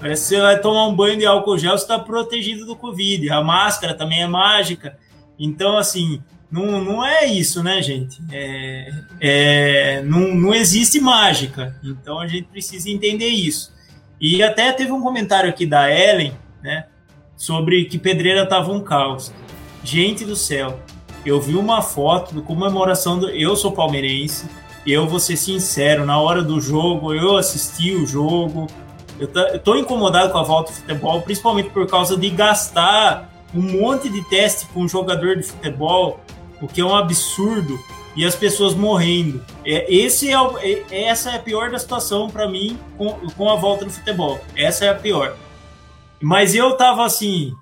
Parece 0.00 0.22
que 0.22 0.28
você 0.28 0.40
vai 0.40 0.60
tomar 0.60 0.86
um 0.86 0.94
banho 0.94 1.16
de 1.16 1.24
álcool 1.24 1.56
gel, 1.56 1.76
você 1.76 1.84
está 1.84 1.98
protegido 1.98 2.66
do 2.66 2.76
Covid. 2.76 3.30
A 3.30 3.42
máscara 3.42 3.94
também 3.94 4.22
é 4.22 4.26
mágica. 4.26 4.98
Então, 5.38 5.78
assim, 5.78 6.22
não, 6.50 6.84
não 6.84 7.04
é 7.04 7.24
isso, 7.24 7.62
né, 7.62 7.80
gente? 7.80 8.22
É, 8.30 8.92
é, 9.20 10.02
não, 10.02 10.34
não 10.34 10.54
existe 10.54 11.00
mágica. 11.00 11.74
Então, 11.82 12.20
a 12.20 12.26
gente 12.26 12.44
precisa 12.44 12.90
entender 12.90 13.28
isso. 13.28 13.72
E 14.20 14.42
até 14.42 14.72
teve 14.72 14.92
um 14.92 15.00
comentário 15.00 15.48
aqui 15.48 15.66
da 15.66 15.90
Ellen, 15.90 16.32
né? 16.64 16.86
Sobre 17.36 17.84
que 17.84 17.98
Pedreira 17.98 18.46
tava 18.46 18.72
um 18.72 18.80
caos. 18.80 19.30
Gente 19.84 20.24
do 20.24 20.34
céu, 20.34 20.80
eu 21.26 21.38
vi 21.38 21.54
uma 21.54 21.82
foto 21.82 22.34
da 22.34 22.40
comemoração 22.40 23.18
do. 23.18 23.28
Eu 23.28 23.54
sou 23.54 23.70
palmeirense, 23.70 24.48
eu 24.86 25.06
vou 25.06 25.20
ser 25.20 25.36
sincero, 25.36 26.06
na 26.06 26.18
hora 26.18 26.42
do 26.42 26.58
jogo, 26.60 27.12
eu 27.12 27.36
assisti 27.36 27.94
o 27.94 28.06
jogo. 28.06 28.66
Eu, 29.20 29.28
eu 29.52 29.58
tô 29.58 29.76
incomodado 29.76 30.32
com 30.32 30.38
a 30.38 30.42
volta 30.42 30.72
do 30.72 30.76
futebol, 30.76 31.20
principalmente 31.20 31.68
por 31.68 31.86
causa 31.86 32.16
de 32.16 32.30
gastar 32.30 33.30
um 33.54 33.62
monte 33.62 34.08
de 34.08 34.24
teste 34.28 34.66
com 34.72 34.80
um 34.80 34.88
jogador 34.88 35.36
de 35.36 35.42
futebol, 35.42 36.18
o 36.60 36.66
que 36.66 36.80
é 36.80 36.84
um 36.84 36.94
absurdo, 36.94 37.78
e 38.16 38.24
as 38.24 38.34
pessoas 38.34 38.74
morrendo. 38.74 39.44
É, 39.64 39.92
esse 39.92 40.30
é, 40.30 40.40
o, 40.40 40.58
é 40.58 41.04
essa 41.04 41.30
é 41.30 41.36
a 41.36 41.38
pior 41.38 41.70
da 41.70 41.78
situação 41.78 42.30
para 42.30 42.48
mim 42.48 42.78
com, 42.96 43.12
com 43.36 43.50
a 43.50 43.54
volta 43.54 43.84
do 43.84 43.90
futebol. 43.90 44.40
Essa 44.56 44.86
é 44.86 44.88
a 44.88 44.94
pior. 44.94 45.36
Mas 46.24 46.54
eu 46.54 46.74
tava 46.74 47.04
assim, 47.04 47.52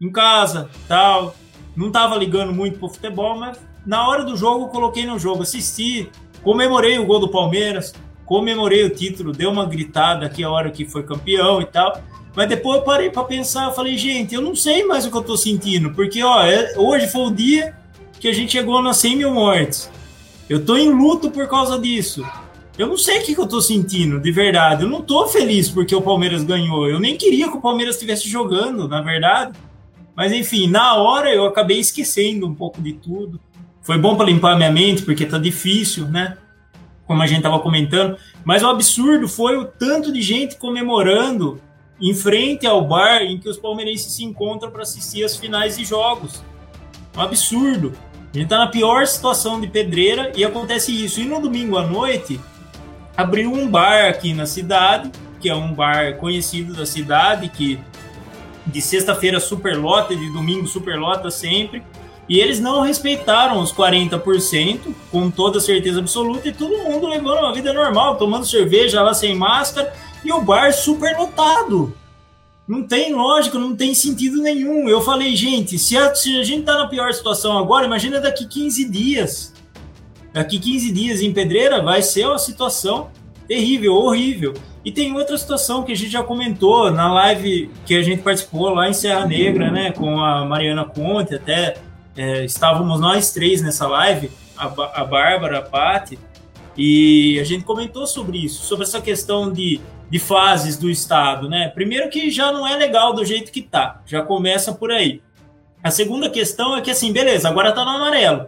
em 0.00 0.10
casa, 0.10 0.70
tal, 0.88 1.36
não 1.76 1.90
tava 1.90 2.16
ligando 2.16 2.54
muito 2.54 2.78
pro 2.78 2.88
futebol, 2.88 3.38
mas 3.38 3.60
na 3.84 4.08
hora 4.08 4.24
do 4.24 4.34
jogo 4.34 4.64
eu 4.64 4.68
coloquei 4.68 5.04
no 5.04 5.18
jogo, 5.18 5.42
assisti, 5.42 6.10
comemorei 6.42 6.98
o 6.98 7.04
gol 7.04 7.20
do 7.20 7.28
Palmeiras, 7.28 7.92
comemorei 8.24 8.82
o 8.82 8.88
título, 8.88 9.32
dei 9.32 9.46
uma 9.46 9.66
gritada 9.66 10.24
aqui 10.24 10.42
a 10.42 10.48
hora 10.48 10.70
que 10.70 10.86
foi 10.86 11.02
campeão 11.02 11.60
e 11.60 11.66
tal. 11.66 12.00
Mas 12.34 12.48
depois 12.48 12.78
eu 12.78 12.82
parei 12.82 13.10
para 13.10 13.24
pensar, 13.24 13.72
falei, 13.72 13.98
gente, 13.98 14.34
eu 14.34 14.40
não 14.40 14.56
sei 14.56 14.86
mais 14.86 15.04
o 15.04 15.10
que 15.10 15.16
eu 15.18 15.22
tô 15.22 15.36
sentindo, 15.36 15.92
porque 15.92 16.22
ó, 16.22 16.42
é, 16.42 16.78
hoje 16.78 17.08
foi 17.08 17.26
o 17.26 17.30
dia 17.30 17.76
que 18.18 18.28
a 18.28 18.32
gente 18.32 18.52
chegou 18.52 18.80
nas 18.80 18.96
100 18.96 19.16
mil 19.16 19.34
mortes. 19.34 19.90
Eu 20.48 20.64
tô 20.64 20.78
em 20.78 20.90
luto 20.90 21.30
por 21.30 21.46
causa 21.46 21.78
disso. 21.78 22.24
Eu 22.78 22.86
não 22.86 22.96
sei 22.96 23.18
o 23.18 23.24
que, 23.24 23.34
que 23.34 23.40
eu 23.40 23.48
tô 23.48 23.60
sentindo, 23.60 24.20
de 24.20 24.30
verdade. 24.30 24.84
Eu 24.84 24.88
não 24.88 25.02
tô 25.02 25.26
feliz 25.26 25.68
porque 25.68 25.92
o 25.92 26.00
Palmeiras 26.00 26.44
ganhou. 26.44 26.88
Eu 26.88 27.00
nem 27.00 27.16
queria 27.16 27.50
que 27.50 27.56
o 27.56 27.60
Palmeiras 27.60 27.96
estivesse 27.96 28.28
jogando, 28.28 28.86
na 28.86 29.02
verdade. 29.02 29.58
Mas 30.14 30.32
enfim, 30.32 30.68
na 30.68 30.94
hora 30.94 31.28
eu 31.28 31.44
acabei 31.44 31.80
esquecendo 31.80 32.46
um 32.46 32.54
pouco 32.54 32.80
de 32.80 32.92
tudo. 32.92 33.40
Foi 33.82 33.98
bom 33.98 34.16
para 34.16 34.26
limpar 34.26 34.56
minha 34.56 34.70
mente, 34.70 35.02
porque 35.02 35.26
tá 35.26 35.38
difícil, 35.38 36.06
né? 36.06 36.38
Como 37.04 37.20
a 37.20 37.26
gente 37.26 37.42
tava 37.42 37.58
comentando. 37.58 38.16
Mas 38.44 38.62
o 38.62 38.68
absurdo 38.68 39.26
foi 39.26 39.56
o 39.56 39.64
tanto 39.64 40.12
de 40.12 40.22
gente 40.22 40.56
comemorando 40.56 41.60
em 42.00 42.14
frente 42.14 42.64
ao 42.64 42.86
bar 42.86 43.22
em 43.22 43.38
que 43.38 43.48
os 43.48 43.58
palmeirenses 43.58 44.12
se 44.12 44.22
encontram 44.22 44.70
para 44.70 44.82
assistir 44.82 45.24
as 45.24 45.36
finais 45.36 45.76
de 45.76 45.84
jogos. 45.84 46.44
Um 47.16 47.20
absurdo. 47.20 47.92
A 48.32 48.38
gente 48.38 48.48
tá 48.48 48.58
na 48.58 48.68
pior 48.68 49.04
situação 49.04 49.60
de 49.60 49.66
pedreira 49.66 50.30
e 50.36 50.44
acontece 50.44 50.92
isso. 50.92 51.20
E 51.20 51.24
no 51.24 51.40
domingo 51.40 51.76
à 51.76 51.84
noite, 51.84 52.38
abriu 53.18 53.52
um 53.52 53.66
bar 53.68 54.08
aqui 54.08 54.32
na 54.32 54.46
cidade, 54.46 55.10
que 55.40 55.48
é 55.48 55.54
um 55.54 55.74
bar 55.74 56.16
conhecido 56.18 56.72
da 56.72 56.86
cidade, 56.86 57.48
que 57.48 57.76
de 58.64 58.80
sexta-feira 58.80 59.40
superlota, 59.40 60.14
de 60.14 60.32
domingo 60.32 60.68
superlota 60.68 61.28
sempre. 61.28 61.82
E 62.28 62.38
eles 62.38 62.60
não 62.60 62.80
respeitaram 62.80 63.60
os 63.60 63.72
40%, 63.72 64.94
com 65.10 65.30
toda 65.32 65.58
certeza 65.58 65.98
absoluta, 65.98 66.48
e 66.48 66.52
todo 66.52 66.84
mundo 66.84 67.08
levando 67.08 67.40
uma 67.40 67.52
vida 67.52 67.72
normal, 67.72 68.16
tomando 68.16 68.46
cerveja 68.46 69.02
lá 69.02 69.12
sem 69.12 69.34
máscara, 69.34 69.92
e 70.24 70.30
o 70.30 70.40
bar 70.40 70.72
superlotado. 70.72 71.92
Não 72.68 72.84
tem 72.84 73.14
lógica, 73.14 73.58
não 73.58 73.74
tem 73.74 73.94
sentido 73.94 74.40
nenhum. 74.40 74.88
Eu 74.88 75.00
falei, 75.00 75.34
gente, 75.34 75.76
se 75.76 75.96
a, 75.96 76.14
se 76.14 76.38
a 76.38 76.44
gente 76.44 76.64
tá 76.64 76.74
na 76.74 76.86
pior 76.86 77.12
situação 77.12 77.58
agora, 77.58 77.86
imagina 77.86 78.20
daqui 78.20 78.46
15 78.46 78.88
dias 78.88 79.57
daqui 80.32 80.58
15 80.58 80.92
dias 80.92 81.20
em 81.20 81.32
Pedreira 81.32 81.82
vai 81.82 82.02
ser 82.02 82.26
uma 82.26 82.38
situação 82.38 83.10
terrível, 83.46 83.94
horrível. 83.94 84.54
E 84.84 84.92
tem 84.92 85.14
outra 85.14 85.36
situação 85.36 85.82
que 85.82 85.92
a 85.92 85.96
gente 85.96 86.10
já 86.10 86.22
comentou 86.22 86.90
na 86.90 87.12
live 87.12 87.70
que 87.84 87.94
a 87.94 88.02
gente 88.02 88.22
participou 88.22 88.70
lá 88.70 88.88
em 88.88 88.92
Serra 88.92 89.26
Negra, 89.26 89.70
né, 89.70 89.92
com 89.92 90.20
a 90.20 90.44
Mariana 90.44 90.84
Conte, 90.84 91.34
até 91.34 91.76
é, 92.16 92.44
estávamos 92.44 93.00
nós 93.00 93.32
três 93.32 93.62
nessa 93.62 93.86
live, 93.86 94.30
a, 94.56 94.66
a 94.66 95.04
Bárbara, 95.04 95.58
a 95.58 95.62
Pati, 95.62 96.18
e 96.76 97.38
a 97.40 97.44
gente 97.44 97.64
comentou 97.64 98.06
sobre 98.06 98.38
isso, 98.38 98.64
sobre 98.64 98.84
essa 98.84 99.00
questão 99.00 99.52
de, 99.52 99.80
de 100.08 100.18
fases 100.18 100.76
do 100.76 100.88
Estado, 100.88 101.48
né? 101.48 101.68
Primeiro 101.68 102.08
que 102.08 102.30
já 102.30 102.52
não 102.52 102.66
é 102.66 102.76
legal 102.76 103.12
do 103.12 103.24
jeito 103.24 103.50
que 103.50 103.62
tá, 103.62 104.00
já 104.06 104.22
começa 104.22 104.72
por 104.72 104.90
aí. 104.90 105.20
A 105.82 105.90
segunda 105.90 106.30
questão 106.30 106.76
é 106.76 106.80
que 106.80 106.90
assim, 106.90 107.12
beleza, 107.12 107.48
agora 107.48 107.72
tá 107.72 107.84
no 107.84 107.90
amarelo. 107.90 108.46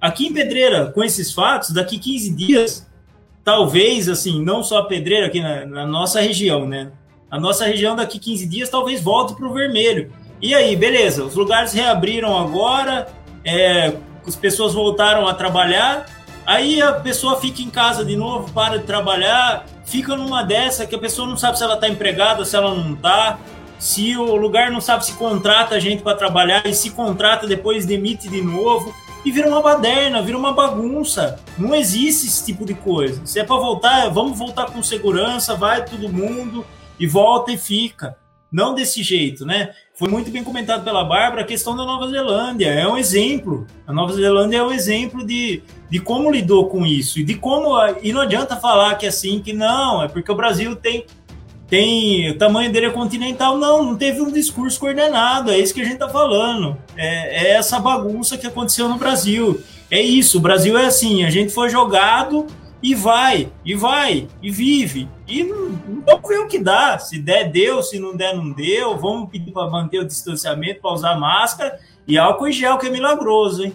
Aqui 0.00 0.26
em 0.28 0.32
Pedreira, 0.32 0.86
com 0.86 1.04
esses 1.04 1.32
fatos, 1.32 1.70
daqui 1.70 1.98
15 1.98 2.34
dias, 2.34 2.90
talvez, 3.44 4.08
assim, 4.08 4.42
não 4.42 4.62
só 4.62 4.78
a 4.78 4.84
Pedreira 4.86 5.26
aqui 5.26 5.40
na, 5.40 5.66
na 5.66 5.86
nossa 5.86 6.20
região, 6.20 6.66
né? 6.66 6.90
A 7.30 7.38
nossa 7.38 7.66
região 7.66 7.94
daqui 7.94 8.18
15 8.18 8.46
dias 8.46 8.70
talvez 8.70 9.02
volte 9.02 9.34
para 9.34 9.46
o 9.46 9.52
vermelho. 9.52 10.10
E 10.40 10.54
aí, 10.54 10.74
beleza, 10.74 11.22
os 11.22 11.34
lugares 11.34 11.74
reabriram 11.74 12.36
agora, 12.36 13.08
é, 13.44 13.92
as 14.26 14.34
pessoas 14.34 14.72
voltaram 14.72 15.28
a 15.28 15.34
trabalhar, 15.34 16.06
aí 16.46 16.80
a 16.80 16.94
pessoa 16.94 17.38
fica 17.38 17.60
em 17.60 17.68
casa 17.68 18.02
de 18.02 18.16
novo, 18.16 18.50
para 18.52 18.78
de 18.78 18.84
trabalhar, 18.84 19.66
fica 19.84 20.16
numa 20.16 20.42
dessa 20.42 20.86
que 20.86 20.94
a 20.94 20.98
pessoa 20.98 21.28
não 21.28 21.36
sabe 21.36 21.58
se 21.58 21.64
ela 21.64 21.74
está 21.74 21.88
empregada, 21.88 22.42
se 22.46 22.56
ela 22.56 22.74
não 22.74 22.94
está, 22.94 23.38
se 23.78 24.16
o 24.16 24.34
lugar 24.36 24.70
não 24.70 24.80
sabe 24.80 25.04
se 25.04 25.12
contrata 25.12 25.78
gente 25.78 26.02
para 26.02 26.16
trabalhar 26.16 26.66
e 26.66 26.74
se 26.74 26.90
contrata 26.90 27.46
depois 27.46 27.84
demite 27.84 28.28
de 28.28 28.40
novo 28.40 28.94
e 29.24 29.30
vira 29.30 29.48
uma 29.48 29.62
baderna, 29.62 30.22
vira 30.22 30.38
uma 30.38 30.52
bagunça. 30.52 31.38
Não 31.58 31.74
existe 31.74 32.26
esse 32.26 32.44
tipo 32.46 32.64
de 32.64 32.74
coisa. 32.74 33.24
Se 33.24 33.38
é 33.38 33.44
para 33.44 33.56
voltar, 33.56 34.08
vamos 34.08 34.38
voltar 34.38 34.66
com 34.66 34.82
segurança, 34.82 35.54
vai 35.54 35.84
todo 35.84 36.08
mundo 36.08 36.64
e 36.98 37.06
volta 37.06 37.52
e 37.52 37.58
fica. 37.58 38.16
Não 38.50 38.74
desse 38.74 39.02
jeito, 39.02 39.46
né? 39.46 39.70
foi 40.00 40.08
muito 40.08 40.30
bem 40.30 40.42
comentado 40.42 40.82
pela 40.82 41.04
Bárbara 41.04 41.42
a 41.42 41.46
questão 41.46 41.76
da 41.76 41.84
Nova 41.84 42.08
Zelândia. 42.08 42.68
É 42.68 42.88
um 42.88 42.96
exemplo. 42.96 43.66
A 43.86 43.92
Nova 43.92 44.14
Zelândia 44.14 44.56
é 44.56 44.62
um 44.62 44.72
exemplo 44.72 45.22
de, 45.26 45.62
de 45.90 45.98
como 46.00 46.30
lidou 46.30 46.70
com 46.70 46.86
isso 46.86 47.18
e 47.18 47.22
de 47.22 47.34
como. 47.34 47.74
E 48.02 48.10
não 48.10 48.22
adianta 48.22 48.56
falar 48.56 48.94
que 48.94 49.06
assim, 49.06 49.42
que 49.42 49.52
não, 49.52 50.02
é 50.02 50.08
porque 50.08 50.32
o 50.32 50.34
Brasil 50.34 50.74
tem. 50.74 51.04
Tem, 51.70 52.28
o 52.28 52.36
tamanho 52.36 52.72
dele 52.72 52.86
é 52.86 52.90
continental. 52.90 53.56
Não, 53.56 53.84
não 53.84 53.96
teve 53.96 54.20
um 54.20 54.32
discurso 54.32 54.78
coordenado. 54.80 55.52
É 55.52 55.58
isso 55.58 55.72
que 55.72 55.80
a 55.80 55.84
gente 55.84 55.94
está 55.94 56.08
falando. 56.08 56.76
É, 56.96 57.46
é 57.46 57.50
essa 57.52 57.78
bagunça 57.78 58.36
que 58.36 58.46
aconteceu 58.46 58.88
no 58.88 58.98
Brasil. 58.98 59.62
É 59.88 60.02
isso. 60.02 60.38
O 60.38 60.40
Brasil 60.40 60.76
é 60.76 60.86
assim. 60.86 61.24
A 61.24 61.30
gente 61.30 61.52
foi 61.52 61.70
jogado 61.70 62.48
e 62.82 62.94
vai, 62.94 63.52
e 63.64 63.74
vai, 63.74 64.26
e 64.42 64.50
vive. 64.50 65.08
E 65.28 65.44
não, 65.44 65.70
vamos 66.04 66.28
ver 66.28 66.40
o 66.40 66.48
que 66.48 66.58
dá. 66.58 66.98
Se 66.98 67.18
der, 67.18 67.48
deu. 67.48 67.82
Se 67.84 68.00
não 68.00 68.16
der, 68.16 68.34
não 68.34 68.50
deu. 68.50 68.98
Vamos 68.98 69.30
pedir 69.30 69.52
para 69.52 69.70
manter 69.70 70.00
o 70.00 70.06
distanciamento, 70.06 70.80
para 70.80 70.92
usar 70.92 71.14
máscara 71.20 71.78
e 72.04 72.18
álcool 72.18 72.48
em 72.48 72.52
gel, 72.52 72.78
que 72.78 72.88
é 72.88 72.90
milagroso, 72.90 73.62
hein? 73.62 73.72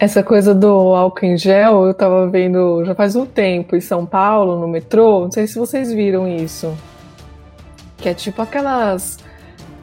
Essa 0.00 0.22
coisa 0.22 0.54
do 0.54 0.94
álcool 0.94 1.26
em 1.26 1.36
gel, 1.36 1.86
eu 1.86 1.92
tava 1.92 2.26
vendo 2.26 2.82
já 2.86 2.94
faz 2.94 3.14
um 3.14 3.26
tempo 3.26 3.76
em 3.76 3.82
São 3.82 4.06
Paulo, 4.06 4.58
no 4.58 4.66
metrô. 4.66 5.24
Não 5.24 5.30
sei 5.30 5.46
se 5.46 5.58
vocês 5.58 5.92
viram 5.92 6.26
isso. 6.26 6.74
Que 7.98 8.08
é 8.08 8.14
tipo 8.14 8.40
aquelas 8.40 9.18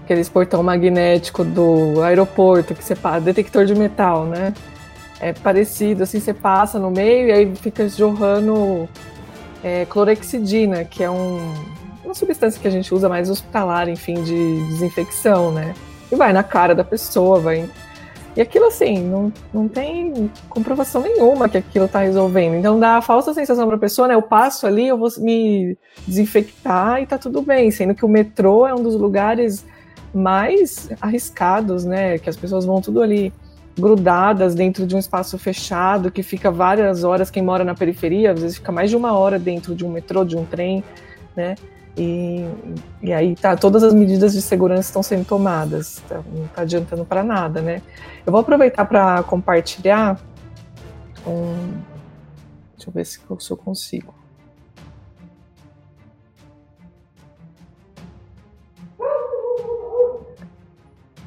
aqueles 0.03 0.27
portão 0.27 0.63
magnético 0.63 1.43
do 1.43 2.01
aeroporto 2.01 2.73
que 2.73 2.95
passa, 2.95 3.21
detector 3.21 3.65
de 3.65 3.75
metal, 3.75 4.25
né? 4.25 4.55
É 5.19 5.33
parecido, 5.33 6.01
assim, 6.01 6.19
você 6.19 6.33
passa 6.33 6.79
no 6.79 6.89
meio 6.89 7.27
e 7.27 7.31
aí 7.31 7.55
fica 7.55 7.87
jorrando 7.87 8.89
é, 9.63 9.85
clorexidina, 9.85 10.83
que 10.83 11.03
é 11.03 11.11
um, 11.11 11.53
uma 12.03 12.15
substância 12.15 12.59
que 12.59 12.67
a 12.67 12.71
gente 12.71 12.91
usa 12.91 13.07
mais 13.07 13.29
hospitalar, 13.29 13.87
enfim, 13.87 14.23
de 14.23 14.65
desinfecção, 14.67 15.51
né? 15.51 15.75
E 16.11 16.15
vai 16.15 16.33
na 16.33 16.41
cara 16.41 16.73
da 16.73 16.83
pessoa, 16.83 17.39
vai. 17.39 17.69
E 18.37 18.41
aquilo, 18.41 18.65
assim, 18.67 18.99
não, 18.99 19.33
não 19.51 19.67
tem 19.67 20.29
comprovação 20.47 21.01
nenhuma 21.01 21.49
que 21.49 21.57
aquilo 21.57 21.87
tá 21.87 22.01
resolvendo. 22.01 22.53
Então 22.53 22.79
dá 22.79 22.97
a 22.97 23.01
falsa 23.01 23.33
sensação 23.33 23.67
pra 23.67 23.79
pessoa, 23.79 24.07
né? 24.07 24.13
Eu 24.13 24.21
passo 24.21 24.67
ali, 24.67 24.87
eu 24.87 24.95
vou 24.95 25.09
me 25.17 25.75
desinfectar 26.05 27.01
e 27.01 27.07
tá 27.07 27.17
tudo 27.17 27.41
bem. 27.41 27.71
Sendo 27.71 27.95
que 27.95 28.05
o 28.05 28.07
metrô 28.07 28.67
é 28.67 28.75
um 28.75 28.83
dos 28.83 28.93
lugares 28.93 29.65
mais 30.13 30.87
arriscados, 31.01 31.83
né? 31.83 32.19
Que 32.19 32.29
as 32.29 32.37
pessoas 32.37 32.63
vão 32.63 32.79
tudo 32.79 33.01
ali 33.01 33.33
grudadas 33.75 34.53
dentro 34.53 34.85
de 34.85 34.95
um 34.95 34.99
espaço 34.99 35.35
fechado 35.39 36.11
que 36.11 36.21
fica 36.21 36.51
várias 36.51 37.03
horas. 37.03 37.31
Quem 37.31 37.41
mora 37.41 37.63
na 37.63 37.73
periferia, 37.73 38.33
às 38.33 38.39
vezes 38.39 38.57
fica 38.57 38.71
mais 38.71 38.91
de 38.91 38.95
uma 38.95 39.13
hora 39.17 39.39
dentro 39.39 39.73
de 39.73 39.83
um 39.83 39.89
metrô, 39.89 40.23
de 40.23 40.37
um 40.37 40.45
trem, 40.45 40.83
né? 41.35 41.55
E, 41.97 42.47
e 43.01 43.11
aí 43.11 43.35
tá, 43.35 43.55
todas 43.55 43.81
as 43.81 43.91
medidas 43.91 44.31
de 44.33 44.41
segurança 44.41 44.89
estão 44.89 45.01
sendo 45.01 45.25
tomadas. 45.25 46.03
Tá, 46.07 46.21
não 46.31 46.45
está 46.45 46.61
adiantando 46.61 47.03
para 47.03 47.23
nada, 47.23 47.59
né? 47.59 47.81
Eu 48.23 48.31
vou 48.31 48.39
aproveitar 48.39 48.85
para 48.85 49.23
compartilhar. 49.23 50.19
Um, 51.25 51.81
deixa 52.75 52.89
eu 52.89 52.93
ver 52.93 53.05
se, 53.05 53.19
se 53.39 53.51
eu 53.51 53.57
consigo. 53.57 54.13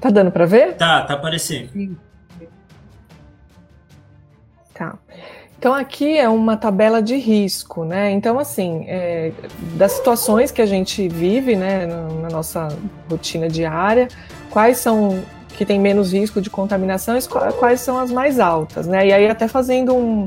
Tá 0.00 0.08
dando 0.08 0.30
para 0.30 0.46
ver? 0.46 0.76
Tá, 0.76 1.02
tá 1.02 1.14
aparecendo. 1.14 1.98
Tá. 4.72 4.96
Então 5.60 5.74
aqui 5.74 6.16
é 6.16 6.26
uma 6.26 6.56
tabela 6.56 7.02
de 7.02 7.16
risco, 7.16 7.84
né? 7.84 8.10
Então 8.12 8.38
assim, 8.38 8.86
é, 8.88 9.30
das 9.74 9.92
situações 9.92 10.50
que 10.50 10.62
a 10.62 10.64
gente 10.64 11.06
vive, 11.06 11.54
né, 11.54 11.84
na 11.86 12.30
nossa 12.30 12.68
rotina 13.10 13.46
diária, 13.46 14.08
quais 14.48 14.78
são 14.78 15.22
que 15.58 15.66
tem 15.66 15.78
menos 15.78 16.14
risco 16.14 16.40
de 16.40 16.48
contaminação 16.48 17.14
e 17.14 17.20
quais 17.58 17.82
são 17.82 17.98
as 17.98 18.10
mais 18.10 18.40
altas, 18.40 18.86
né? 18.86 19.08
E 19.08 19.12
aí 19.12 19.28
até 19.28 19.46
fazendo 19.46 19.94
um, 19.94 20.26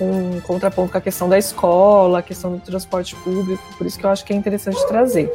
um 0.00 0.40
contraponto 0.40 0.90
com 0.90 0.98
a 0.98 1.00
questão 1.00 1.28
da 1.28 1.38
escola, 1.38 2.18
a 2.18 2.22
questão 2.22 2.54
do 2.54 2.58
transporte 2.58 3.14
público, 3.14 3.62
por 3.78 3.86
isso 3.86 3.96
que 3.96 4.04
eu 4.04 4.10
acho 4.10 4.24
que 4.24 4.32
é 4.32 4.36
interessante 4.36 4.84
trazer. 4.88 5.32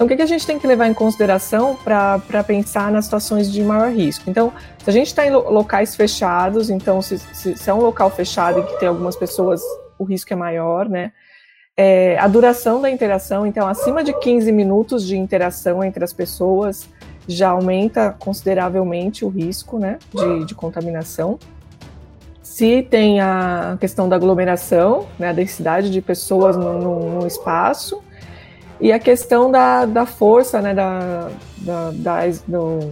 Então, 0.00 0.06
o 0.06 0.08
que, 0.08 0.16
que 0.16 0.22
a 0.22 0.26
gente 0.26 0.46
tem 0.46 0.58
que 0.58 0.66
levar 0.66 0.86
em 0.86 0.94
consideração 0.94 1.76
para 1.76 2.42
pensar 2.42 2.90
nas 2.90 3.04
situações 3.04 3.52
de 3.52 3.62
maior 3.62 3.92
risco? 3.92 4.30
Então, 4.30 4.50
se 4.82 4.88
a 4.88 4.92
gente 4.94 5.08
está 5.08 5.26
em 5.26 5.30
locais 5.30 5.94
fechados, 5.94 6.70
então, 6.70 7.02
se, 7.02 7.18
se, 7.18 7.54
se, 7.54 7.68
é 7.68 7.74
um 7.74 7.82
local 7.82 8.08
fechado 8.08 8.60
e 8.60 8.62
que 8.62 8.80
tem 8.80 8.88
algumas 8.88 9.14
pessoas, 9.14 9.60
o 9.98 10.04
risco 10.04 10.32
é 10.32 10.36
maior, 10.36 10.88
né? 10.88 11.12
É, 11.76 12.18
a 12.18 12.26
duração 12.28 12.80
da 12.80 12.88
interação, 12.90 13.46
então, 13.46 13.68
acima 13.68 14.02
de 14.02 14.18
15 14.18 14.50
minutos 14.50 15.06
de 15.06 15.18
interação 15.18 15.84
entre 15.84 16.02
as 16.02 16.14
pessoas 16.14 16.88
já 17.28 17.50
aumenta 17.50 18.16
consideravelmente 18.18 19.22
o 19.22 19.28
risco, 19.28 19.78
né, 19.78 19.98
de, 20.14 20.46
de 20.46 20.54
contaminação. 20.54 21.38
Se 22.42 22.82
tem 22.82 23.20
a 23.20 23.76
questão 23.78 24.08
da 24.08 24.16
aglomeração, 24.16 25.06
né, 25.18 25.28
a 25.28 25.32
densidade 25.34 25.90
de 25.90 26.00
pessoas 26.00 26.56
no, 26.56 27.26
espaço, 27.26 28.02
e 28.80 28.92
a 28.92 28.98
questão 28.98 29.50
da, 29.50 29.84
da 29.84 30.06
força, 30.06 30.60
né, 30.60 30.74
da, 30.74 31.30
da, 31.58 31.90
da 31.90 32.20
do, 32.48 32.90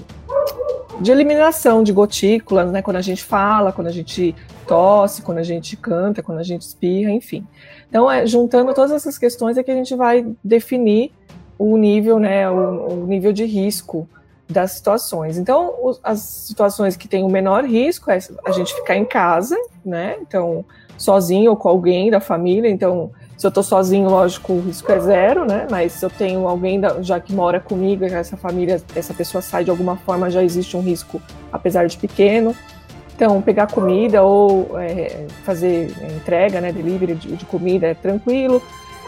de 1.00 1.10
eliminação 1.10 1.82
de 1.82 1.92
gotículas, 1.92 2.70
né, 2.70 2.82
quando 2.82 2.96
a 2.96 3.00
gente 3.02 3.24
fala, 3.24 3.72
quando 3.72 3.86
a 3.86 3.92
gente 3.92 4.34
tosse, 4.66 5.22
quando 5.22 5.38
a 5.38 5.42
gente 5.42 5.76
canta, 5.76 6.22
quando 6.22 6.38
a 6.38 6.42
gente 6.42 6.62
espirra, 6.62 7.10
enfim. 7.10 7.46
Então, 7.88 8.10
é, 8.10 8.26
juntando 8.26 8.74
todas 8.74 8.90
essas 8.90 9.16
questões 9.16 9.56
é 9.56 9.62
que 9.62 9.70
a 9.70 9.74
gente 9.74 9.94
vai 9.96 10.26
definir 10.44 11.10
o 11.58 11.76
nível, 11.76 12.18
né, 12.18 12.50
o, 12.50 13.04
o 13.04 13.06
nível 13.06 13.32
de 13.32 13.44
risco 13.44 14.06
das 14.48 14.72
situações. 14.72 15.38
Então, 15.38 15.74
as 16.02 16.20
situações 16.20 16.96
que 16.96 17.08
têm 17.08 17.24
o 17.24 17.28
menor 17.28 17.64
risco 17.64 18.10
é 18.10 18.18
a 18.44 18.52
gente 18.52 18.74
ficar 18.74 18.96
em 18.96 19.04
casa, 19.04 19.56
né, 19.84 20.16
então, 20.20 20.64
sozinho 20.98 21.50
ou 21.50 21.56
com 21.56 21.68
alguém 21.68 22.10
da 22.10 22.20
família, 22.20 22.68
então 22.68 23.10
se 23.38 23.46
eu 23.46 23.50
estou 23.50 23.62
sozinho, 23.62 24.10
lógico, 24.10 24.52
o 24.54 24.60
risco 24.60 24.90
é 24.90 24.98
zero, 24.98 25.44
né? 25.44 25.68
Mas 25.70 25.92
se 25.92 26.04
eu 26.04 26.10
tenho 26.10 26.48
alguém 26.48 26.80
da, 26.80 27.00
já 27.00 27.20
que 27.20 27.32
mora 27.32 27.60
comigo, 27.60 28.04
essa 28.04 28.36
família, 28.36 28.82
essa 28.96 29.14
pessoa 29.14 29.40
sai 29.40 29.62
de 29.62 29.70
alguma 29.70 29.96
forma, 29.96 30.28
já 30.28 30.42
existe 30.42 30.76
um 30.76 30.80
risco, 30.80 31.22
apesar 31.52 31.86
de 31.86 31.96
pequeno. 31.96 32.52
Então, 33.14 33.40
pegar 33.40 33.68
comida 33.68 34.24
ou 34.24 34.76
é, 34.80 35.24
fazer 35.44 35.94
entrega, 36.16 36.60
né, 36.60 36.72
delivery 36.72 37.14
de, 37.14 37.36
de 37.36 37.44
comida 37.44 37.86
é 37.86 37.94
tranquilo. 37.94 38.60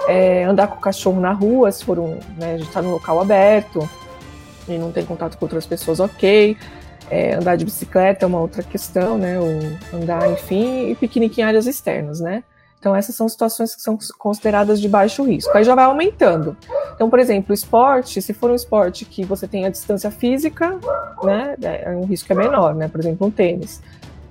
É, 0.09 0.45
andar 0.45 0.69
com 0.69 0.77
o 0.77 0.81
cachorro 0.81 1.21
na 1.21 1.33
rua, 1.33 1.73
se 1.73 1.85
for 1.85 1.99
um, 1.99 2.17
né, 2.39 2.55
a 2.55 2.57
gente 2.57 2.69
está 2.69 2.81
no 2.81 2.93
local 2.93 3.21
aberto 3.21 3.89
e 4.69 4.79
não 4.79 4.93
tem 4.93 5.05
contato 5.05 5.37
com 5.39 5.45
outras 5.45 5.67
pessoas, 5.67 5.99
ok. 5.99 6.57
É, 7.11 7.35
andar 7.35 7.57
de 7.57 7.65
bicicleta 7.65 8.25
é 8.25 8.29
uma 8.29 8.41
outra 8.41 8.63
questão, 8.63 9.19
né? 9.19 9.41
Ou 9.41 9.99
andar, 10.01 10.31
enfim, 10.31 10.91
e 10.91 10.95
piquenique 10.95 11.41
em 11.41 11.45
áreas 11.45 11.67
externas, 11.67 12.21
né? 12.21 12.45
Então, 12.81 12.97
essas 12.97 13.15
são 13.15 13.29
situações 13.29 13.75
que 13.75 13.83
são 13.83 13.99
consideradas 14.19 14.81
de 14.81 14.89
baixo 14.89 15.23
risco. 15.23 15.55
Aí 15.55 15.63
já 15.63 15.75
vai 15.75 15.85
aumentando. 15.85 16.57
Então, 16.95 17.11
por 17.11 17.19
exemplo, 17.19 17.53
esporte, 17.53 18.23
se 18.23 18.33
for 18.33 18.51
um 18.51 18.55
esporte 18.55 19.05
que 19.05 19.23
você 19.23 19.47
tem 19.47 19.67
a 19.67 19.69
distância 19.69 20.11
física, 20.11 20.79
né, 21.23 21.57
é, 21.63 21.91
um 21.91 22.07
risco 22.07 22.33
é 22.33 22.35
menor, 22.35 22.75
né? 22.75 22.89
Por 22.89 22.99
exemplo, 22.99 23.27
um 23.27 23.31
tênis. 23.31 23.83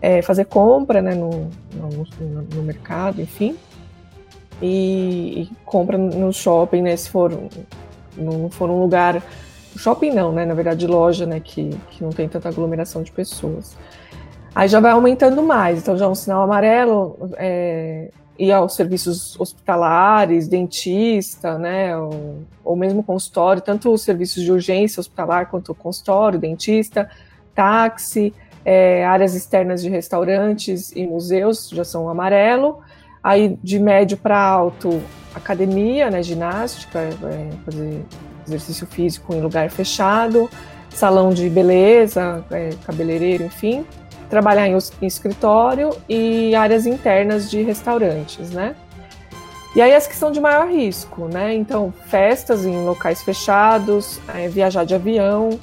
É, 0.02 0.24
fazer 0.24 0.46
compra, 0.46 1.00
né, 1.00 1.14
no, 1.14 1.30
no, 1.76 2.42
no 2.56 2.64
mercado, 2.64 3.22
enfim. 3.22 3.56
E, 4.60 5.44
e, 5.44 5.52
compra 5.64 5.96
no 5.96 6.34
shopping, 6.34 6.82
né, 6.82 6.98
se 6.98 7.10
for, 7.10 7.32
não 8.18 8.50
for 8.50 8.70
um 8.70 8.82
lugar... 8.82 9.22
Shopping 9.78 10.12
não, 10.12 10.32
né, 10.32 10.44
na 10.44 10.56
verdade 10.56 10.88
loja, 10.88 11.28
né, 11.28 11.40
que, 11.40 11.70
que 11.92 12.04
não 12.04 12.10
tem 12.10 12.28
tanta 12.28 12.50
aglomeração 12.50 13.04
de 13.04 13.12
pessoas. 13.12 13.78
Aí 14.56 14.68
já 14.68 14.80
vai 14.80 14.92
aumentando 14.92 15.44
mais, 15.44 15.78
então 15.78 15.96
já 15.96 16.06
é 16.06 16.08
um 16.08 16.16
sinal 16.16 16.42
amarelo, 16.42 17.30
é, 17.38 18.10
ir 18.40 18.54
aos 18.54 18.74
serviços 18.74 19.38
hospitalares, 19.38 20.48
dentista, 20.48 21.60
né, 21.60 21.96
ou, 21.98 22.38
ou 22.64 22.76
mesmo 22.76 23.04
consultório, 23.04 23.62
tanto 23.62 23.92
os 23.92 24.02
serviços 24.02 24.42
de 24.42 24.52
urgência 24.52 25.02
hospitalar 25.02 25.48
quanto 25.48 25.76
consultório, 25.76 26.40
dentista, 26.40 27.10
táxi, 27.54 28.34
é, 28.64 29.06
áreas 29.06 29.36
externas 29.36 29.82
de 29.82 29.90
restaurantes 29.90 30.92
e 30.96 31.06
museus 31.06 31.70
já 31.70 31.84
são 31.84 32.10
amarelo. 32.10 32.80
Aí 33.22 33.60
de 33.62 33.78
médio 33.78 34.18
para 34.18 34.42
alto, 34.42 35.02
academia, 35.36 36.10
né, 36.10 36.24
ginástica, 36.24 37.00
é, 37.00 37.50
fazer 37.66 38.06
exercício 38.48 38.88
físico 38.88 39.34
em 39.34 39.42
lugar 39.42 39.70
fechado, 39.70 40.50
salão 40.90 41.34
de 41.34 41.50
beleza, 41.50 42.44
é, 42.52 42.70
cabeleireiro, 42.86 43.44
enfim 43.44 43.86
trabalhar 44.30 44.68
em, 44.68 44.78
escritório 45.02 45.90
e 46.08 46.54
áreas 46.56 46.86
internas 46.86 47.50
de 47.50 47.62
restaurantes, 47.62 48.52
né? 48.52 48.76
E 49.76 49.82
aí 49.82 49.94
as 49.94 50.08
que 50.08 50.16
são 50.16 50.32
de 50.32 50.40
maior 50.40 50.68
risco, 50.68 51.28
né? 51.28 51.54
Então, 51.54 51.94
festas 52.08 52.66
em 52.66 52.84
locais 52.84 53.22
fechados, 53.22 54.20
é, 54.34 54.48
viajar 54.48 54.84
de 54.84 54.96
avião, 54.96 55.60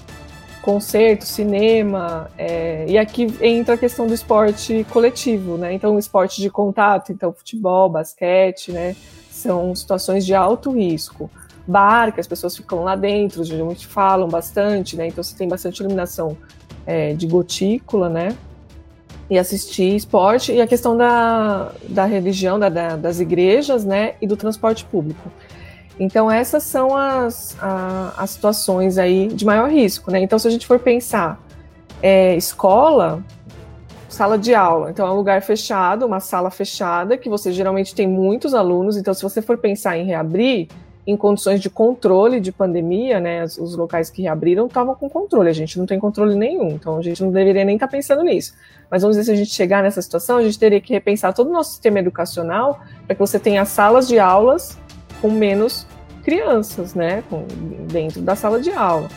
concerto, 0.62 1.24
cinema, 1.24 2.30
é, 2.36 2.86
e 2.88 2.98
aqui 2.98 3.26
entra 3.40 3.74
a 3.74 3.78
questão 3.78 4.06
do 4.06 4.14
esporte 4.14 4.86
coletivo, 4.90 5.56
né? 5.56 5.72
Então, 5.72 5.98
esporte 5.98 6.40
de 6.40 6.50
contato, 6.50 7.12
então 7.12 7.32
futebol, 7.32 7.88
basquete, 7.88 8.72
né? 8.72 8.94
São 9.30 9.74
situações 9.74 10.24
de 10.24 10.34
alto 10.34 10.70
risco. 10.70 11.30
bar, 11.68 12.12
que 12.12 12.20
as 12.20 12.28
pessoas 12.28 12.56
ficam 12.56 12.84
lá 12.84 12.94
dentro, 12.94 13.42
geralmente 13.42 13.88
falam 13.88 14.28
bastante, 14.28 14.96
né? 14.96 15.08
Então 15.08 15.22
você 15.22 15.36
tem 15.36 15.48
bastante 15.48 15.80
iluminação 15.80 16.36
é, 16.86 17.12
de 17.12 17.26
gotícula, 17.26 18.08
né? 18.08 18.36
E 19.28 19.38
assistir 19.38 19.96
esporte, 19.96 20.52
e 20.52 20.60
a 20.60 20.66
questão 20.66 20.96
da, 20.96 21.72
da 21.88 22.04
religião, 22.04 22.58
da, 22.58 22.68
da, 22.68 22.96
das 22.96 23.18
igrejas, 23.18 23.84
né? 23.84 24.14
E 24.20 24.26
do 24.26 24.36
transporte 24.36 24.84
público. 24.84 25.30
Então, 25.98 26.30
essas 26.30 26.62
são 26.62 26.96
as, 26.96 27.56
a, 27.60 28.12
as 28.18 28.30
situações 28.30 28.98
aí 28.98 29.28
de 29.28 29.44
maior 29.44 29.70
risco, 29.70 30.10
né? 30.10 30.20
Então, 30.20 30.38
se 30.38 30.46
a 30.46 30.50
gente 30.50 30.66
for 30.66 30.78
pensar 30.78 31.40
é, 32.02 32.36
escola, 32.36 33.24
sala 34.08 34.38
de 34.38 34.54
aula. 34.54 34.90
Então, 34.90 35.06
é 35.06 35.10
um 35.10 35.16
lugar 35.16 35.42
fechado, 35.42 36.06
uma 36.06 36.20
sala 36.20 36.50
fechada, 36.50 37.16
que 37.16 37.28
você 37.28 37.52
geralmente 37.52 37.94
tem 37.94 38.06
muitos 38.06 38.54
alunos. 38.54 38.96
Então, 38.96 39.12
se 39.12 39.22
você 39.22 39.42
for 39.42 39.58
pensar 39.58 39.96
em 39.96 40.04
reabrir, 40.04 40.68
em 41.06 41.16
condições 41.16 41.60
de 41.60 41.70
controle 41.70 42.40
de 42.40 42.50
pandemia, 42.50 43.20
né, 43.20 43.44
os 43.44 43.76
locais 43.76 44.10
que 44.10 44.22
reabriram 44.22 44.66
estavam 44.66 44.94
com 44.94 45.08
controle, 45.08 45.48
a 45.48 45.52
gente 45.52 45.78
não 45.78 45.86
tem 45.86 46.00
controle 46.00 46.34
nenhum, 46.34 46.70
então 46.70 46.98
a 46.98 47.02
gente 47.02 47.22
não 47.22 47.30
deveria 47.30 47.64
nem 47.64 47.76
estar 47.76 47.86
tá 47.86 47.92
pensando 47.92 48.24
nisso. 48.24 48.54
Mas 48.90 49.02
vamos 49.02 49.16
dizer, 49.16 49.30
se 49.30 49.32
a 49.32 49.36
gente 49.36 49.50
chegar 49.50 49.82
nessa 49.82 50.02
situação, 50.02 50.38
a 50.38 50.42
gente 50.42 50.58
teria 50.58 50.80
que 50.80 50.92
repensar 50.92 51.32
todo 51.32 51.48
o 51.48 51.52
nosso 51.52 51.70
sistema 51.72 52.00
educacional 52.00 52.80
para 53.06 53.14
que 53.14 53.20
você 53.20 53.38
tenha 53.38 53.64
salas 53.64 54.08
de 54.08 54.18
aulas 54.18 54.76
com 55.22 55.30
menos 55.30 55.86
crianças, 56.24 56.94
né, 56.94 57.22
com, 57.30 57.44
dentro 57.88 58.20
da 58.20 58.34
sala 58.34 58.60
de 58.60 58.72
aula 58.72 59.08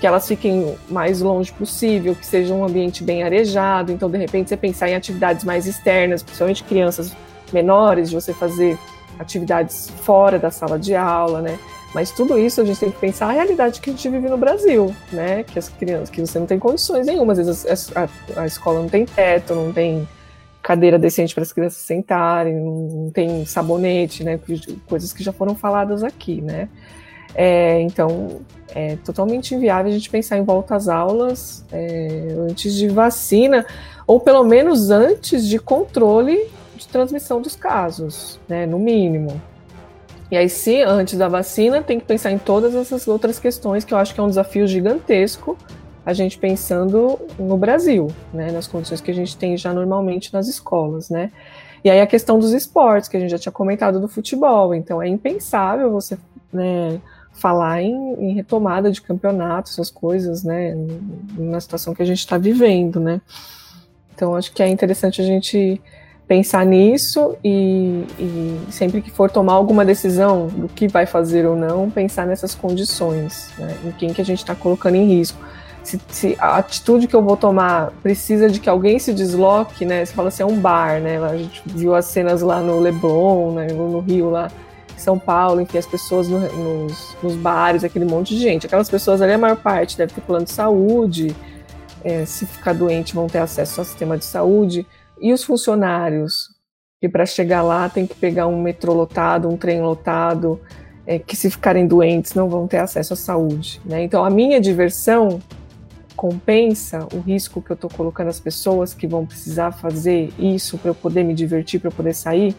que 0.00 0.06
elas 0.06 0.28
fiquem 0.28 0.76
mais 0.90 1.22
longe 1.22 1.50
possível, 1.50 2.14
que 2.14 2.26
seja 2.26 2.52
um 2.52 2.62
ambiente 2.62 3.02
bem 3.02 3.22
arejado. 3.22 3.90
Então, 3.90 4.10
de 4.10 4.18
repente, 4.18 4.50
você 4.50 4.56
pensar 4.56 4.90
em 4.90 4.94
atividades 4.94 5.44
mais 5.44 5.66
externas, 5.66 6.22
principalmente 6.22 6.62
crianças 6.64 7.16
menores, 7.50 8.10
de 8.10 8.14
você 8.14 8.34
fazer 8.34 8.78
atividades 9.18 9.90
fora 10.02 10.38
da 10.38 10.50
sala 10.50 10.78
de 10.78 10.94
aula, 10.94 11.40
né? 11.40 11.58
Mas 11.94 12.10
tudo 12.10 12.36
isso 12.36 12.60
a 12.60 12.64
gente 12.64 12.80
tem 12.80 12.90
que 12.90 12.98
pensar 12.98 13.26
a 13.26 13.32
realidade 13.32 13.80
que 13.80 13.88
a 13.88 13.92
gente 13.92 14.08
vive 14.08 14.28
no 14.28 14.36
Brasil, 14.36 14.94
né? 15.12 15.44
Que 15.44 15.58
as 15.58 15.68
crianças, 15.68 16.10
que 16.10 16.20
você 16.20 16.38
não 16.38 16.46
tem 16.46 16.58
condições 16.58 17.06
nenhuma, 17.06 17.32
às 17.32 17.38
vezes 17.38 17.92
a, 17.94 18.02
a, 18.02 18.42
a 18.42 18.46
escola 18.46 18.80
não 18.80 18.88
tem 18.88 19.06
teto, 19.06 19.54
não 19.54 19.72
tem 19.72 20.08
cadeira 20.60 20.98
decente 20.98 21.34
para 21.34 21.44
as 21.44 21.52
crianças 21.52 21.82
sentarem, 21.82 22.56
não 22.56 23.10
tem 23.12 23.44
sabonete, 23.46 24.24
né? 24.24 24.40
Coisas 24.88 25.12
que 25.12 25.22
já 25.22 25.32
foram 25.32 25.54
faladas 25.54 26.02
aqui, 26.02 26.40
né? 26.40 26.68
É, 27.34 27.80
então, 27.82 28.40
é 28.74 28.96
totalmente 29.04 29.54
inviável 29.54 29.90
a 29.90 29.94
gente 29.94 30.10
pensar 30.10 30.36
em 30.36 30.42
volta 30.42 30.74
às 30.74 30.88
aulas 30.88 31.64
é, 31.70 32.34
antes 32.48 32.74
de 32.74 32.88
vacina, 32.88 33.64
ou 34.06 34.18
pelo 34.18 34.42
menos 34.42 34.90
antes 34.90 35.46
de 35.46 35.58
controle 35.58 36.40
de 36.76 36.88
transmissão 36.88 37.40
dos 37.40 37.56
casos, 37.56 38.40
né, 38.48 38.66
no 38.66 38.78
mínimo. 38.78 39.40
E 40.30 40.36
aí, 40.36 40.48
se 40.48 40.82
antes 40.82 41.18
da 41.18 41.28
vacina, 41.28 41.82
tem 41.82 42.00
que 42.00 42.06
pensar 42.06 42.32
em 42.32 42.38
todas 42.38 42.74
essas 42.74 43.06
outras 43.06 43.38
questões, 43.38 43.84
que 43.84 43.94
eu 43.94 43.98
acho 43.98 44.14
que 44.14 44.20
é 44.20 44.22
um 44.22 44.28
desafio 44.28 44.66
gigantesco, 44.66 45.56
a 46.04 46.12
gente 46.12 46.38
pensando 46.38 47.18
no 47.38 47.56
Brasil, 47.56 48.08
né, 48.32 48.50
nas 48.50 48.66
condições 48.66 49.00
que 49.00 49.10
a 49.10 49.14
gente 49.14 49.36
tem 49.36 49.56
já 49.56 49.72
normalmente 49.72 50.32
nas 50.32 50.48
escolas, 50.48 51.08
né. 51.08 51.30
E 51.82 51.90
aí 51.90 52.00
a 52.00 52.06
questão 52.06 52.38
dos 52.38 52.52
esportes, 52.52 53.08
que 53.08 53.16
a 53.16 53.20
gente 53.20 53.30
já 53.30 53.38
tinha 53.38 53.52
comentado 53.52 54.00
do 54.00 54.08
futebol, 54.08 54.74
então 54.74 55.02
é 55.02 55.08
impensável 55.08 55.90
você 55.90 56.18
né, 56.52 57.00
falar 57.32 57.82
em, 57.82 58.14
em, 58.14 58.34
retomada 58.34 58.90
de 58.90 59.02
campeonato, 59.02 59.70
essas 59.70 59.90
coisas, 59.90 60.42
né, 60.42 60.74
na 61.36 61.60
situação 61.60 61.94
que 61.94 62.02
a 62.02 62.06
gente 62.06 62.20
está 62.20 62.38
vivendo, 62.38 62.98
né. 62.98 63.20
Então 64.14 64.34
acho 64.34 64.52
que 64.52 64.62
é 64.62 64.68
interessante 64.68 65.20
a 65.20 65.24
gente 65.24 65.80
pensar 66.34 66.66
nisso 66.66 67.36
e, 67.44 68.04
e, 68.18 68.58
sempre 68.68 69.00
que 69.00 69.08
for 69.08 69.30
tomar 69.30 69.52
alguma 69.52 69.84
decisão 69.84 70.48
do 70.48 70.68
que 70.68 70.88
vai 70.88 71.06
fazer 71.06 71.46
ou 71.46 71.54
não, 71.54 71.88
pensar 71.88 72.26
nessas 72.26 72.56
condições, 72.56 73.50
né, 73.56 73.76
em 73.84 73.92
quem 73.92 74.12
que 74.12 74.20
a 74.20 74.24
gente 74.24 74.40
está 74.40 74.52
colocando 74.52 74.96
em 74.96 75.06
risco. 75.06 75.38
Se, 75.84 76.00
se, 76.08 76.36
a 76.40 76.56
atitude 76.56 77.06
que 77.06 77.14
eu 77.14 77.22
vou 77.22 77.36
tomar 77.36 77.92
precisa 78.02 78.50
de 78.50 78.58
que 78.58 78.68
alguém 78.68 78.98
se 78.98 79.12
desloque, 79.12 79.84
né? 79.84 80.04
Você 80.04 80.14
fala 80.14 80.28
assim, 80.28 80.42
é 80.42 80.46
um 80.46 80.58
bar, 80.58 80.98
né? 80.98 81.22
A 81.22 81.36
gente 81.36 81.62
viu 81.66 81.94
as 81.94 82.06
cenas 82.06 82.40
lá 82.40 82.58
no 82.60 82.80
Leblon, 82.80 83.52
né? 83.52 83.66
no 83.66 84.00
Rio 84.00 84.30
lá, 84.30 84.50
são 84.96 85.18
Paulo, 85.18 85.60
enfim, 85.60 85.76
as 85.76 85.86
pessoas 85.86 86.26
no, 86.26 86.40
nos, 86.40 87.16
nos, 87.22 87.36
bares, 87.36 87.84
aquele 87.84 88.06
monte 88.06 88.34
de 88.34 88.40
gente. 88.40 88.66
Aquelas 88.66 88.88
pessoas 88.88 89.20
ali, 89.20 89.34
a 89.34 89.38
maior 89.38 89.56
parte 89.56 89.98
deve 89.98 90.14
ter 90.14 90.22
plano 90.22 90.46
de 90.46 90.52
saúde, 90.52 91.36
é, 92.02 92.24
se 92.24 92.46
ficar 92.46 92.72
doente 92.72 93.14
vão 93.14 93.26
ter 93.28 93.38
acesso 93.38 93.80
ao 93.80 93.84
sistema 93.84 94.16
de 94.16 94.24
saúde. 94.24 94.86
E 95.20 95.32
os 95.32 95.44
funcionários, 95.44 96.48
que 97.00 97.08
para 97.08 97.26
chegar 97.26 97.62
lá 97.62 97.88
tem 97.88 98.06
que 98.06 98.14
pegar 98.14 98.46
um 98.46 98.60
metrô 98.60 98.92
lotado, 98.92 99.48
um 99.48 99.56
trem 99.56 99.80
lotado, 99.80 100.60
é, 101.06 101.18
que 101.18 101.36
se 101.36 101.50
ficarem 101.50 101.86
doentes 101.86 102.34
não 102.34 102.48
vão 102.48 102.66
ter 102.66 102.78
acesso 102.78 103.12
à 103.12 103.16
saúde. 103.16 103.80
Né? 103.84 104.02
Então 104.02 104.24
a 104.24 104.30
minha 104.30 104.60
diversão 104.60 105.40
compensa 106.16 107.06
o 107.12 107.18
risco 107.18 107.60
que 107.60 107.70
eu 107.70 107.74
estou 107.74 107.90
colocando 107.90 108.28
as 108.28 108.40
pessoas 108.40 108.94
que 108.94 109.06
vão 109.06 109.26
precisar 109.26 109.72
fazer 109.72 110.32
isso 110.38 110.78
para 110.78 110.90
eu 110.90 110.94
poder 110.94 111.24
me 111.24 111.34
divertir, 111.34 111.80
para 111.80 111.88
eu 111.88 111.92
poder 111.92 112.14
sair. 112.14 112.54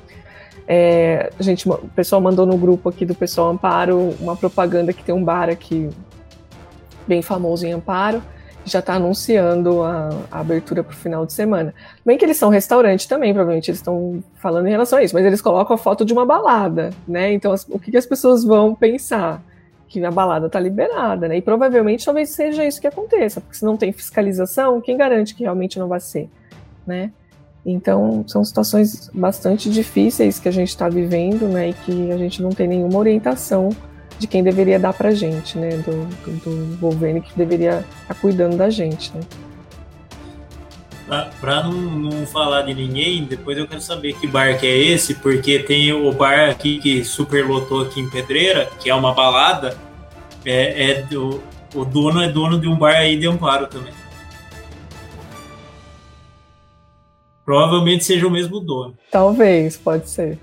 É, 0.67 1.31
a 1.39 1.43
gente, 1.43 1.67
o 1.69 1.77
pessoal 1.95 2.21
mandou 2.21 2.45
no 2.45 2.57
grupo 2.57 2.89
aqui 2.89 3.05
do 3.05 3.15
pessoal 3.15 3.49
Amparo 3.49 4.15
uma 4.19 4.35
propaganda 4.35 4.91
que 4.91 5.03
tem 5.03 5.13
um 5.13 5.23
bar 5.23 5.49
aqui 5.49 5.89
bem 7.07 7.21
famoso 7.21 7.65
em 7.65 7.71
Amparo, 7.71 8.21
já 8.65 8.79
está 8.79 8.95
anunciando 8.95 9.83
a, 9.83 10.09
a 10.31 10.39
abertura 10.39 10.83
para 10.83 10.93
o 10.93 10.95
final 10.95 11.25
de 11.25 11.33
semana. 11.33 11.73
Bem 12.05 12.17
que 12.17 12.25
eles 12.25 12.37
são 12.37 12.49
restaurante 12.49 13.07
também, 13.07 13.33
provavelmente 13.33 13.69
eles 13.69 13.79
estão 13.79 14.23
falando 14.35 14.67
em 14.67 14.71
relação 14.71 14.99
a 14.99 15.03
isso, 15.03 15.13
mas 15.13 15.25
eles 15.25 15.41
colocam 15.41 15.75
a 15.75 15.77
foto 15.77 16.03
de 16.03 16.11
uma 16.11 16.25
balada, 16.25 16.89
né? 17.07 17.31
Então 17.31 17.51
as, 17.51 17.65
o 17.69 17.79
que, 17.79 17.91
que 17.91 17.97
as 17.97 18.05
pessoas 18.05 18.43
vão 18.43 18.73
pensar? 18.73 19.41
Que 19.87 20.03
a 20.03 20.11
balada 20.11 20.47
está 20.47 20.59
liberada, 20.59 21.27
né? 21.27 21.37
E 21.37 21.41
provavelmente 21.41 22.03
talvez 22.03 22.29
seja 22.31 22.65
isso 22.65 22.81
que 22.81 22.87
aconteça, 22.87 23.39
porque 23.39 23.55
se 23.55 23.63
não 23.63 23.77
tem 23.77 23.93
fiscalização, 23.93 24.81
quem 24.81 24.97
garante 24.97 25.35
que 25.35 25.43
realmente 25.43 25.79
não 25.79 25.87
vai 25.87 25.99
ser, 25.99 26.29
né? 26.85 27.11
Então, 27.65 28.23
são 28.27 28.43
situações 28.43 29.09
bastante 29.11 29.71
difíceis 29.71 30.39
que 30.39 30.47
a 30.47 30.51
gente 30.51 30.69
está 30.69 30.87
vivendo, 30.87 31.47
né, 31.47 31.69
e 31.69 31.73
que 31.73 32.11
a 32.11 32.17
gente 32.17 32.39
não 32.39 32.51
tem 32.51 32.67
nenhuma 32.67 32.99
orientação 32.99 33.69
de 34.17 34.27
quem 34.27 34.43
deveria 34.43 34.79
dar 34.79 34.93
para 34.93 35.09
a 35.09 35.13
gente, 35.13 35.57
né, 35.57 35.77
do, 35.77 36.05
do, 36.39 36.77
governo 36.77 37.21
que 37.21 37.35
deveria 37.35 37.79
estar 37.79 38.13
tá 38.13 38.15
cuidando 38.15 38.57
da 38.57 38.69
gente, 38.69 39.11
né. 39.13 39.21
Para 41.39 41.63
não, 41.63 41.73
não 41.73 42.25
falar 42.25 42.63
de 42.63 42.73
ninguém, 42.73 43.25
depois 43.25 43.57
eu 43.57 43.67
quero 43.67 43.81
saber 43.81 44.13
que 44.13 44.25
bar 44.25 44.57
que 44.57 44.65
é 44.65 44.75
esse, 44.75 45.13
porque 45.15 45.59
tem 45.59 45.93
o 45.93 46.11
bar 46.11 46.49
aqui 46.49 46.79
que 46.79 47.03
superlotou 47.03 47.83
aqui 47.83 47.99
em 47.99 48.09
Pedreira, 48.09 48.67
que 48.79 48.89
é 48.89 48.95
uma 48.95 49.13
balada, 49.13 49.77
é, 50.43 50.91
é 50.91 51.01
do, 51.03 51.43
o 51.75 51.85
dono 51.85 52.23
é 52.23 52.29
dono 52.29 52.59
de 52.59 52.67
um 52.67 52.75
bar 52.75 52.95
aí 52.95 53.17
de 53.17 53.27
Amparo 53.27 53.67
também. 53.67 53.93
Provavelmente 57.45 58.03
seja 58.03 58.25
o 58.25 58.31
mesmo 58.31 58.59
dono. 58.59 58.97
Talvez, 59.11 59.77
pode 59.77 60.09
ser. 60.09 60.39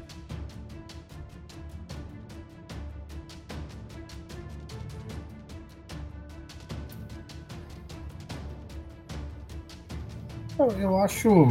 Eu 10.71 10.97
acho 10.99 11.47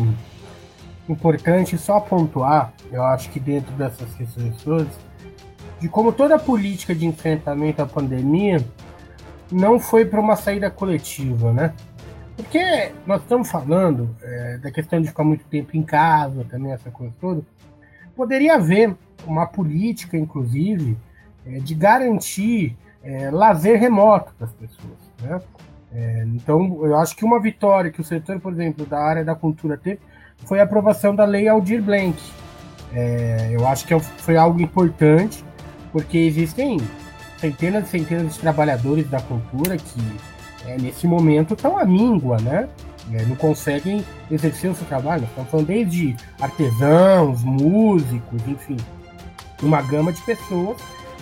importante 1.09 1.77
só 1.77 1.99
pontuar, 1.99 2.73
eu 2.91 3.03
acho 3.03 3.29
que 3.29 3.39
dentro 3.39 3.71
dessas 3.73 4.13
questões 4.13 4.55
todas, 4.63 4.87
de 5.79 5.89
como 5.89 6.13
toda 6.13 6.35
a 6.35 6.39
política 6.39 6.93
de 6.93 7.05
enfrentamento 7.05 7.81
à 7.81 7.85
pandemia 7.85 8.63
não 9.51 9.79
foi 9.79 10.05
para 10.05 10.19
uma 10.19 10.35
saída 10.35 10.69
coletiva, 10.69 11.51
né? 11.51 11.73
Porque 12.35 12.91
nós 13.05 13.21
estamos 13.21 13.51
falando 13.51 14.15
é, 14.21 14.57
da 14.59 14.71
questão 14.71 15.01
de 15.01 15.07
ficar 15.07 15.23
muito 15.23 15.43
tempo 15.45 15.75
em 15.75 15.83
casa, 15.83 16.45
também 16.45 16.71
essa 16.71 16.89
coisa 16.89 17.13
toda. 17.19 17.41
Poderia 18.15 18.55
haver 18.55 18.95
uma 19.25 19.45
política, 19.45 20.17
inclusive, 20.17 20.97
é, 21.45 21.59
de 21.59 21.75
garantir 21.75 22.77
é, 23.03 23.29
lazer 23.29 23.79
remoto 23.79 24.33
para 24.37 24.47
as 24.47 24.53
pessoas. 24.53 24.97
Né? 25.21 25.41
É, 25.93 26.23
então, 26.27 26.79
eu 26.83 26.95
acho 26.97 27.15
que 27.15 27.25
uma 27.25 27.39
vitória 27.39 27.91
que 27.91 27.99
o 27.99 28.03
setor, 28.03 28.39
por 28.39 28.53
exemplo, 28.53 28.85
da 28.85 28.99
área 28.99 29.25
da 29.25 29.35
cultura 29.35 29.77
teve 29.77 29.99
foi 30.45 30.59
a 30.59 30.63
aprovação 30.63 31.15
da 31.15 31.25
lei 31.25 31.47
Aldir 31.47 31.81
Blanc. 31.81 32.17
É, 32.93 33.49
eu 33.51 33.67
acho 33.67 33.85
que 33.85 33.99
foi 33.99 34.37
algo 34.37 34.61
importante, 34.61 35.43
porque 35.91 36.17
existem 36.17 36.79
centenas 37.39 37.87
e 37.87 37.89
centenas 37.89 38.33
de 38.33 38.39
trabalhadores 38.39 39.09
da 39.09 39.19
cultura 39.21 39.77
que 39.77 40.01
é, 40.65 40.77
nesse 40.77 41.07
momento 41.07 41.53
estão 41.53 41.77
à 41.77 41.85
míngua, 41.85 42.37
né? 42.39 42.69
É, 43.13 43.23
não 43.25 43.35
conseguem 43.35 44.05
exercer 44.29 44.69
o 44.69 44.75
seu 44.75 44.85
trabalho. 44.87 45.23
Estão 45.23 45.43
falando 45.45 45.67
desde 45.67 46.15
artesãos, 46.39 47.43
músicos, 47.43 48.41
enfim, 48.47 48.77
uma 49.61 49.81
gama 49.81 50.13
de 50.13 50.21
pessoas. 50.21 50.77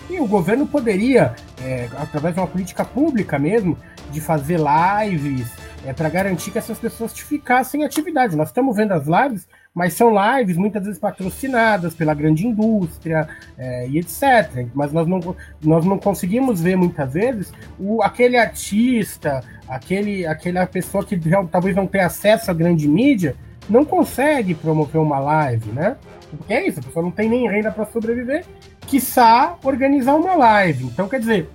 E 0.08 0.20
o 0.20 0.26
governo 0.26 0.66
poderia, 0.66 1.34
é, 1.62 1.88
através 1.96 2.34
de 2.34 2.40
uma 2.40 2.46
política 2.46 2.84
pública 2.84 3.38
mesmo, 3.38 3.78
de 4.10 4.20
fazer 4.20 4.58
lives, 4.58 5.50
é 5.84 5.92
para 5.92 6.08
garantir 6.08 6.50
que 6.50 6.58
essas 6.58 6.78
pessoas 6.78 7.12
ficassem 7.18 7.80
em 7.80 7.84
atividade. 7.84 8.36
Nós 8.36 8.48
estamos 8.48 8.76
vendo 8.76 8.92
as 8.92 9.06
lives, 9.06 9.48
mas 9.74 9.94
são 9.94 10.12
lives 10.12 10.56
muitas 10.56 10.84
vezes 10.84 10.98
patrocinadas 10.98 11.94
pela 11.94 12.12
grande 12.12 12.46
indústria 12.46 13.28
é, 13.56 13.88
e 13.88 13.98
etc. 13.98 14.66
Mas 14.74 14.92
nós 14.92 15.06
não, 15.06 15.36
nós 15.62 15.84
não 15.84 15.98
conseguimos 15.98 16.60
ver 16.60 16.76
muitas 16.76 17.12
vezes 17.12 17.52
o, 17.78 18.02
aquele 18.02 18.36
artista, 18.36 19.42
aquele, 19.68 20.26
aquela 20.26 20.66
pessoa 20.66 21.04
que 21.04 21.18
talvez 21.50 21.74
não 21.74 21.86
tenha 21.86 22.06
acesso 22.06 22.50
à 22.50 22.54
grande 22.54 22.86
mídia, 22.86 23.34
não 23.68 23.84
consegue 23.84 24.54
promover 24.54 25.00
uma 25.00 25.18
live, 25.18 25.70
né? 25.70 25.96
Porque 26.30 26.52
é 26.52 26.66
isso, 26.66 26.80
a 26.80 26.82
pessoa 26.82 27.02
não 27.02 27.10
tem 27.10 27.28
nem 27.28 27.48
renda 27.48 27.70
para 27.70 27.86
sobreviver, 27.86 28.44
quiçá 28.86 29.56
organizar 29.64 30.14
uma 30.14 30.34
live. 30.34 30.84
Então, 30.84 31.08
quer 31.08 31.20
dizer, 31.20 31.48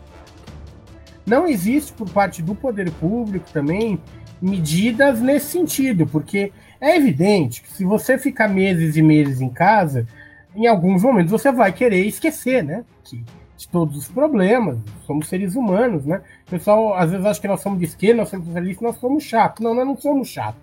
não 1.26 1.48
existe 1.48 1.94
por 1.94 2.10
parte 2.10 2.42
do 2.42 2.54
poder 2.54 2.92
público 2.92 3.48
também 3.52 4.00
medidas 4.42 5.20
nesse 5.22 5.48
sentido, 5.48 6.06
porque 6.06 6.52
é 6.80 6.96
evidente 6.96 7.62
que 7.62 7.72
se 7.72 7.84
você 7.84 8.18
ficar 8.18 8.48
meses 8.48 8.96
e 8.96 9.02
meses 9.02 9.42
em 9.42 9.50
casa, 9.50 10.08
em 10.56 10.68
alguns 10.68 11.04
momentos 11.04 11.32
você 11.32 11.52
vai 11.52 11.72
querer 11.72 12.06
esquecer, 12.06 12.64
né? 12.64 12.84
Que, 13.04 13.24
de 13.58 13.70
todos 13.70 13.98
os 13.98 14.08
problemas, 14.08 14.78
somos 15.08 15.28
seres 15.28 15.56
humanos, 15.56 16.06
né? 16.06 16.22
O 16.48 16.52
pessoal 16.52 16.94
às 16.94 17.10
vezes 17.10 17.26
acha 17.26 17.42
que 17.42 17.48
nós 17.48 17.62
somos 17.62 17.80
de 17.80 17.86
esquerda, 17.86 18.18
nós 18.18 18.30
somos 18.30 18.46
socialistas, 18.46 18.84
nós 18.84 18.98
somos 18.98 19.24
chatos. 19.24 19.64
Não, 19.64 19.74
nós 19.74 19.88
não 19.88 19.98
somos 19.98 20.28
chatos. 20.28 20.62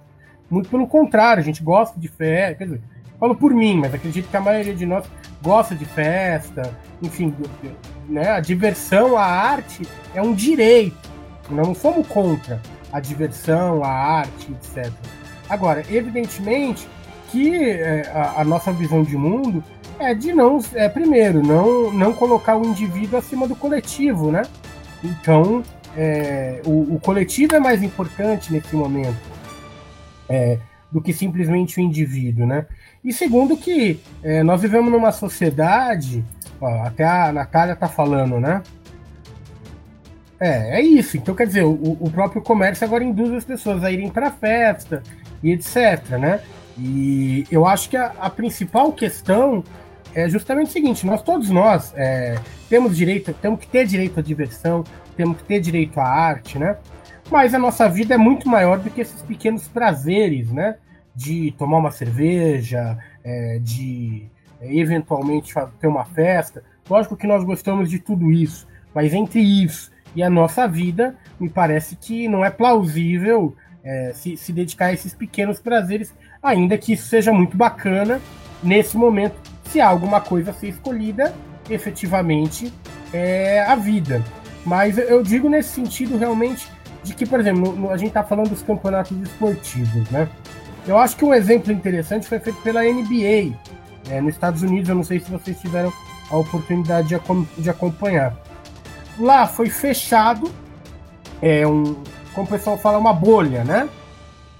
Muito 0.51 0.69
pelo 0.69 0.87
contrário, 0.87 1.41
a 1.41 1.45
gente 1.45 1.63
gosta 1.63 1.99
de 1.99 2.09
fé, 2.09 2.55
quer 2.55 2.65
dizer, 2.65 2.81
falo 3.23 3.37
por 3.37 3.55
mim, 3.55 3.79
mas 3.79 3.95
acredito 3.95 4.29
que 4.29 4.37
a 4.37 4.41
maioria 4.41 4.75
de 4.75 4.85
nós 4.85 5.05
gosta 5.41 5.77
de 5.77 5.85
festa, 5.85 6.77
enfim, 7.01 7.33
né? 8.09 8.31
A 8.31 8.41
diversão, 8.41 9.17
a 9.17 9.25
arte 9.25 9.87
é 10.13 10.21
um 10.21 10.35
direito. 10.35 11.09
Não 11.49 11.73
somos 11.73 12.05
contra 12.09 12.61
a 12.93 12.99
diversão, 12.99 13.85
a 13.85 13.89
arte, 13.89 14.51
etc. 14.51 14.93
Agora, 15.49 15.85
evidentemente 15.89 16.89
que 17.31 17.55
é, 17.55 18.11
a, 18.13 18.41
a, 18.41 18.45
nossa 18.45 18.73
visão 18.73 19.05
de 19.05 19.17
mundo 19.17 19.63
é 20.01 20.13
de 20.15 20.33
não, 20.33 20.59
é, 20.75 20.89
primeiro, 20.89 21.47
não, 21.47 21.93
não 21.93 22.13
colocar 22.13 22.57
o 22.57 22.67
indivíduo 22.67 23.21
acima 23.21 23.47
do 23.47 23.55
coletivo, 23.55 24.33
né? 24.33 24.43
Então, 25.03 25.63
é, 25.97 26.61
o, 26.67 26.97
o, 26.97 27.01
coletivo 27.01 27.55
é 27.55 27.61
mais 27.61 27.85
importante 27.85 28.53
nesse 28.53 28.75
momento 28.75 29.17
é, 30.29 30.59
do 30.91 31.01
que 31.01 31.13
simplesmente 31.13 31.79
o 31.79 31.81
indivíduo, 31.81 32.47
né? 32.47 32.67
E 33.05 33.13
segundo 33.13 33.57
que 33.57 34.01
é, 34.23 34.43
nós 34.43 34.61
vivemos 34.63 34.91
numa 34.91 35.11
sociedade, 35.11 36.25
ó, 36.61 36.87
até 36.87 37.05
a 37.05 37.33
Natália 37.33 37.75
tá 37.75 37.89
falando, 37.89 38.39
né? 38.39 38.63
É, 40.39 40.81
é 40.81 40.83
isso. 40.83 41.17
Então, 41.17 41.35
quer 41.35 41.47
dizer, 41.47 41.65
o, 41.65 41.97
o 42.01 42.11
próprio 42.11 42.43
comércio 42.43 42.85
agora 42.85 43.03
induz 43.03 43.33
as 43.33 43.45
pessoas 43.45 43.83
a 43.83 43.91
irem 43.91 44.09
para 44.09 44.31
festa 44.31 45.03
e 45.43 45.53
etc, 45.53 46.11
né? 46.19 46.41
E 46.79 47.45
eu 47.51 47.67
acho 47.67 47.89
que 47.89 47.97
a, 47.97 48.13
a, 48.21 48.31
principal 48.31 48.93
questão 48.93 49.63
é 50.15 50.29
justamente 50.29 50.69
o 50.69 50.73
seguinte: 50.73 51.07
nós 51.07 51.23
todos 51.23 51.51
nós 51.51 51.93
é, 51.97 52.39
temos 52.69 52.97
direito, 52.97 53.33
temos 53.35 53.61
que 53.61 53.67
ter 53.67 53.87
direito 53.87 54.19
à 54.19 54.23
diversão, 54.23 54.85
temos 55.17 55.39
que 55.39 55.45
ter 55.45 55.61
direito 55.61 56.01
à 56.01 56.05
arte, 56.05 56.59
né? 56.59 56.77
Mas 57.31 57.55
a 57.55 57.59
nossa 57.59 57.89
vida 57.89 58.15
é 58.15 58.19
muito 58.19 58.49
maior 58.49 58.79
do 58.79 58.91
que 58.91 59.01
esses 59.01 59.23
pequenos 59.23 59.69
prazeres, 59.69 60.51
né? 60.51 60.77
De 61.15 61.53
tomar 61.59 61.79
uma 61.79 61.91
cerveja, 61.91 62.99
é, 63.23 63.59
de 63.61 64.27
é, 64.61 64.75
eventualmente 64.75 65.55
ter 65.81 65.87
uma 65.87 66.05
festa. 66.05 66.63
Lógico 66.89 67.17
que 67.17 67.27
nós 67.27 67.45
gostamos 67.45 67.91
de 67.91 67.99
tudo 67.99 68.33
isso, 68.33 68.67
mas 68.95 69.13
entre 69.13 69.41
isso 69.41 69.91
e 70.15 70.23
a 70.23 70.29
nossa 70.29 70.67
vida, 70.67 71.17
me 71.41 71.49
parece 71.49 71.97
que 71.97 72.29
não 72.29 72.45
é 72.45 72.51
plausível 72.51 73.57
é, 73.83 74.13
se, 74.15 74.37
se 74.37 74.53
dedicar 74.53 74.87
a 74.87 74.93
esses 74.93 75.15
pequenos 75.15 75.59
prazeres, 75.59 76.15
ainda 76.43 76.77
que 76.77 76.93
isso 76.93 77.07
seja 77.09 77.33
muito 77.33 77.57
bacana 77.57 78.21
nesse 78.63 78.97
momento, 78.97 79.37
se 79.65 79.81
há 79.81 79.89
alguma 79.89 80.21
coisa 80.21 80.51
a 80.51 80.55
ser 80.55 80.69
escolhida, 80.69 81.35
efetivamente 81.69 82.73
é 83.13 83.63
a 83.63 83.75
vida. 83.75 84.23
Mas 84.65 84.97
eu 84.99 85.23
digo 85.23 85.49
nesse 85.49 85.71
sentido 85.71 86.17
realmente 86.17 86.69
de 87.03 87.15
que, 87.15 87.27
por 87.27 87.41
exemplo, 87.41 87.91
a 87.91 87.97
gente 87.97 88.09
está 88.09 88.23
falando 88.23 88.51
dos 88.51 88.63
campeonatos 88.63 89.17
esportivos, 89.19 90.09
né? 90.11 90.29
Eu 90.87 90.99
acho 90.99 91.17
que 91.17 91.25
um 91.25 91.33
exemplo 91.33 91.73
interessante 91.73 92.27
foi 92.27 92.41
feito 92.41 92.61
pela 92.63 92.83
NBA 92.83 93.57
é, 94.11 94.21
nos 94.21 94.35
Estados 94.35 94.63
Unidos. 94.63 94.89
Eu 94.89 94.97
não 94.97 95.05
sei 95.05 95.21
se 95.21 95.31
vocês 95.31 95.61
tiveram 95.61 95.93
a 96.31 96.37
oportunidade 96.37 97.09
de, 97.09 97.63
de 97.63 97.71
acompanhar. 97.71 98.37
Lá 99.19 99.47
foi 99.47 99.69
fechado, 99.69 100.51
é 101.41 101.67
um, 101.67 102.03
como 102.35 102.47
o 102.47 102.51
pessoal 102.51 102.77
fala, 102.77 102.99
uma 102.99 103.13
bolha, 103.13 103.63
né? 103.63 103.89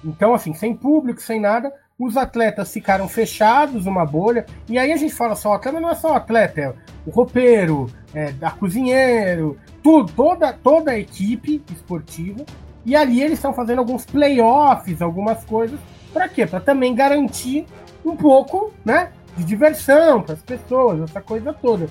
Então, 0.03 0.33
assim, 0.33 0.53
sem 0.53 0.75
público, 0.75 1.21
sem 1.21 1.39
nada, 1.39 1.73
os 1.97 2.17
atletas 2.17 2.71
ficaram 2.71 3.07
fechados, 3.07 3.85
uma 3.85 4.05
bolha, 4.05 4.45
e 4.67 4.77
aí 4.77 4.91
a 4.91 4.97
gente 4.97 5.13
fala 5.13 5.35
só 5.35 5.53
atleta, 5.53 5.73
mas 5.73 5.81
não 5.81 5.89
é 5.89 5.95
só 5.95 6.15
atleta, 6.15 6.61
é 6.61 6.73
o 7.05 7.11
roupeiro, 7.11 7.89
é 8.13 8.33
cozinheiro, 8.59 9.57
tudo, 9.81 10.11
toda, 10.13 10.53
toda 10.53 10.91
a 10.91 10.99
equipe 10.99 11.61
esportiva, 11.71 12.45
e 12.85 12.95
ali 12.95 13.21
eles 13.21 13.39
estão 13.39 13.53
fazendo 13.53 13.79
alguns 13.79 14.05
playoffs, 14.05 15.01
algumas 15.01 15.43
coisas, 15.45 15.79
para 16.13 16.29
quê? 16.29 16.45
Para 16.45 16.59
também 16.59 16.93
garantir 16.93 17.65
um 18.05 18.15
pouco, 18.15 18.71
né, 18.85 19.11
de 19.35 19.43
diversão 19.43 20.21
para 20.21 20.35
as 20.35 20.41
pessoas, 20.41 21.01
essa 21.01 21.21
coisa 21.21 21.51
toda. 21.53 21.89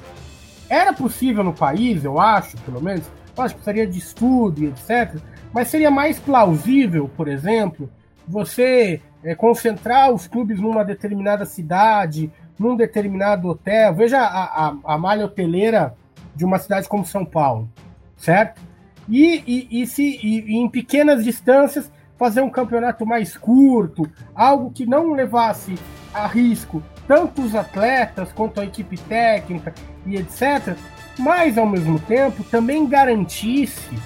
Era 0.68 0.92
possível 0.92 1.42
no 1.42 1.52
país, 1.52 2.04
eu 2.04 2.20
acho, 2.20 2.56
pelo 2.58 2.80
menos, 2.80 3.04
eu 3.36 3.42
acho 3.42 3.54
que 3.54 3.62
precisaria 3.62 3.86
de 3.86 3.98
estudo 3.98 4.62
e 4.62 4.66
etc., 4.66 5.20
mas 5.52 5.68
seria 5.68 5.90
mais 5.90 6.18
plausível, 6.18 7.10
por 7.14 7.28
exemplo, 7.28 7.90
você 8.26 9.02
é, 9.22 9.34
concentrar 9.34 10.10
os 10.10 10.26
clubes 10.26 10.58
numa 10.58 10.84
determinada 10.84 11.44
cidade, 11.44 12.32
num 12.58 12.76
determinado 12.76 13.48
hotel. 13.48 13.94
Veja 13.94 14.18
a, 14.18 14.68
a, 14.68 14.74
a 14.84 14.98
malha 14.98 15.26
hoteleira 15.26 15.94
de 16.34 16.44
uma 16.44 16.58
cidade 16.58 16.88
como 16.88 17.04
São 17.04 17.24
Paulo, 17.24 17.68
certo? 18.16 18.62
E, 19.08 19.42
e, 19.46 19.82
e 19.82 19.86
se, 19.86 20.02
e, 20.02 20.40
e 20.40 20.56
em 20.56 20.68
pequenas 20.68 21.22
distâncias 21.24 21.90
fazer 22.22 22.40
um 22.40 22.48
campeonato 22.48 23.04
mais 23.04 23.36
curto, 23.36 24.08
algo 24.32 24.70
que 24.70 24.86
não 24.86 25.12
levasse 25.12 25.74
a 26.14 26.28
risco 26.28 26.80
tanto 27.08 27.42
os 27.42 27.52
atletas 27.52 28.30
quanto 28.32 28.60
a 28.60 28.64
equipe 28.64 28.96
técnica 28.96 29.74
e 30.06 30.14
etc., 30.14 30.76
mas 31.18 31.58
ao 31.58 31.66
mesmo 31.66 31.98
tempo 31.98 32.44
também 32.44 32.86
garantisse 32.86 33.98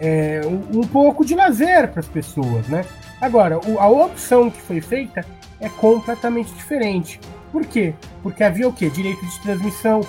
é, 0.00 0.40
um, 0.46 0.80
um, 0.80 0.86
pouco 0.86 1.26
de 1.26 1.34
lazer 1.34 1.88
para 1.88 2.00
as 2.00 2.08
pessoas, 2.08 2.66
né? 2.68 2.86
Agora, 3.20 3.58
o, 3.58 3.78
a 3.78 3.86
opção 3.86 4.50
que 4.50 4.62
foi 4.62 4.80
feita 4.80 5.22
é 5.60 5.68
completamente 5.68 6.50
diferente. 6.54 7.20
Por 7.52 7.66
quê? 7.66 7.92
Porque 8.22 8.42
havia 8.42 8.66
o 8.66 8.72
quê? 8.72 8.88
Direito 8.88 9.26
de 9.26 9.40
transmissão, 9.40 10.00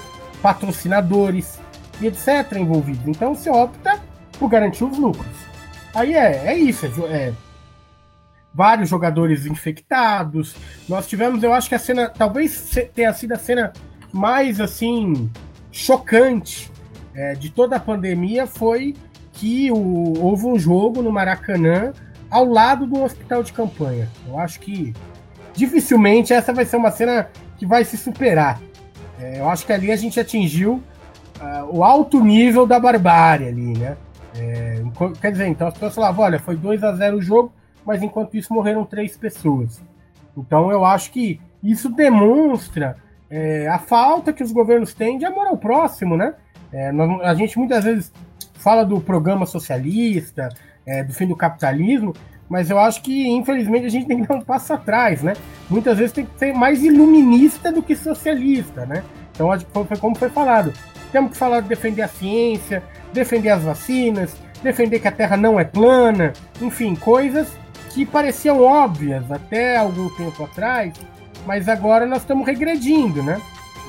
patrocinadores 0.41 1.59
e 1.99 2.07
etc. 2.07 2.53
envolvidos. 2.55 3.05
Então 3.05 3.35
você 3.35 3.49
opta 3.49 3.99
por 4.39 4.47
garantir 4.47 4.85
os 4.85 4.97
lucros. 4.97 5.49
Aí 5.93 6.13
é, 6.13 6.45
é 6.45 6.57
isso, 6.57 6.85
é, 6.85 7.13
é 7.13 7.33
vários 8.53 8.89
jogadores 8.89 9.45
infectados. 9.45 10.55
Nós 10.87 11.07
tivemos, 11.07 11.43
eu 11.43 11.53
acho 11.53 11.69
que 11.69 11.75
a 11.75 11.79
cena, 11.79 12.09
talvez 12.09 12.69
tenha 12.93 13.13
sido 13.13 13.33
a 13.33 13.37
cena 13.37 13.73
mais 14.11 14.59
assim 14.59 15.29
chocante 15.71 16.71
é, 17.13 17.33
de 17.33 17.49
toda 17.49 17.75
a 17.75 17.79
pandemia 17.79 18.47
foi 18.47 18.95
que 19.33 19.71
o, 19.71 20.19
houve 20.19 20.45
um 20.45 20.57
jogo 20.57 21.01
no 21.01 21.11
Maracanã 21.11 21.93
ao 22.29 22.45
lado 22.45 22.85
do 22.85 23.03
hospital 23.03 23.43
de 23.43 23.53
campanha. 23.53 24.07
Eu 24.27 24.37
acho 24.39 24.59
que 24.59 24.93
dificilmente 25.53 26.33
essa 26.33 26.53
vai 26.53 26.65
ser 26.65 26.77
uma 26.77 26.91
cena 26.91 27.29
que 27.57 27.65
vai 27.65 27.83
se 27.83 27.97
superar. 27.97 28.59
É, 29.19 29.39
eu 29.39 29.49
acho 29.49 29.65
que 29.65 29.73
ali 29.73 29.91
a 29.91 29.95
gente 29.95 30.19
atingiu 30.19 30.81
uh, 31.39 31.75
o 31.75 31.83
alto 31.83 32.23
nível 32.23 32.65
da 32.65 32.79
barbárie 32.79 33.47
ali, 33.47 33.77
né? 33.77 33.97
É, 34.35 34.81
quer 35.19 35.31
dizer, 35.31 35.47
então 35.47 35.67
as 35.67 35.73
pessoas 35.73 35.95
falavam, 35.95 36.23
olha, 36.23 36.39
foi 36.39 36.55
2 36.55 36.83
a 36.83 36.93
0 36.93 37.17
o 37.17 37.21
jogo, 37.21 37.51
mas 37.85 38.01
enquanto 38.01 38.35
isso 38.35 38.53
morreram 38.53 38.85
três 38.85 39.17
pessoas. 39.17 39.81
Então 40.37 40.71
eu 40.71 40.85
acho 40.85 41.11
que 41.11 41.39
isso 41.63 41.89
demonstra 41.89 42.97
é, 43.29 43.67
a 43.67 43.77
falta 43.77 44.33
que 44.33 44.43
os 44.43 44.51
governos 44.51 44.93
têm 44.93 45.17
de 45.17 45.25
amor 45.25 45.47
ao 45.47 45.57
próximo, 45.57 46.17
né? 46.17 46.33
É, 46.71 46.89
a 47.23 47.33
gente 47.33 47.57
muitas 47.57 47.83
vezes 47.83 48.11
fala 48.53 48.83
do 48.83 48.99
programa 48.99 49.45
socialista, 49.45 50.49
é, 50.85 51.03
do 51.03 51.13
fim 51.13 51.27
do 51.27 51.35
capitalismo, 51.35 52.13
mas 52.49 52.69
eu 52.69 52.79
acho 52.79 53.01
que, 53.03 53.27
infelizmente, 53.27 53.85
a 53.85 53.89
gente 53.89 54.07
tem 54.07 54.21
que 54.21 54.27
dar 54.27 54.35
um 54.35 54.41
passo 54.41 54.73
atrás, 54.73 55.21
né? 55.21 55.33
Muitas 55.69 55.97
vezes 55.97 56.13
tem 56.13 56.25
que 56.25 56.37
ser 56.39 56.53
mais 56.53 56.83
iluminista 56.83 57.71
do 57.71 57.83
que 57.83 57.95
socialista, 57.95 58.85
né? 58.85 59.03
Então, 59.31 59.49
foi 59.85 59.97
como 59.97 60.15
foi 60.15 60.29
falado. 60.29 60.73
Temos 61.11 61.31
que 61.31 61.37
falar 61.37 61.61
de 61.61 61.69
defender 61.69 62.01
a 62.01 62.07
ciência, 62.07 62.83
defender 63.13 63.49
as 63.49 63.63
vacinas, 63.63 64.35
defender 64.63 64.99
que 64.99 65.07
a 65.07 65.11
Terra 65.11 65.37
não 65.37 65.59
é 65.59 65.63
plana, 65.63 66.33
enfim, 66.59 66.95
coisas 66.95 67.47
que 67.99 68.05
pareciam 68.05 68.61
óbvias 68.61 69.29
até 69.29 69.75
algum 69.75 70.07
tempo 70.15 70.45
atrás, 70.45 70.93
mas 71.45 71.67
agora 71.67 72.05
nós 72.05 72.19
estamos 72.19 72.47
regredindo, 72.47 73.21
né? 73.21 73.41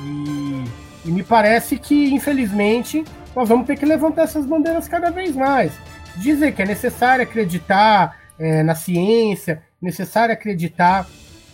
E, 0.03 1.09
e 1.09 1.12
me 1.12 1.23
parece 1.23 1.78
que, 1.78 2.12
infelizmente, 2.12 3.05
nós 3.37 3.49
vamos 3.49 3.69
ter 3.69 3.78
que 3.78 3.87
levantar 3.87 4.23
essas 4.23 4.45
bandeiras 4.45 4.89
cada 4.89 5.12
vez 5.12 5.37
mais. 5.37 5.70
Dizer 6.16 6.51
que 6.51 6.61
é 6.61 6.66
necessário 6.66 7.23
acreditar 7.23 8.19
é, 8.37 8.65
na 8.65 8.74
ciência, 8.74 9.62
necessário 9.81 10.32
acreditar 10.32 11.07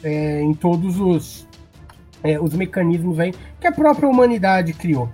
é, 0.03 0.41
em 0.41 0.55
todos 0.55 0.99
os, 0.99 1.47
é, 2.25 2.41
os 2.41 2.55
mecanismos 2.55 3.21
aí 3.21 3.35
que 3.61 3.67
a 3.67 3.73
própria 3.73 4.09
humanidade 4.09 4.73
criou. 4.73 5.11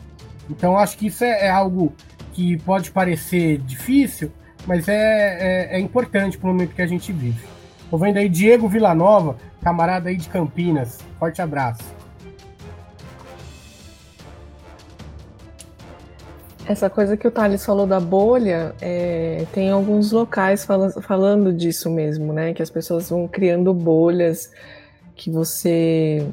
Então, 0.49 0.79
acho 0.79 0.97
que 0.97 1.09
isso 1.09 1.25
é, 1.25 1.47
é 1.47 1.51
algo 1.51 1.93
que 2.33 2.57
pode 2.59 2.93
parecer 2.93 3.59
difícil, 3.59 4.31
mas 4.67 4.89
é, 4.89 5.75
é, 5.75 5.77
é 5.77 5.81
importante 5.81 6.39
para 6.39 6.49
o 6.49 6.53
momento 6.53 6.75
que 6.75 6.83
a 6.83 6.87
gente 6.87 7.13
vive. 7.13 7.43
Tô 7.91 7.99
vendo 7.99 8.17
aí 8.17 8.29
Diego 8.29 8.69
Villanova, 8.69 9.37
camarada 9.63 10.09
aí 10.09 10.17
de 10.17 10.29
Campinas. 10.29 11.01
Forte 11.19 11.43
abraço. 11.43 11.85
Essa 16.67 16.89
coisa 16.89 17.17
que 17.17 17.27
o 17.27 17.31
Thales 17.31 17.65
falou 17.65 17.87
da 17.87 17.99
bolha, 17.99 18.75
é, 18.81 19.45
tem 19.53 19.71
alguns 19.71 20.13
locais 20.13 20.65
fala, 20.65 20.91
falando 21.03 21.53
disso 21.53 21.91
mesmo, 21.91 22.33
né? 22.33 22.55
Que 22.55 22.63
as 22.63 22.71
pessoas 22.71 23.11
vão 23.11 23.27
criando 23.27 23.75
bolhas 23.75 24.51
que 25.17 25.31
você. 25.31 26.27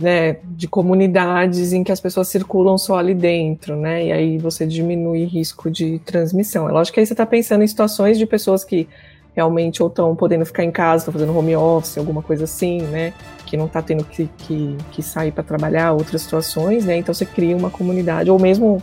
Né, 0.00 0.38
de 0.44 0.66
comunidades 0.66 1.74
em 1.74 1.84
que 1.84 1.92
as 1.92 2.00
pessoas 2.00 2.26
circulam 2.28 2.78
só 2.78 2.96
ali 2.96 3.12
dentro, 3.12 3.76
né? 3.76 4.06
E 4.06 4.10
aí 4.12 4.38
você 4.38 4.66
diminui 4.66 5.24
risco 5.26 5.70
de 5.70 5.98
transmissão. 5.98 6.66
É 6.66 6.72
lógico 6.72 6.94
que 6.94 7.00
aí 7.00 7.04
você 7.04 7.12
está 7.12 7.26
pensando 7.26 7.62
em 7.62 7.66
situações 7.66 8.16
de 8.16 8.24
pessoas 8.24 8.64
que 8.64 8.88
realmente 9.34 9.82
ou 9.82 9.88
estão 9.88 10.14
podendo 10.14 10.44
ficar 10.44 10.64
em 10.64 10.70
casa, 10.70 11.02
estão 11.02 11.12
fazendo 11.12 11.36
home 11.36 11.56
office, 11.56 11.98
alguma 11.98 12.22
coisa 12.22 12.44
assim, 12.44 12.80
né? 12.82 13.12
Que 13.46 13.56
não 13.56 13.66
está 13.66 13.82
tendo 13.82 14.04
que, 14.04 14.28
que, 14.38 14.76
que 14.92 15.02
sair 15.02 15.32
para 15.32 15.42
trabalhar, 15.42 15.92
outras 15.92 16.22
situações, 16.22 16.84
né? 16.84 16.96
Então 16.96 17.12
você 17.12 17.24
cria 17.24 17.56
uma 17.56 17.70
comunidade, 17.70 18.30
ou 18.30 18.38
mesmo 18.38 18.82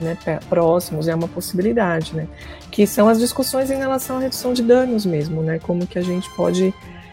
né, 0.00 0.16
próximos, 0.48 1.08
é 1.08 1.14
uma 1.14 1.28
possibilidade, 1.28 2.14
né? 2.14 2.26
Que 2.70 2.86
são 2.86 3.08
as 3.08 3.18
discussões 3.18 3.70
em 3.70 3.76
relação 3.76 4.16
à 4.16 4.20
redução 4.20 4.52
de 4.52 4.62
danos 4.62 5.04
mesmo, 5.04 5.42
né? 5.42 5.58
Como 5.58 5.86
que 5.86 5.98
a 5.98 6.02
gente 6.02 6.28
pode 6.34 6.72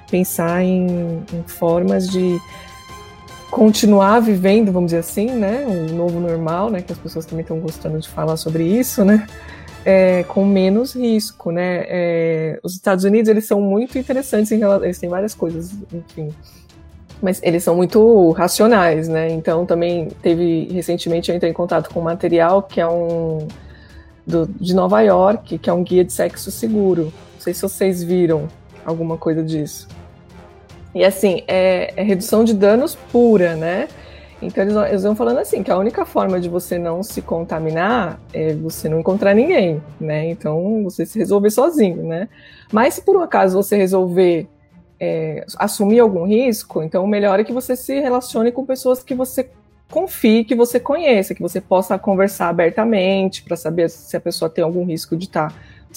pensar 0.10 0.64
em, 0.64 1.24
em 1.34 1.44
formas 1.48 2.08
de 2.08 2.40
continuar 3.52 4.20
vivendo, 4.22 4.72
vamos 4.72 4.88
dizer 4.88 5.00
assim, 5.00 5.28
né? 5.28 5.66
Um 5.68 5.94
novo 5.94 6.20
normal, 6.20 6.72
né? 6.72 6.82
Que 6.82 6.92
as 6.92 6.98
pessoas 6.98 7.26
também 7.26 7.42
estão 7.42 7.60
gostando 7.60 8.00
de 8.00 8.10
falar 8.10 8.38
sobre 8.38 8.64
isso, 8.64 9.06
né? 9.06 9.28
é, 9.86 10.24
com 10.24 10.46
menos 10.46 10.96
risco, 10.96 11.52
né? 11.52 11.84
É, 11.88 12.60
os 12.64 12.74
Estados 12.74 13.04
Unidos 13.04 13.30
eles 13.30 13.46
são 13.46 13.62
muito 13.62 13.98
interessantes 13.98 14.52
em 14.52 14.58
relação, 14.58 14.86
eles 14.86 15.00
têm 15.00 15.10
várias 15.10 15.34
coisas, 15.34 15.74
enfim, 15.92 16.30
mas 17.22 17.42
eles 17.44 17.64
são 17.64 17.76
muito 17.76 18.32
racionais, 18.32 19.08
né? 19.08 19.30
Então 19.30 19.66
também 19.66 20.10
teve 20.22 20.68
recentemente 20.72 21.30
eu 21.30 21.36
entrei 21.36 21.52
em 21.52 21.54
contato 21.54 21.90
com 21.90 22.00
um 22.00 22.04
material 22.04 22.64
que 22.64 22.80
é 22.80 22.88
um 22.88 23.48
do, 24.26 24.48
de 24.48 24.74
Nova 24.74 25.02
York, 25.02 25.58
que 25.58 25.70
é 25.70 25.74
um 25.74 25.84
guia 25.84 26.04
de 26.04 26.14
sexo 26.14 26.52
seguro. 26.52 27.06
Não 27.34 27.42
sei 27.42 27.54
se 27.54 27.62
vocês 27.62 28.04
viram 28.04 28.48
alguma 28.86 29.18
coisa 29.18 29.44
disso. 29.44 29.88
E 30.94 31.04
assim, 31.04 31.44
é, 31.48 31.94
é 31.96 32.04
redução 32.04 32.44
de 32.44 32.54
danos 32.54 32.96
pura, 32.96 33.56
né? 33.56 33.88
Então 34.42 34.64
eles, 34.64 34.76
eles 34.76 35.04
vão 35.04 35.16
falando 35.16 35.38
assim, 35.38 35.62
que 35.62 35.72
a 35.72 35.78
única 35.78 36.04
forma 36.04 36.40
de 36.40 36.50
você 36.50 36.78
não 36.78 37.04
se 37.04 37.22
contaminar 37.22 38.20
é 38.34 38.54
você 38.56 38.90
não 38.90 39.00
encontrar 39.00 39.34
ninguém, 39.36 39.82
né? 40.00 40.30
Então 40.30 40.84
você 40.84 41.06
se 41.06 41.20
resolver 41.20 41.52
sozinho, 41.52 42.04
né? 42.04 42.28
Mas 42.72 42.96
se 42.96 43.04
por 43.04 43.16
um 43.16 43.22
acaso 43.22 43.56
você 43.56 43.78
resolver 43.78 44.48
é, 45.00 45.46
assumir 45.58 46.00
algum 46.00 46.26
risco, 46.26 46.82
então 46.82 47.04
o 47.04 47.08
melhor 47.08 47.40
é 47.40 47.44
que 47.44 47.54
você 47.54 47.76
se 47.76 48.00
relacione 48.00 48.52
com 48.52 48.66
pessoas 48.66 49.04
que 49.04 49.14
você 49.14 49.50
confie, 49.92 50.44
que 50.44 50.56
você 50.56 50.80
conheça, 50.80 51.36
que 51.36 51.42
você 51.42 51.62
possa 51.62 52.00
conversar 52.00 52.48
abertamente 52.48 53.44
para 53.44 53.56
saber 53.56 53.90
se 53.90 54.16
a 54.16 54.22
pessoa 54.22 54.50
tem 54.50 54.64
algum 54.64 54.86
risco 54.86 55.16
de 55.16 55.26
estar 55.26 55.54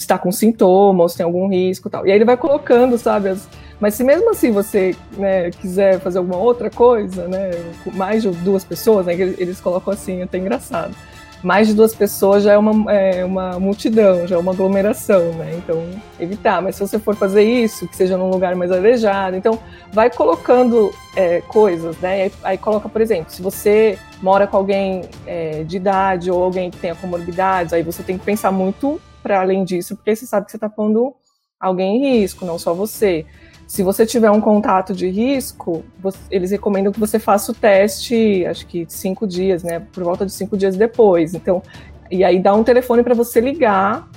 tá, 0.09 0.19
com 0.19 0.33
sintomas, 0.33 1.13
se 1.13 1.19
tem 1.19 1.25
algum 1.25 1.49
risco 1.49 1.89
tal. 1.89 2.07
E 2.07 2.11
aí 2.11 2.19
ele 2.19 2.25
vai 2.25 2.37
colocando, 2.37 2.99
sabe, 2.99 3.29
as, 3.31 3.49
mas 3.81 3.95
se 3.95 4.05
mesmo 4.05 4.31
assim 4.31 4.51
você 4.51 4.95
né, 5.17 5.51
quiser 5.51 6.01
fazer 6.01 6.19
alguma 6.19 6.39
outra 6.39 6.71
coisa, 6.71 7.27
né, 7.29 7.51
mais 7.95 8.23
de 8.23 8.31
duas 8.31 8.65
pessoas, 8.65 9.07
né, 9.07 9.15
eles 9.15 9.61
colocam 9.61 9.93
assim, 9.93 10.21
é 10.21 10.25
até 10.25 10.39
engraçado. 10.39 10.95
Mais 11.43 11.69
de 11.69 11.75
duas 11.75 11.95
pessoas 11.95 12.43
já 12.43 12.55
é 12.55 12.59
uma, 12.59 12.91
é 12.91 13.23
uma 13.23 13.61
multidão, 13.61 14.27
já 14.27 14.37
é 14.37 14.39
uma 14.39 14.53
aglomeração, 14.53 15.31
né? 15.35 15.55
Então, 15.59 15.87
evitar. 16.19 16.63
Mas 16.63 16.75
se 16.75 16.81
você 16.81 16.99
for 16.99 17.15
fazer 17.15 17.43
isso, 17.43 17.87
que 17.87 17.95
seja 17.95 18.17
num 18.17 18.31
lugar 18.31 18.57
mais 18.57 18.73
arejado, 18.73 19.37
então 19.37 19.59
vai 19.93 20.09
colocando 20.09 20.91
é, 21.15 21.43
coisas, 21.43 21.99
né? 21.99 22.23
Aí, 22.23 22.33
aí, 22.45 22.57
coloca, 22.57 22.89
por 22.89 23.03
exemplo, 23.03 23.31
se 23.31 23.43
você 23.43 23.99
mora 24.23 24.47
com 24.47 24.57
alguém 24.57 25.03
é, 25.27 25.65
de 25.65 25.77
idade 25.77 26.31
ou 26.31 26.43
alguém 26.43 26.71
que 26.71 26.79
tenha 26.79 26.95
comorbidades, 26.95 27.75
aí 27.75 27.83
você 27.83 28.03
tem 28.03 28.17
que 28.17 28.25
pensar 28.25 28.51
muito 28.51 28.99
para 29.23 29.43
além 29.43 29.65
disso, 29.65 29.97
porque 29.97 30.17
você 30.17 30.25
sabe 30.25 30.47
que 30.47 30.51
você 30.51 30.57
está 30.57 30.71
pondo 30.71 31.15
alguém 31.61 31.97
em 31.97 32.21
risco, 32.21 32.47
não 32.47 32.59
só 32.59 32.73
você. 32.73 33.27
Se 33.67 33.83
você 33.83 34.05
tiver 34.05 34.31
um 34.31 34.41
contato 34.41 34.93
de 34.93 35.09
risco, 35.09 35.85
você, 35.99 36.19
eles 36.31 36.51
recomendam 36.51 36.93
que 36.93 37.01
você 37.01 37.19
faça 37.19 37.51
o 37.51 37.55
teste, 37.55 38.45
acho 38.47 38.67
que 38.67 38.85
cinco 38.89 39.27
dias, 39.27 39.63
né? 39.63 39.83
Por 39.93 40.05
volta 40.05 40.27
de 40.27 40.33
cinco 40.33 40.57
dias 40.57 40.77
depois. 40.77 41.35
Então, 41.35 41.63
e 42.11 42.23
aí 42.23 42.39
dá 42.39 42.55
um 42.55 42.63
telefone 42.63 43.03
para 43.03 43.15
você 43.15 43.41
ligar, 43.41 44.09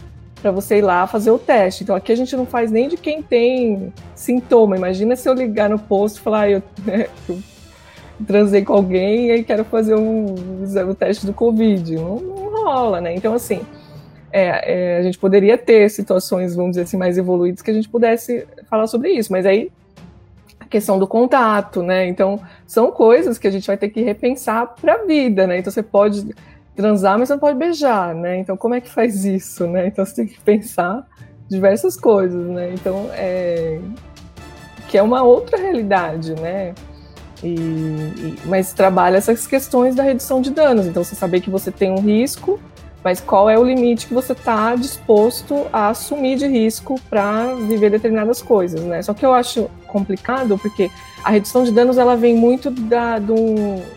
para 0.41 0.51
você 0.51 0.79
ir 0.79 0.81
lá 0.81 1.07
fazer 1.07 1.31
o 1.31 1.39
teste. 1.39 1.83
Então, 1.83 1.95
aqui 1.95 2.11
a 2.11 2.15
gente 2.15 2.35
não 2.35 2.45
faz 2.45 2.69
nem 2.71 2.89
de 2.89 2.97
quem 2.97 3.21
tem 3.21 3.93
sintoma. 4.13 4.75
Imagina 4.75 5.15
se 5.15 5.27
eu 5.29 5.33
ligar 5.33 5.69
no 5.69 5.79
posto 5.79 6.17
e 6.17 6.21
falar, 6.21 6.41
ah, 6.41 6.49
eu, 6.49 6.63
né, 6.85 7.07
transei 8.25 8.63
com 8.65 8.73
alguém 8.73 9.27
e 9.27 9.31
aí 9.31 9.43
quero 9.43 9.63
fazer 9.63 9.95
um, 9.95 10.35
um 10.35 10.93
teste 10.93 11.25
do 11.25 11.33
Covid. 11.33 11.95
Não, 11.95 12.15
não 12.19 12.63
rola, 12.65 12.99
né? 12.99 13.15
Então, 13.15 13.33
assim 13.33 13.61
é, 14.31 14.95
é, 14.95 14.97
a 14.97 15.01
gente 15.03 15.17
poderia 15.17 15.57
ter 15.57 15.89
situações, 15.89 16.55
vamos 16.55 16.71
dizer 16.71 16.83
assim, 16.83 16.97
mais 16.97 17.17
evoluídas 17.17 17.61
que 17.61 17.71
a 17.71 17.73
gente 17.73 17.89
pudesse 17.89 18.45
falar 18.69 18.87
sobre 18.87 19.11
isso, 19.11 19.31
mas 19.31 19.45
aí 19.45 19.71
a 20.59 20.65
questão 20.65 20.99
do 20.99 21.07
contato, 21.07 21.81
né? 21.81 22.07
Então, 22.07 22.39
são 22.65 22.91
coisas 22.91 23.37
que 23.37 23.47
a 23.47 23.51
gente 23.51 23.65
vai 23.67 23.77
ter 23.77 23.89
que 23.89 24.01
repensar 24.01 24.75
para 24.81 24.93
a 24.95 25.05
vida, 25.05 25.47
né? 25.47 25.59
Então, 25.59 25.71
você 25.71 25.83
pode 25.83 26.35
transar, 26.75 27.17
mas 27.17 27.27
você 27.27 27.33
não 27.33 27.39
pode 27.39 27.57
beijar, 27.57 28.13
né? 28.13 28.37
Então, 28.37 28.57
como 28.57 28.75
é 28.75 28.81
que 28.81 28.89
faz 28.89 29.23
isso, 29.23 29.65
né? 29.65 29.87
Então, 29.87 30.05
você 30.05 30.15
tem 30.15 30.27
que 30.27 30.39
pensar 30.41 31.07
diversas 31.47 31.95
coisas, 31.95 32.47
né? 32.47 32.73
Então, 32.73 33.09
é... 33.13 33.79
que 34.89 34.97
é 34.97 35.01
uma 35.01 35.23
outra 35.23 35.57
realidade, 35.57 36.33
né? 36.35 36.73
E, 37.41 37.53
e, 37.55 38.35
mas 38.45 38.73
trabalha 38.73 39.17
essas 39.17 39.47
questões 39.47 39.95
da 39.95 40.03
redução 40.03 40.41
de 40.41 40.49
danos. 40.49 40.85
Então, 40.85 41.03
você 41.03 41.15
saber 41.15 41.39
que 41.39 41.49
você 41.49 41.71
tem 41.71 41.91
um 41.91 42.01
risco 42.01 42.59
mas 43.03 43.21
qual 43.21 43.49
é 43.49 43.57
o 43.57 43.63
limite 43.63 44.07
que 44.07 44.13
você 44.13 44.33
está 44.33 44.75
disposto 44.75 45.67
a 45.71 45.89
assumir 45.89 46.37
de 46.37 46.47
risco 46.47 46.99
para 47.09 47.53
viver 47.55 47.89
determinadas 47.89 48.41
coisas, 48.41 48.81
né? 48.81 49.01
Só 49.01 49.13
que 49.13 49.25
eu 49.25 49.33
acho 49.33 49.69
complicado 49.87 50.57
porque 50.57 50.89
a 51.23 51.29
redução 51.29 51.63
de 51.63 51.71
danos 51.71 51.97
ela 51.97 52.15
vem 52.15 52.35
muito 52.35 52.69
da 52.69 53.19
do, 53.19 53.35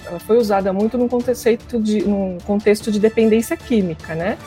ela 0.06 0.18
foi 0.20 0.38
usada 0.38 0.72
muito 0.72 0.96
num 0.96 1.08
contexto 1.08 1.80
de 1.80 2.02
num 2.02 2.38
contexto 2.44 2.92
de 2.92 3.00
dependência 3.00 3.56
química, 3.56 4.14
né? 4.14 4.38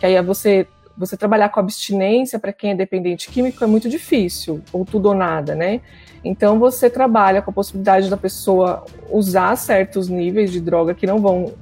Que 0.00 0.06
aí 0.06 0.14
é 0.14 0.22
você 0.22 0.66
você 0.96 1.14
trabalhar 1.16 1.50
com 1.50 1.60
abstinência 1.60 2.38
para 2.38 2.52
quem 2.52 2.70
é 2.70 2.74
dependente 2.74 3.28
químico 3.28 3.62
é 3.62 3.66
muito 3.66 3.88
difícil, 3.88 4.62
ou 4.72 4.84
tudo 4.84 5.10
ou 5.10 5.14
nada, 5.14 5.54
né? 5.54 5.82
Então 6.24 6.58
você 6.58 6.88
trabalha 6.88 7.42
com 7.42 7.50
a 7.50 7.54
possibilidade 7.54 8.08
da 8.08 8.16
pessoa 8.16 8.84
usar 9.10 9.54
certos 9.56 10.08
níveis 10.08 10.50
de 10.50 10.60
droga 10.60 10.94
que 10.94 11.06
não 11.06 11.20
vão 11.20 11.52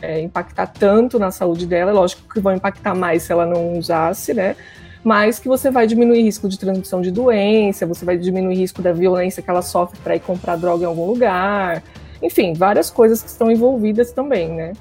é, 0.00 0.20
impactar 0.20 0.66
tanto 0.66 1.18
na 1.18 1.30
saúde 1.30 1.66
dela, 1.66 1.92
lógico 1.92 2.32
que 2.32 2.40
vão 2.40 2.54
impactar 2.54 2.94
mais 2.94 3.24
se 3.24 3.32
ela 3.32 3.46
não 3.46 3.78
usasse, 3.78 4.34
né? 4.34 4.56
Mas 5.02 5.38
que 5.38 5.48
você 5.48 5.70
vai 5.70 5.86
diminuir 5.86 6.22
risco 6.22 6.48
de 6.48 6.58
transmissão 6.58 7.02
de 7.02 7.10
doença, 7.10 7.86
você 7.86 8.04
vai 8.04 8.16
diminuir 8.16 8.56
risco 8.56 8.80
da 8.80 8.92
violência 8.92 9.42
que 9.42 9.50
ela 9.50 9.60
sofre 9.60 9.98
para 10.02 10.16
ir 10.16 10.20
comprar 10.20 10.56
droga 10.56 10.84
em 10.84 10.86
algum 10.86 11.04
lugar, 11.04 11.82
enfim, 12.22 12.54
várias 12.54 12.90
coisas 12.90 13.22
que 13.22 13.28
estão 13.28 13.50
envolvidas 13.50 14.12
também, 14.12 14.48
né? 14.48 14.72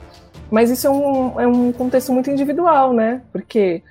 Mas 0.50 0.70
isso 0.70 0.88
é 0.88 0.90
um, 0.90 1.42
é 1.42 1.48
um 1.48 1.72
contexto 1.72 2.14
muito 2.14 2.30
individual, 2.30 2.94
né? 2.94 3.22
Porque 3.32 3.82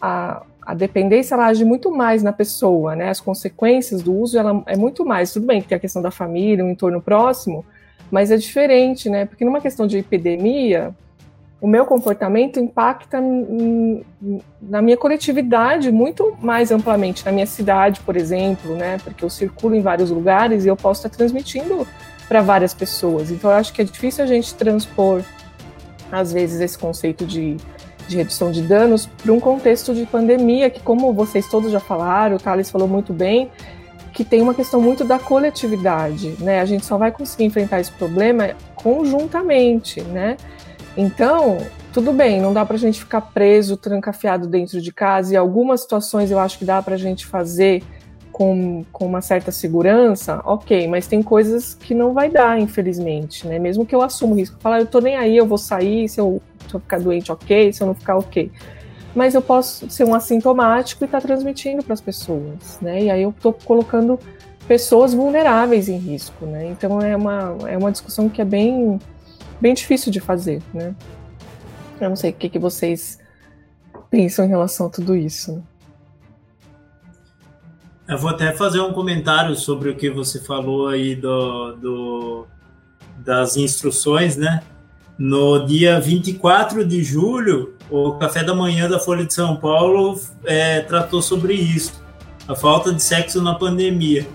a, 0.00 0.42
a 0.60 0.74
dependência 0.74 1.34
ela 1.34 1.46
age 1.46 1.64
muito 1.64 1.90
mais 1.90 2.22
na 2.22 2.32
pessoa, 2.32 2.94
né? 2.94 3.08
As 3.08 3.20
consequências 3.20 4.02
do 4.02 4.14
uso 4.14 4.38
ela 4.38 4.62
é 4.66 4.76
muito 4.76 5.06
mais. 5.06 5.32
Tudo 5.32 5.46
bem 5.46 5.62
que 5.62 5.68
tem 5.68 5.76
a 5.76 5.80
questão 5.80 6.02
da 6.02 6.10
família, 6.10 6.64
um 6.64 6.70
entorno 6.70 7.00
próximo, 7.00 7.64
mas 8.10 8.30
é 8.30 8.36
diferente, 8.36 9.08
né? 9.08 9.26
Porque 9.26 9.44
numa 9.44 9.60
questão 9.60 9.86
de 9.86 9.98
epidemia, 9.98 10.94
o 11.60 11.66
meu 11.66 11.84
comportamento 11.84 12.60
impacta 12.60 13.20
na 14.62 14.80
minha 14.80 14.96
coletividade 14.96 15.90
muito 15.90 16.36
mais 16.40 16.70
amplamente, 16.70 17.24
na 17.26 17.32
minha 17.32 17.46
cidade, 17.46 18.00
por 18.00 18.16
exemplo, 18.16 18.76
né? 18.76 18.98
Porque 19.02 19.24
eu 19.24 19.30
circulo 19.30 19.74
em 19.74 19.80
vários 19.80 20.10
lugares 20.10 20.64
e 20.64 20.68
eu 20.68 20.76
posso 20.76 21.04
estar 21.04 21.16
transmitindo 21.16 21.86
para 22.28 22.42
várias 22.42 22.72
pessoas. 22.72 23.30
Então, 23.30 23.50
eu 23.50 23.56
acho 23.56 23.72
que 23.72 23.82
é 23.82 23.84
difícil 23.84 24.22
a 24.22 24.26
gente 24.26 24.54
transpor, 24.54 25.22
às 26.12 26.32
vezes, 26.32 26.60
esse 26.60 26.78
conceito 26.78 27.26
de, 27.26 27.56
de 28.06 28.16
redução 28.16 28.52
de 28.52 28.62
danos 28.62 29.06
para 29.06 29.32
um 29.32 29.40
contexto 29.40 29.92
de 29.94 30.06
pandemia, 30.06 30.70
que, 30.70 30.80
como 30.80 31.12
vocês 31.12 31.48
todos 31.48 31.72
já 31.72 31.80
falaram, 31.80 32.36
o 32.36 32.38
Thales 32.38 32.70
falou 32.70 32.86
muito 32.86 33.12
bem, 33.12 33.50
que 34.18 34.24
tem 34.24 34.42
uma 34.42 34.52
questão 34.52 34.80
muito 34.80 35.04
da 35.04 35.16
coletividade, 35.16 36.34
né? 36.40 36.58
A 36.58 36.64
gente 36.64 36.84
só 36.84 36.98
vai 36.98 37.12
conseguir 37.12 37.44
enfrentar 37.44 37.78
esse 37.78 37.92
problema 37.92 38.50
conjuntamente, 38.74 40.00
né? 40.00 40.36
Então, 40.96 41.58
tudo 41.92 42.12
bem, 42.12 42.40
não 42.40 42.52
dá 42.52 42.66
para 42.66 42.74
a 42.74 42.78
gente 42.80 42.98
ficar 42.98 43.20
preso, 43.20 43.76
trancafiado 43.76 44.48
dentro 44.48 44.80
de 44.82 44.92
casa, 44.92 45.34
e 45.34 45.36
algumas 45.36 45.82
situações 45.82 46.32
eu 46.32 46.40
acho 46.40 46.58
que 46.58 46.64
dá 46.64 46.82
para 46.82 46.96
a 46.96 46.98
gente 46.98 47.26
fazer 47.26 47.84
com, 48.32 48.84
com 48.90 49.06
uma 49.06 49.20
certa 49.20 49.52
segurança, 49.52 50.42
ok, 50.44 50.88
mas 50.88 51.06
tem 51.06 51.22
coisas 51.22 51.74
que 51.74 51.94
não 51.94 52.12
vai 52.12 52.28
dar, 52.28 52.58
infelizmente, 52.58 53.46
né? 53.46 53.60
Mesmo 53.60 53.86
que 53.86 53.94
eu 53.94 54.02
assuma 54.02 54.32
o 54.32 54.36
risco, 54.36 54.56
falar, 54.58 54.80
eu 54.80 54.86
tô 54.86 54.98
nem 54.98 55.14
aí, 55.14 55.36
eu 55.36 55.46
vou 55.46 55.58
sair, 55.58 56.08
se 56.08 56.20
eu, 56.20 56.42
se 56.68 56.74
eu 56.74 56.80
ficar 56.80 56.98
doente, 56.98 57.30
ok, 57.30 57.72
se 57.72 57.80
eu 57.80 57.86
não 57.86 57.94
ficar, 57.94 58.16
ok. 58.16 58.50
Mas 59.14 59.34
eu 59.34 59.42
posso 59.42 59.88
ser 59.90 60.04
um 60.04 60.14
assintomático 60.14 61.02
e 61.02 61.06
estar 61.06 61.20
tá 61.20 61.26
transmitindo 61.26 61.82
para 61.82 61.94
as 61.94 62.00
pessoas, 62.00 62.78
né? 62.80 63.04
E 63.04 63.10
aí 63.10 63.22
eu 63.22 63.30
estou 63.30 63.52
colocando 63.52 64.18
pessoas 64.66 65.14
vulneráveis 65.14 65.88
em 65.88 65.96
risco, 65.96 66.44
né? 66.44 66.66
Então 66.66 67.00
é 67.00 67.16
uma, 67.16 67.56
é 67.66 67.76
uma 67.76 67.90
discussão 67.90 68.28
que 68.28 68.40
é 68.40 68.44
bem, 68.44 69.00
bem 69.60 69.74
difícil 69.74 70.12
de 70.12 70.20
fazer, 70.20 70.62
né? 70.72 70.94
Eu 72.00 72.10
não 72.10 72.16
sei 72.16 72.30
o 72.30 72.34
que, 72.34 72.48
que 72.48 72.58
vocês 72.58 73.18
pensam 74.10 74.44
em 74.44 74.48
relação 74.48 74.86
a 74.86 74.90
tudo 74.90 75.16
isso. 75.16 75.62
Eu 78.06 78.16
vou 78.16 78.30
até 78.30 78.52
fazer 78.52 78.80
um 78.80 78.92
comentário 78.92 79.54
sobre 79.54 79.90
o 79.90 79.96
que 79.96 80.08
você 80.10 80.40
falou 80.40 80.88
aí 80.88 81.14
do, 81.14 81.72
do, 81.72 82.46
das 83.18 83.56
instruções, 83.56 84.36
né? 84.36 84.62
No 85.18 85.66
dia 85.66 86.00
24 86.00 86.86
de 86.86 87.02
julho, 87.02 87.74
o 87.90 88.12
Café 88.12 88.44
da 88.44 88.54
Manhã 88.54 88.88
da 88.88 88.98
Folha 88.98 89.24
de 89.24 89.32
São 89.32 89.56
Paulo 89.56 90.20
é, 90.44 90.80
tratou 90.80 91.22
sobre 91.22 91.54
isso, 91.54 91.92
a 92.46 92.54
falta 92.54 92.92
de 92.92 93.02
sexo 93.02 93.42
na 93.42 93.54
pandemia. 93.54 94.26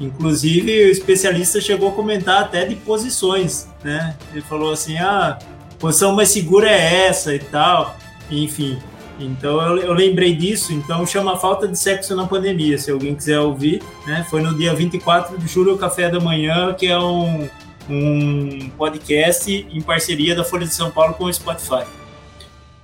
Inclusive, 0.00 0.70
o 0.84 0.90
especialista 0.90 1.60
chegou 1.60 1.88
a 1.88 1.92
comentar 1.92 2.42
até 2.42 2.64
de 2.64 2.76
posições, 2.76 3.68
né? 3.82 4.16
Ele 4.32 4.42
falou 4.42 4.72
assim, 4.72 4.96
ah, 4.98 5.38
posição 5.78 6.14
mais 6.14 6.28
segura 6.28 6.70
é 6.70 7.06
essa 7.06 7.34
e 7.34 7.38
tal, 7.40 7.96
enfim. 8.30 8.78
Então 9.18 9.60
eu, 9.60 9.78
eu, 9.78 9.92
lembrei 9.92 10.34
disso, 10.36 10.72
então 10.72 11.04
chama 11.04 11.36
Falta 11.36 11.66
de 11.66 11.76
Sexo 11.76 12.14
na 12.14 12.24
Pandemia, 12.24 12.78
se 12.78 12.90
alguém 12.90 13.16
quiser 13.16 13.40
ouvir, 13.40 13.82
né? 14.06 14.24
Foi 14.30 14.40
no 14.40 14.56
dia 14.56 14.72
24 14.72 15.36
de 15.36 15.48
julho, 15.48 15.74
o 15.74 15.78
Café 15.78 16.08
da 16.08 16.20
Manhã, 16.20 16.72
que 16.74 16.86
é 16.86 16.96
um, 16.96 17.48
um 17.90 18.70
podcast 18.78 19.50
em 19.50 19.82
parceria 19.82 20.36
da 20.36 20.44
Folha 20.44 20.66
de 20.66 20.74
São 20.74 20.92
Paulo 20.92 21.14
com 21.14 21.24
o 21.24 21.32
Spotify. 21.32 21.84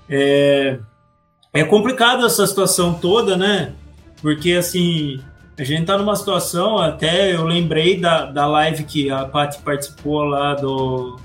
É, 0.09 0.79
é 1.53 1.65
complicado 1.65 2.27
essa 2.27 2.47
situação 2.47 2.95
toda, 2.95 3.37
né? 3.37 3.73
Porque 4.21 4.53
assim, 4.53 5.21
a 5.57 5.63
gente 5.63 5.87
tá 5.87 5.97
numa 5.97 6.17
situação, 6.17 6.79
até 6.79 7.35
eu 7.35 7.45
lembrei 7.45 8.01
da, 8.01 8.27
da 8.27 8.47
live 8.47 8.85
que 8.85 9.11
a 9.11 9.25
Paty 9.25 9.61
participou 9.63 10.25
lá 10.25 10.55
do 10.55 11.17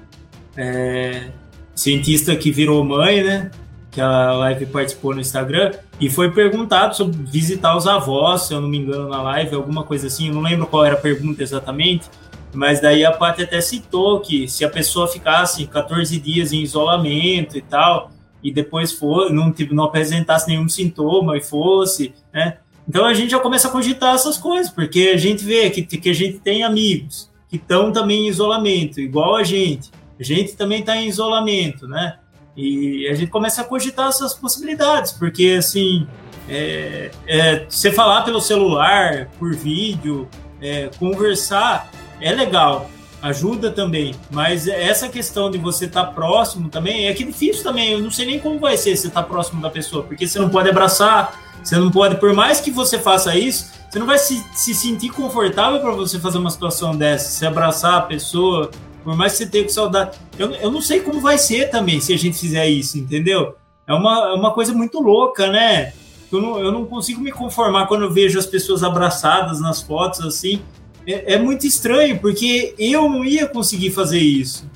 é, 0.56 1.30
cientista 1.74 2.36
que 2.36 2.52
virou 2.52 2.84
mãe, 2.84 3.24
né? 3.24 3.50
Que 3.90 4.00
a 4.00 4.34
live 4.34 4.68
participou 4.68 5.16
no 5.16 5.22
Instagram 5.22 5.72
e 6.00 6.10
foi 6.10 6.32
perguntado 6.32 6.96
sobre 6.96 7.18
visitar 7.24 7.76
os 7.76 7.88
avós, 7.88 8.44
se 8.44 8.54
eu 8.54 8.62
não 8.62 8.70
me 8.70 8.78
engano, 8.78 9.10
na 9.10 9.22
live, 9.22 9.56
alguma 9.56 9.84
coisa 9.84 10.06
assim. 10.08 10.28
Eu 10.28 10.36
não 10.36 10.42
lembro 10.42 10.68
qual 10.68 10.86
era 10.86 10.94
a 10.96 11.00
pergunta 11.00 11.42
exatamente, 11.42 12.08
mas 12.54 12.80
daí 12.80 13.04
a 13.04 13.12
Paty 13.12 13.44
até 13.44 13.60
citou 13.62 14.20
que 14.20 14.48
se 14.48 14.64
a 14.64 14.70
pessoa 14.70 15.08
ficasse 15.08 15.66
14 15.66 16.20
dias 16.20 16.54
em 16.54 16.62
isolamento 16.62 17.58
e 17.58 17.62
tal, 17.62 18.12
e 18.44 18.52
depois 18.52 18.92
for, 18.92 19.32
não, 19.32 19.52
tipo, 19.52 19.74
não 19.74 19.84
apresentasse 19.84 20.48
nenhum 20.48 20.68
sintoma 20.68 21.38
e 21.38 21.42
fosse, 21.42 22.14
né? 22.34 22.58
Então 22.88 23.06
a 23.06 23.14
gente 23.14 23.32
já 23.32 23.40
começa 23.40 23.68
a 23.68 23.72
cogitar 23.72 24.16
essas 24.16 24.38
coisas, 24.38 24.72
porque 24.72 25.12
a 25.14 25.18
gente 25.18 25.44
vê 25.44 25.70
que, 25.70 25.84
que 25.84 26.10
a 26.10 26.14
gente 26.14 26.40
tem 26.40 26.64
amigos 26.64 27.30
que 27.48 27.58
estão 27.58 27.92
também 27.92 28.26
em 28.26 28.30
isolamento, 28.30 29.00
igual 29.00 29.36
a 29.36 29.44
gente 29.44 29.92
a 30.20 30.24
gente 30.24 30.56
também 30.56 30.82
está 30.82 30.98
em 30.98 31.08
isolamento, 31.08 31.88
né? 31.88 32.18
E 32.56 33.08
a 33.08 33.14
gente 33.14 33.32
começa 33.32 33.62
a 33.62 33.64
cogitar 33.64 34.10
essas 34.10 34.34
possibilidades, 34.34 35.14
porque 35.14 35.56
assim, 35.58 36.06
é, 36.50 37.10
é, 37.26 37.66
você 37.70 37.90
falar 37.90 38.24
pelo 38.24 38.42
celular, 38.42 39.30
por 39.40 39.56
vídeo, 39.56 40.28
é, 40.62 40.90
conversar 41.00 41.90
é 42.20 42.34
legal, 42.34 42.90
ajuda 43.22 43.72
também, 43.72 44.16
mas 44.32 44.68
essa 44.68 45.10
questão 45.10 45.52
de 45.52 45.58
você 45.58 45.86
estar 45.86 46.06
tá 46.06 46.12
próximo 46.12 46.70
também 46.70 47.08
é 47.08 47.14
que 47.14 47.24
difícil 47.24 47.64
também. 47.64 47.94
Eu 47.94 48.00
não 48.00 48.12
sei 48.12 48.26
nem 48.26 48.40
como 48.40 48.60
vai 48.60 48.78
ser 48.78 48.96
você 48.96 49.08
estar 49.08 49.24
tá 49.24 49.28
próximo 49.28 49.62
da 49.62 49.70
pessoa, 49.70 50.04
porque 50.04 50.28
você 50.28 50.40
não 50.40 50.50
pode 50.50 50.70
abraçar, 50.70 51.38
você 51.64 51.78
não 51.78 51.92
pode, 51.92 52.16
por 52.16 52.34
mais 52.34 52.62
que 52.62 52.72
você 52.72 52.98
faça 52.98 53.38
isso, 53.38 53.72
você 53.90 54.00
não 54.00 54.06
vai 54.06 54.18
se, 54.18 54.44
se 54.54 54.74
sentir 54.74 55.10
confortável 55.10 55.80
para 55.80 55.92
você 55.92 56.20
fazer 56.20 56.38
uma 56.38 56.50
situação 56.50 56.96
dessa, 56.96 57.30
se 57.30 57.46
abraçar 57.46 57.96
a 57.96 58.02
pessoa, 58.02 58.70
por 59.04 59.16
mais 59.16 59.34
que 59.34 59.40
você 59.40 59.48
tenha 59.48 59.64
com 59.64 59.70
saudade. 59.70 60.18
Eu, 60.38 60.52
eu 60.56 60.72
não 60.72 60.82
sei 60.82 61.02
como 61.02 61.20
vai 61.20 61.38
ser 61.38 61.70
também 61.70 62.00
se 62.00 62.14
a 62.14 62.18
gente 62.18 62.38
fizer 62.38 62.68
isso, 62.68 62.98
entendeu? 62.98 63.56
É 63.88 63.94
uma, 63.94 64.30
é 64.30 64.34
uma 64.34 64.54
coisa 64.54 64.74
muito 64.74 65.02
louca, 65.02 65.48
né? 65.48 65.94
Eu 66.32 66.42
não, 66.42 66.60
eu 66.60 66.72
não 66.72 66.86
consigo 66.86 67.20
me 67.20 67.32
conformar 67.32 67.88
quando 67.88 68.04
eu 68.04 68.12
vejo 68.12 68.38
as 68.38 68.46
pessoas 68.46 68.84
abraçadas 68.84 69.60
nas 69.60 69.82
fotos 69.82 70.22
assim. 70.22 70.62
É, 71.06 71.34
é 71.34 71.40
muito 71.40 71.66
estranho, 71.66 72.20
porque 72.20 72.74
eu 72.78 73.10
não 73.10 73.24
ia 73.24 73.48
conseguir 73.48 73.92
fazer 73.92 74.20
isso. 74.20 74.70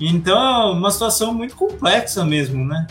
Então 0.00 0.36
é 0.36 0.72
uma 0.72 0.90
situação 0.90 1.32
muito 1.32 1.56
complexa 1.56 2.24
mesmo, 2.24 2.64
né? 2.64 2.86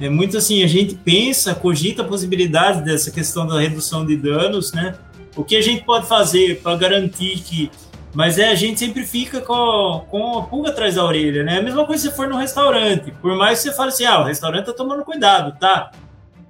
É 0.00 0.08
muito 0.08 0.36
assim, 0.36 0.62
a 0.62 0.66
gente 0.66 0.94
pensa, 0.94 1.54
cogita 1.54 2.02
a 2.02 2.04
possibilidade 2.04 2.84
dessa 2.84 3.10
questão 3.10 3.46
da 3.46 3.60
redução 3.60 4.06
de 4.06 4.16
danos, 4.16 4.72
né? 4.72 4.94
O 5.36 5.44
que 5.44 5.56
a 5.56 5.62
gente 5.62 5.84
pode 5.84 6.06
fazer 6.06 6.60
para 6.60 6.76
garantir 6.76 7.40
que 7.40 7.70
mas 8.14 8.38
é, 8.38 8.48
a 8.48 8.54
gente 8.54 8.80
sempre 8.80 9.04
fica 9.04 9.40
com, 9.40 10.04
com 10.10 10.38
a 10.38 10.42
pulga 10.42 10.70
atrás 10.70 10.94
da 10.94 11.04
orelha, 11.04 11.44
né? 11.44 11.56
É 11.56 11.58
a 11.58 11.62
mesma 11.62 11.84
coisa 11.86 12.02
se 12.02 12.08
você 12.08 12.16
for 12.16 12.26
no 12.26 12.36
restaurante. 12.36 13.12
Por 13.20 13.36
mais 13.36 13.58
que 13.58 13.68
você 13.68 13.76
fale 13.76 13.90
assim, 13.90 14.04
ah, 14.06 14.20
o 14.20 14.24
restaurante 14.24 14.66
tá 14.66 14.72
tomando 14.72 15.04
cuidado, 15.04 15.56
tá? 15.58 15.90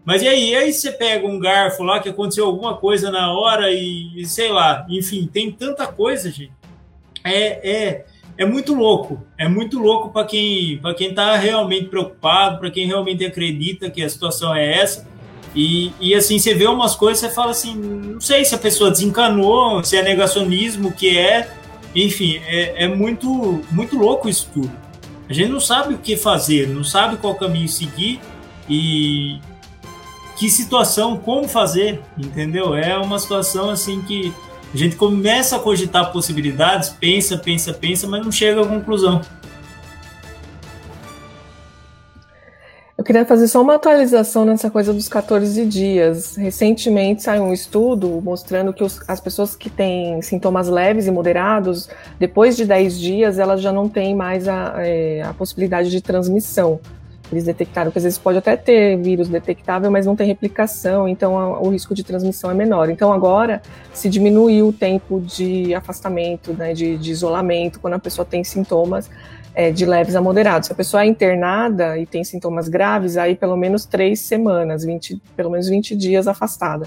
Mas 0.08 0.22
e 0.22 0.26
aí? 0.26 0.52
E 0.52 0.54
aí 0.54 0.72
você 0.72 0.90
pega 0.90 1.26
um 1.26 1.38
garfo 1.38 1.82
lá 1.82 2.00
que 2.00 2.08
aconteceu 2.08 2.46
alguma 2.46 2.74
coisa 2.74 3.10
na 3.10 3.30
hora 3.30 3.70
e, 3.70 4.24
sei 4.24 4.50
lá, 4.50 4.86
enfim, 4.88 5.28
tem 5.30 5.52
tanta 5.52 5.86
coisa, 5.86 6.30
gente. 6.30 6.50
É, 7.22 7.70
é, 7.70 8.06
é 8.38 8.46
muito 8.46 8.72
louco. 8.72 9.22
É 9.36 9.46
muito 9.46 9.78
louco 9.78 10.08
para 10.08 10.24
quem, 10.24 10.80
quem 10.96 11.12
tá 11.12 11.36
realmente 11.36 11.88
preocupado, 11.88 12.58
para 12.58 12.70
quem 12.70 12.86
realmente 12.86 13.22
acredita 13.22 13.90
que 13.90 14.02
a 14.02 14.08
situação 14.08 14.54
é 14.54 14.80
essa. 14.80 15.06
E, 15.54 15.92
e 16.00 16.14
assim, 16.14 16.38
você 16.38 16.54
vê 16.54 16.66
umas 16.66 16.96
coisas, 16.96 17.18
você 17.18 17.28
fala 17.28 17.50
assim, 17.50 17.76
não 17.76 18.20
sei 18.22 18.46
se 18.46 18.54
a 18.54 18.58
pessoa 18.58 18.90
desencanou, 18.90 19.84
se 19.84 19.94
é 19.94 20.02
negacionismo, 20.02 20.88
o 20.88 20.92
que 20.92 21.18
é. 21.18 21.50
Enfim, 21.94 22.40
é, 22.46 22.84
é 22.84 22.88
muito, 22.88 23.62
muito 23.70 23.94
louco 23.98 24.26
isso 24.26 24.48
tudo. 24.54 24.72
A 25.28 25.34
gente 25.34 25.50
não 25.50 25.60
sabe 25.60 25.92
o 25.92 25.98
que 25.98 26.16
fazer, 26.16 26.66
não 26.66 26.82
sabe 26.82 27.18
qual 27.18 27.34
caminho 27.34 27.68
seguir 27.68 28.18
e 28.66 29.38
que 30.38 30.48
situação, 30.48 31.16
como 31.16 31.48
fazer, 31.48 32.00
entendeu? 32.16 32.74
É 32.74 32.96
uma 32.96 33.18
situação 33.18 33.70
assim 33.70 34.00
que 34.02 34.32
a 34.72 34.76
gente 34.76 34.94
começa 34.94 35.56
a 35.56 35.58
cogitar 35.58 36.12
possibilidades, 36.12 36.90
pensa, 36.90 37.36
pensa, 37.36 37.74
pensa, 37.74 38.06
mas 38.06 38.24
não 38.24 38.30
chega 38.30 38.62
à 38.62 38.66
conclusão. 38.66 39.20
Eu 42.96 43.04
queria 43.04 43.24
fazer 43.24 43.48
só 43.48 43.62
uma 43.62 43.76
atualização 43.76 44.44
nessa 44.44 44.70
coisa 44.70 44.92
dos 44.92 45.08
14 45.08 45.64
dias. 45.66 46.36
Recentemente 46.36 47.22
saiu 47.22 47.44
um 47.44 47.52
estudo 47.52 48.20
mostrando 48.22 48.72
que 48.72 48.84
os, 48.84 49.00
as 49.08 49.20
pessoas 49.20 49.56
que 49.56 49.70
têm 49.70 50.20
sintomas 50.22 50.68
leves 50.68 51.06
e 51.06 51.10
moderados, 51.10 51.88
depois 52.18 52.56
de 52.56 52.64
10 52.64 52.98
dias, 52.98 53.38
elas 53.38 53.60
já 53.60 53.72
não 53.72 53.88
têm 53.88 54.14
mais 54.14 54.46
a, 54.46 54.74
é, 54.78 55.22
a 55.22 55.32
possibilidade 55.32 55.90
de 55.90 56.00
transmissão. 56.00 56.80
Eles 57.30 57.44
detectaram 57.44 57.90
que 57.90 57.98
às 57.98 58.04
vezes 58.04 58.18
pode 58.18 58.38
até 58.38 58.56
ter 58.56 58.96
vírus 58.96 59.28
detectável, 59.28 59.90
mas 59.90 60.06
não 60.06 60.16
tem 60.16 60.26
replicação, 60.26 61.06
então 61.06 61.38
a, 61.38 61.60
o 61.60 61.68
risco 61.68 61.94
de 61.94 62.02
transmissão 62.02 62.50
é 62.50 62.54
menor. 62.54 62.88
Então 62.90 63.12
agora 63.12 63.60
se 63.92 64.08
diminuiu 64.08 64.68
o 64.68 64.72
tempo 64.72 65.20
de 65.20 65.74
afastamento, 65.74 66.52
né, 66.52 66.72
de, 66.72 66.96
de 66.96 67.10
isolamento, 67.10 67.80
quando 67.80 67.94
a 67.94 67.98
pessoa 67.98 68.24
tem 68.24 68.42
sintomas 68.42 69.10
é, 69.54 69.72
de 69.72 69.84
leves 69.84 70.14
a 70.14 70.20
moderados. 70.20 70.68
Se 70.68 70.72
a 70.72 70.76
pessoa 70.76 71.02
é 71.02 71.06
internada 71.06 71.98
e 71.98 72.06
tem 72.06 72.22
sintomas 72.22 72.68
graves, 72.68 73.16
aí 73.16 73.34
pelo 73.34 73.56
menos 73.56 73.84
três 73.84 74.20
semanas, 74.20 74.84
20, 74.84 75.20
pelo 75.36 75.50
menos 75.50 75.68
20 75.68 75.96
dias 75.96 76.28
afastada. 76.28 76.86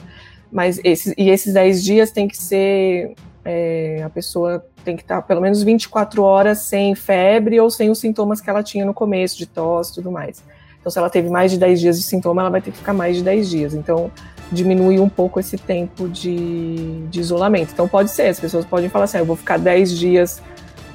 Mas 0.52 0.80
esses, 0.84 1.14
e 1.18 1.30
esses 1.30 1.54
10 1.54 1.84
dias 1.84 2.12
tem 2.12 2.28
que 2.28 2.38
ser. 2.38 3.14
É, 3.44 4.02
a 4.04 4.10
pessoa 4.10 4.66
tem 4.84 4.96
que 4.96 5.02
estar 5.02 5.22
pelo 5.24 5.42
menos 5.42 5.64
24 5.64 6.24
horas 6.24 6.60
sem 6.60 6.94
febre 6.96 7.60
ou 7.60 7.70
sem 7.70 7.90
os 7.90 8.00
sintomas 8.00 8.40
que 8.40 8.50
ela 8.50 8.62
tinha 8.62 8.86
no 8.86 8.94
começo, 8.94 9.38
de 9.38 9.46
tosse 9.46 9.92
e 9.92 9.96
tudo 9.96 10.12
mais. 10.12 10.44
Então, 10.80 10.92
se 10.92 10.98
ela 10.98 11.10
teve 11.10 11.30
mais 11.30 11.52
de 11.52 11.60
10 11.60 11.80
dias 11.80 11.98
de 11.98 12.04
sintoma, 12.04 12.42
ela 12.42 12.50
vai 12.50 12.62
ter 12.62 12.72
que 12.72 12.78
ficar 12.78 12.94
mais 12.94 13.16
de 13.16 13.24
10 13.24 13.50
dias. 13.50 13.74
Então, 13.74 14.12
diminui 14.52 15.00
um 15.00 15.08
pouco 15.08 15.40
esse 15.40 15.58
tempo 15.58 16.10
de, 16.10 17.06
de 17.08 17.20
isolamento. 17.20 17.72
Então, 17.72 17.88
pode 17.88 18.10
ser, 18.10 18.28
as 18.28 18.40
pessoas 18.40 18.66
podem 18.66 18.90
falar 18.90 19.06
assim: 19.06 19.18
ah, 19.18 19.22
eu 19.22 19.26
vou 19.26 19.36
ficar 19.36 19.58
10 19.58 19.98
dias 19.98 20.42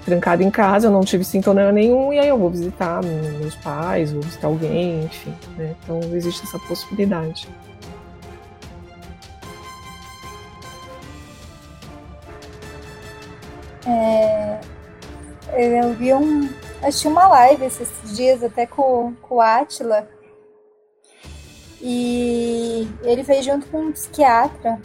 trancada 0.05 0.43
em 0.43 0.51
casa, 0.51 0.87
eu 0.87 0.93
não 0.93 1.01
tive 1.01 1.25
sintoma 1.25 1.73
nenhum, 1.73 2.13
e 2.13 2.19
aí 2.21 2.29
eu 2.29 2.39
vou 2.39 2.49
visitar 2.49 3.01
meus 3.41 3.57
pais, 3.57 4.13
vou 4.13 4.23
visitar 4.23 4.47
alguém, 4.47 5.05
enfim. 5.05 5.35
Né? 5.59 5.75
Então 5.83 5.99
existe 6.15 6.45
essa 6.45 6.59
possibilidade. 6.61 7.49
É, 13.87 14.59
eu 15.53 15.95
vi 15.95 16.13
um, 16.13 16.49
assisti 16.83 17.07
uma 17.07 17.29
live 17.29 17.65
esses 17.65 18.17
dias 18.17 18.43
até 18.43 18.67
com, 18.67 19.15
com 19.23 19.37
o 19.37 19.41
Atila. 19.41 20.09
E 21.81 22.89
ele 23.03 23.23
fez 23.23 23.45
junto 23.45 23.67
com 23.69 23.79
um 23.79 23.93
psiquiatra. 23.93 24.81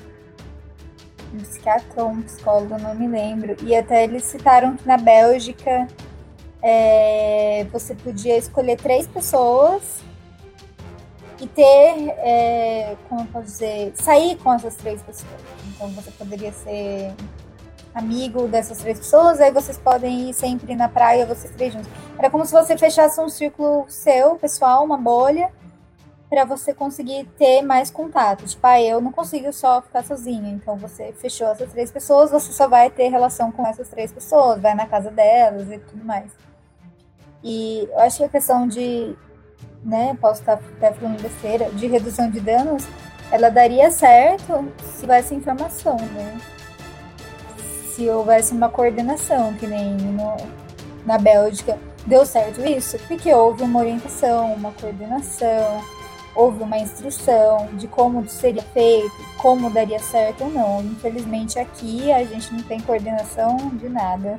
Um 1.33 1.39
psiquiatra 1.39 2.03
ou 2.03 2.09
um 2.09 2.21
psicólogo, 2.21 2.77
não 2.77 2.93
me 2.93 3.07
lembro. 3.07 3.55
E 3.63 3.75
até 3.75 4.03
eles 4.03 4.23
citaram 4.23 4.75
que 4.75 4.87
na 4.87 4.97
Bélgica 4.97 5.87
é, 6.61 7.65
você 7.71 7.95
podia 7.95 8.37
escolher 8.37 8.77
três 8.77 9.07
pessoas 9.07 10.01
e 11.39 11.47
ter, 11.47 12.09
é, 12.19 12.95
como 13.09 13.21
eu 13.21 13.25
posso 13.27 13.45
dizer, 13.45 13.93
sair 13.95 14.35
com 14.37 14.53
essas 14.53 14.75
três 14.75 15.01
pessoas. 15.01 15.41
Então 15.69 15.89
você 15.91 16.11
poderia 16.11 16.51
ser 16.51 17.15
amigo 17.93 18.47
dessas 18.47 18.77
três 18.77 18.99
pessoas, 18.99 19.39
aí 19.39 19.51
vocês 19.51 19.77
podem 19.77 20.29
ir 20.29 20.33
sempre 20.33 20.75
na 20.75 20.87
praia, 20.87 21.25
vocês 21.25 21.53
três 21.53 21.73
juntos. 21.73 21.89
Era 22.17 22.29
como 22.29 22.45
se 22.45 22.51
você 22.51 22.77
fechasse 22.77 23.19
um 23.19 23.29
círculo 23.29 23.85
seu, 23.89 24.35
pessoal, 24.35 24.83
uma 24.83 24.97
bolha, 24.97 25.51
para 26.29 26.45
você 26.45 26.73
conseguir 26.73 27.25
ter 27.37 27.61
mais 27.61 27.91
contato. 27.91 28.45
Tipo, 28.45 28.65
ah, 28.65 28.81
eu 28.81 29.01
não 29.01 29.11
consigo 29.11 29.51
só 29.51 29.81
ficar 29.81 30.01
sozinha. 30.05 30.49
Então 30.49 30.77
você 30.77 31.11
fechou 31.11 31.47
essas 31.47 31.69
três 31.69 31.91
pessoas, 31.91 32.31
você 32.31 32.53
só 32.53 32.69
vai 32.69 32.89
ter 32.89 33.09
relação 33.09 33.51
com 33.51 33.67
essas 33.67 33.89
três 33.89 34.13
pessoas, 34.13 34.61
vai 34.61 34.73
na 34.73 34.85
casa 34.85 35.11
delas 35.11 35.69
e 35.69 35.77
tudo 35.77 36.05
mais. 36.05 36.31
E 37.43 37.89
eu 37.91 37.99
acho 37.99 38.17
que 38.19 38.23
a 38.23 38.29
questão 38.29 38.65
de 38.65 39.13
né, 39.83 40.17
posso 40.21 40.39
estar 40.39 40.53
até 40.53 40.93
falando 40.93 41.21
besteira, 41.21 41.69
de 41.71 41.87
redução 41.87 42.29
de 42.29 42.39
danos, 42.39 42.87
ela 43.29 43.49
daria 43.49 43.91
certo 43.91 44.71
se 44.83 45.01
houvesse 45.01 45.35
informação, 45.35 45.97
né? 45.97 46.39
Se 48.01 48.09
houvesse 48.09 48.51
uma 48.51 48.67
coordenação, 48.67 49.53
que 49.53 49.67
nem 49.67 49.93
no, 49.93 50.35
na 51.05 51.19
Bélgica 51.19 51.77
deu 52.07 52.25
certo 52.25 52.59
isso, 52.65 52.97
porque 53.07 53.31
houve 53.31 53.61
uma 53.61 53.79
orientação, 53.79 54.55
uma 54.55 54.71
coordenação, 54.71 55.83
houve 56.35 56.63
uma 56.63 56.79
instrução 56.79 57.69
de 57.73 57.87
como 57.87 58.27
seria 58.27 58.63
feito, 58.63 59.11
como 59.37 59.69
daria 59.69 59.99
certo 59.99 60.45
ou 60.45 60.49
não. 60.49 60.81
Infelizmente 60.81 61.59
aqui 61.59 62.11
a 62.11 62.23
gente 62.23 62.51
não 62.51 62.63
tem 62.63 62.79
coordenação 62.79 63.69
de 63.75 63.87
nada. 63.87 64.35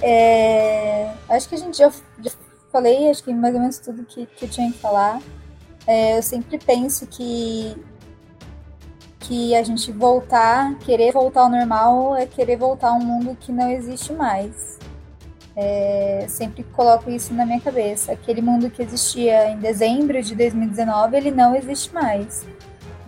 É, 0.00 1.12
acho 1.30 1.48
que 1.48 1.56
a 1.56 1.58
gente 1.58 1.78
já, 1.78 1.90
já 2.20 2.30
falei, 2.70 3.10
acho 3.10 3.24
que 3.24 3.34
mais 3.34 3.56
ou 3.56 3.60
menos 3.60 3.78
tudo 3.80 4.04
que, 4.04 4.24
que 4.24 4.44
eu 4.44 4.48
tinha 4.48 4.70
que 4.70 4.78
falar. 4.78 5.20
É, 5.84 6.16
eu 6.16 6.22
sempre 6.22 6.58
penso 6.58 7.08
que 7.08 7.76
que 9.22 9.54
a 9.54 9.62
gente 9.62 9.90
voltar, 9.92 10.74
querer 10.80 11.12
voltar 11.12 11.42
ao 11.42 11.48
normal 11.48 12.16
é 12.16 12.26
querer 12.26 12.56
voltar 12.56 12.88
a 12.88 12.94
um 12.94 13.04
mundo 13.04 13.36
que 13.40 13.52
não 13.52 13.70
existe 13.70 14.12
mais. 14.12 14.78
É, 15.54 16.26
sempre 16.28 16.64
coloco 16.64 17.10
isso 17.10 17.32
na 17.32 17.46
minha 17.46 17.60
cabeça. 17.60 18.12
Aquele 18.12 18.42
mundo 18.42 18.70
que 18.70 18.82
existia 18.82 19.50
em 19.50 19.58
dezembro 19.58 20.20
de 20.22 20.34
2019, 20.34 21.16
ele 21.16 21.30
não 21.30 21.54
existe 21.54 21.94
mais. 21.94 22.46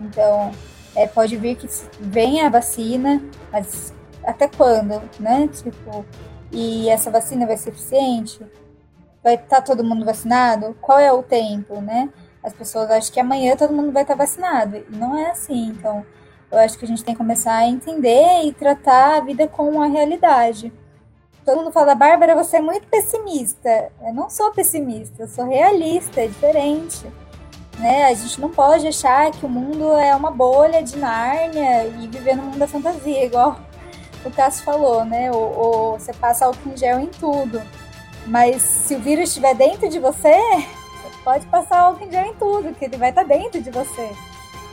Então, 0.01 0.53
é, 0.95 1.07
pode 1.07 1.36
vir 1.36 1.57
que 1.57 1.69
venha 2.01 2.47
a 2.47 2.51
vacina, 2.51 3.23
mas 3.51 3.93
até 4.24 4.49
quando, 4.49 5.03
né? 5.19 5.49
Tipo, 5.49 6.05
e 6.53 6.89
essa 6.89 7.11
vacina 7.11 7.47
vai 7.47 7.57
ser 7.57 7.70
eficiente? 7.70 8.41
vai 9.24 9.36
estar 9.36 9.57
tá 9.57 9.62
todo 9.62 9.82
mundo 9.82 10.05
vacinado? 10.05 10.77
Qual 10.82 10.99
é 10.99 11.11
o 11.11 11.23
tempo, 11.23 11.81
né? 11.81 12.11
As 12.44 12.52
pessoas 12.52 12.90
acham 12.90 13.10
que 13.10 13.18
amanhã 13.18 13.56
todo 13.56 13.72
mundo 13.72 13.90
vai 13.90 14.02
estar 14.02 14.14
vacinado. 14.14 14.76
E 14.76 14.86
não 14.94 15.16
é 15.16 15.30
assim. 15.30 15.68
Então, 15.68 16.04
eu 16.52 16.58
acho 16.58 16.78
que 16.78 16.84
a 16.84 16.88
gente 16.88 17.02
tem 17.02 17.14
que 17.14 17.18
começar 17.18 17.56
a 17.56 17.66
entender 17.66 18.42
e 18.44 18.52
tratar 18.52 19.16
a 19.16 19.20
vida 19.20 19.48
com 19.48 19.80
a 19.82 19.86
realidade. 19.86 20.70
Todo 21.42 21.58
mundo 21.58 21.72
fala, 21.72 21.94
Bárbara, 21.94 22.34
você 22.34 22.58
é 22.58 22.60
muito 22.60 22.86
pessimista. 22.86 23.90
Eu 24.02 24.12
não 24.12 24.28
sou 24.28 24.52
pessimista, 24.52 25.22
eu 25.22 25.28
sou 25.28 25.46
realista, 25.46 26.20
é 26.20 26.26
diferente. 26.26 27.06
Né? 27.78 28.04
A 28.04 28.14
gente 28.14 28.40
não 28.40 28.50
pode 28.50 28.86
achar 28.86 29.30
que 29.32 29.44
o 29.44 29.48
mundo 29.48 29.92
é 29.94 30.14
uma 30.14 30.30
bolha 30.30 30.82
de 30.82 30.96
Nárnia 30.96 31.86
e 31.86 32.06
viver 32.08 32.36
no 32.36 32.44
mundo 32.44 32.58
da 32.58 32.68
fantasia, 32.68 33.24
igual 33.24 33.58
o 34.24 34.30
Cássio 34.30 34.64
falou, 34.64 35.04
né? 35.04 35.30
Ou, 35.32 35.58
ou 35.58 35.98
você 35.98 36.12
passa 36.12 36.46
álcool 36.46 36.70
em 36.70 36.76
gel 36.76 37.00
em 37.00 37.08
tudo. 37.08 37.60
Mas 38.26 38.62
se 38.62 38.94
o 38.94 39.00
vírus 39.00 39.28
estiver 39.28 39.54
dentro 39.54 39.88
de 39.88 39.98
você 39.98 40.38
pode 41.24 41.46
passar 41.46 41.80
álcool 41.80 42.05
em 42.05 42.12
gel 42.12 42.26
em 42.26 42.34
tudo, 42.34 42.74
que 42.74 42.84
ele 42.84 42.96
vai 42.96 43.09
estar 43.09 43.24
dentro 43.24 43.60
de 43.60 43.70
você. 43.70 44.10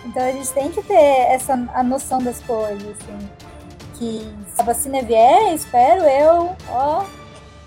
Então 0.06 0.22
a 0.24 0.32
gente 0.32 0.52
tem 0.52 0.70
que 0.70 0.84
ter 0.84 0.94
essa 0.94 1.54
a 1.74 1.82
noção 1.82 2.22
das 2.22 2.42
coisas, 2.42 2.84
assim. 2.84 3.30
Que 3.98 4.36
se 4.54 4.62
a 4.62 4.64
vacina 4.64 5.02
vier, 5.02 5.54
espero 5.54 6.04
eu, 6.04 6.56
ó, 6.70 7.06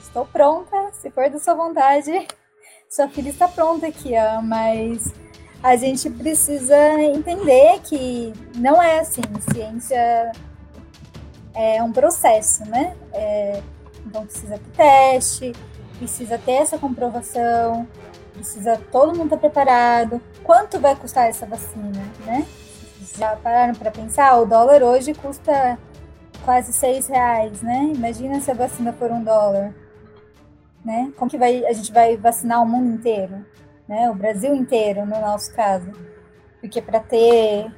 estou 0.03 0.27
pronta, 0.27 0.91
se 0.93 1.11
for 1.11 1.31
da 1.31 1.39
sua 1.39 1.55
vontade, 1.55 2.27
sua 2.91 3.09
filha 3.09 3.31
está 3.31 3.49
pronta 3.49 3.87
aqui, 3.87 4.13
ó. 4.17 4.43
Mas 4.43 5.13
a 5.63 5.77
gente 5.77 6.11
precisa 6.11 6.77
entender 7.03 7.81
que 7.85 8.33
não 8.57 8.83
é 8.83 9.01
assim. 9.01 9.23
Ciência 9.53 10.33
é 11.55 11.83
um 11.83 11.93
processo, 11.93 12.65
né? 12.69 12.97
É, 13.13 13.63
então 14.05 14.27
precisa 14.27 14.59
ter 14.59 14.71
teste, 14.77 15.53
precisa 15.99 16.37
ter 16.37 16.53
essa 16.53 16.77
comprovação, 16.77 17.87
precisa 18.35 18.79
todo 18.91 19.17
mundo 19.17 19.35
estar 19.35 19.37
tá 19.37 19.41
preparado. 19.41 20.21
Quanto 20.43 20.79
vai 20.79 20.95
custar 20.97 21.29
essa 21.29 21.47
vacina, 21.47 22.03
né? 22.27 22.47
Já 23.17 23.37
pararam 23.37 23.75
para 23.75 23.91
pensar? 23.91 24.37
O 24.39 24.45
dólar 24.45 24.83
hoje 24.83 25.15
custa 25.15 25.79
quase 26.45 26.73
seis 26.73 27.07
reais, 27.07 27.63
né? 27.63 27.93
Imagina 27.95 28.41
se 28.41 28.51
a 28.51 28.55
vacina 28.55 28.93
for 28.93 29.11
um 29.11 29.23
dólar, 29.23 29.75
né? 30.85 31.13
Como 31.17 31.31
que 31.31 31.39
vai, 31.39 31.65
a 31.65 31.73
gente 31.73 31.93
vai 31.93 32.17
vacinar 32.17 32.63
o 32.63 32.67
mundo 32.67 32.95
inteiro, 32.95 33.45
né? 33.89 34.11
O 34.11 34.15
Brasil 34.15 34.55
inteiro, 34.55 35.07
no 35.07 35.21
nosso 35.21 35.55
caso, 35.55 35.91
porque 36.61 36.83
para 36.83 37.01
ter 37.01 37.73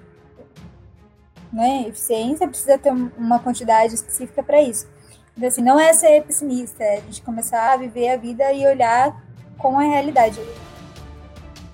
né, 1.53 1.87
eficiência 1.89 2.49
precisa 2.49 2.79
ter 2.79 2.91
uma 2.91 3.39
quantidade 3.39 3.95
específica 3.95 4.43
para 4.43 4.61
isso. 4.61 4.89
Então, 5.37 5.49
assim, 5.49 5.63
não 5.63 5.79
é 5.79 5.93
ser 5.93 6.23
pessimista, 6.25 6.83
é 6.83 6.97
a 6.97 7.01
gente 7.01 7.23
começar 7.23 7.73
a 7.73 7.77
viver 7.77 8.09
a 8.09 8.17
vida 8.17 8.53
e 8.53 8.67
olhar 8.67 9.26
com 9.59 9.79
a 9.79 9.83
realidade 9.83 10.41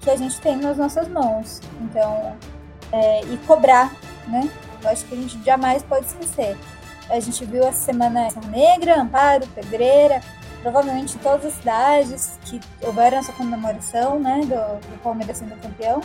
que 0.01 0.11
a 0.11 0.17
gente 0.17 0.41
tem 0.41 0.57
nas 0.57 0.77
nossas 0.77 1.09
mãos. 1.09 1.61
Então, 1.81 2.37
é, 2.93 3.25
e 3.25 3.37
cobrar, 3.47 3.93
né? 4.27 4.51
Eu 4.83 4.91
acho 4.91 5.05
que 5.07 5.15
a 5.15 5.17
gente 5.17 5.43
jamais 5.45 5.83
pode 5.83 6.07
esquecer. 6.07 6.59
A 7.09 7.21
gente 7.21 7.45
viu 7.45 7.63
essa 7.65 7.93
semana 7.93 8.29
Negra, 8.49 9.01
Amparo, 9.01 9.47
Pedreira, 9.49 10.21
provavelmente 10.61 11.19
todas 11.19 11.47
as 11.47 11.55
cidades 11.55 12.39
que 12.45 12.61
houveram 12.83 13.19
essa 13.19 13.33
comemoração, 13.33 14.19
né, 14.19 14.41
do, 14.41 14.91
do 14.91 15.03
Palmeiras 15.03 15.39
sendo 15.39 15.61
campeão. 15.61 16.01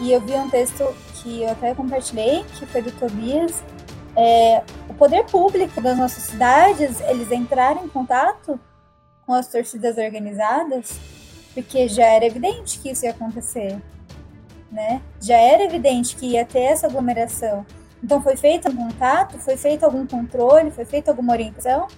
E 0.00 0.12
eu 0.12 0.20
vi 0.20 0.32
um 0.34 0.48
texto 0.48 0.84
que 1.14 1.42
eu 1.42 1.50
até 1.50 1.74
compartilhei, 1.74 2.44
que 2.54 2.66
foi 2.66 2.82
do 2.82 2.92
Tobias, 2.92 3.62
é, 4.16 4.62
o 4.88 4.94
poder 4.94 5.24
público 5.26 5.80
das 5.80 5.96
nossas 5.96 6.24
cidades, 6.24 7.00
eles 7.02 7.30
entraram 7.30 7.84
em 7.84 7.88
contato 7.88 8.58
com 9.28 9.34
as 9.34 9.46
torcidas 9.46 9.98
organizadas, 9.98 10.98
porque 11.52 11.86
já 11.86 12.06
era 12.06 12.24
evidente 12.24 12.78
que 12.78 12.88
isso 12.90 13.04
ia 13.04 13.10
acontecer, 13.10 13.78
né? 14.72 15.02
Já 15.20 15.36
era 15.36 15.64
evidente 15.64 16.16
que 16.16 16.28
ia 16.28 16.46
ter 16.46 16.60
essa 16.60 16.86
aglomeração. 16.86 17.66
Então 18.02 18.22
foi 18.22 18.38
feito 18.38 18.70
um 18.70 18.74
contato, 18.74 19.38
foi 19.38 19.58
feito 19.58 19.84
algum 19.84 20.06
controle, 20.06 20.70
foi 20.70 20.86
feita 20.86 21.10
alguma 21.10 21.34
orientação. 21.34 21.88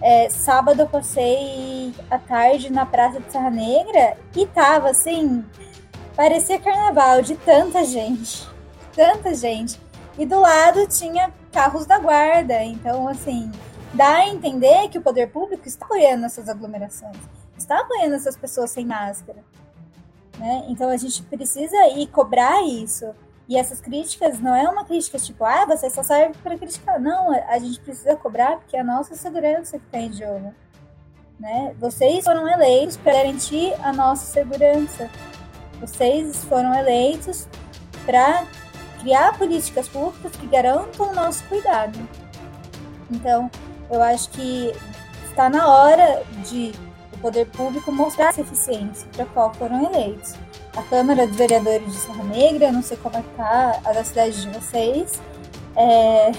É, 0.00 0.30
sábado 0.30 0.80
eu 0.80 0.88
passei 0.88 1.92
a 2.10 2.18
tarde 2.18 2.72
na 2.72 2.86
Praça 2.86 3.20
de 3.20 3.30
Serra 3.30 3.50
Negra 3.50 4.16
e 4.34 4.46
tava 4.46 4.88
assim, 4.88 5.44
parecia 6.16 6.58
carnaval 6.58 7.20
de 7.20 7.36
tanta 7.36 7.84
gente, 7.84 8.48
tanta 8.96 9.34
gente. 9.34 9.78
E 10.18 10.24
do 10.24 10.40
lado 10.40 10.86
tinha 10.86 11.30
carros 11.52 11.84
da 11.84 11.98
guarda. 11.98 12.62
Então, 12.64 13.06
assim, 13.08 13.52
dá 13.92 14.16
a 14.16 14.28
entender 14.28 14.88
que 14.88 14.98
o 14.98 15.02
poder 15.02 15.30
público 15.30 15.66
está 15.66 15.84
apoiando 15.84 16.24
essas 16.26 16.48
aglomerações, 16.48 17.16
está 17.56 17.80
apoiando 17.80 18.14
essas 18.14 18.36
pessoas 18.36 18.70
sem 18.70 18.86
máscara. 18.86 19.42
Né? 20.38 20.64
Então 20.68 20.88
a 20.88 20.96
gente 20.96 21.22
precisa 21.22 21.76
ir 21.88 22.06
cobrar 22.08 22.62
isso. 22.62 23.14
E 23.48 23.56
essas 23.56 23.80
críticas 23.80 24.40
não 24.40 24.54
é 24.54 24.68
uma 24.68 24.84
crítica 24.84 25.18
tipo, 25.18 25.44
ah, 25.44 25.66
você 25.66 25.90
só 25.90 26.02
serve 26.02 26.34
para 26.42 26.56
criticar. 26.56 26.98
Não, 27.00 27.32
a 27.32 27.58
gente 27.58 27.80
precisa 27.80 28.16
cobrar 28.16 28.56
porque 28.56 28.76
é 28.76 28.80
a 28.80 28.84
nossa 28.84 29.14
segurança 29.14 29.76
está 29.76 29.98
em 29.98 30.12
jogo. 30.12 30.54
Né? 31.38 31.74
Vocês 31.78 32.24
foram 32.24 32.48
eleitos 32.48 32.96
para 32.96 33.12
garantir 33.12 33.74
a 33.82 33.92
nossa 33.92 34.24
segurança. 34.26 35.10
Vocês 35.80 36.44
foram 36.44 36.72
eleitos 36.72 37.48
para 38.06 38.46
criar 39.00 39.36
políticas 39.36 39.88
públicas 39.88 40.32
que 40.36 40.46
garantam 40.46 41.10
o 41.10 41.14
nosso 41.14 41.44
cuidado. 41.44 41.98
Então, 43.10 43.50
eu 43.92 44.02
acho 44.02 44.30
que 44.30 44.72
está 45.28 45.50
na 45.50 45.68
hora 45.68 46.22
de 46.44 46.72
o 47.12 47.18
poder 47.18 47.46
público 47.46 47.92
mostrar 47.92 48.30
essa 48.30 48.40
eficiência 48.40 49.06
para 49.14 49.26
qual 49.26 49.52
foram 49.54 49.84
eleitos. 49.84 50.34
A 50.74 50.82
Câmara 50.82 51.26
dos 51.26 51.36
Vereadores 51.36 51.84
de 51.84 51.98
Serra 51.98 52.24
Negra, 52.24 52.72
não 52.72 52.82
sei 52.82 52.96
como 52.96 53.16
é 53.18 53.22
que 53.22 53.28
tá 53.36 53.80
a 53.84 53.92
da 53.92 54.02
cidade 54.02 54.40
de 54.40 54.48
vocês, 54.48 55.20
é... 55.76 56.32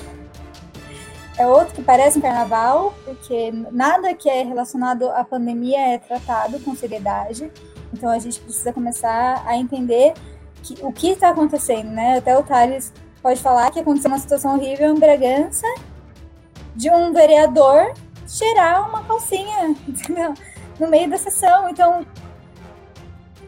é 1.38 1.48
outro 1.48 1.76
que 1.76 1.84
parece 1.84 2.18
um 2.18 2.22
carnaval, 2.22 2.92
porque 3.06 3.54
nada 3.72 4.16
que 4.16 4.28
é 4.28 4.44
relacionado 4.44 5.10
à 5.10 5.24
pandemia 5.24 5.80
é 5.80 5.98
tratado 6.00 6.60
com 6.60 6.76
seriedade. 6.76 7.52
Então 7.94 8.10
a 8.10 8.18
gente 8.18 8.40
precisa 8.40 8.74
começar 8.74 9.44
a 9.46 9.56
entender 9.56 10.14
que, 10.64 10.76
o 10.82 10.92
que 10.92 11.10
está 11.10 11.30
acontecendo, 11.30 11.92
né? 11.92 12.18
Até 12.18 12.36
o 12.36 12.42
Thales 12.42 12.92
pode 13.22 13.40
falar 13.40 13.70
que 13.70 13.80
aconteceu 13.80 14.10
uma 14.10 14.18
situação 14.18 14.56
horrível 14.56 14.90
em 14.96 15.00
Bragança 15.00 15.68
de 16.76 16.90
um 16.90 17.14
vereador 17.14 17.94
cheirar 18.28 18.88
uma 18.90 19.04
calcinha, 19.04 19.76
entendeu? 19.88 20.34
No 20.80 20.88
meio 20.88 21.10
da 21.10 21.18
sessão. 21.18 21.70
Então, 21.70 22.06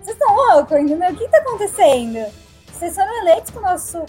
vocês 0.02 0.18
estão 0.18 0.36
loucos, 0.36 0.78
entendeu? 0.80 1.12
O 1.12 1.16
que 1.16 1.24
está 1.24 1.38
acontecendo? 1.40 2.32
Vocês 2.72 2.96
foram 2.96 3.22
eleitos 3.22 3.52
com 3.52 3.60
o 3.60 3.64
nosso 3.64 4.06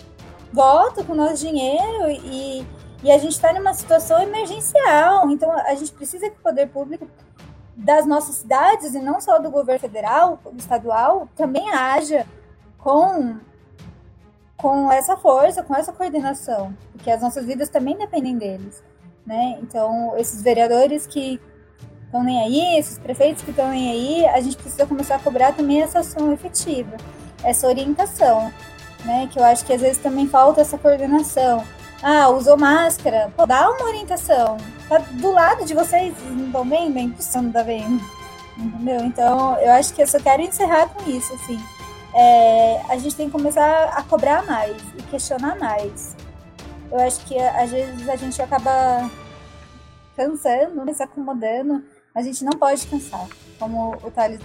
voto, 0.52 1.04
com 1.04 1.12
o 1.12 1.16
nosso 1.16 1.36
dinheiro 1.36 2.10
e 2.10 2.66
e 3.02 3.10
a 3.10 3.18
gente 3.18 3.32
está 3.32 3.52
numa 3.52 3.74
situação 3.74 4.20
emergencial, 4.20 5.30
então 5.30 5.52
a 5.52 5.74
gente 5.74 5.92
precisa 5.92 6.28
que 6.30 6.36
o 6.36 6.42
poder 6.42 6.68
público 6.68 7.06
das 7.76 8.06
nossas 8.06 8.36
cidades, 8.36 8.94
e 8.94 8.98
não 8.98 9.20
só 9.20 9.38
do 9.38 9.50
governo 9.50 9.80
federal, 9.80 10.40
estadual, 10.56 11.28
também 11.36 11.70
haja 11.70 12.26
com, 12.78 13.38
com 14.56 14.90
essa 14.90 15.16
força, 15.16 15.62
com 15.62 15.76
essa 15.76 15.92
coordenação, 15.92 16.74
porque 16.92 17.10
as 17.10 17.20
nossas 17.20 17.44
vidas 17.44 17.68
também 17.68 17.96
dependem 17.96 18.38
deles. 18.38 18.82
Né? 19.26 19.58
Então, 19.60 20.14
esses 20.16 20.40
vereadores 20.40 21.06
que 21.06 21.40
estão 22.04 22.22
nem 22.22 22.40
aí, 22.40 22.78
esses 22.78 22.98
prefeitos 22.98 23.42
que 23.42 23.50
estão 23.50 23.68
nem 23.70 23.90
aí, 23.90 24.26
a 24.26 24.40
gente 24.40 24.56
precisa 24.56 24.86
começar 24.86 25.16
a 25.16 25.18
cobrar 25.18 25.52
também 25.52 25.82
essa 25.82 25.98
ação 25.98 26.32
efetiva, 26.32 26.96
essa 27.42 27.66
orientação, 27.66 28.52
né? 29.04 29.28
Que 29.30 29.38
eu 29.38 29.44
acho 29.44 29.64
que 29.64 29.72
às 29.72 29.80
vezes 29.80 29.98
também 29.98 30.28
falta 30.28 30.60
essa 30.60 30.78
coordenação. 30.78 31.64
Ah, 32.02 32.28
usou 32.28 32.56
máscara. 32.56 33.32
Pô, 33.36 33.46
dá 33.46 33.68
uma 33.70 33.84
orientação. 33.84 34.56
Tá 34.88 34.98
do 34.98 35.32
lado 35.32 35.64
de 35.64 35.74
vocês, 35.74 36.14
não 36.30 36.46
estão 36.46 36.64
vendo? 36.64 36.96
É 36.96 37.02
impossível 37.02 37.42
não 37.42 37.52
tá 37.52 37.62
vendo. 37.62 38.00
Entendeu? 38.56 39.00
Então, 39.00 39.58
eu 39.58 39.72
acho 39.72 39.92
que 39.92 40.02
eu 40.02 40.06
só 40.06 40.18
quero 40.18 40.42
encerrar 40.42 40.88
com 40.88 41.10
isso, 41.10 41.34
assim. 41.34 41.58
É, 42.14 42.80
a 42.88 42.96
gente 42.96 43.14
tem 43.14 43.26
que 43.26 43.32
começar 43.32 43.90
a 43.94 44.02
cobrar 44.02 44.44
mais 44.46 44.76
e 44.96 45.02
questionar 45.02 45.58
mais. 45.58 46.15
Eu 46.90 47.00
acho 47.00 47.24
que 47.26 47.38
às 47.38 47.70
vezes 47.70 48.08
a 48.08 48.16
gente 48.16 48.40
acaba 48.40 49.10
cansando, 50.16 50.94
se 50.94 51.02
acomodando. 51.02 51.84
A 52.14 52.22
gente 52.22 52.44
não 52.44 52.52
pode 52.52 52.86
cansar. 52.86 53.28
Como 53.58 53.96
o 53.96 54.10
Thales 54.10 54.40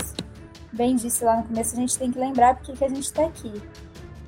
bem 0.72 0.96
disse 0.96 1.24
lá 1.24 1.38
no 1.38 1.44
começo, 1.44 1.76
a 1.76 1.80
gente 1.80 1.98
tem 1.98 2.12
que 2.12 2.20
lembrar 2.20 2.56
porque 2.56 2.74
que 2.74 2.84
a 2.84 2.90
gente 2.90 3.04
está 3.06 3.26
aqui. 3.26 3.62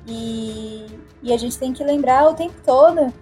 E, 0.06 0.86
e 1.22 1.32
a 1.32 1.36
gente 1.36 1.58
tem 1.58 1.72
que 1.72 1.82
lembrar 1.82 2.28
o 2.28 2.34
tempo 2.34 2.54
todo 2.64 3.12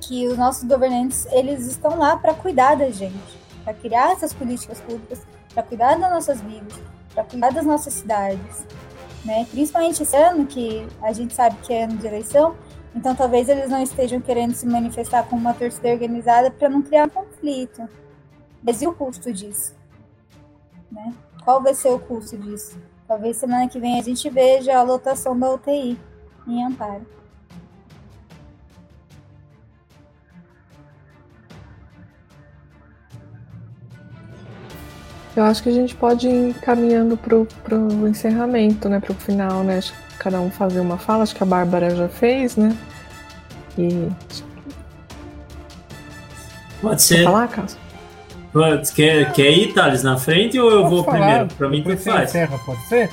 que 0.00 0.26
os 0.26 0.36
nossos 0.36 0.64
governantes 0.64 1.26
eles 1.30 1.66
estão 1.66 1.96
lá 1.96 2.16
para 2.16 2.34
cuidar 2.34 2.76
da 2.76 2.90
gente, 2.90 3.38
para 3.64 3.72
criar 3.72 4.12
essas 4.12 4.32
políticas 4.32 4.80
públicas, 4.80 5.20
para 5.52 5.62
cuidar 5.62 5.96
das 5.96 6.10
nossas 6.10 6.40
vidas, 6.40 6.74
para 7.14 7.24
cuidar 7.24 7.52
das 7.52 7.64
nossas 7.64 7.94
cidades, 7.94 8.66
né? 9.24 9.46
Principalmente 9.50 10.02
esse 10.02 10.16
ano 10.16 10.46
que 10.46 10.86
a 11.00 11.12
gente 11.12 11.34
sabe 11.34 11.56
que 11.62 11.72
é 11.72 11.84
ano 11.84 11.96
de 11.96 12.06
eleição, 12.06 12.56
então 12.96 13.14
talvez 13.14 13.46
eles 13.46 13.68
não 13.68 13.82
estejam 13.82 14.22
querendo 14.22 14.54
se 14.54 14.66
manifestar 14.66 15.22
como 15.24 15.42
uma 15.42 15.52
torcida 15.52 15.90
organizada 15.90 16.50
para 16.50 16.70
não 16.70 16.80
criar 16.80 17.10
conflito. 17.10 17.86
Mas 18.62 18.80
e 18.80 18.86
o 18.86 18.92
custo 18.94 19.30
disso? 19.30 19.74
Né? 20.90 21.12
Qual 21.44 21.62
vai 21.62 21.74
ser 21.74 21.90
o 21.90 21.98
custo 21.98 22.38
disso? 22.38 22.80
Talvez 23.06 23.36
semana 23.36 23.68
que 23.68 23.78
vem 23.78 24.00
a 24.00 24.02
gente 24.02 24.30
veja 24.30 24.78
a 24.78 24.82
lotação 24.82 25.38
da 25.38 25.52
UTI 25.52 25.98
em 26.48 26.64
Amparo. 26.64 27.06
Eu 35.36 35.44
acho 35.44 35.62
que 35.62 35.68
a 35.68 35.72
gente 35.72 35.94
pode 35.94 36.26
ir 36.26 36.54
caminhando 36.60 37.14
para 37.18 37.36
o 37.36 38.08
encerramento, 38.08 38.88
né? 38.88 38.98
Para 38.98 39.12
o 39.12 39.14
final, 39.14 39.62
né? 39.62 39.76
Acho 39.76 39.92
que 39.92 40.05
cada 40.26 40.40
um 40.40 40.50
fazer 40.50 40.80
uma 40.80 40.98
fala, 40.98 41.22
acho 41.22 41.36
que 41.36 41.42
a 41.44 41.46
Bárbara 41.46 41.94
já 41.94 42.08
fez, 42.08 42.56
né? 42.56 42.76
E. 43.78 44.08
Pode 46.82 47.00
ser. 47.00 47.18
Quer 47.18 47.24
falar, 47.24 47.48
Cássio? 47.48 47.78
Quer, 48.92 49.32
quer 49.32 49.50
ir, 49.52 49.72
Thales, 49.72 50.02
na 50.02 50.16
frente 50.16 50.58
ou 50.58 50.68
eu 50.68 50.82
Posso 50.82 50.94
vou 50.96 51.04
falar, 51.04 51.18
primeiro? 51.18 51.46
Pra 51.54 51.68
mim, 51.68 51.82
tu 51.84 51.96
faz. 51.98 52.30
Encerra, 52.30 52.58
pode 52.58 52.82
ser? 52.88 53.08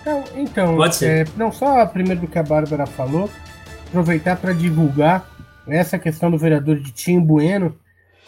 Então, 0.00 0.24
então 0.34 0.76
pode 0.76 0.96
ser. 0.96 1.28
É, 1.28 1.30
não 1.36 1.52
só 1.52 1.86
primeiro 1.86 2.22
do 2.22 2.26
que 2.26 2.38
a 2.38 2.42
Bárbara 2.42 2.84
falou, 2.84 3.30
aproveitar 3.86 4.36
para 4.38 4.52
divulgar 4.52 5.24
essa 5.68 6.00
questão 6.00 6.32
do 6.32 6.38
vereador 6.38 6.80
de 6.80 6.90
Tim 6.90 7.20
Bueno. 7.20 7.76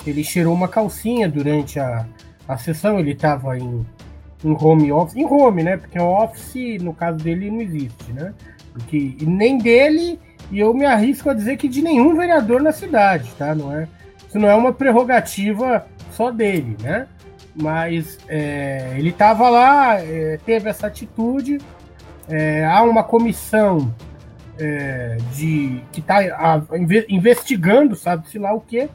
Ele 0.06 0.22
cheirou 0.22 0.54
uma 0.54 0.68
calcinha 0.68 1.28
durante 1.28 1.80
a, 1.80 2.06
a 2.46 2.56
sessão, 2.56 3.00
ele 3.00 3.12
estava 3.12 3.58
em, 3.58 3.84
em 4.44 4.52
home 4.52 4.92
office, 4.92 5.16
em 5.16 5.24
home, 5.24 5.62
né? 5.62 5.76
Porque 5.76 5.98
o 5.98 6.22
office, 6.22 6.80
no 6.82 6.92
caso 6.92 7.18
dele, 7.18 7.50
não 7.50 7.60
existe, 7.60 8.12
né? 8.12 8.32
Porque, 8.72 9.16
nem 9.22 9.58
dele, 9.58 10.18
e 10.50 10.60
eu 10.60 10.74
me 10.74 10.84
arrisco 10.84 11.30
a 11.30 11.34
dizer 11.34 11.56
que 11.56 11.68
de 11.68 11.82
nenhum 11.82 12.14
vereador 12.16 12.62
na 12.62 12.72
cidade, 12.72 13.30
tá? 13.38 13.54
Não 13.54 13.72
é 13.74 13.88
isso 14.34 14.40
não 14.40 14.50
é 14.50 14.54
uma 14.56 14.72
prerrogativa 14.72 15.86
só 16.10 16.32
dele, 16.32 16.76
né? 16.82 17.06
Mas 17.54 18.18
é, 18.28 18.94
ele 18.98 19.10
estava 19.10 19.48
lá, 19.48 20.00
é, 20.00 20.40
teve 20.44 20.68
essa 20.68 20.88
atitude. 20.88 21.58
É, 22.28 22.64
há 22.64 22.82
uma 22.82 23.04
comissão 23.04 23.94
é, 24.58 25.18
de 25.32 25.80
que 25.92 26.00
está 26.00 26.18
investigando, 27.08 27.94
sabe-se 27.94 28.36
lá 28.36 28.52
o 28.52 28.60
que, 28.60 28.88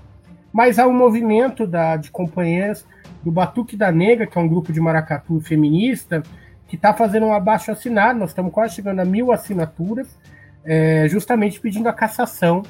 mas 0.52 0.78
há 0.78 0.86
um 0.86 0.94
movimento 0.94 1.66
da, 1.66 1.96
de 1.96 2.12
companheiras 2.12 2.86
do 3.24 3.32
Batuque 3.32 3.76
da 3.76 3.92
Negra, 3.92 4.28
que 4.28 4.38
é 4.38 4.42
um 4.42 4.48
grupo 4.48 4.72
de 4.72 4.80
maracatu 4.80 5.40
feminista, 5.40 6.24
que 6.68 6.76
está 6.76 6.94
fazendo 6.94 7.26
um 7.26 7.34
abaixo 7.34 7.72
assinado. 7.72 8.20
Nós 8.20 8.30
estamos 8.32 8.54
quase 8.54 8.76
chegando 8.76 9.00
a 9.00 9.06
mil 9.06 9.32
assinaturas, 9.32 10.08
é, 10.64 11.08
justamente 11.10 11.60
pedindo 11.60 11.90
a 11.90 11.94
cassação 11.94 12.64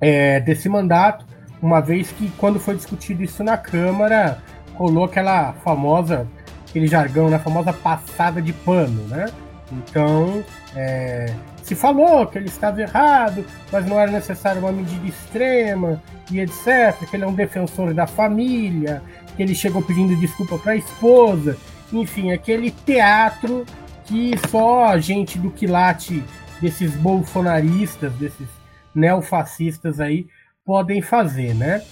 é, 0.00 0.40
desse 0.40 0.68
mandato 0.68 1.24
uma 1.62 1.80
vez 1.80 2.10
que 2.10 2.28
quando 2.32 2.58
foi 2.58 2.74
discutido 2.74 3.22
isso 3.22 3.44
na 3.44 3.56
Câmara, 3.56 4.38
rolou 4.74 5.04
aquela 5.04 5.52
famosa, 5.52 6.26
aquele 6.68 6.88
jargão, 6.88 7.30
né, 7.30 7.36
a 7.36 7.38
famosa 7.38 7.72
passada 7.72 8.42
de 8.42 8.52
pano, 8.52 9.06
né? 9.06 9.26
Então, 9.70 10.44
é, 10.74 11.32
se 11.62 11.76
falou 11.76 12.26
que 12.26 12.36
ele 12.36 12.48
estava 12.48 12.82
errado, 12.82 13.44
mas 13.70 13.86
não 13.86 13.98
era 13.98 14.10
necessário 14.10 14.60
uma 14.60 14.72
medida 14.72 15.06
extrema 15.06 16.02
e 16.30 16.40
etc, 16.40 16.98
que 17.08 17.16
ele 17.16 17.24
é 17.24 17.26
um 17.26 17.34
defensor 17.34 17.94
da 17.94 18.06
família, 18.06 19.00
que 19.36 19.42
ele 19.42 19.54
chegou 19.54 19.82
pedindo 19.82 20.16
desculpa 20.16 20.58
para 20.58 20.72
a 20.72 20.76
esposa, 20.76 21.56
enfim, 21.92 22.32
aquele 22.32 22.70
teatro 22.70 23.64
que 24.04 24.32
só 24.48 24.86
a 24.86 24.98
gente 24.98 25.38
do 25.38 25.50
quilate 25.50 26.22
desses 26.60 26.94
bolsonaristas, 26.96 28.12
desses 28.14 28.48
neofascistas 28.94 30.00
aí, 30.00 30.26
podem 30.64 31.02
fazer, 31.02 31.54
né? 31.54 31.82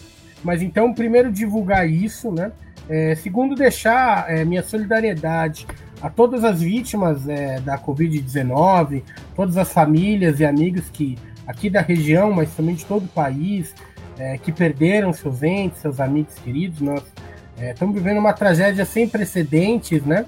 Mas 0.43 0.63
então, 0.63 0.95
primeiro, 0.95 1.31
divulgar 1.31 1.89
isso, 1.89 2.31
né? 2.31 2.53
É, 2.89 3.15
segundo, 3.15 3.55
deixar 3.55 4.31
é, 4.31 4.45
minha 4.45 4.63
solidariedade 4.63 5.67
a 6.01 6.09
todas 6.09 6.45
as 6.45 6.61
vítimas 6.61 7.29
é, 7.29 7.61
da 7.61 7.79
Covid-19, 7.79 9.03
todas 9.37 9.57
as 9.57 9.73
famílias 9.73 10.41
e 10.41 10.45
amigos 10.45 10.89
que 10.91 11.19
aqui 11.47 11.69
da 11.69 11.81
região, 11.81 12.33
mas 12.33 12.55
também 12.55 12.75
de 12.75 12.85
todo 12.85 13.05
o 13.05 13.09
país, 13.09 13.75
é, 14.19 14.39
que 14.39 14.53
perderam 14.53 15.13
seus 15.13 15.43
entes, 15.43 15.81
seus 15.81 16.01
amigos 16.01 16.35
queridos. 16.37 16.81
Nós 16.81 17.03
é, 17.61 17.73
estamos 17.73 17.95
vivendo 17.95 18.19
uma 18.19 18.33
tragédia 18.33 18.85
sem 18.85 19.09
precedentes, 19.09 20.03
né? 20.05 20.27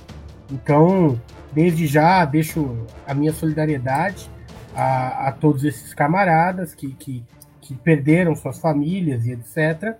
Então, 0.50 1.20
desde 1.52 1.86
já, 1.86 2.24
deixo 2.24 2.86
a 3.06 3.14
minha 3.14 3.32
solidariedade 3.32 4.30
a, 4.74 5.28
a 5.28 5.32
todos 5.32 5.64
esses 5.64 5.94
camaradas 5.94 6.74
que, 6.74 6.92
que 6.94 7.24
que 7.62 7.74
perderam 7.74 8.34
suas 8.34 8.58
famílias 8.58 9.24
e 9.24 9.32
etc. 9.32 9.96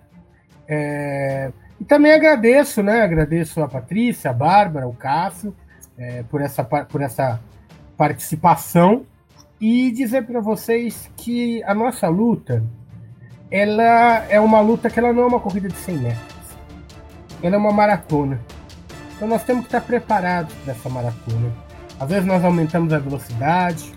É, 0.67 1.51
e 1.79 1.85
também 1.85 2.11
agradeço, 2.11 2.83
né? 2.83 3.01
Agradeço 3.01 3.61
a 3.63 3.67
Patrícia, 3.67 4.29
a 4.29 4.33
Bárbara, 4.33 4.87
o 4.87 4.93
Cássio 4.93 5.55
é, 5.97 6.23
por, 6.23 6.41
essa, 6.41 6.63
por 6.63 7.01
essa 7.01 7.39
participação 7.97 9.05
e 9.59 9.91
dizer 9.91 10.25
para 10.25 10.41
vocês 10.41 11.09
que 11.15 11.63
a 11.63 11.73
nossa 11.73 12.07
luta 12.09 12.63
ela 13.49 14.25
é 14.29 14.39
uma 14.39 14.59
luta 14.59 14.89
que 14.89 14.99
ela 14.99 15.13
não 15.13 15.23
é 15.23 15.27
uma 15.27 15.39
corrida 15.39 15.69
de 15.69 15.75
100 15.75 15.97
metros. 15.97 16.32
Ela 17.43 17.55
é 17.55 17.57
uma 17.57 17.71
maratona. 17.71 18.39
Então 19.15 19.27
nós 19.27 19.43
temos 19.43 19.63
que 19.63 19.67
estar 19.67 19.81
preparados 19.81 20.53
para 20.63 20.73
essa 20.73 20.89
maratona. 20.89 21.51
Às 21.99 22.09
vezes 22.09 22.25
nós 22.25 22.43
aumentamos 22.43 22.91
a 22.91 22.97
velocidade, 22.97 23.93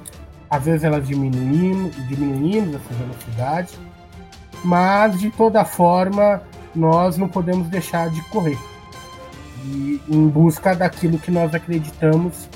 às 0.51 0.63
vezes 0.63 0.85
elas 0.85 1.07
diminuímos, 1.07 1.97
diminuímos 2.09 2.75
essa 2.75 2.95
velocidade, 2.95 3.79
mas 4.63 5.19
de 5.19 5.31
toda 5.31 5.65
forma 5.65 6.43
nós 6.75 7.17
não 7.17 7.29
podemos 7.29 7.69
deixar 7.69 8.11
de 8.11 8.21
correr 8.29 8.59
e, 9.65 10.01
em 10.09 10.29
busca 10.29 10.75
daquilo 10.75 11.19
que 11.19 11.31
nós 11.31 11.55
acreditamos 11.55 12.49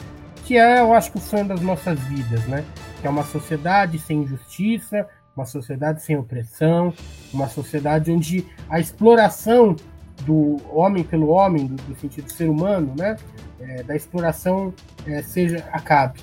que 0.45 0.57
é, 0.57 0.81
eu 0.81 0.93
acho 0.93 1.13
que 1.13 1.19
o 1.19 1.21
sonho 1.21 1.47
das 1.47 1.61
nossas 1.61 1.99
vidas, 2.01 2.45
né? 2.47 2.65
Que 3.01 3.07
é 3.07 3.11
uma 3.11 3.23
sociedade 3.23 4.01
sem 4.01 4.23
injustiça, 4.23 5.07
uma 5.37 5.47
sociedade 5.47 6.03
sem 6.03 6.17
opressão, 6.17 6.93
uma 7.33 7.49
sociedade 7.49 8.11
onde 8.11 8.45
a 8.69 8.81
exploração 8.81 9.77
do 10.21 10.59
homem 10.71 11.03
pelo 11.03 11.29
homem, 11.29 11.67
do, 11.67 11.75
do 11.83 11.95
sentido 12.01 12.31
ser 12.31 12.49
humano, 12.49 12.93
né, 12.97 13.17
é, 13.61 13.83
da 13.83 13.97
exploração 13.97 14.73
é, 15.07 15.23
seja 15.23 15.65
acabe. 15.73 16.21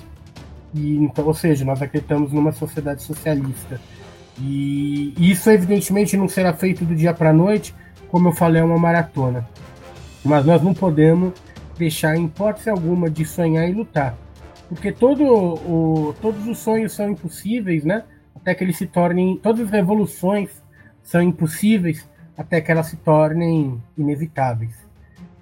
E, 0.74 0.96
então, 0.96 1.26
ou 1.26 1.34
seja, 1.34 1.64
nós 1.64 1.80
acreditamos 1.80 2.32
numa 2.32 2.52
sociedade 2.52 3.02
socialista. 3.02 3.80
E 4.40 5.14
isso, 5.18 5.50
evidentemente, 5.50 6.16
não 6.16 6.28
será 6.28 6.52
feito 6.52 6.84
do 6.84 6.94
dia 6.94 7.12
para 7.12 7.30
a 7.30 7.32
noite, 7.32 7.74
como 8.08 8.28
eu 8.28 8.32
falei, 8.32 8.62
é 8.62 8.64
uma 8.64 8.78
maratona. 8.78 9.48
Mas 10.24 10.44
nós 10.44 10.62
não 10.62 10.74
podemos 10.74 11.32
deixar, 11.76 12.16
em 12.16 12.26
hipótese 12.26 12.70
alguma, 12.70 13.10
de 13.10 13.24
sonhar 13.24 13.68
e 13.68 13.72
lutar. 13.72 14.16
Porque 14.68 14.92
todo 14.92 15.24
o, 15.24 16.14
todos 16.20 16.46
os 16.46 16.58
sonhos 16.58 16.92
são 16.92 17.10
impossíveis, 17.10 17.84
né? 17.84 18.04
Até 18.34 18.54
que 18.54 18.62
eles 18.62 18.76
se 18.76 18.86
tornem. 18.86 19.36
Todas 19.38 19.66
as 19.66 19.70
revoluções 19.70 20.50
são 21.02 21.22
impossíveis 21.22 22.06
até 22.38 22.60
que 22.60 22.70
elas 22.70 22.86
se 22.86 22.96
tornem 22.96 23.82
inevitáveis. 23.96 24.74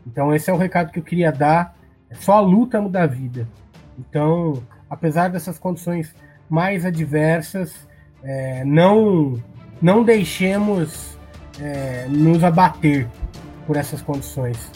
Então, 0.06 0.34
esse 0.34 0.50
é 0.50 0.52
o 0.52 0.56
recado 0.56 0.90
que 0.90 0.98
eu 0.98 1.02
queria 1.02 1.30
dar. 1.30 1.76
É 2.08 2.14
só 2.14 2.34
a 2.34 2.40
luta 2.40 2.80
muda 2.80 3.02
a 3.02 3.06
vida. 3.06 3.46
Então, 3.98 4.62
apesar 4.88 5.28
dessas 5.28 5.58
condições 5.58 6.14
mais 6.48 6.86
adversas, 6.86 7.74
é, 8.22 8.64
não, 8.64 9.34
não 9.82 10.02
deixemos 10.02 11.18
é, 11.60 12.06
nos 12.08 12.42
abater 12.42 13.06
por 13.66 13.76
essas 13.76 14.00
condições. 14.00 14.70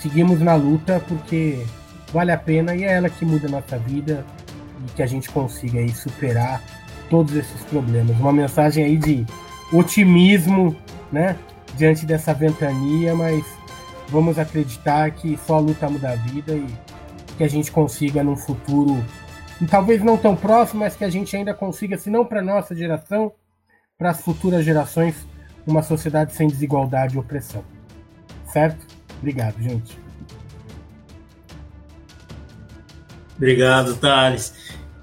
Seguimos 0.00 0.40
na 0.40 0.54
luta 0.54 1.00
porque 1.06 1.64
vale 2.12 2.32
a 2.32 2.38
pena 2.38 2.74
e 2.74 2.82
é 2.82 2.92
ela 2.94 3.08
que 3.08 3.24
muda 3.24 3.46
a 3.46 3.50
nossa 3.50 3.78
vida 3.78 4.24
e 4.88 4.92
que 4.92 5.02
a 5.02 5.06
gente 5.06 5.30
consiga 5.30 5.78
aí 5.78 5.90
superar 5.90 6.62
todos 7.08 7.34
esses 7.36 7.62
problemas. 7.64 8.18
Uma 8.18 8.32
mensagem 8.32 8.84
aí 8.84 8.96
de 8.96 9.26
otimismo, 9.72 10.74
né, 11.12 11.36
diante 11.76 12.06
dessa 12.06 12.34
ventania, 12.34 13.14
mas 13.14 13.44
vamos 14.08 14.38
acreditar 14.38 15.10
que 15.10 15.38
só 15.46 15.56
a 15.56 15.60
luta 15.60 15.88
muda 15.88 16.10
a 16.10 16.16
vida 16.16 16.54
e 16.54 16.66
que 17.36 17.44
a 17.44 17.48
gente 17.48 17.70
consiga 17.70 18.22
num 18.22 18.36
futuro 18.36 19.02
talvez 19.66 20.02
não 20.02 20.16
tão 20.16 20.34
próximo, 20.34 20.80
mas 20.80 20.96
que 20.96 21.04
a 21.04 21.10
gente 21.10 21.36
ainda 21.36 21.52
consiga, 21.52 21.98
se 21.98 22.10
não 22.10 22.24
para 22.24 22.42
nossa 22.42 22.74
geração, 22.74 23.32
para 23.98 24.10
as 24.10 24.20
futuras 24.20 24.64
gerações, 24.64 25.14
uma 25.66 25.82
sociedade 25.82 26.34
sem 26.34 26.48
desigualdade 26.48 27.16
e 27.16 27.18
opressão. 27.18 27.64
Certo? 28.52 28.86
Obrigado, 29.18 29.60
gente. 29.62 29.98
Obrigado, 33.36 33.96
Thales. 33.96 34.54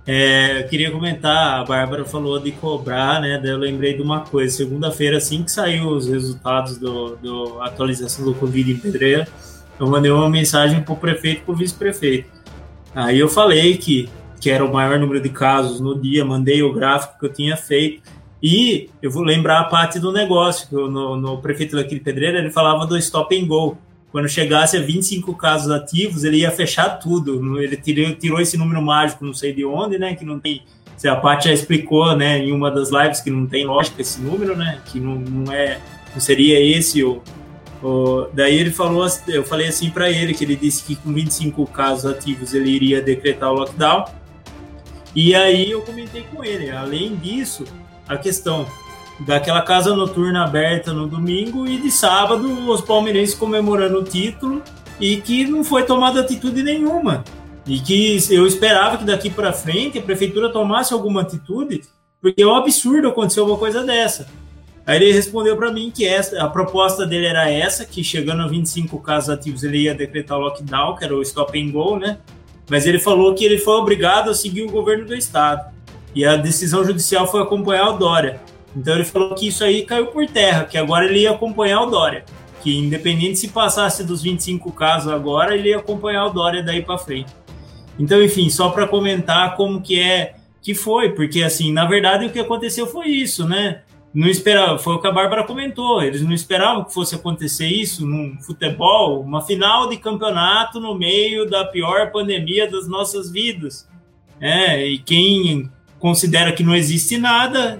É, 0.07 0.61
eu 0.61 0.67
queria 0.69 0.89
comentar, 0.89 1.59
a 1.59 1.65
Bárbara 1.65 2.05
falou 2.05 2.39
de 2.39 2.53
cobrar, 2.53 3.19
né? 3.19 3.37
Daí 3.41 3.51
eu 3.51 3.57
lembrei 3.57 3.93
de 3.93 4.01
uma 4.01 4.21
coisa. 4.21 4.55
Segunda-feira, 4.55 5.17
assim 5.17 5.43
que 5.43 5.51
saiu 5.51 5.89
os 5.89 6.07
resultados 6.07 6.77
do, 6.77 7.17
do 7.17 7.61
atualização 7.61 8.23
do 8.23 8.33
Covid 8.33 8.71
em 8.71 8.77
Pedreira, 8.77 9.27
eu 9.77 9.87
mandei 9.87 10.09
uma 10.09 10.29
mensagem 10.29 10.81
para 10.81 10.93
o 10.93 10.97
prefeito 10.97 11.41
e 11.41 11.43
para 11.43 11.53
o 11.53 11.57
vice-prefeito. 11.57 12.29
Aí 12.95 13.19
eu 13.19 13.27
falei 13.27 13.77
que 13.77 14.09
que 14.39 14.49
era 14.49 14.63
o 14.63 14.71
maior 14.71 14.99
número 14.99 15.21
de 15.21 15.29
casos 15.29 15.79
no 15.79 15.99
dia, 15.99 16.23
mandei 16.23 16.61
o 16.61 16.73
gráfico 16.73 17.19
que 17.19 17.25
eu 17.25 17.33
tinha 17.33 17.57
feito. 17.57 18.01
E 18.41 18.89
eu 19.01 19.09
vou 19.09 19.23
lembrar 19.23 19.59
a 19.59 19.63
parte 19.63 19.99
do 19.99 20.11
negócio, 20.11 20.67
que 20.69 20.75
eu, 20.75 20.89
no, 20.89 21.17
no 21.17 21.41
prefeito 21.41 21.75
daquele 21.75 21.99
Pedreira, 21.99 22.37
ele 22.37 22.51
falava 22.51 22.85
do 22.85 22.97
stop 22.97 23.35
and 23.35 23.47
go. 23.47 23.77
Quando 24.11 24.27
chegasse 24.29 24.77
a 24.77 24.81
25 24.81 25.35
casos 25.35 25.71
ativos, 25.71 26.23
ele 26.23 26.37
ia 26.37 26.51
fechar 26.51 26.89
tudo. 26.99 27.59
Ele 27.61 27.75
tirou, 27.75 28.15
tirou 28.15 28.39
esse 28.39 28.57
número 28.57 28.81
mágico, 28.81 29.25
não 29.25 29.33
sei 29.33 29.53
de 29.53 29.65
onde, 29.65 29.97
né? 29.99 30.15
Que 30.15 30.25
não 30.25 30.39
tem. 30.39 30.61
A 31.05 31.15
Paty 31.15 31.47
já 31.49 31.53
explicou, 31.53 32.15
né, 32.15 32.39
em 32.39 32.51
uma 32.51 32.71
das 32.71 32.89
lives 32.89 33.21
que 33.21 33.29
não 33.29 33.45
tem 33.45 33.65
lógica 33.65 34.01
esse 34.01 34.19
número, 34.19 34.55
né? 34.55 34.81
Que 34.87 34.99
não, 34.99 35.15
não 35.15 35.53
é, 35.53 35.79
não 36.11 36.19
seria 36.19 36.59
esse 36.59 37.03
o, 37.03 37.21
o, 37.83 38.27
daí 38.33 38.57
ele 38.57 38.71
falou, 38.71 39.05
eu 39.27 39.43
falei 39.43 39.67
assim 39.67 39.91
para 39.91 40.09
ele 40.09 40.33
que 40.33 40.43
ele 40.43 40.55
disse 40.55 40.83
que 40.83 40.95
com 40.95 41.13
25 41.13 41.67
casos 41.67 42.11
ativos 42.11 42.55
ele 42.55 42.71
iria 42.71 42.99
decretar 42.99 43.51
o 43.51 43.53
lockdown 43.53 44.05
e 45.15 45.33
aí 45.33 45.71
eu 45.71 45.81
comentei 45.81 46.23
com 46.31 46.43
ele, 46.43 46.69
além 46.69 47.15
disso, 47.15 47.65
a 48.07 48.17
questão 48.17 48.67
daquela 49.19 49.61
casa 49.61 49.95
noturna 49.95 50.43
aberta 50.43 50.93
no 50.93 51.07
domingo 51.07 51.67
e 51.67 51.77
de 51.77 51.91
sábado 51.91 52.69
os 52.69 52.81
palmeirenses 52.81 53.35
comemorando 53.35 53.99
o 53.99 54.03
título 54.03 54.61
e 54.99 55.17
que 55.17 55.45
não 55.45 55.63
foi 55.63 55.83
tomada 55.83 56.21
atitude 56.21 56.61
nenhuma. 56.63 57.23
E 57.65 57.79
que 57.79 58.17
eu 58.29 58.47
esperava 58.47 58.97
que 58.97 59.03
daqui 59.03 59.29
para 59.29 59.51
frente 59.51 59.97
a 59.97 60.01
prefeitura 60.01 60.49
tomasse 60.49 60.93
alguma 60.93 61.21
atitude, 61.21 61.81
porque 62.21 62.41
é 62.41 62.47
um 62.47 62.55
absurdo 62.55 63.09
acontecer 63.09 63.41
uma 63.41 63.57
coisa 63.57 63.83
dessa. 63.83 64.27
Aí 64.85 64.95
ele 64.95 65.11
respondeu 65.11 65.57
para 65.57 65.71
mim 65.71 65.91
que 65.93 66.05
essa, 66.05 66.41
a 66.41 66.47
proposta 66.47 67.05
dele 67.05 67.25
era 67.25 67.49
essa, 67.49 67.85
que 67.85 68.03
chegando 68.03 68.43
a 68.43 68.47
25 68.47 68.97
casos 69.01 69.29
ativos 69.29 69.63
ele 69.63 69.79
ia 69.79 69.93
decretar 69.93 70.37
o 70.37 70.41
lockdown, 70.41 70.95
que 70.95 71.03
era 71.03 71.13
o 71.13 71.21
stop 71.21 71.59
and 71.59 71.71
go, 71.71 71.97
né? 71.97 72.19
mas 72.69 72.85
ele 72.85 72.99
falou 72.99 73.33
que 73.33 73.45
ele 73.45 73.57
foi 73.57 73.75
obrigado 73.75 74.29
a 74.29 74.33
seguir 74.33 74.63
o 74.63 74.71
governo 74.71 75.05
do 75.05 75.15
estado. 75.15 75.73
E 76.13 76.25
a 76.25 76.35
decisão 76.35 76.83
judicial 76.83 77.29
foi 77.29 77.41
acompanhar 77.41 77.89
o 77.89 77.97
Dória. 77.97 78.41
Então 78.77 78.93
ele 78.93 79.03
falou 79.03 79.33
que 79.33 79.47
isso 79.47 79.63
aí 79.63 79.83
caiu 79.83 80.07
por 80.07 80.27
terra, 80.27 80.65
que 80.65 80.77
agora 80.77 81.05
ele 81.05 81.21
ia 81.21 81.31
acompanhar 81.31 81.81
o 81.81 81.89
Dória. 81.89 82.23
Que 82.61 82.77
independente 82.77 83.39
se 83.39 83.47
passasse 83.47 84.03
dos 84.03 84.21
25 84.21 84.71
casos 84.71 85.11
agora, 85.11 85.55
ele 85.55 85.69
ia 85.69 85.77
acompanhar 85.77 86.27
o 86.27 86.29
Dória 86.29 86.61
daí 86.61 86.83
para 86.83 86.97
frente. 86.97 87.33
Então, 87.97 88.21
enfim, 88.21 88.49
só 88.49 88.69
para 88.69 88.87
comentar 88.87 89.55
como 89.55 89.81
que 89.81 89.99
é 89.99 90.35
que 90.61 90.75
foi, 90.75 91.09
porque 91.13 91.41
assim, 91.41 91.71
na 91.71 91.85
verdade 91.85 92.25
o 92.25 92.29
que 92.29 92.39
aconteceu 92.39 92.85
foi 92.85 93.07
isso, 93.07 93.47
né? 93.47 93.81
não 94.17 94.27
esperava, 94.27 94.79
foi 94.79 94.95
o 94.95 94.99
que 94.99 95.07
a 95.07 95.11
Bárbara 95.11 95.43
comentou, 95.43 96.01
eles 96.01 96.23
não 96.23 96.33
esperavam 96.33 96.83
que 96.83 96.91
fosse 96.91 97.13
acontecer 97.13 97.67
isso 97.67 98.03
num 98.03 98.35
futebol, 98.41 99.21
uma 99.21 99.41
final 99.41 99.87
de 99.87 99.97
campeonato 99.97 100.79
no 100.79 100.95
meio 100.95 101.47
da 101.47 101.65
pior 101.65 102.11
pandemia 102.11 102.67
das 102.69 102.87
nossas 102.87 103.31
vidas. 103.31 103.87
É, 104.41 104.83
e 104.87 104.97
quem 104.97 105.69
considera 105.99 106.51
que 106.51 106.63
não 106.63 106.75
existe 106.75 107.15
nada 107.17 107.79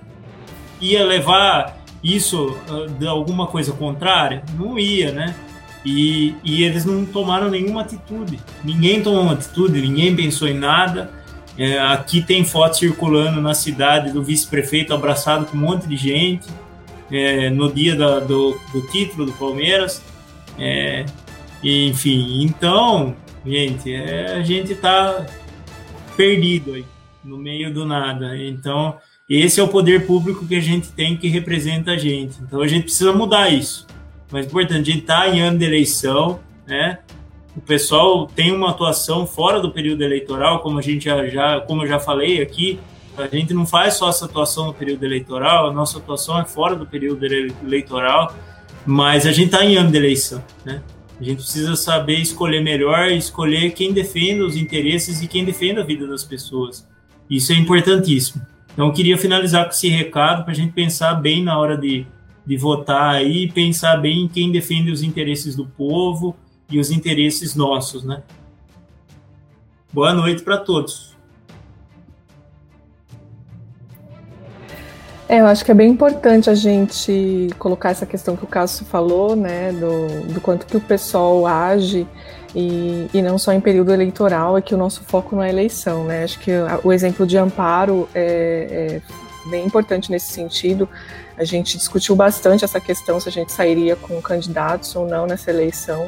ia 0.82 1.06
levar 1.06 1.78
isso 2.04 2.56
ah, 2.70 2.88
de 2.88 3.08
alguma 3.08 3.48
coisa 3.48 3.72
contrária? 3.74 4.44
Não 4.58 4.78
ia, 4.78 5.12
né? 5.12 5.36
E, 5.86 6.36
e 6.44 6.64
eles 6.64 6.84
não 6.86 7.06
tomaram 7.06 7.50
nenhuma 7.50 7.82
atitude. 7.82 8.40
Ninguém 8.64 9.02
tomou 9.02 9.22
uma 9.22 9.34
atitude, 9.34 9.80
ninguém 9.82 10.16
pensou 10.16 10.48
em 10.48 10.54
nada. 10.54 11.12
É, 11.58 11.80
aqui 11.80 12.22
tem 12.22 12.44
foto 12.46 12.78
circulando 12.78 13.42
na 13.42 13.54
cidade 13.54 14.12
do 14.12 14.22
vice-prefeito 14.22 14.94
abraçado 14.94 15.46
com 15.46 15.58
um 15.58 15.62
monte 15.62 15.88
de 15.88 15.98
gente 15.98 16.48
é, 17.10 17.50
no 17.50 17.72
dia 17.72 17.96
da, 17.96 18.20
do, 18.20 18.60
do, 18.72 18.82
título 18.92 19.26
do 19.26 19.34
Palmeiras. 19.34 20.04
É, 20.60 21.06
enfim, 21.64 22.44
então, 22.44 23.16
gente, 23.46 23.92
é, 23.92 24.36
a 24.36 24.44
gente 24.44 24.76
tá 24.76 25.26
perdido 26.16 26.74
aí, 26.74 26.86
no 27.24 27.38
meio 27.38 27.74
do 27.74 27.86
nada. 27.86 28.38
Então, 28.38 28.98
esse 29.30 29.60
é 29.60 29.64
o 29.64 29.68
poder 29.68 30.06
público 30.06 30.48
que 30.48 30.56
a 30.56 30.62
gente 30.62 30.92
tem 30.92 31.18
que 31.18 31.28
representa 31.28 31.92
a 31.92 31.98
gente. 31.98 32.38
Então, 32.42 32.62
a 32.62 32.68
gente 32.68 32.84
precisa 32.84 33.12
mudar 33.12 33.50
isso. 33.50 33.86
Mas, 34.32 34.46
importante, 34.46 34.90
a 34.90 34.94
gente 34.94 35.06
tá 35.06 35.28
em 35.30 35.42
ano 35.42 35.58
de 35.58 35.66
eleição, 35.66 36.40
né? 36.66 37.00
o 37.58 37.62
pessoal 37.62 38.28
tem 38.28 38.52
uma 38.52 38.70
atuação 38.70 39.26
fora 39.26 39.60
do 39.60 39.72
período 39.72 40.04
eleitoral, 40.04 40.60
como 40.60 40.78
a 40.78 40.82
gente 40.82 41.06
já, 41.06 41.28
já, 41.28 41.60
como 41.62 41.82
eu 41.82 41.88
já 41.88 42.00
falei 42.00 42.40
aqui, 42.40 42.80
a 43.18 43.26
gente 43.26 43.52
não 43.52 43.66
faz 43.66 43.96
só 43.96 44.10
essa 44.10 44.26
atuação 44.26 44.68
no 44.68 44.74
período 44.76 45.04
eleitoral, 45.04 45.68
a 45.68 45.74
nossa 45.74 45.98
atuação 45.98 46.40
é 46.40 46.46
fora 46.46 46.76
do 46.76 46.86
período 46.86 47.26
eleitoral, 47.26 48.36
mas 48.86 49.26
a 49.26 49.32
gente 49.32 49.48
está 49.48 49.66
em 49.66 49.76
ano 49.76 49.90
de 49.90 49.98
eleição, 49.98 50.44
né? 50.64 50.84
A 51.20 51.24
gente 51.24 51.38
precisa 51.38 51.76
saber 51.76 52.20
escolher 52.20 52.62
melhor, 52.62 53.10
escolher 53.10 53.72
quem 53.72 53.92
defenda 53.92 54.46
os 54.46 54.56
interesses 54.56 55.24
e 55.24 55.28
quem 55.28 55.44
defenda 55.44 55.82
a 55.82 55.84
vida 55.84 56.06
das 56.06 56.24
pessoas. 56.24 56.88
Isso 57.28 57.52
é 57.52 57.56
importantíssimo. 57.56 58.46
Então, 58.78 58.94
queria 58.94 59.18
finalizar 59.18 59.64
com 59.64 59.72
esse 59.72 59.90
recado 59.90 60.44
para 60.44 60.52
a 60.52 60.56
gente 60.56 60.72
pensar 60.72 61.16
bem 61.16 61.44
na 61.44 61.58
hora 61.58 61.76
de, 61.76 62.06
de 62.46 62.58
votar 62.58 63.16
aí, 63.16 63.52
pensar 63.52 63.98
bem 63.98 64.26
em 64.26 64.28
quem 64.28 64.52
defende 64.52 64.92
os 64.92 65.02
interesses 65.02 65.56
do 65.56 65.66
povo, 65.66 66.36
e 66.70 66.80
os 66.80 66.92
interesses 66.92 67.56
nossos, 67.56 68.04
né? 68.04 68.24
Boa 69.92 70.14
noite 70.14 70.44
para 70.44 70.58
todos. 70.58 71.16
É, 75.30 75.42
eu 75.42 75.46
acho 75.46 75.64
que 75.66 75.72
é 75.72 75.74
bem 75.74 75.90
importante 75.90 76.50
a 76.50 76.56
gente 76.56 77.50
colocar 77.58 77.90
essa 77.90 78.06
questão 78.06 78.36
que 78.38 78.44
o 78.44 78.48
Cássio 78.48 78.86
falou, 78.86 79.36
né, 79.36 79.74
do, 79.74 80.34
do 80.34 80.40
quanto 80.40 80.66
que 80.66 80.78
o 80.78 80.82
pessoal 80.82 81.46
age 81.46 82.08
e, 82.56 83.10
e 83.14 83.22
não 83.22 83.38
só 83.38 83.52
em 83.52 83.60
período 83.60 83.94
eleitoral, 83.94 84.58
é 84.58 84.62
que 84.62 84.74
o 84.74 84.78
nosso 84.78 85.04
foco 85.04 85.36
não 85.36 85.44
é 85.44 85.50
eleição, 85.50 86.06
né? 86.06 86.24
Acho 86.24 86.40
que 86.40 86.52
o 86.84 86.92
exemplo 86.92 87.26
de 87.26 87.38
Amparo 87.38 88.08
é, 88.14 89.02
é 89.06 89.50
bem 89.50 89.66
importante 89.66 90.12
nesse 90.12 90.32
sentido. 90.32 90.88
A 91.38 91.44
gente 91.44 91.78
discutiu 91.78 92.16
bastante 92.16 92.66
essa 92.66 92.80
questão 92.80 93.20
se 93.20 93.30
a 93.30 93.32
gente 93.32 93.52
sairia 93.52 93.96
com 93.96 94.22
candidatos 94.22 94.96
ou 94.96 95.08
não 95.08 95.28
nessa 95.28 95.52
eleição 95.52 96.08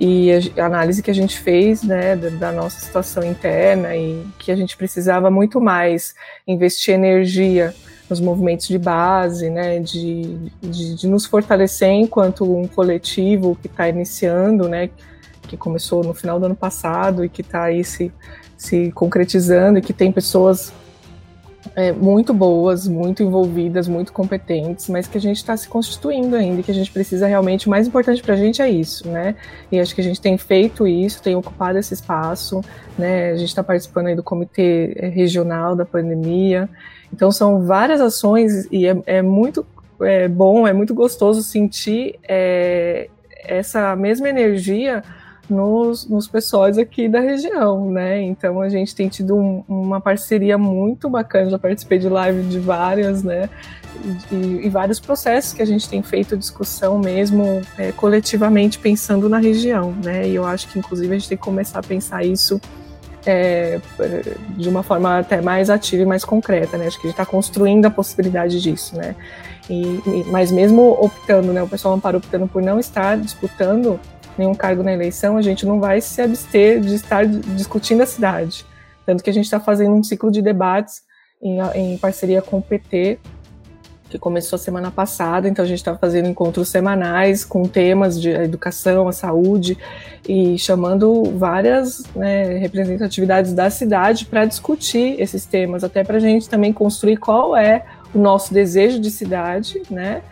e 0.00 0.30
a 0.58 0.64
análise 0.64 1.02
que 1.02 1.10
a 1.10 1.14
gente 1.14 1.38
fez 1.38 1.82
né, 1.82 2.16
da, 2.16 2.50
nossa 2.50 2.80
situação 2.80 3.22
interna 3.22 3.94
e 3.94 4.24
que 4.38 4.50
a 4.50 4.56
gente 4.56 4.74
precisava 4.74 5.30
muito 5.30 5.60
mais 5.60 6.14
investir 6.48 6.94
energia 6.94 7.74
nos 8.08 8.18
movimentos 8.18 8.66
de 8.66 8.78
base, 8.78 9.50
né, 9.50 9.78
de, 9.78 10.38
de, 10.62 10.94
de 10.94 11.06
nos 11.06 11.26
fortalecer 11.26 11.90
enquanto 11.90 12.44
um 12.44 12.66
coletivo 12.66 13.58
que 13.60 13.66
está 13.66 13.90
iniciando, 13.90 14.70
né, 14.70 14.88
que 15.50 15.56
começou 15.56 16.04
no 16.04 16.14
final 16.14 16.38
do 16.38 16.46
ano 16.46 16.54
passado 16.54 17.24
e 17.24 17.28
que 17.28 17.40
está 17.40 17.64
aí 17.64 17.82
se, 17.82 18.12
se 18.56 18.92
concretizando 18.92 19.80
e 19.80 19.82
que 19.82 19.92
tem 19.92 20.12
pessoas 20.12 20.72
é, 21.74 21.92
muito 21.92 22.32
boas, 22.32 22.86
muito 22.86 23.22
envolvidas, 23.22 23.88
muito 23.88 24.12
competentes, 24.12 24.88
mas 24.88 25.08
que 25.08 25.18
a 25.18 25.20
gente 25.20 25.38
está 25.38 25.56
se 25.56 25.68
constituindo 25.68 26.36
ainda, 26.36 26.60
e 26.60 26.62
que 26.62 26.70
a 26.70 26.74
gente 26.74 26.90
precisa 26.90 27.26
realmente, 27.26 27.66
o 27.66 27.70
mais 27.70 27.86
importante 27.86 28.22
para 28.22 28.34
a 28.34 28.36
gente 28.36 28.62
é 28.62 28.70
isso, 28.70 29.08
né? 29.08 29.34
E 29.70 29.78
acho 29.78 29.94
que 29.94 30.00
a 30.00 30.04
gente 30.04 30.20
tem 30.20 30.38
feito 30.38 30.86
isso, 30.86 31.22
tem 31.22 31.34
ocupado 31.34 31.78
esse 31.78 31.92
espaço, 31.92 32.60
né? 32.96 33.32
A 33.32 33.36
gente 33.36 33.48
está 33.48 33.62
participando 33.62 34.06
aí 34.06 34.14
do 34.14 34.22
comitê 34.22 34.94
é, 34.96 35.08
regional 35.08 35.74
da 35.74 35.84
pandemia, 35.84 36.68
então 37.12 37.30
são 37.32 37.66
várias 37.66 38.00
ações 38.00 38.66
e 38.70 38.86
é, 38.86 38.96
é 39.04 39.22
muito 39.22 39.66
é, 40.00 40.28
bom, 40.28 40.66
é 40.66 40.72
muito 40.72 40.94
gostoso 40.94 41.42
sentir 41.42 42.18
é, 42.26 43.10
essa 43.44 43.94
mesma 43.96 44.28
energia 44.28 45.02
nos, 45.50 46.08
nos 46.08 46.26
pessoas 46.26 46.78
aqui 46.78 47.08
da 47.08 47.20
região, 47.20 47.90
né? 47.90 48.22
Então 48.22 48.60
a 48.60 48.68
gente 48.68 48.94
tem 48.94 49.08
tido 49.08 49.36
um, 49.36 49.64
uma 49.68 50.00
parceria 50.00 50.56
muito 50.56 51.08
bacana, 51.08 51.50
já 51.50 51.58
participei 51.58 51.98
de 51.98 52.08
live 52.08 52.42
de 52.44 52.58
várias, 52.58 53.22
né? 53.22 53.48
E, 54.30 54.66
e 54.66 54.68
vários 54.68 55.00
processos 55.00 55.52
que 55.52 55.60
a 55.60 55.66
gente 55.66 55.88
tem 55.88 56.02
feito 56.02 56.36
discussão 56.36 56.98
mesmo 56.98 57.60
é, 57.76 57.92
coletivamente 57.92 58.78
pensando 58.78 59.28
na 59.28 59.38
região, 59.38 59.92
né? 60.02 60.28
E 60.28 60.34
eu 60.34 60.44
acho 60.44 60.68
que 60.68 60.78
inclusive 60.78 61.14
a 61.14 61.18
gente 61.18 61.28
tem 61.28 61.36
que 61.36 61.44
começar 61.44 61.80
a 61.80 61.82
pensar 61.82 62.24
isso 62.24 62.60
é, 63.26 63.80
de 64.56 64.68
uma 64.68 64.82
forma 64.82 65.18
até 65.18 65.40
mais 65.40 65.68
ativa 65.68 66.02
e 66.02 66.06
mais 66.06 66.24
concreta, 66.24 66.78
né? 66.78 66.86
Acho 66.86 66.96
que 67.00 67.06
a 67.06 67.10
gente 67.10 67.20
está 67.20 67.26
construindo 67.26 67.86
a 67.86 67.90
possibilidade 67.90 68.60
disso, 68.60 68.96
né? 68.96 69.14
E, 69.68 70.24
mas 70.28 70.50
mesmo 70.50 70.82
optando, 71.00 71.52
né? 71.52 71.62
O 71.62 71.68
pessoal 71.68 71.94
não 71.94 72.00
parou 72.00 72.18
optando 72.18 72.48
por 72.48 72.62
não 72.62 72.78
estar 72.78 73.16
disputando 73.16 74.00
nenhum 74.40 74.54
cargo 74.54 74.82
na 74.82 74.92
eleição, 74.92 75.36
a 75.36 75.42
gente 75.42 75.64
não 75.64 75.78
vai 75.78 76.00
se 76.00 76.20
abster 76.20 76.80
de 76.80 76.94
estar 76.94 77.24
discutindo 77.26 78.02
a 78.02 78.06
cidade. 78.06 78.66
Tanto 79.06 79.22
que 79.22 79.30
a 79.30 79.32
gente 79.32 79.44
está 79.44 79.60
fazendo 79.60 79.94
um 79.94 80.02
ciclo 80.02 80.30
de 80.30 80.42
debates 80.42 81.02
em, 81.40 81.58
em 81.74 81.98
parceria 81.98 82.42
com 82.42 82.58
o 82.58 82.62
PT, 82.62 83.18
que 84.10 84.18
começou 84.18 84.56
a 84.56 84.58
semana 84.58 84.90
passada, 84.90 85.48
então 85.48 85.64
a 85.64 85.68
gente 85.68 85.78
está 85.78 85.96
fazendo 85.96 86.28
encontros 86.28 86.68
semanais 86.68 87.44
com 87.44 87.62
temas 87.62 88.20
de 88.20 88.30
educação, 88.30 89.06
a 89.06 89.12
saúde 89.12 89.78
e 90.28 90.58
chamando 90.58 91.22
várias 91.38 92.02
né, 92.14 92.58
representatividades 92.58 93.52
da 93.52 93.70
cidade 93.70 94.26
para 94.26 94.44
discutir 94.44 95.14
esses 95.20 95.46
temas, 95.46 95.84
até 95.84 96.02
para 96.02 96.16
a 96.16 96.20
gente 96.20 96.48
também 96.48 96.72
construir 96.72 97.18
qual 97.18 97.56
é 97.56 97.84
o 98.12 98.18
nosso 98.18 98.52
desejo 98.52 98.98
de 98.98 99.10
cidade, 99.10 99.80
né? 99.88 100.22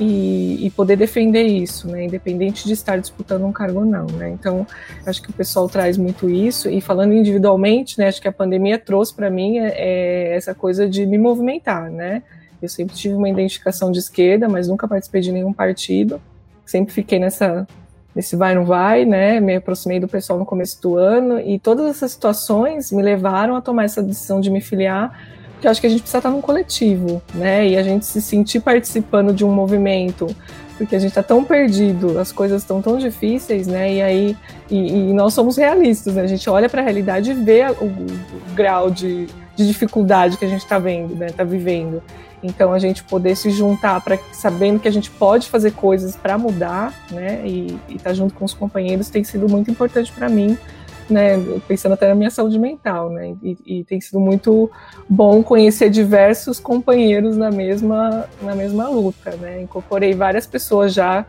E, 0.00 0.66
e, 0.66 0.70
poder 0.70 0.96
defender 0.96 1.44
isso, 1.44 1.88
né, 1.88 2.04
independente 2.04 2.66
de 2.66 2.72
estar 2.72 2.98
disputando 2.98 3.44
um 3.44 3.52
cargo 3.52 3.80
ou 3.80 3.86
não, 3.86 4.06
né. 4.06 4.30
Então, 4.30 4.66
acho 5.06 5.22
que 5.22 5.30
o 5.30 5.32
pessoal 5.32 5.68
traz 5.68 5.96
muito 5.96 6.28
isso 6.28 6.68
e 6.68 6.80
falando 6.80 7.12
individualmente, 7.12 7.98
né, 7.98 8.08
acho 8.08 8.20
que 8.20 8.28
a 8.28 8.32
pandemia 8.32 8.78
trouxe 8.78 9.14
para 9.14 9.30
mim 9.30 9.58
é, 9.58 9.74
é, 9.76 10.36
essa 10.36 10.54
coisa 10.54 10.88
de 10.88 11.06
me 11.06 11.18
movimentar, 11.18 11.90
né. 11.90 12.22
Eu 12.60 12.68
sempre 12.68 12.96
tive 12.96 13.14
uma 13.14 13.28
identificação 13.28 13.92
de 13.92 13.98
esquerda, 13.98 14.48
mas 14.48 14.68
nunca 14.68 14.88
participei 14.88 15.20
de 15.20 15.30
nenhum 15.30 15.52
partido. 15.52 16.20
Sempre 16.64 16.94
fiquei 16.94 17.18
nessa 17.18 17.66
nesse 18.14 18.36
vai 18.36 18.54
não 18.54 18.64
vai, 18.64 19.04
né? 19.04 19.40
Me 19.40 19.56
aproximei 19.56 19.98
do 19.98 20.06
pessoal 20.06 20.38
no 20.38 20.46
começo 20.46 20.80
do 20.80 20.96
ano 20.96 21.40
e 21.40 21.58
todas 21.58 21.90
essas 21.90 22.12
situações 22.12 22.92
me 22.92 23.02
levaram 23.02 23.56
a 23.56 23.60
tomar 23.60 23.84
essa 23.84 24.02
decisão 24.02 24.40
de 24.40 24.50
me 24.50 24.60
filiar 24.60 25.12
que 25.64 25.68
eu 25.68 25.70
acho 25.70 25.80
que 25.80 25.86
a 25.86 25.90
gente 25.90 26.02
precisa 26.02 26.18
estar 26.18 26.30
num 26.30 26.42
coletivo, 26.42 27.22
né? 27.34 27.66
E 27.66 27.78
a 27.78 27.82
gente 27.82 28.04
se 28.04 28.20
sentir 28.20 28.60
participando 28.60 29.32
de 29.32 29.46
um 29.46 29.50
movimento, 29.50 30.26
porque 30.76 30.94
a 30.94 30.98
gente 30.98 31.08
está 31.08 31.22
tão 31.22 31.42
perdido, 31.42 32.18
as 32.18 32.30
coisas 32.30 32.60
estão 32.60 32.82
tão 32.82 32.98
difíceis, 32.98 33.66
né? 33.66 33.94
E 33.94 34.02
aí, 34.02 34.36
e, 34.70 35.08
e 35.08 35.12
nós 35.14 35.32
somos 35.32 35.56
realistas, 35.56 36.16
né? 36.16 36.22
A 36.22 36.26
gente 36.26 36.50
olha 36.50 36.68
para 36.68 36.82
a 36.82 36.84
realidade 36.84 37.30
e 37.30 37.34
vê 37.34 37.62
o, 37.80 37.86
o, 37.86 38.06
grau 38.54 38.90
de, 38.90 39.26
de 39.56 39.66
dificuldade 39.66 40.36
que 40.36 40.44
a 40.44 40.48
gente 40.48 40.62
está 40.62 40.78
vendo, 40.78 41.14
né? 41.16 41.26
Está 41.26 41.44
vivendo. 41.44 42.02
Então 42.42 42.74
a 42.74 42.78
gente 42.78 43.02
poder 43.02 43.34
se 43.34 43.48
juntar 43.48 44.02
para 44.02 44.18
sabendo 44.32 44.78
que 44.78 44.86
a 44.86 44.92
gente 44.92 45.10
pode 45.10 45.48
fazer 45.48 45.70
coisas 45.70 46.14
para 46.14 46.36
mudar, 46.36 46.92
né? 47.10 47.40
E 47.42 47.78
estar 47.88 48.10
tá 48.10 48.12
junto 48.12 48.34
com 48.34 48.44
os 48.44 48.52
companheiros 48.52 49.08
tem 49.08 49.24
sido 49.24 49.48
muito 49.48 49.70
importante 49.70 50.12
para 50.12 50.28
mim 50.28 50.58
né, 51.08 51.36
pensando 51.66 51.92
até 51.92 52.08
na 52.08 52.14
minha 52.14 52.30
saúde 52.30 52.58
mental, 52.58 53.10
né, 53.10 53.34
e, 53.42 53.58
e, 53.66 53.84
tem 53.84 54.00
sido 54.00 54.20
muito 54.20 54.70
bom 55.08 55.42
conhecer 55.42 55.90
diversos 55.90 56.58
companheiros 56.58 57.36
na 57.36 57.50
mesma, 57.50 58.28
na 58.42 58.54
mesma 58.54 58.88
luta, 58.88 59.36
né, 59.36 59.62
incorporei 59.62 60.14
várias 60.14 60.46
pessoas 60.46 60.92
já 60.94 61.26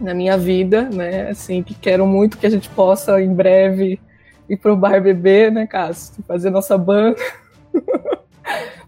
na 0.00 0.14
minha 0.14 0.36
vida, 0.36 0.82
né, 0.82 1.30
assim, 1.30 1.62
que 1.62 1.74
quero 1.74 2.06
muito 2.06 2.38
que 2.38 2.46
a 2.46 2.50
gente 2.50 2.68
possa 2.70 3.20
em 3.20 3.32
breve 3.32 4.00
ir 4.48 4.56
pro 4.56 4.76
bar 4.76 5.00
beber, 5.02 5.50
né, 5.52 5.66
Cássio, 5.66 6.22
fazer 6.26 6.50
nossa 6.50 6.76
banda. 6.76 7.16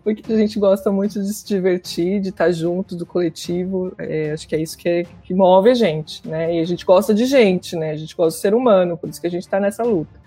porque 0.03 0.33
a 0.33 0.37
gente 0.37 0.59
gosta 0.59 0.91
muito 0.91 1.21
de 1.21 1.33
se 1.33 1.47
divertir, 1.47 2.21
de 2.21 2.29
estar 2.31 2.51
junto 2.53 2.95
do 2.95 3.07
coletivo. 3.07 3.93
É, 3.99 4.33
acho 4.33 4.47
que 4.47 4.55
é 4.55 4.61
isso 4.61 4.77
que, 4.77 4.89
é, 4.89 5.05
que 5.23 5.35
move 5.35 5.71
a 5.71 5.75
gente, 5.75 6.27
né? 6.27 6.55
E 6.55 6.61
a 6.61 6.65
gente 6.65 6.85
gosta 6.85 7.15
de 7.15 7.25
gente, 7.27 7.77
né? 7.77 7.91
A 7.91 7.97
gente 7.97 8.15
gosta 8.17 8.39
do 8.39 8.41
ser 8.41 8.55
humano, 8.55 8.97
por 8.97 9.09
isso 9.09 9.21
que 9.21 9.27
a 9.27 9.31
gente 9.31 9.43
está 9.43 9.59
nessa 9.59 9.83
luta. 9.83 10.27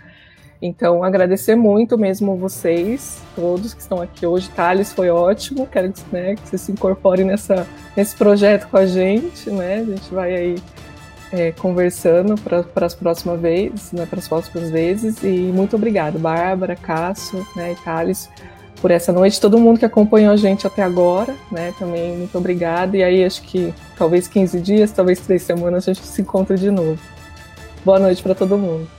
Então, 0.61 1.03
agradecer 1.03 1.55
muito 1.55 1.97
mesmo 1.97 2.35
vocês, 2.35 3.21
todos 3.33 3.73
que 3.73 3.79
estão 3.79 4.01
aqui 4.01 4.25
hoje. 4.25 4.49
Thales, 4.49 4.91
foi 4.91 5.09
ótimo. 5.09 5.65
Quero 5.65 5.93
né, 6.11 6.35
que 6.35 6.49
vocês 6.49 6.61
se 6.61 6.71
incorporem 6.71 7.25
nessa, 7.25 7.65
nesse 7.95 8.13
projeto 8.15 8.67
com 8.67 8.75
a 8.75 8.85
gente, 8.85 9.49
né? 9.49 9.75
A 9.75 9.85
gente 9.85 10.13
vai 10.13 10.35
aí 10.35 10.55
é, 11.31 11.51
conversando 11.53 12.35
para 12.35 12.85
as 12.85 12.95
próximas 12.95 13.39
vezes, 13.39 13.91
né, 13.91 14.05
para 14.05 14.19
as 14.19 14.27
próximas 14.27 14.69
vezes. 14.69 15.23
E 15.23 15.29
muito 15.29 15.75
obrigado, 15.75 16.19
Bárbara, 16.19 16.75
Cássio, 16.75 17.45
né, 17.55 17.73
e 17.73 17.75
Thales, 17.75 18.29
por 18.81 18.91
essa 18.91 19.11
noite, 19.11 19.39
todo 19.39 19.59
mundo 19.59 19.79
que 19.79 19.85
acompanhou 19.85 20.33
a 20.33 20.37
gente 20.37 20.65
até 20.65 20.81
agora, 20.81 21.35
né? 21.51 21.73
Também 21.77 22.17
muito 22.17 22.37
obrigada. 22.37 22.97
E 22.97 23.03
aí 23.03 23.23
acho 23.23 23.41
que 23.41 23.73
talvez 23.97 24.27
15 24.27 24.59
dias, 24.61 24.91
talvez 24.91 25.19
três 25.19 25.43
semanas 25.43 25.87
a 25.87 25.93
gente 25.93 26.05
se 26.05 26.21
encontre 26.21 26.57
de 26.57 26.71
novo. 26.71 26.99
Boa 27.83 27.99
noite 27.99 28.21
para 28.21 28.35
todo 28.35 28.57
mundo. 28.57 28.98